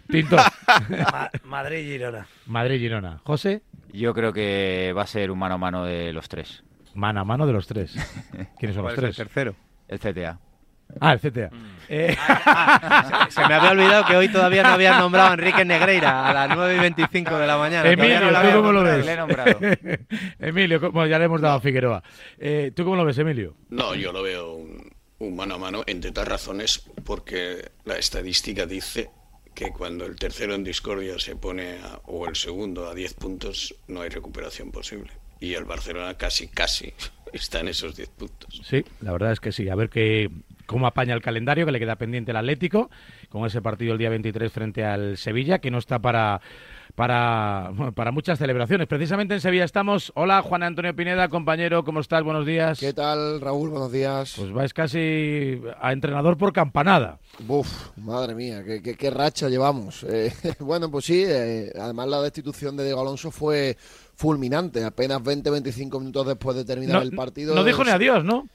Tinto. 0.10 0.36
Ma- 1.12 1.30
Madrid-Girona. 1.44 2.28
Madrid-Girona. 2.48 3.20
José. 3.24 3.62
Yo 3.92 4.14
creo 4.14 4.32
que 4.34 4.94
va 4.96 5.04
a 5.04 5.08
ser 5.08 5.32
un 5.32 5.40
mano 5.40 5.56
a 5.56 5.58
mano 5.58 5.84
de 5.86 6.14
los 6.14 6.30
tres. 6.30 6.64
Mano 6.94 7.22
a 7.22 7.24
mano 7.26 7.46
de 7.48 7.54
los 7.54 7.68
tres. 7.68 7.94
¿Quiénes 8.60 8.76
son 8.76 8.84
los 8.86 8.94
¿Cuál 8.94 8.94
es 8.94 8.98
el 8.98 9.04
tres? 9.04 9.16
tercero? 9.18 9.56
El 9.88 10.00
CTA. 10.00 10.40
Ah, 11.00 11.14
el 11.14 11.20
CTA. 11.20 11.50
Eh, 11.88 12.16
Se 13.30 13.48
me 13.48 13.54
había 13.54 13.72
olvidado 13.72 14.06
que 14.06 14.16
hoy 14.18 14.28
todavía 14.30 14.64
no 14.64 14.70
habían 14.70 14.98
nombrado 15.00 15.30
a 15.30 15.34
Enrique 15.34 15.64
Negreira 15.64 16.28
a 16.28 16.34
las 16.34 16.56
9 16.56 16.76
y 16.78 16.80
25 16.80 17.38
de 17.38 17.46
la 17.48 17.58
mañana. 17.58 17.88
Emilio, 17.90 18.32
no 18.32 18.42
¿tú 18.42 18.48
cómo 18.58 18.72
lo 18.72 18.84
ves? 18.84 19.06
Le 19.06 19.14
he 19.14 19.18
nombrado. 19.18 19.60
Emilio, 20.40 20.82
¿cómo- 20.82 21.06
ya 21.06 21.20
le 21.20 21.26
hemos 21.26 21.42
dado 21.42 21.58
a 21.58 21.62
Figueroa. 21.62 22.02
Eh, 22.40 22.72
¿Tú 22.76 22.84
cómo 22.86 22.96
lo 22.96 23.06
ves, 23.06 23.18
Emilio? 23.20 23.56
No, 23.70 23.94
yo 23.94 24.12
lo 24.12 24.24
veo 24.24 24.54
un, 24.56 24.92
un 25.20 25.36
mano 25.36 25.56
a 25.56 25.58
mano, 25.60 25.84
entre 25.86 26.10
otras 26.10 26.28
razones, 26.28 26.90
porque 27.06 27.70
la 27.86 27.96
estadística 27.98 28.66
dice 28.66 29.12
que 29.60 29.72
cuando 29.72 30.06
el 30.06 30.16
tercero 30.16 30.56
en 30.56 30.64
discordia 30.64 31.20
se 31.20 31.36
pone, 31.36 31.80
a- 31.80 32.00
o 32.06 32.28
el 32.28 32.36
segundo, 32.36 32.88
a 32.88 32.96
10 32.96 33.14
puntos, 33.16 33.76
no 33.88 34.02
hay 34.02 34.10
recuperación 34.10 34.72
posible. 34.72 35.12
Y 35.42 35.54
el 35.54 35.66
Barcelona 35.66 36.14
casi, 36.16 36.48
casi 36.48 36.94
está 37.34 37.60
en 37.60 37.68
esos 37.68 37.96
10 37.96 38.10
puntos. 38.10 38.62
Sí, 38.64 38.86
la 39.02 39.12
verdad 39.12 39.34
es 39.34 39.40
que 39.42 39.52
sí. 39.52 39.68
A 39.68 39.76
ver 39.76 39.90
qué, 39.90 40.30
cómo 40.66 40.88
apaña 40.88 41.14
el 41.14 41.22
calendario, 41.22 41.66
que 41.66 41.74
le 41.74 41.80
queda 41.80 41.98
pendiente 41.98 42.32
el 42.32 42.38
Atlético, 42.38 42.90
con 43.30 43.46
ese 43.46 43.62
partido 43.62 43.92
el 43.92 43.98
día 44.00 44.10
23 44.10 44.52
frente 44.52 44.86
al 44.86 45.18
Sevilla, 45.18 45.60
que 45.60 45.72
no 45.72 45.78
está 45.78 46.00
para, 46.00 46.40
para, 47.04 47.72
bueno, 47.76 47.94
para 47.94 48.12
muchas 48.12 48.38
celebraciones. 48.38 48.86
Precisamente 48.86 49.34
en 49.34 49.40
Sevilla 49.40 49.64
estamos. 49.64 50.12
Hola, 50.16 50.42
Juan 50.42 50.64
Antonio 50.64 50.94
Pineda, 50.94 51.30
compañero, 51.30 51.86
¿cómo 51.86 52.02
estás? 52.02 52.24
Buenos 52.26 52.46
días. 52.46 52.78
¿Qué 52.78 52.92
tal, 52.92 53.40
Raúl? 53.40 53.70
Buenos 53.70 53.90
días. 53.90 54.34
Pues 54.36 54.52
vais 54.52 54.74
casi 54.74 55.62
a 55.80 55.94
entrenador 55.94 56.38
por 56.38 56.52
campanada. 56.52 57.18
Buf, 57.40 57.70
madre 57.96 58.36
mía, 58.36 58.66
qué, 58.66 58.82
qué- 58.82 58.96
qué 58.98 59.10
racha 59.12 59.48
llevamos. 59.48 60.04
Eh, 60.10 60.34
bueno, 60.60 60.92
pues 60.92 61.06
sí, 61.06 61.24
eh, 61.26 61.72
además 61.80 62.10
la 62.10 62.22
destitución 62.22 62.76
de 62.76 62.84
Diego 62.84 63.00
Alonso 63.00 63.32
fue 63.32 63.78
fulminante. 64.18 64.84
Apenas 64.84 65.22
20-25 65.22 66.00
minutos 66.00 66.28
después 66.28 66.58
de 66.58 66.66
terminar 66.66 66.98
No, 66.98 67.02
el 67.02 67.12
partido. 67.16 67.56
no 67.56 67.64
dijo 67.64 67.82
ni 67.86 67.92
adiós, 67.92 68.26
¿no? 68.26 68.46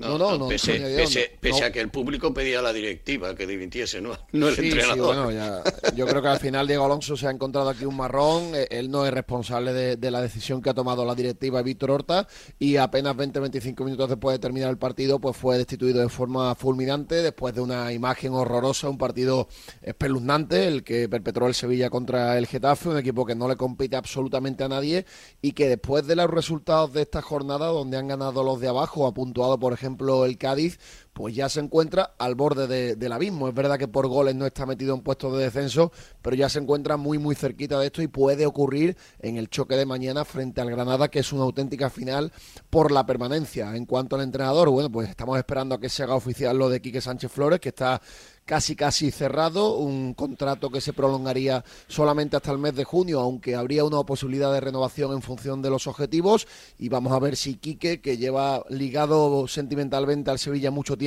No, 0.00 0.18
no, 0.18 0.36
no. 0.36 0.48
pese, 0.48 1.38
pese- 1.40 1.62
a 1.64 1.70
que 1.70 1.78
el 1.80 1.88
público 1.88 2.34
pedía 2.34 2.58
a 2.58 2.62
la 2.62 2.72
directiva 2.72 3.34
que 3.36 3.46
dimitiese, 3.46 4.00
no, 4.00 4.10
no 4.32 4.48
el 4.48 4.56
Sí, 4.56 4.62
sí, 4.62 4.68
entrenador. 4.70 5.14
bueno, 5.14 5.30
ya- 5.30 5.62
yo 5.94 6.04
creo 6.06 6.20
que 6.20 6.26
al 6.28 6.40
final 6.40 6.66
Diego 6.66 6.84
Alonso 6.84 7.16
se 7.16 7.28
ha 7.28 7.30
encontrado 7.30 7.68
aquí 7.68 7.84
un 7.84 7.96
marrón. 7.96 8.54
eh, 8.56 8.66
Él 8.70 8.90
no 8.90 9.06
es 9.06 9.12
responsable 9.14 9.72
de, 9.72 9.96
de 9.96 10.10
la 10.10 10.20
decisión 10.20 10.60
que 10.60 10.70
ha 10.70 10.74
tomado 10.74 11.04
la 11.04 11.14
directiva 11.14 11.62
Víctor 11.62 11.92
Horta 11.92 12.26
y 12.58 12.76
apenas 12.76 13.14
20-25 13.16 13.84
minutos 13.84 14.08
después 14.08 14.34
de 14.34 14.40
terminar 14.40 14.70
el 14.70 14.78
partido, 14.78 15.20
pues 15.20 15.36
fue 15.36 15.58
destituido 15.58 16.00
de 16.00 16.08
forma 16.08 16.56
fulminante 16.56 17.22
después 17.22 17.54
de 17.54 17.60
una 17.60 17.92
imagen 17.92 18.32
horrorosa, 18.32 18.88
un 18.88 18.98
partido 18.98 19.46
espeluznante, 19.80 20.66
el 20.66 20.82
que 20.82 21.08
perpetró 21.08 21.46
el 21.46 21.54
Sevilla 21.54 21.88
contra 21.88 22.36
el 22.36 22.46
Getafe, 22.48 22.88
un 22.88 22.98
equipo 22.98 23.24
que 23.24 23.36
no 23.36 23.46
le 23.46 23.54
compite 23.56 23.94
absolutamente 23.94 24.64
a 24.64 24.68
nadie 24.68 25.06
y 25.40 25.52
que 25.52 25.68
después 25.68 26.04
de 26.08 26.16
los 26.16 26.28
resultados 26.28 26.92
de 26.92 27.02
esta 27.02 27.22
jornada, 27.22 27.66
donde 27.68 27.96
han 27.96 28.08
ganado 28.08 28.42
los 28.42 28.58
de 28.60 28.66
abajo, 28.66 29.06
ha 29.06 29.14
puntuado, 29.14 29.56
por 29.56 29.72
ejemplo, 29.72 29.83
el 30.24 30.38
Cádiz, 30.38 30.78
pues 31.14 31.34
ya 31.34 31.48
se 31.48 31.60
encuentra 31.60 32.14
al 32.18 32.34
borde 32.34 32.66
de- 32.66 32.96
del 32.96 33.12
abismo. 33.12 33.48
Es 33.48 33.54
verdad 33.54 33.78
que 33.78 33.88
por 33.88 34.06
goles 34.08 34.34
no 34.34 34.44
está 34.44 34.66
metido 34.66 34.94
en 34.94 35.00
puestos 35.00 35.32
de 35.38 35.44
descenso, 35.44 35.92
pero 36.20 36.36
ya 36.36 36.48
se 36.50 36.58
encuentra 36.58 36.96
muy, 36.98 37.16
muy 37.18 37.34
cerquita 37.34 37.78
de 37.80 37.86
esto 37.86 38.02
y 38.02 38.08
puede 38.08 38.44
ocurrir 38.44 38.96
en 39.20 39.36
el 39.38 39.48
choque 39.48 39.76
de 39.76 39.86
mañana 39.86 40.24
frente 40.26 40.60
al 40.60 40.70
Granada, 40.70 41.08
que 41.08 41.20
es 41.20 41.32
una 41.32 41.44
auténtica 41.44 41.88
final 41.88 42.32
por 42.68 42.90
la 42.92 43.06
permanencia. 43.06 43.74
En 43.76 43.86
cuanto 43.86 44.16
al 44.16 44.22
entrenador, 44.22 44.68
bueno, 44.68 44.90
pues 44.90 45.08
estamos 45.08 45.38
esperando 45.38 45.76
a 45.76 45.80
que 45.80 45.88
se 45.88 46.02
haga 46.02 46.14
oficial 46.16 46.58
lo 46.58 46.68
de 46.68 46.82
Quique 46.82 47.00
Sánchez 47.00 47.30
Flores, 47.32 47.60
que 47.60 47.70
está 47.70 48.02
casi 48.44 48.76
casi 48.76 49.10
cerrado, 49.10 49.78
un 49.78 50.12
contrato 50.12 50.68
que 50.68 50.82
se 50.82 50.92
prolongaría 50.92 51.64
solamente 51.88 52.36
hasta 52.36 52.52
el 52.52 52.58
mes 52.58 52.74
de 52.74 52.84
junio, 52.84 53.20
aunque 53.20 53.54
habría 53.54 53.84
una 53.84 54.02
posibilidad 54.02 54.52
de 54.52 54.60
renovación 54.60 55.12
en 55.14 55.22
función 55.22 55.62
de 55.62 55.70
los 55.70 55.86
objetivos 55.86 56.46
y 56.78 56.90
vamos 56.90 57.14
a 57.14 57.18
ver 57.20 57.36
si 57.36 57.54
Quique, 57.54 58.02
que 58.02 58.18
lleva 58.18 58.62
ligado 58.68 59.48
sentimentalmente 59.48 60.30
al 60.30 60.38
Sevilla 60.38 60.70
mucho 60.70 60.98
tiempo, 60.98 61.03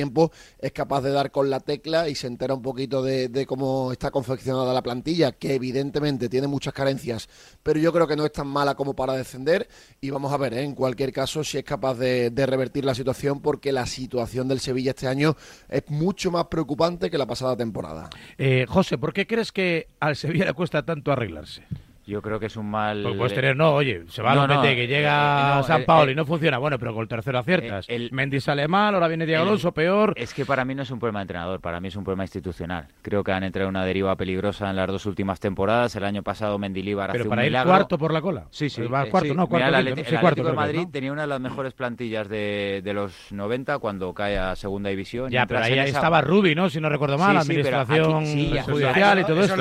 es 0.58 0.72
capaz 0.72 1.02
de 1.02 1.10
dar 1.10 1.30
con 1.30 1.50
la 1.50 1.60
tecla 1.60 2.08
y 2.08 2.14
se 2.14 2.26
entera 2.26 2.54
un 2.54 2.62
poquito 2.62 3.02
de, 3.02 3.46
cómo 3.46 3.92
está 3.92 4.10
confeccionada 4.10 4.72
la 4.72 4.82
plantilla, 4.82 5.32
que 5.32 5.54
evidentemente 5.54 6.28
tiene 6.28 6.46
muchas 6.46 6.72
carencias, 6.72 7.28
pero 7.62 7.78
yo 7.80 7.92
creo 7.92 8.06
que 8.06 8.16
no 8.16 8.24
es 8.24 8.32
tan 8.32 8.46
mala 8.46 8.74
como 8.74 8.94
para 8.94 9.14
descender 9.14 9.68
y 10.00 10.10
vamos 10.10 10.32
a 10.32 10.36
ver, 10.36 10.54
¿eh? 10.54 10.62
en 10.62 10.74
cualquier 10.74 11.12
caso, 11.12 11.44
si 11.44 11.58
es 11.58 11.64
capaz 11.64 11.94
de, 11.94 12.30
de 12.30 12.46
revertir 12.46 12.84
la 12.84 12.94
situación, 12.94 13.40
porque 13.40 13.72
la 13.72 13.86
situación 13.86 14.48
del 14.48 14.60
Sevilla 14.60 14.90
este 14.90 15.06
año 15.06 15.36
es 15.68 15.82
mucho 15.88 16.30
más 16.30 16.46
preocupante 16.46 17.10
que 17.10 17.18
la 17.18 17.26
pasada 17.26 17.56
temporada. 17.56 18.10
Eh, 18.36 18.66
José, 18.68 18.98
¿por 18.98 19.12
qué 19.12 19.26
crees 19.26 19.52
que 19.52 19.88
al 20.00 20.16
Sevilla 20.16 20.44
le 20.44 20.54
cuesta 20.54 20.84
tanto 20.84 21.12
arreglarse? 21.12 21.62
Yo 22.08 22.22
creo 22.22 22.40
que 22.40 22.46
es 22.46 22.56
un 22.56 22.70
mal. 22.70 23.02
Porque 23.02 23.18
puedes 23.18 23.34
tener, 23.34 23.54
no, 23.54 23.74
oye, 23.74 24.04
se 24.08 24.22
va 24.22 24.34
No, 24.34 24.42
a 24.42 24.46
no, 24.46 24.62
que 24.62 24.86
llega 24.86 25.52
eh, 25.52 25.56
no, 25.56 25.62
San 25.62 25.84
Paolo 25.84 26.04
el- 26.04 26.10
y 26.12 26.14
no 26.14 26.24
funciona. 26.24 26.56
Bueno, 26.56 26.78
pero 26.78 26.94
con 26.94 27.02
el 27.02 27.08
tercero 27.08 27.38
aciertas. 27.38 27.86
Eh, 27.88 27.96
el- 27.96 28.08
Mendy 28.12 28.40
sale 28.40 28.66
mal, 28.66 28.94
ahora 28.94 29.08
viene 29.08 29.26
Diego 29.26 29.42
Alonso, 29.42 29.72
peor. 29.72 30.14
Es 30.16 30.32
que 30.32 30.46
para 30.46 30.64
mí 30.64 30.74
no 30.74 30.82
es 30.84 30.90
un 30.90 30.98
problema 30.98 31.18
de 31.18 31.24
entrenador, 31.24 31.60
para 31.60 31.80
mí 31.80 31.88
es 31.88 31.96
un 31.96 32.04
problema 32.04 32.24
institucional. 32.24 32.86
Creo 33.02 33.22
que 33.22 33.32
han 33.32 33.44
entrado 33.44 33.68
en 33.68 33.76
una 33.76 33.84
deriva 33.84 34.16
peligrosa 34.16 34.70
en 34.70 34.76
las 34.76 34.86
dos 34.86 35.04
últimas 35.04 35.38
temporadas. 35.38 35.94
El 35.96 36.04
año 36.04 36.22
pasado 36.22 36.58
Mendilíbar 36.58 37.10
Pero 37.12 37.24
hace 37.24 37.28
para 37.28 37.42
un 37.42 37.44
ir 37.46 37.50
milagro. 37.50 37.70
cuarto 37.72 37.98
por 37.98 38.12
la 38.14 38.22
cola. 38.22 38.46
Sí, 38.50 38.70
sí. 38.70 38.80
Va 38.82 39.04
eh, 39.04 39.10
cuarto, 39.10 39.28
sí. 39.28 39.34
no, 39.36 39.46
cuarto, 39.46 39.66
Mira, 39.66 39.78
el, 39.80 39.88
el 39.88 39.94
cuarto, 39.94 40.16
Atlético 40.28 40.48
de 40.48 40.54
Madrid 40.54 40.80
¿no? 40.84 40.90
tenía 40.90 41.12
una 41.12 41.22
de 41.22 41.28
las 41.28 41.40
mejores 41.40 41.74
plantillas 41.74 42.26
de, 42.30 42.80
de 42.82 42.94
los 42.94 43.30
90 43.32 43.78
cuando 43.80 44.14
cae 44.14 44.38
a 44.38 44.56
segunda 44.56 44.88
división. 44.88 45.30
Ya, 45.30 45.44
pero 45.46 45.60
ahí 45.60 45.74
esa- 45.74 45.84
estaba 45.84 46.22
Rubi, 46.22 46.54
¿no? 46.54 46.70
Si 46.70 46.80
no 46.80 46.88
recuerdo 46.88 47.18
mal, 47.18 47.36
Sí, 47.42 47.44
sí, 47.44 47.52
administración 47.52 48.16
aquí- 48.22 48.60
judicial 48.72 49.18
y 49.18 49.24
todo 49.24 49.42
eso 49.42 49.54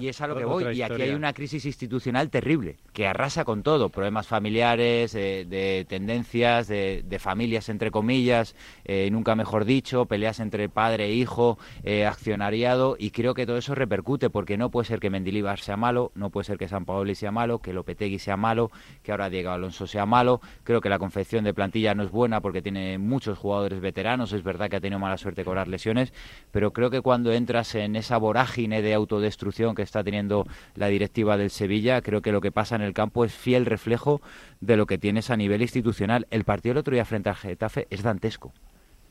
y, 0.00 0.08
es 0.08 0.20
a 0.22 0.26
lo 0.26 0.36
que 0.36 0.44
voy. 0.46 0.64
Y 0.74 0.80
aquí 0.80 1.02
hay 1.02 1.10
una 1.10 1.34
crisis 1.34 1.62
institucional 1.66 1.81
terrible, 2.30 2.76
que 2.92 3.06
arrasa 3.06 3.44
con 3.44 3.62
todo. 3.62 3.88
Problemas 3.88 4.26
familiares, 4.26 5.14
eh, 5.14 5.46
de 5.48 5.86
tendencias, 5.88 6.68
de, 6.68 7.02
de 7.04 7.18
familias, 7.18 7.68
entre 7.68 7.90
comillas, 7.90 8.54
eh, 8.84 9.08
nunca 9.10 9.34
mejor 9.34 9.64
dicho, 9.64 10.06
peleas 10.06 10.40
entre 10.40 10.68
padre 10.68 11.06
e 11.06 11.12
hijo, 11.14 11.58
eh, 11.84 12.06
accionariado. 12.06 12.96
Y 12.98 13.10
creo 13.10 13.34
que 13.34 13.46
todo 13.46 13.56
eso 13.56 13.74
repercute, 13.74 14.30
porque 14.30 14.56
no 14.56 14.70
puede 14.70 14.86
ser 14.86 15.00
que 15.00 15.10
Mendilibar 15.10 15.60
sea 15.60 15.76
malo, 15.76 16.12
no 16.14 16.30
puede 16.30 16.44
ser 16.44 16.58
que 16.58 16.68
San 16.68 16.84
Paoli 16.84 17.14
sea 17.14 17.32
malo, 17.32 17.58
que 17.60 17.72
Lopetegui 17.72 18.18
sea 18.18 18.36
malo, 18.36 18.70
que 19.02 19.12
ahora 19.12 19.30
Diego 19.30 19.50
Alonso 19.50 19.86
sea 19.86 20.06
malo. 20.06 20.40
Creo 20.64 20.80
que 20.80 20.88
la 20.88 20.98
confección 20.98 21.44
de 21.44 21.54
plantilla 21.54 21.94
no 21.94 22.02
es 22.02 22.10
buena 22.10 22.40
porque 22.40 22.62
tiene 22.62 22.98
muchos 22.98 23.38
jugadores 23.38 23.80
veteranos. 23.80 24.32
Es 24.32 24.42
verdad 24.42 24.68
que 24.70 24.76
ha 24.76 24.80
tenido 24.80 24.98
mala 24.98 25.18
suerte 25.18 25.42
de 25.42 25.44
cobrar 25.44 25.68
lesiones, 25.68 26.12
pero 26.50 26.72
creo 26.72 26.90
que 26.90 27.00
cuando 27.00 27.32
entras 27.32 27.74
en 27.74 27.96
esa 27.96 28.16
vorágine 28.16 28.82
de 28.82 28.94
autodestrucción 28.94 29.74
que 29.74 29.82
está 29.82 30.02
teniendo 30.04 30.46
la 30.74 30.88
directiva 30.88 31.36
del 31.36 31.50
Sevilla, 31.50 31.71
creo 32.02 32.22
que 32.22 32.32
lo 32.32 32.40
que 32.40 32.52
pasa 32.52 32.76
en 32.76 32.82
el 32.82 32.94
campo 32.94 33.24
es 33.24 33.32
fiel 33.32 33.66
reflejo 33.66 34.20
de 34.60 34.76
lo 34.76 34.86
que 34.86 34.98
tienes 34.98 35.30
a 35.30 35.36
nivel 35.36 35.62
institucional. 35.62 36.26
El 36.30 36.44
partido 36.44 36.72
el 36.72 36.78
otro 36.78 36.94
día 36.94 37.04
frente 37.04 37.28
al 37.28 37.36
Getafe 37.36 37.86
es 37.90 38.02
dantesco. 38.02 38.52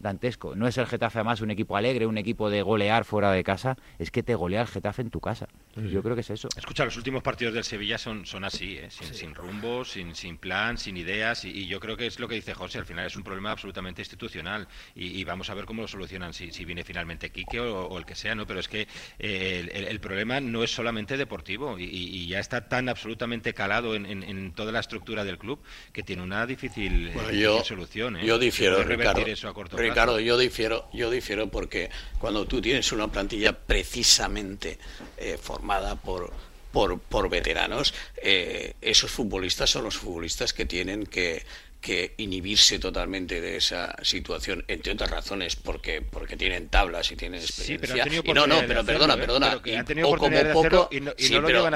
Dantesco. 0.01 0.55
No 0.55 0.67
es 0.67 0.77
el 0.77 0.87
Getafe 0.87 1.19
además 1.19 1.41
un 1.41 1.51
equipo 1.51 1.77
alegre, 1.77 2.05
un 2.07 2.17
equipo 2.17 2.49
de 2.49 2.61
golear 2.61 3.05
fuera 3.05 3.31
de 3.31 3.43
casa, 3.43 3.77
es 3.99 4.11
que 4.11 4.23
te 4.23 4.35
golea 4.35 4.61
el 4.61 4.67
Getafe 4.67 5.01
en 5.01 5.09
tu 5.09 5.19
casa. 5.19 5.47
Yo 5.75 6.03
creo 6.03 6.15
que 6.15 6.21
es 6.21 6.29
eso. 6.29 6.49
Escucha, 6.57 6.83
los 6.83 6.97
últimos 6.97 7.23
partidos 7.23 7.53
del 7.53 7.63
Sevilla 7.63 7.97
son, 7.97 8.25
son 8.25 8.43
así, 8.43 8.77
¿eh? 8.77 8.87
sin, 8.89 9.13
sin 9.13 9.35
rumbo, 9.35 9.85
sin, 9.85 10.15
sin 10.15 10.37
plan, 10.37 10.77
sin 10.77 10.97
ideas, 10.97 11.45
y, 11.45 11.49
y 11.51 11.67
yo 11.67 11.79
creo 11.79 11.95
que 11.95 12.07
es 12.07 12.19
lo 12.19 12.27
que 12.27 12.35
dice 12.35 12.53
José, 12.53 12.79
al 12.79 12.85
final 12.85 13.05
es 13.05 13.15
un 13.15 13.23
problema 13.23 13.51
absolutamente 13.51 14.01
institucional, 14.01 14.67
y, 14.95 15.07
y 15.19 15.23
vamos 15.23 15.49
a 15.49 15.53
ver 15.53 15.65
cómo 15.65 15.81
lo 15.83 15.87
solucionan, 15.87 16.33
si, 16.33 16.51
si 16.51 16.65
viene 16.65 16.83
finalmente 16.83 17.29
Quique 17.29 17.59
o, 17.59 17.85
o 17.87 17.97
el 17.97 18.05
que 18.05 18.15
sea, 18.15 18.35
¿no? 18.35 18.45
Pero 18.45 18.59
es 18.59 18.67
que 18.67 18.87
eh, 19.19 19.59
el, 19.61 19.69
el- 19.69 19.87
el 19.87 19.99
problema 19.99 20.39
no 20.41 20.63
es 20.63 20.71
solamente 20.71 21.15
deportivo, 21.17 21.77
y, 21.79 22.27
ya 22.27 22.39
está 22.39 22.67
tan 22.67 22.89
absolutamente 22.89 23.53
calado 23.53 23.95
en, 23.95 24.05
en- 24.05 24.23
en 24.23 24.51
toda 24.53 24.71
la 24.71 24.79
estructura 24.79 25.23
del 25.23 25.37
club 25.37 25.59
que 25.93 26.03
tiene 26.03 26.21
una 26.23 26.45
difícil, 26.45 27.11
Bueno, 27.13 27.29
difícil 27.29 27.41
yo, 27.43 27.63
solución. 27.63 28.17
¿eh? 28.17 28.25
yo 28.25 28.39
difiero, 28.39 28.77
revertir 28.83 28.97
Ricardo. 29.17 29.25
eso 29.33 29.47
a 29.49 29.53
corto 29.53 29.77
plazo. 29.77 29.90
Ricardo, 29.91 30.19
yo 30.19 30.37
difiero, 30.37 30.87
yo 30.93 31.09
difiero 31.09 31.47
porque 31.49 31.89
cuando 32.19 32.45
tú 32.45 32.61
tienes 32.61 32.91
una 32.91 33.07
plantilla 33.11 33.53
precisamente 33.57 34.77
eh, 35.17 35.37
formada 35.41 35.95
por, 35.95 36.31
por, 36.71 36.99
por 36.99 37.29
veteranos, 37.29 37.93
eh, 38.21 38.73
esos 38.81 39.11
futbolistas 39.11 39.69
son 39.69 39.83
los 39.83 39.97
futbolistas 39.97 40.53
que 40.53 40.65
tienen 40.65 41.05
que, 41.05 41.43
que 41.81 42.13
inhibirse 42.17 42.77
totalmente 42.77 43.41
de 43.41 43.57
esa 43.57 43.95
situación, 44.03 44.63
entre 44.67 44.93
otras 44.93 45.09
razones, 45.09 45.55
porque, 45.55 46.01
porque 46.01 46.37
tienen 46.37 46.69
tablas 46.69 47.11
y 47.11 47.15
tienen 47.15 47.41
Sí, 47.41 47.77
pero 47.79 47.95
experiencia. 47.95 48.21
y 48.23 48.33
no, 48.33 48.45
no, 48.47 48.61
pero 48.67 48.85
perdona, 48.85 49.15
¿eh? 49.15 49.17
perdona. 49.17 49.61
O 50.05 50.17
como 50.17 50.37
poco, 50.53 50.89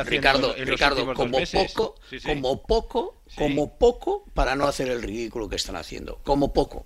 Ricardo, 0.04 0.56
Ricardo, 0.58 1.14
como 1.14 1.40
poco, 1.40 1.96
Sí, 2.10 2.20
sí. 2.20 2.28
como 2.28 2.62
poco, 2.64 3.22
como 3.36 3.78
poco 3.80 4.26
para 4.36 4.56
no 4.56 4.68
hacer 4.68 4.90
el 4.90 5.02
ridículo 5.02 5.50
que 5.50 5.56
están 5.56 5.76
haciendo, 5.76 6.20
como 6.24 6.54
poco. 6.54 6.86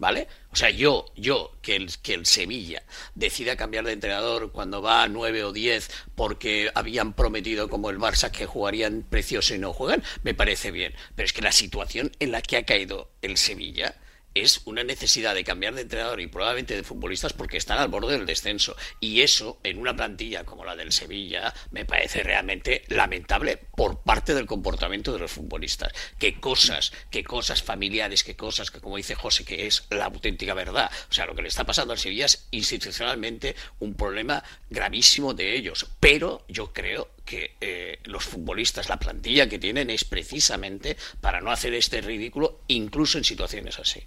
¿Vale? 0.00 0.28
O 0.50 0.56
sea, 0.56 0.70
yo, 0.70 1.04
yo, 1.14 1.52
que 1.60 1.76
el, 1.76 1.94
que 1.98 2.14
el 2.14 2.24
Sevilla 2.24 2.82
decida 3.14 3.58
cambiar 3.58 3.84
de 3.84 3.92
entrenador 3.92 4.50
cuando 4.50 4.80
va 4.80 5.02
a 5.02 5.08
9 5.08 5.44
o 5.44 5.52
10 5.52 5.90
porque 6.14 6.70
habían 6.74 7.12
prometido 7.12 7.68
como 7.68 7.90
el 7.90 7.98
Barça 7.98 8.30
que 8.30 8.46
jugarían 8.46 9.02
precioso 9.02 9.54
y 9.54 9.58
no 9.58 9.74
juegan, 9.74 10.02
me 10.22 10.32
parece 10.32 10.70
bien. 10.70 10.94
Pero 11.14 11.26
es 11.26 11.34
que 11.34 11.42
la 11.42 11.52
situación 11.52 12.12
en 12.18 12.32
la 12.32 12.40
que 12.40 12.56
ha 12.56 12.64
caído 12.64 13.10
el 13.20 13.36
Sevilla 13.36 13.94
es 14.34 14.62
una 14.64 14.84
necesidad 14.84 15.34
de 15.34 15.44
cambiar 15.44 15.74
de 15.74 15.82
entrenador 15.82 16.20
y 16.20 16.26
probablemente 16.26 16.76
de 16.76 16.82
futbolistas 16.82 17.32
porque 17.32 17.56
están 17.56 17.78
al 17.78 17.88
borde 17.88 18.16
del 18.16 18.26
descenso. 18.26 18.76
Y 19.00 19.22
eso, 19.22 19.58
en 19.64 19.78
una 19.78 19.94
plantilla 19.94 20.44
como 20.44 20.64
la 20.64 20.76
del 20.76 20.92
Sevilla, 20.92 21.52
me 21.70 21.84
parece 21.84 22.22
realmente 22.22 22.84
lamentable 22.88 23.56
por 23.56 24.02
parte 24.02 24.34
del 24.34 24.46
comportamiento 24.46 25.12
de 25.12 25.18
los 25.18 25.32
futbolistas. 25.32 25.92
Qué 26.18 26.38
cosas, 26.38 26.92
qué 27.10 27.24
cosas 27.24 27.62
familiares, 27.62 28.24
qué 28.24 28.36
cosas 28.36 28.70
que, 28.70 28.80
como 28.80 28.96
dice 28.96 29.14
José, 29.14 29.44
que 29.44 29.66
es 29.66 29.84
la 29.90 30.06
auténtica 30.06 30.54
verdad. 30.54 30.90
O 31.10 31.12
sea, 31.12 31.26
lo 31.26 31.34
que 31.34 31.42
le 31.42 31.48
está 31.48 31.64
pasando 31.64 31.92
al 31.92 31.98
Sevilla 31.98 32.26
es 32.26 32.46
institucionalmente 32.50 33.56
un 33.80 33.94
problema 33.94 34.42
gravísimo 34.68 35.34
de 35.34 35.56
ellos. 35.56 35.86
Pero 35.98 36.44
yo 36.48 36.72
creo 36.72 37.10
que 37.24 37.56
eh, 37.60 37.98
los 38.04 38.24
futbolistas, 38.24 38.88
la 38.88 38.98
plantilla 38.98 39.48
que 39.48 39.58
tienen 39.58 39.90
es 39.90 40.04
precisamente 40.04 40.96
para 41.20 41.40
no 41.40 41.50
hacer 41.50 41.74
este 41.74 42.00
ridículo, 42.00 42.60
incluso 42.68 43.18
en 43.18 43.24
situaciones 43.24 43.78
así. 43.78 44.06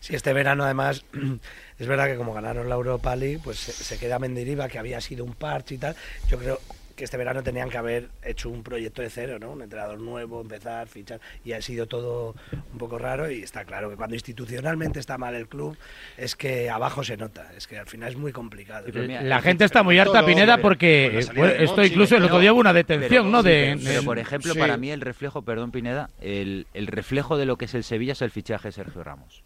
Sí, 0.00 0.14
este 0.14 0.32
verano 0.32 0.64
además 0.64 1.04
es 1.78 1.86
verdad 1.86 2.06
que 2.06 2.16
como 2.16 2.32
ganaron 2.34 2.68
la 2.68 2.74
Europa 2.74 3.14
League, 3.16 3.40
pues 3.42 3.58
se, 3.58 3.72
se 3.72 3.98
queda 3.98 4.18
Mendiriva, 4.18 4.68
que 4.68 4.78
había 4.78 5.00
sido 5.00 5.24
un 5.24 5.34
parche 5.34 5.76
y 5.76 5.78
tal. 5.78 5.96
Yo 6.28 6.38
creo 6.38 6.60
que 6.96 7.04
este 7.04 7.16
verano 7.16 7.42
tenían 7.42 7.70
que 7.70 7.78
haber 7.78 8.08
hecho 8.22 8.50
un 8.50 8.62
proyecto 8.62 9.00
de 9.00 9.08
cero, 9.08 9.38
¿no? 9.38 9.52
Un 9.52 9.62
entrenador 9.62 9.98
nuevo, 9.98 10.42
empezar, 10.42 10.86
fichar, 10.86 11.18
y 11.46 11.52
ha 11.52 11.62
sido 11.62 11.86
todo 11.86 12.34
un 12.52 12.78
poco 12.78 12.98
raro 12.98 13.30
y 13.30 13.42
está 13.42 13.64
claro 13.64 13.88
que 13.88 13.96
cuando 13.96 14.14
institucionalmente 14.16 15.00
está 15.00 15.16
mal 15.16 15.34
el 15.34 15.48
club 15.48 15.78
es 16.18 16.36
que 16.36 16.68
abajo 16.68 17.02
se 17.02 17.16
nota, 17.16 17.50
es 17.56 17.66
que 17.66 17.78
al 17.78 17.86
final 17.86 18.10
es 18.10 18.18
muy 18.18 18.32
complicado. 18.32 18.86
La 18.92 19.40
gente 19.40 19.64
está 19.64 19.82
muy 19.82 19.98
harta, 19.98 20.26
Pineda, 20.26 20.58
porque 20.58 21.26
bueno, 21.34 21.54
esto 21.54 21.82
incluso 21.82 22.16
el 22.18 22.24
otro 22.24 22.38
día 22.38 22.52
hubo 22.52 22.60
una 22.60 22.74
detención, 22.74 23.32
¿no? 23.32 23.42
De, 23.42 23.76
Pero, 23.78 23.82
pero, 23.82 24.02
por 24.04 24.18
ejemplo, 24.18 24.52
Sí. 24.52 24.58
para 24.58 24.76
mí 24.76 24.90
el 24.90 25.00
reflejo, 25.00 25.40
perdón 25.40 25.70
Pineda, 25.70 26.10
el, 26.20 26.66
el 26.74 26.86
reflejo 26.86 27.38
de 27.38 27.46
lo 27.46 27.56
que 27.56 27.64
es 27.64 27.72
el 27.74 27.82
Sevilla 27.84 28.12
es 28.12 28.20
el 28.20 28.30
fichaje 28.30 28.68
de 28.68 28.72
Sergio 28.72 29.02
Ramos. 29.02 29.42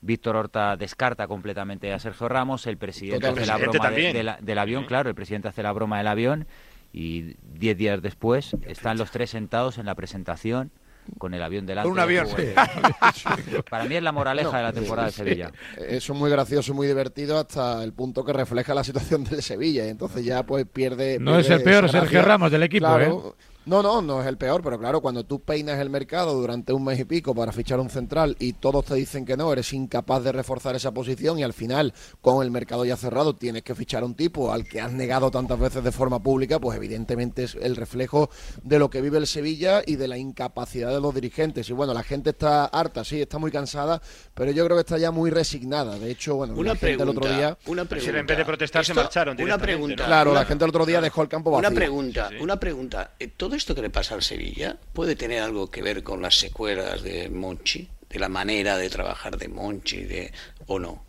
Víctor 0.00 0.36
Horta 0.36 0.76
descarta 0.76 1.26
completamente 1.26 1.92
a 1.92 1.98
Sergio 1.98 2.28
Ramos, 2.28 2.66
el 2.66 2.76
presidente 2.76 3.26
hace 3.26 3.46
la 3.46 3.56
broma 3.56 3.72
de- 3.72 3.78
También. 3.78 4.12
de 4.12 4.22
la- 4.22 4.38
del 4.40 4.58
avión, 4.58 4.84
claro, 4.84 5.08
el 5.08 5.14
presidente 5.14 5.48
hace 5.48 5.62
la 5.62 5.72
broma 5.72 5.98
del 5.98 6.06
avión 6.06 6.46
y 6.92 7.34
diez 7.42 7.76
días 7.76 8.00
después 8.02 8.56
están 8.66 8.98
los 8.98 9.10
tres 9.10 9.30
sentados 9.30 9.78
en 9.78 9.86
la 9.86 9.94
presentación 9.94 10.70
con 11.18 11.34
el 11.34 11.42
avión 11.42 11.66
delante. 11.66 11.88
Un 11.88 11.98
avión. 12.00 12.26
Para 13.70 13.84
mí 13.84 13.94
es 13.94 14.02
la 14.02 14.12
moraleja 14.12 14.50
No, 14.50 14.56
de 14.56 14.62
la 14.62 14.72
temporada 14.72 15.06
de 15.06 15.12
sí. 15.12 15.18
Sevilla. 15.18 15.52
Eso 15.76 16.12
es 16.12 16.18
muy 16.18 16.30
gracioso 16.30 16.72
y 16.72 16.74
muy 16.74 16.86
divertido 16.86 17.38
hasta 17.38 17.82
el 17.84 17.92
punto 17.92 18.24
que 18.24 18.32
refleja 18.32 18.74
la 18.74 18.82
situación 18.84 19.24
del 19.24 19.42
Sevilla. 19.42 19.86
Y 19.86 19.90
entonces 19.90 20.24
ya 20.24 20.42
pues 20.44 20.66
pierde. 20.66 21.18
No 21.20 21.38
es 21.38 21.48
el 21.50 21.62
peor 21.62 21.88
Sergio. 21.88 22.22
Ramos 22.22 22.50
del 22.50 22.62
equipo, 22.64 22.86
Claro. 22.86 23.36
No, 23.66 23.82
no, 23.82 24.00
no 24.00 24.20
es 24.20 24.28
el 24.28 24.36
peor, 24.36 24.62
pero 24.62 24.78
claro, 24.78 25.00
cuando 25.00 25.24
tú 25.24 25.40
peinas 25.40 25.80
el 25.80 25.90
mercado 25.90 26.34
durante 26.34 26.72
un 26.72 26.84
mes 26.84 27.00
y 27.00 27.04
pico 27.04 27.34
para 27.34 27.50
fichar 27.50 27.80
un 27.80 27.90
central 27.90 28.36
y 28.38 28.52
todos 28.52 28.84
te 28.84 28.94
dicen 28.94 29.24
que 29.26 29.36
no, 29.36 29.52
eres 29.52 29.72
incapaz 29.72 30.22
de 30.22 30.30
reforzar 30.30 30.76
esa 30.76 30.92
posición 30.94 31.40
y 31.40 31.42
al 31.42 31.52
final, 31.52 31.92
con 32.20 32.44
el 32.44 32.52
mercado 32.52 32.84
ya 32.84 32.96
cerrado, 32.96 33.34
tienes 33.34 33.64
que 33.64 33.74
fichar 33.74 34.04
un 34.04 34.14
tipo 34.14 34.52
al 34.52 34.68
que 34.68 34.80
has 34.80 34.92
negado 34.92 35.32
tantas 35.32 35.58
veces 35.58 35.82
de 35.82 35.90
forma 35.90 36.22
pública, 36.22 36.60
pues 36.60 36.76
evidentemente 36.76 37.42
es 37.42 37.56
el 37.56 37.74
reflejo 37.74 38.30
de 38.62 38.78
lo 38.78 38.88
que 38.88 39.00
vive 39.00 39.18
el 39.18 39.26
Sevilla 39.26 39.82
y 39.84 39.96
de 39.96 40.06
la 40.06 40.16
incapacidad 40.16 40.90
de 40.94 41.00
los 41.00 41.12
dirigentes. 41.12 41.68
Y 41.68 41.72
bueno, 41.72 41.92
la 41.92 42.04
gente 42.04 42.30
está 42.30 42.66
harta, 42.66 43.02
sí, 43.04 43.20
está 43.20 43.38
muy 43.38 43.50
cansada, 43.50 44.00
pero 44.34 44.52
yo 44.52 44.64
creo 44.64 44.76
que 44.76 44.82
está 44.82 44.96
ya 44.98 45.10
muy 45.10 45.30
resignada. 45.30 45.98
De 45.98 46.08
hecho, 46.12 46.36
bueno, 46.36 46.54
Una 46.54 46.74
la 46.74 46.76
gente 46.76 47.02
el 47.02 47.08
otro 47.08 47.20
pregunta, 47.22 47.36
día... 47.36 47.58
una 47.66 47.82
si 47.82 47.88
pregunta. 47.88 48.20
en 48.20 48.26
vez 48.26 48.38
de 48.38 48.44
protestar 48.44 48.84
se 48.84 48.94
marcharon 48.94 49.42
Una 49.42 49.58
pregunta. 49.58 50.04
¿no? 50.04 50.06
Claro, 50.06 50.30
una- 50.30 50.40
la 50.40 50.46
gente 50.46 50.64
el 50.64 50.68
otro 50.70 50.86
día 50.86 51.00
dejó 51.00 51.22
el 51.22 51.28
campo 51.28 51.50
vacío. 51.50 51.68
Una 51.68 51.74
pregunta, 51.74 52.30
una 52.40 52.60
pregunta. 52.60 53.10
Eh, 53.18 53.26
¿Todo 53.56 53.60
esto 53.60 53.74
que 53.74 53.80
le 53.80 53.88
pasa 53.88 54.14
al 54.14 54.22
Sevilla 54.22 54.78
puede 54.92 55.16
tener 55.16 55.42
algo 55.42 55.70
que 55.70 55.80
ver 55.80 56.02
con 56.02 56.20
las 56.20 56.34
secuelas 56.34 57.02
de 57.02 57.30
Monchi? 57.30 57.88
¿De 58.06 58.18
la 58.18 58.28
manera 58.28 58.76
de 58.76 58.90
trabajar 58.90 59.38
de 59.38 59.48
Monchi 59.48 60.04
de, 60.04 60.30
o 60.66 60.78
no? 60.78 61.05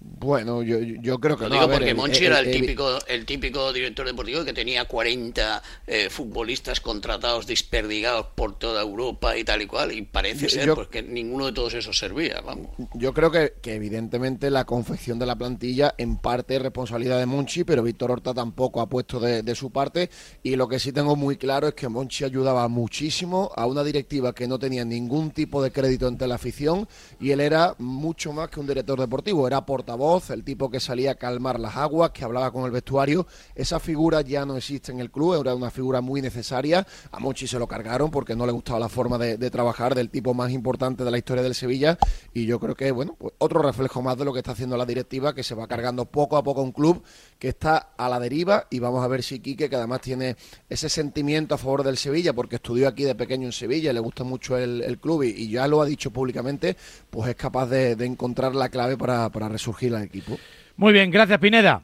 Bueno, 0.00 0.62
yo, 0.62 0.78
yo 0.78 1.18
creo 1.18 1.36
que 1.36 1.44
Lo 1.44 1.48
no. 1.48 1.54
digo 1.56 1.64
A 1.64 1.66
ver, 1.66 1.78
porque 1.78 1.94
Monchi 1.94 2.24
era 2.26 2.38
el 2.38 2.50
típico, 2.52 2.96
el 3.08 3.26
típico 3.26 3.72
director 3.72 4.06
deportivo 4.06 4.44
que 4.44 4.52
tenía 4.52 4.84
40 4.84 5.62
eh, 5.88 6.10
futbolistas 6.10 6.80
contratados 6.80 7.44
desperdigados 7.48 8.26
por 8.36 8.56
toda 8.56 8.82
Europa 8.82 9.36
y 9.36 9.42
tal 9.42 9.62
y 9.62 9.66
cual, 9.66 9.90
y 9.90 10.02
parece 10.02 10.48
ser 10.48 10.66
yo- 10.66 10.74
pues, 10.76 10.86
que 10.88 11.02
ninguno 11.02 11.46
de 11.46 11.52
todos 11.52 11.74
esos 11.74 11.98
servía, 11.98 12.40
vamos. 12.40 12.68
Yo 12.94 13.12
creo 13.12 13.32
que, 13.32 13.54
que 13.60 13.74
evidentemente 13.74 14.48
la 14.50 14.64
confección 14.64 15.18
de 15.18 15.26
la 15.26 15.34
plantilla 15.34 15.92
en 15.98 16.16
parte 16.18 16.54
es 16.54 16.62
responsabilidad 16.62 17.18
de 17.18 17.26
Monchi, 17.26 17.64
pero 17.64 17.82
Víctor 17.82 18.12
Horta 18.12 18.32
tampoco 18.32 18.80
ha 18.80 18.88
puesto 18.88 19.18
de, 19.18 19.42
de 19.42 19.54
su 19.56 19.70
parte. 19.70 20.08
Y 20.44 20.54
lo 20.54 20.68
que 20.68 20.78
sí 20.78 20.92
tengo 20.92 21.16
muy 21.16 21.36
claro 21.36 21.66
es 21.66 21.74
que 21.74 21.88
Monchi 21.88 22.22
ayudaba 22.24 22.68
muchísimo 22.68 23.50
a 23.56 23.66
una 23.66 23.82
directiva 23.82 24.32
que 24.32 24.46
no 24.46 24.56
tenía 24.58 24.84
ningún 24.84 25.32
tipo 25.32 25.60
de 25.62 25.72
crédito 25.72 26.06
entre 26.06 26.28
la 26.28 26.36
afición 26.36 26.86
y 27.20 27.32
él 27.32 27.40
era 27.40 27.74
mucho 27.78 28.32
más 28.32 28.48
que 28.50 28.60
un 28.60 28.68
director 28.68 29.00
deportivo, 29.00 29.48
era 29.48 29.61
portavoz, 29.64 30.30
el 30.30 30.44
tipo 30.44 30.70
que 30.70 30.80
salía 30.80 31.12
a 31.12 31.14
calmar 31.14 31.58
las 31.58 31.76
aguas, 31.76 32.10
que 32.10 32.24
hablaba 32.24 32.50
con 32.50 32.64
el 32.64 32.70
vestuario. 32.70 33.26
Esa 33.54 33.80
figura 33.80 34.20
ya 34.20 34.44
no 34.44 34.56
existe 34.56 34.92
en 34.92 35.00
el 35.00 35.10
club, 35.10 35.40
era 35.40 35.54
una 35.54 35.70
figura 35.70 36.00
muy 36.00 36.20
necesaria. 36.20 36.86
A 37.10 37.18
Monchi 37.18 37.46
se 37.46 37.58
lo 37.58 37.66
cargaron 37.66 38.10
porque 38.10 38.34
no 38.34 38.46
le 38.46 38.52
gustaba 38.52 38.78
la 38.78 38.88
forma 38.88 39.18
de, 39.18 39.50
trabajar 39.50 39.94
del 39.94 40.08
tipo 40.10 40.34
más 40.34 40.50
importante 40.50 41.04
de 41.04 41.10
la 41.10 41.18
historia 41.18 41.42
del 41.42 41.54
Sevilla 41.54 41.98
y 42.32 42.46
yo 42.46 42.58
creo 42.58 42.74
que, 42.74 42.90
bueno, 42.90 43.16
pues 43.18 43.34
otro 43.38 43.60
reflejo 43.60 44.00
más 44.02 44.16
de 44.16 44.24
lo 44.24 44.32
que 44.32 44.38
está 44.38 44.52
haciendo 44.52 44.76
la 44.76 44.86
directiva, 44.86 45.34
que 45.34 45.42
se 45.42 45.54
va 45.54 45.66
cargando 45.66 46.06
poco 46.06 46.36
a 46.36 46.42
poco 46.42 46.62
un 46.62 46.72
club 46.72 47.02
que 47.38 47.48
está 47.48 47.92
a 47.96 48.08
la 48.08 48.18
deriva 48.18 48.66
y 48.70 48.78
vamos 48.78 49.04
a 49.04 49.08
ver 49.08 49.22
si 49.22 49.40
Quique, 49.40 49.68
que 49.68 49.76
además 49.76 50.00
tiene 50.00 50.36
ese 50.68 50.88
sentimiento 50.88 51.54
a 51.54 51.58
favor 51.58 51.82
del 51.82 51.96
Sevilla, 51.96 52.32
porque 52.32 52.56
estudió 52.56 52.88
aquí 52.88 53.04
de 53.04 53.14
pequeño 53.14 53.46
en 53.46 53.52
Sevilla, 53.52 53.92
le 53.92 54.00
gusta 54.00 54.24
mucho 54.24 54.56
el, 54.56 54.98
club 55.00 55.22
y, 55.24 55.48
ya 55.50 55.66
lo 55.66 55.82
ha 55.82 55.86
dicho 55.86 56.10
públicamente, 56.10 56.76
pues 57.10 57.28
es 57.28 57.36
capaz 57.36 57.66
de, 57.66 57.96
de 57.96 58.06
encontrar 58.06 58.54
la 58.54 58.68
clave 58.68 58.96
para, 58.96 59.30
para 59.30 59.48
resurgir 59.52 59.94
al 59.94 60.02
equipo. 60.02 60.38
Muy 60.76 60.92
bien, 60.92 61.10
gracias 61.10 61.38
Pineda. 61.38 61.82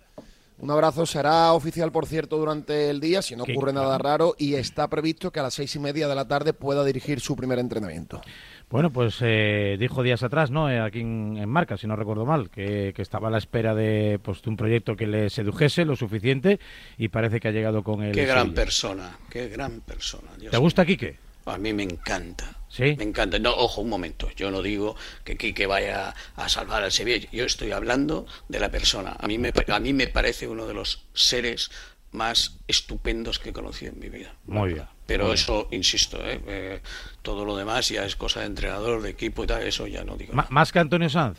Un 0.60 0.72
abrazo, 0.72 1.06
será 1.06 1.52
oficial, 1.52 1.92
por 1.92 2.06
cierto, 2.06 2.36
durante 2.36 2.90
el 2.90 2.98
día, 2.98 3.22
si 3.22 3.36
no 3.36 3.44
ocurre 3.44 3.72
nada 3.72 3.96
raro, 3.96 4.34
y 4.36 4.54
está 4.54 4.88
previsto 4.88 5.30
que 5.30 5.38
a 5.38 5.44
las 5.44 5.54
seis 5.54 5.76
y 5.76 5.78
media 5.78 6.08
de 6.08 6.16
la 6.16 6.26
tarde 6.26 6.52
pueda 6.52 6.84
dirigir 6.84 7.20
su 7.20 7.36
primer 7.36 7.60
entrenamiento. 7.60 8.20
Bueno, 8.68 8.90
pues 8.90 9.18
eh, 9.20 9.76
dijo 9.78 10.02
días 10.02 10.24
atrás, 10.24 10.50
¿no? 10.50 10.68
Eh, 10.68 10.80
aquí 10.80 10.98
en, 11.00 11.36
en 11.38 11.48
Marca, 11.48 11.76
si 11.76 11.86
no 11.86 11.94
recuerdo 11.94 12.26
mal, 12.26 12.50
que, 12.50 12.92
que 12.92 13.02
estaba 13.02 13.28
a 13.28 13.30
la 13.30 13.38
espera 13.38 13.72
de, 13.76 14.18
pues, 14.20 14.42
de 14.42 14.50
un 14.50 14.56
proyecto 14.56 14.96
que 14.96 15.06
le 15.06 15.30
sedujese 15.30 15.84
lo 15.84 15.94
suficiente 15.94 16.58
y 16.98 17.06
parece 17.06 17.38
que 17.38 17.46
ha 17.46 17.52
llegado 17.52 17.84
con 17.84 18.02
el 18.02 18.10
Qué 18.10 18.26
gran 18.26 18.46
Sevilla. 18.46 18.54
persona, 18.62 19.18
qué 19.30 19.48
gran 19.48 19.80
persona. 19.82 20.32
Dios 20.38 20.50
¿Te 20.50 20.58
gusta 20.58 20.84
Quique? 20.84 21.18
A 21.46 21.56
mí 21.56 21.72
me 21.72 21.84
encanta. 21.84 22.57
Sí. 22.68 22.94
Me 22.96 23.04
encanta. 23.04 23.38
No, 23.38 23.54
ojo, 23.54 23.80
un 23.80 23.88
momento. 23.88 24.30
Yo 24.36 24.50
no 24.50 24.62
digo 24.62 24.96
que 25.24 25.36
Quique 25.36 25.66
vaya 25.66 26.14
a 26.36 26.48
salvar 26.48 26.82
al 26.82 26.92
Sevilla. 26.92 27.28
Yo 27.32 27.44
estoy 27.44 27.72
hablando 27.72 28.26
de 28.48 28.60
la 28.60 28.70
persona. 28.70 29.16
A 29.18 29.26
mí 29.26 29.38
me, 29.38 29.52
a 29.68 29.80
mí 29.80 29.92
me 29.92 30.06
parece 30.06 30.48
uno 30.48 30.66
de 30.66 30.74
los 30.74 31.04
seres 31.14 31.70
más 32.12 32.58
estupendos 32.68 33.38
que 33.38 33.50
he 33.50 33.52
conocido 33.52 33.92
en 33.92 34.00
mi 34.00 34.08
vida. 34.08 34.34
Muy 34.46 34.74
bien. 34.74 34.86
Pero 35.06 35.26
Muy 35.26 35.34
eso, 35.34 35.68
insisto, 35.70 36.18
¿eh? 36.22 36.40
Eh, 36.46 36.80
todo 37.22 37.44
lo 37.44 37.56
demás 37.56 37.88
ya 37.88 38.04
es 38.04 38.16
cosa 38.16 38.40
de 38.40 38.46
entrenador, 38.46 39.02
de 39.02 39.10
equipo 39.10 39.44
y 39.44 39.46
tal. 39.46 39.62
Eso 39.62 39.86
ya 39.86 40.04
no 40.04 40.16
digo. 40.16 40.34
¿Más 40.50 40.72
que 40.72 40.78
Antonio 40.78 41.08
Sanz? 41.08 41.38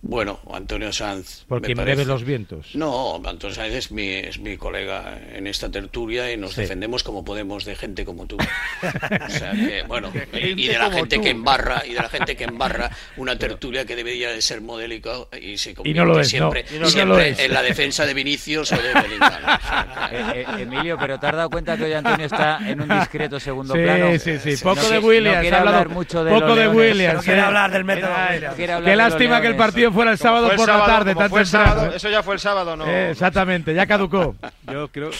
Bueno, 0.00 0.38
Antonio 0.52 0.92
Sanz. 0.92 1.44
Por 1.48 1.60
me 1.60 1.66
quien 1.66 1.76
parece- 1.76 1.96
bebe 1.96 2.06
los 2.08 2.22
vientos. 2.24 2.68
No, 2.76 3.16
Antonio 3.16 3.52
Sanz 3.54 3.74
es 3.74 3.90
mi, 3.90 4.08
es 4.14 4.38
mi 4.38 4.56
colega 4.56 5.18
en 5.34 5.48
esta 5.48 5.68
tertulia 5.72 6.32
y 6.32 6.36
nos 6.36 6.52
Sí. 6.54 6.60
defendemos 6.60 7.02
como 7.02 7.24
podemos 7.24 7.64
de 7.64 7.74
gente 7.74 8.04
como 8.04 8.26
tú. 8.26 8.36
O 9.26 9.28
sea 9.30 9.50
que, 9.52 9.82
bueno, 9.88 10.12
y 10.32 10.68
de 10.68 10.78
la 10.78 10.90
gente 10.92 11.16
tú. 11.16 11.22
que 11.22 11.30
embarra, 11.30 11.82
y 11.84 11.94
de 11.94 12.00
la 12.00 12.08
gente 12.08 12.36
que 12.36 12.44
embarra 12.44 12.90
una 13.16 13.36
tertulia 13.36 13.84
que 13.84 13.96
debería 13.96 14.30
de 14.30 14.40
ser 14.40 14.60
modélico 14.60 15.28
y 15.40 15.58
se 15.58 15.70
Y 15.72 15.74
convierte 15.74 15.98
no 16.00 16.06
lo 16.06 16.20
es, 16.20 16.28
siempre, 16.28 16.64
no. 16.70 16.76
Y 16.76 16.78
no 16.78 16.84
lo 16.84 16.90
siempre 16.90 17.28
es. 17.30 17.38
en 17.40 17.52
la 17.52 17.62
defensa 17.62 18.06
de 18.06 18.14
Vinicius 18.14 18.70
o 18.72 18.76
de 18.76 18.94
Bellingham. 18.94 19.32
O 19.32 19.66
sea 19.66 20.08
que- 20.10 20.16
Eh, 20.18 20.44
eh, 20.58 20.62
Emilio, 20.62 20.96
pero 20.98 21.18
te 21.18 21.26
has 21.26 21.34
dado 21.34 21.50
cuenta 21.50 21.76
que 21.76 21.84
hoy 21.84 21.92
Antonio 21.92 22.24
está 22.26 22.58
en 22.66 22.80
un 22.82 22.88
discreto 23.00 23.40
segundo 23.40 23.74
Sí, 23.74 23.80
plano. 23.82 24.16
sí, 24.18 24.38
sí. 24.38 24.50
No 24.64 24.74
Poco 24.74 24.88
de 24.88 24.98
Williams. 25.00 25.36
No 25.36 25.40
quiere 25.42 25.56
hablar 25.56 25.88
mucho 25.88 26.22
de 26.24 26.30
poco 26.32 26.54
de. 26.54 26.68
Williams. 26.68 27.14
No 27.16 27.22
quiere 27.22 27.40
eh. 27.40 27.44
hablar 27.44 27.72
del 27.72 27.84
método 27.84 28.10
Ay, 28.16 28.36
Williams. 28.36 28.54
quiere 28.54 28.72
hablar 28.74 28.90
Qué 28.92 28.96
lástima 28.96 29.40
que 29.40 29.46
el 29.48 29.52
Leones. 29.54 29.56
Fuera 29.92 30.12
el 30.12 30.18
sábado 30.18 30.50
el 30.50 30.56
por 30.56 30.66
sábado, 30.66 30.86
la 30.86 30.94
tarde, 30.94 31.14
tan 31.14 31.30
fue 31.30 31.40
el 31.40 31.94
eso 31.94 32.08
ya 32.08 32.22
fue 32.22 32.34
el 32.34 32.40
sábado, 32.40 32.76
no. 32.76 32.86
Eh, 32.86 33.10
exactamente, 33.10 33.74
ya 33.74 33.86
caducó. 33.86 34.34
Yo 34.72 34.88
creo, 34.88 35.10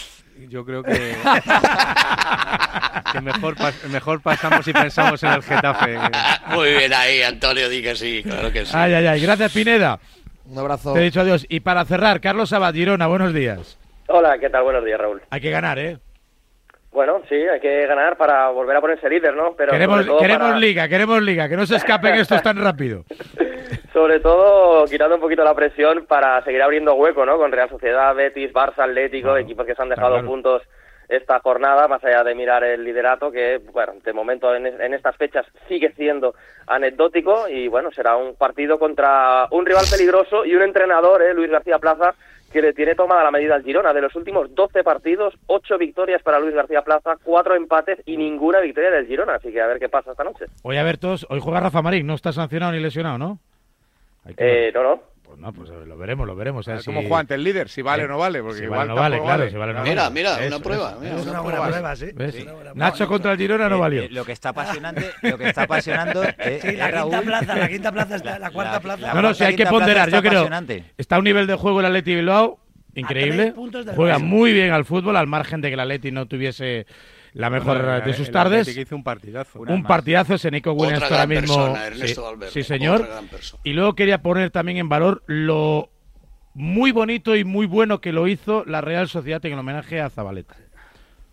yo 0.48 0.64
creo 0.64 0.82
que, 0.82 0.92
que 3.12 3.20
mejor, 3.20 3.56
mejor 3.90 4.20
pasamos 4.22 4.66
y 4.68 4.72
pensamos 4.72 5.22
en 5.22 5.32
el 5.32 5.42
Getafe. 5.42 5.98
Muy 6.54 6.70
bien 6.70 6.92
ahí, 6.92 7.22
Antonio, 7.22 7.68
di 7.68 7.82
que 7.82 7.96
sí, 7.96 8.22
claro 8.22 8.52
que 8.52 8.64
sí. 8.64 8.72
Ay, 8.74 8.94
ay, 8.94 9.06
ay. 9.06 9.20
Gracias, 9.20 9.52
Pineda. 9.52 9.98
Un 10.46 10.58
abrazo. 10.58 10.94
Te 10.94 11.00
he 11.00 11.04
dicho 11.04 11.20
adiós. 11.20 11.44
Y 11.48 11.60
para 11.60 11.84
cerrar, 11.84 12.20
Carlos 12.20 12.52
Abad, 12.52 12.72
Girona, 12.72 13.06
buenos 13.08 13.34
días. 13.34 13.78
Hola, 14.06 14.38
¿qué 14.38 14.48
tal? 14.48 14.62
Buenos 14.62 14.84
días, 14.84 14.98
Raúl. 14.98 15.22
Hay 15.28 15.40
que 15.40 15.50
ganar, 15.50 15.78
¿eh? 15.78 15.98
Bueno, 16.90 17.20
sí, 17.28 17.34
hay 17.34 17.60
que 17.60 17.86
ganar 17.86 18.16
para 18.16 18.48
volver 18.48 18.76
a 18.76 18.80
ponerse 18.80 19.08
líder, 19.08 19.34
¿no? 19.34 19.54
Pero 19.56 19.72
queremos 19.72 20.06
para- 20.06 20.58
liga, 20.58 20.88
queremos 20.88 21.22
liga. 21.22 21.48
Que 21.48 21.56
no 21.56 21.66
se 21.66 21.76
escapen 21.76 22.14
estos 22.16 22.42
tan 22.42 22.56
rápido. 22.56 23.04
Sobre 23.92 24.20
todo 24.20 24.84
quitando 24.86 25.16
un 25.16 25.20
poquito 25.20 25.42
la 25.44 25.54
presión 25.54 26.06
para 26.06 26.42
seguir 26.44 26.62
abriendo 26.62 26.94
hueco, 26.94 27.26
¿no? 27.26 27.36
Con 27.36 27.52
Real 27.52 27.68
Sociedad, 27.68 28.14
Betis, 28.14 28.52
Barça, 28.52 28.80
Atlético, 28.84 29.36
equipos 29.36 29.66
que 29.66 29.74
se 29.74 29.82
han 29.82 29.88
dejado 29.88 30.14
claro. 30.14 30.26
puntos 30.28 30.62
esta 31.08 31.40
jornada, 31.40 31.88
más 31.88 32.04
allá 32.04 32.22
de 32.22 32.34
mirar 32.34 32.62
el 32.64 32.84
liderato, 32.84 33.32
que, 33.32 33.58
bueno, 33.72 33.94
de 34.04 34.12
momento 34.12 34.54
en, 34.54 34.66
en 34.66 34.92
estas 34.92 35.16
fechas 35.16 35.46
sigue 35.66 35.90
siendo 35.96 36.34
anecdótico 36.66 37.48
y, 37.48 37.66
bueno, 37.68 37.90
será 37.90 38.16
un 38.16 38.34
partido 38.36 38.78
contra 38.78 39.46
un 39.50 39.64
rival 39.64 39.86
peligroso 39.90 40.44
y 40.44 40.54
un 40.54 40.62
entrenador, 40.62 41.22
¿eh? 41.22 41.32
Luis 41.32 41.50
García 41.50 41.78
Plaza, 41.78 42.14
que 42.52 42.62
le 42.62 42.72
tiene 42.72 42.94
tomada 42.94 43.24
la 43.24 43.30
medida 43.30 43.54
al 43.54 43.62
Girona. 43.62 43.92
De 43.92 44.00
los 44.00 44.14
últimos 44.16 44.54
12 44.54 44.82
partidos, 44.82 45.34
8 45.46 45.78
victorias 45.78 46.22
para 46.22 46.38
Luis 46.38 46.54
García 46.54 46.82
Plaza, 46.82 47.16
4 47.22 47.54
empates 47.54 48.00
y 48.06 48.16
ninguna 48.16 48.60
victoria 48.60 48.90
del 48.90 49.06
Girona. 49.06 49.34
Así 49.34 49.52
que 49.52 49.60
a 49.60 49.66
ver 49.66 49.78
qué 49.78 49.88
pasa 49.88 50.12
esta 50.12 50.24
noche. 50.24 50.46
Hoy 50.62 50.76
a 50.76 50.82
ver 50.82 50.98
todos, 50.98 51.26
hoy 51.28 51.40
juega 51.40 51.60
Rafa 51.60 51.82
Marín, 51.82 52.06
no 52.06 52.14
está 52.14 52.32
sancionado 52.32 52.72
ni 52.72 52.80
lesionado, 52.80 53.18
¿no? 53.18 53.38
Que. 54.36 54.68
Eh, 54.68 54.72
no, 54.72 54.82
no. 54.82 55.02
Pues 55.28 55.38
no, 55.40 55.52
pues 55.52 55.68
lo 55.68 55.96
veremos, 55.98 56.26
lo 56.26 56.34
veremos. 56.34 56.66
a 56.68 56.72
ver 56.72 56.84
¿Cómo 56.84 57.00
si- 57.02 57.06
juega 57.06 57.20
ante 57.20 57.34
el 57.34 57.44
líder? 57.44 57.68
Si 57.68 57.82
vale 57.82 58.04
o 58.04 58.08
no 58.08 58.16
vale. 58.16 58.40
Porque 58.42 58.58
Si 58.58 58.64
igual 58.64 58.78
vale 58.88 58.92
o 58.92 58.94
no 58.94 59.00
vale, 59.02 59.20
claro, 59.20 59.50
si 59.50 59.56
vale 59.56 59.72
o 59.72 59.74
no 59.76 59.82
Mira, 59.82 60.02
vale. 60.04 60.14
mira, 60.14 60.38
una 60.46 60.58
prueba. 60.58 60.96
mira. 61.00 61.16
Es 61.16 61.26
una 61.26 61.40
buena 61.40 61.66
prueba, 61.66 61.96
sí. 61.96 62.06
Nacho 62.74 63.06
contra 63.06 63.32
el 63.32 63.38
Girona 63.38 63.68
no 63.68 63.76
Eh, 63.76 63.80
valió. 63.80 64.02
eh, 64.02 64.08
lo 64.10 64.24
que 64.24 64.32
está 64.32 64.48
apasionante, 64.48 65.10
lo 65.22 65.36
que 65.36 65.48
está 65.48 65.62
apasionando 65.64 66.22
eh, 66.38 66.58
Sí, 66.62 66.66
la 66.72 66.88
eh, 66.88 66.90
quinta 66.90 66.90
Raúl, 66.90 67.20
plaza, 67.24 67.54
la 67.56 67.68
quinta 67.68 67.92
plaza 67.92 68.16
está, 68.16 68.38
la 68.38 68.50
cuarta 68.50 68.72
la- 68.72 68.80
plaza. 68.80 69.00
la 69.02 69.14
No, 69.14 69.22
no, 69.22 69.34
si 69.34 69.44
hay 69.44 69.54
que 69.54 69.66
ponderar, 69.66 70.10
yo 70.10 70.22
creo. 70.22 70.48
Está 70.96 71.16
a 71.16 71.18
un 71.18 71.24
nivel 71.24 71.46
de 71.46 71.54
juego 71.56 71.80
el 71.80 71.86
Atleti 71.86 72.14
Bilbao 72.14 72.58
increíble. 72.94 73.52
Juega 73.94 74.18
muy 74.18 74.52
bien 74.54 74.72
al 74.72 74.84
fútbol, 74.86 75.16
al 75.16 75.26
margen 75.26 75.60
de 75.60 75.68
que 75.68 75.74
el 75.74 75.80
Atleti 75.80 76.10
no 76.10 76.26
tuviese 76.26 76.86
la 77.38 77.50
mejor 77.50 77.80
Bueno, 77.80 78.00
de 78.00 78.14
sus 78.14 78.32
tardes. 78.32 78.76
Hizo 78.76 78.96
un 78.96 79.04
partidazo. 79.04 79.60
un 79.60 79.84
partidazo 79.84 80.34
ese 80.34 80.50
Nico 80.50 80.72
Williams 80.72 81.04
Otra 81.04 81.22
ahora 81.22 81.26
gran 81.26 81.42
mismo. 81.42 81.56
persona, 81.56 81.86
Ernesto 81.86 82.20
sí, 82.20 82.26
Valverde, 82.26 82.52
sí, 82.52 82.62
señor. 82.64 83.00
otra 83.02 83.12
gran 83.12 83.28
persona. 83.28 83.60
Y 83.64 83.72
luego 83.74 83.94
quería 83.94 84.22
poner 84.22 84.50
también 84.50 84.78
en 84.78 84.88
valor 84.88 85.22
lo 85.26 85.88
muy 86.54 86.90
bonito 86.90 87.36
y 87.36 87.44
muy 87.44 87.66
bueno 87.66 88.00
que 88.00 88.10
lo 88.10 88.26
hizo 88.26 88.64
la 88.66 88.80
Real 88.80 89.08
Sociedad 89.08 89.44
en 89.46 89.52
el 89.52 89.58
homenaje 89.60 90.00
a 90.00 90.10
Zabaleta. 90.10 90.56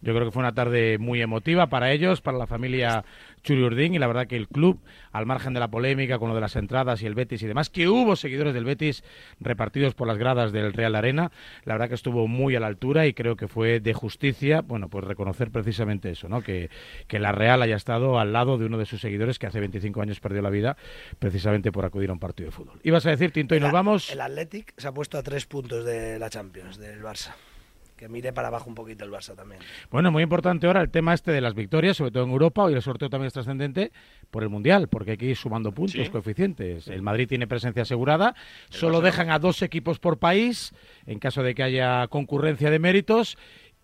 Yo 0.02 0.14
creo 0.14 0.26
que 0.28 0.32
fue 0.32 0.42
una 0.42 0.54
tarde 0.54 1.00
muy 1.00 1.24
emotiva 1.24 1.66
para 1.68 1.92
ellos, 1.92 2.22
para 2.22 2.38
la 2.38 2.46
familia 2.46 3.04
Churiurdín 3.46 3.94
y 3.94 4.00
la 4.00 4.08
verdad 4.08 4.28
que 4.28 4.36
el 4.36 4.48
club, 4.48 4.82
al 5.12 5.26
margen 5.26 5.54
de 5.54 5.60
la 5.60 5.70
polémica 5.70 6.20
con 6.20 6.30
lo 6.30 6.36
de 6.36 6.42
las 6.42 6.56
entradas 6.56 7.02
y 7.02 7.06
el 7.06 7.16
Betis 7.16 7.42
y 7.44 7.48
demás, 7.48 7.70
que 7.70 7.88
hubo 7.88 8.16
seguidores 8.16 8.54
del 8.54 8.66
Betis 8.66 9.04
repartidos 9.40 9.94
por 9.94 10.08
las 10.08 10.18
gradas 10.18 10.52
del 10.52 10.74
Real 10.74 10.96
Arena, 10.96 11.32
la 11.64 11.76
verdad 11.76 11.88
que 11.88 11.96
estuvo 11.96 12.28
muy 12.28 12.56
a 12.56 12.60
la 12.60 12.68
altura 12.68 13.06
y 13.08 13.14
creo 13.14 13.36
que 13.38 13.48
fue 13.48 13.80
de 13.80 13.94
justicia, 13.94 14.62
bueno, 14.62 14.90
pues 14.90 15.06
reconocer 15.06 15.52
precisamente 15.52 16.10
eso, 16.10 16.28
¿no? 16.28 16.42
Que, 16.42 16.70
que 17.08 17.20
la 17.20 17.32
Real 17.32 17.62
haya 17.62 17.76
estado 17.76 18.20
al 18.20 18.34
lado 18.34 18.58
de 18.58 18.66
uno 18.66 18.78
de 18.78 18.86
sus 18.86 19.00
seguidores 19.00 19.40
que 19.40 19.48
hace 19.48 19.60
25 19.60 20.02
años 20.02 20.20
perdió 20.20 20.42
la 20.42 20.50
vida 20.50 20.76
precisamente 21.20 21.72
por 21.72 21.86
acudir 21.86 22.10
a 22.10 22.14
un 22.14 22.20
partido 22.20 22.48
de 22.48 22.52
fútbol. 22.52 22.80
Ibas 22.84 23.06
a 23.06 23.12
decir, 23.12 23.32
Tinto, 23.32 23.56
y 23.56 23.60
nos 23.60 23.72
vamos. 23.72 24.12
El 24.12 24.22
Athletic 24.22 24.74
se 24.76 24.88
ha 24.88 24.92
puesto 24.92 25.18
a 25.18 25.24
tres 25.24 25.46
puntos 25.46 25.86
de 25.86 26.20
la 26.20 26.30
Champions, 26.30 26.78
del 26.78 27.02
Barça. 27.02 27.34
Que 27.96 28.10
mire 28.10 28.34
para 28.34 28.50
abajo 28.50 28.70
un 28.70 28.76
poquito 28.76 29.06
el 29.06 29.12
Barça 29.12 29.36
también. 29.36 29.62
Bueno, 29.90 30.12
muy 30.12 30.22
importante 30.24 30.68
ahora 30.68 30.82
el 30.82 30.90
tema 30.90 31.14
este 31.14 31.32
de 31.32 31.40
las 31.40 31.54
victorias, 31.56 31.96
sobre 31.96 32.12
todo 32.12 32.24
en 32.26 32.32
Europa, 32.32 32.64
hoy 32.64 32.74
el 32.74 32.82
sorteo 32.82 33.10
también 33.10 33.28
es 33.28 33.34
trascendente 33.34 33.92
por 34.32 34.44
el 34.44 34.50
Mundial, 34.50 34.90
porque 34.90 35.12
hay 35.12 35.18
que 35.18 35.28
ir 35.28 35.38
sumando 35.38 35.72
puntos, 35.72 35.94
Sí. 36.06 36.10
coeficientes. 36.12 36.90
El 36.90 37.02
Madrid 37.02 37.28
tiene 37.28 37.48
presencia 37.48 37.84
asegurada, 37.84 38.36
solo 38.70 39.00
dejan 39.00 39.30
a 39.30 39.40
dos 39.40 39.62
equipos 39.62 40.00
por 40.00 40.18
país, 40.18 40.74
en 41.06 41.20
caso 41.20 41.42
de 41.42 41.56
que 41.56 41.64
haya 41.64 42.08
concurrencia 42.10 42.70
de 42.70 42.80
méritos, 42.80 43.38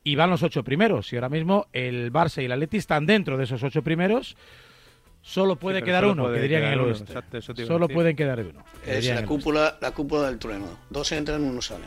y 0.03 0.15
van 0.15 0.29
los 0.29 0.43
ocho 0.43 0.63
primeros. 0.63 1.13
Y 1.13 1.15
ahora 1.15 1.29
mismo 1.29 1.67
el 1.71 2.11
Barça 2.11 2.41
y 2.41 2.45
el 2.45 2.51
Atleti 2.51 2.77
están 2.77 3.05
dentro 3.05 3.37
de 3.37 3.45
esos 3.45 3.63
ocho 3.63 3.81
primeros. 3.81 4.35
Solo 5.23 5.55
puede 5.55 5.83
quedar 5.83 6.01
solo 6.01 6.13
uno, 6.13 6.23
puede 6.23 6.35
que 6.37 6.41
dirían 6.41 6.63
en 6.63 6.69
el 6.73 6.79
uno, 6.79 6.89
oeste. 6.89 7.03
exacto, 7.05 7.37
eso 7.37 7.53
Solo 7.55 7.79
decir. 7.87 7.93
pueden 7.95 8.15
quedar 8.15 8.39
uno. 8.39 8.63
que 8.83 8.97
Es 8.97 9.05
la 9.05 9.11
oeste. 9.13 9.25
cúpula, 9.27 9.77
la 9.79 9.91
cúpula 9.91 10.23
del 10.23 10.39
trueno. 10.39 10.65
Dos 10.89 11.11
entran, 11.11 11.43
uno 11.43 11.61
sale. 11.61 11.85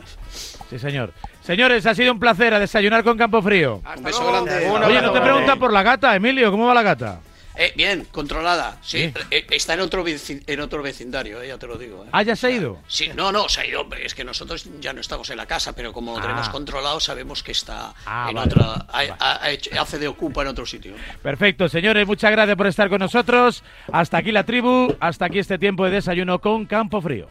Sí, 0.69 0.79
señor. 0.79 1.11
Señores, 1.41 1.85
ha 1.85 1.93
sido 1.93 2.13
un 2.13 2.19
placer 2.19 2.53
a 2.53 2.59
desayunar 2.59 3.03
con 3.03 3.17
Campo 3.17 3.41
Frío. 3.41 3.81
Un 3.97 4.03
beso 4.03 4.25
grande. 4.25 4.69
Oye, 4.69 5.01
no 5.01 5.11
te 5.11 5.21
preguntan 5.21 5.59
por 5.59 5.73
la 5.73 5.83
gata, 5.83 6.15
Emilio, 6.15 6.49
¿cómo 6.49 6.65
va 6.67 6.73
la 6.73 6.81
gata? 6.81 7.19
Eh, 7.57 7.73
bien, 7.75 8.05
controlada. 8.11 8.77
Sí, 8.81 9.11
eh, 9.31 9.45
está 9.51 9.73
en 9.75 9.79
otro, 9.81 10.03
en 10.07 10.59
otro 10.59 10.83
vecindario, 10.83 11.41
eh, 11.41 11.47
ya 11.49 11.57
te 11.57 11.67
lo 11.67 11.77
digo. 11.77 12.03
eh. 12.05 12.09
Ah, 12.11 12.23
ya 12.23 12.35
se 12.35 12.47
ha 12.47 12.51
ido. 12.51 12.79
Sí, 12.87 13.09
no, 13.15 13.31
no, 13.31 13.47
se 13.49 13.61
ha 13.61 13.65
ido. 13.65 13.87
Es 14.01 14.13
que 14.15 14.23
nosotros 14.23 14.67
ya 14.79 14.93
no 14.93 15.01
estamos 15.01 15.29
en 15.29 15.37
la 15.37 15.45
casa, 15.45 15.73
pero 15.73 15.93
como 15.93 16.15
lo 16.15 16.21
tenemos 16.21 16.47
Ah. 16.47 16.51
controlado, 16.51 16.99
sabemos 16.99 17.43
que 17.43 17.51
está 17.53 17.93
Ah, 18.05 18.27
en 18.29 18.35
vale, 18.35 18.51
otra. 18.51 18.85
vale, 18.91 19.09
ha- 19.11 19.15
ha- 19.19 19.43
ha 19.43 19.49
hecho- 19.51 19.69
hace 19.79 19.99
de 19.99 20.07
ocupa 20.07 20.41
en 20.41 20.47
otro 20.49 20.65
sitio. 20.65 20.93
Perfecto, 21.21 21.69
señores, 21.69 22.05
muchas 22.07 22.31
gracias 22.31 22.57
por 22.57 22.67
estar 22.67 22.89
con 22.89 22.99
nosotros. 22.99 23.63
Hasta 23.91 24.17
aquí 24.17 24.31
la 24.31 24.43
tribu, 24.43 24.95
hasta 24.99 25.25
aquí 25.25 25.39
este 25.39 25.57
tiempo 25.57 25.85
de 25.85 25.91
desayuno 25.91 26.39
con 26.39 26.65
Campo 26.65 27.01
Frío. 27.01 27.27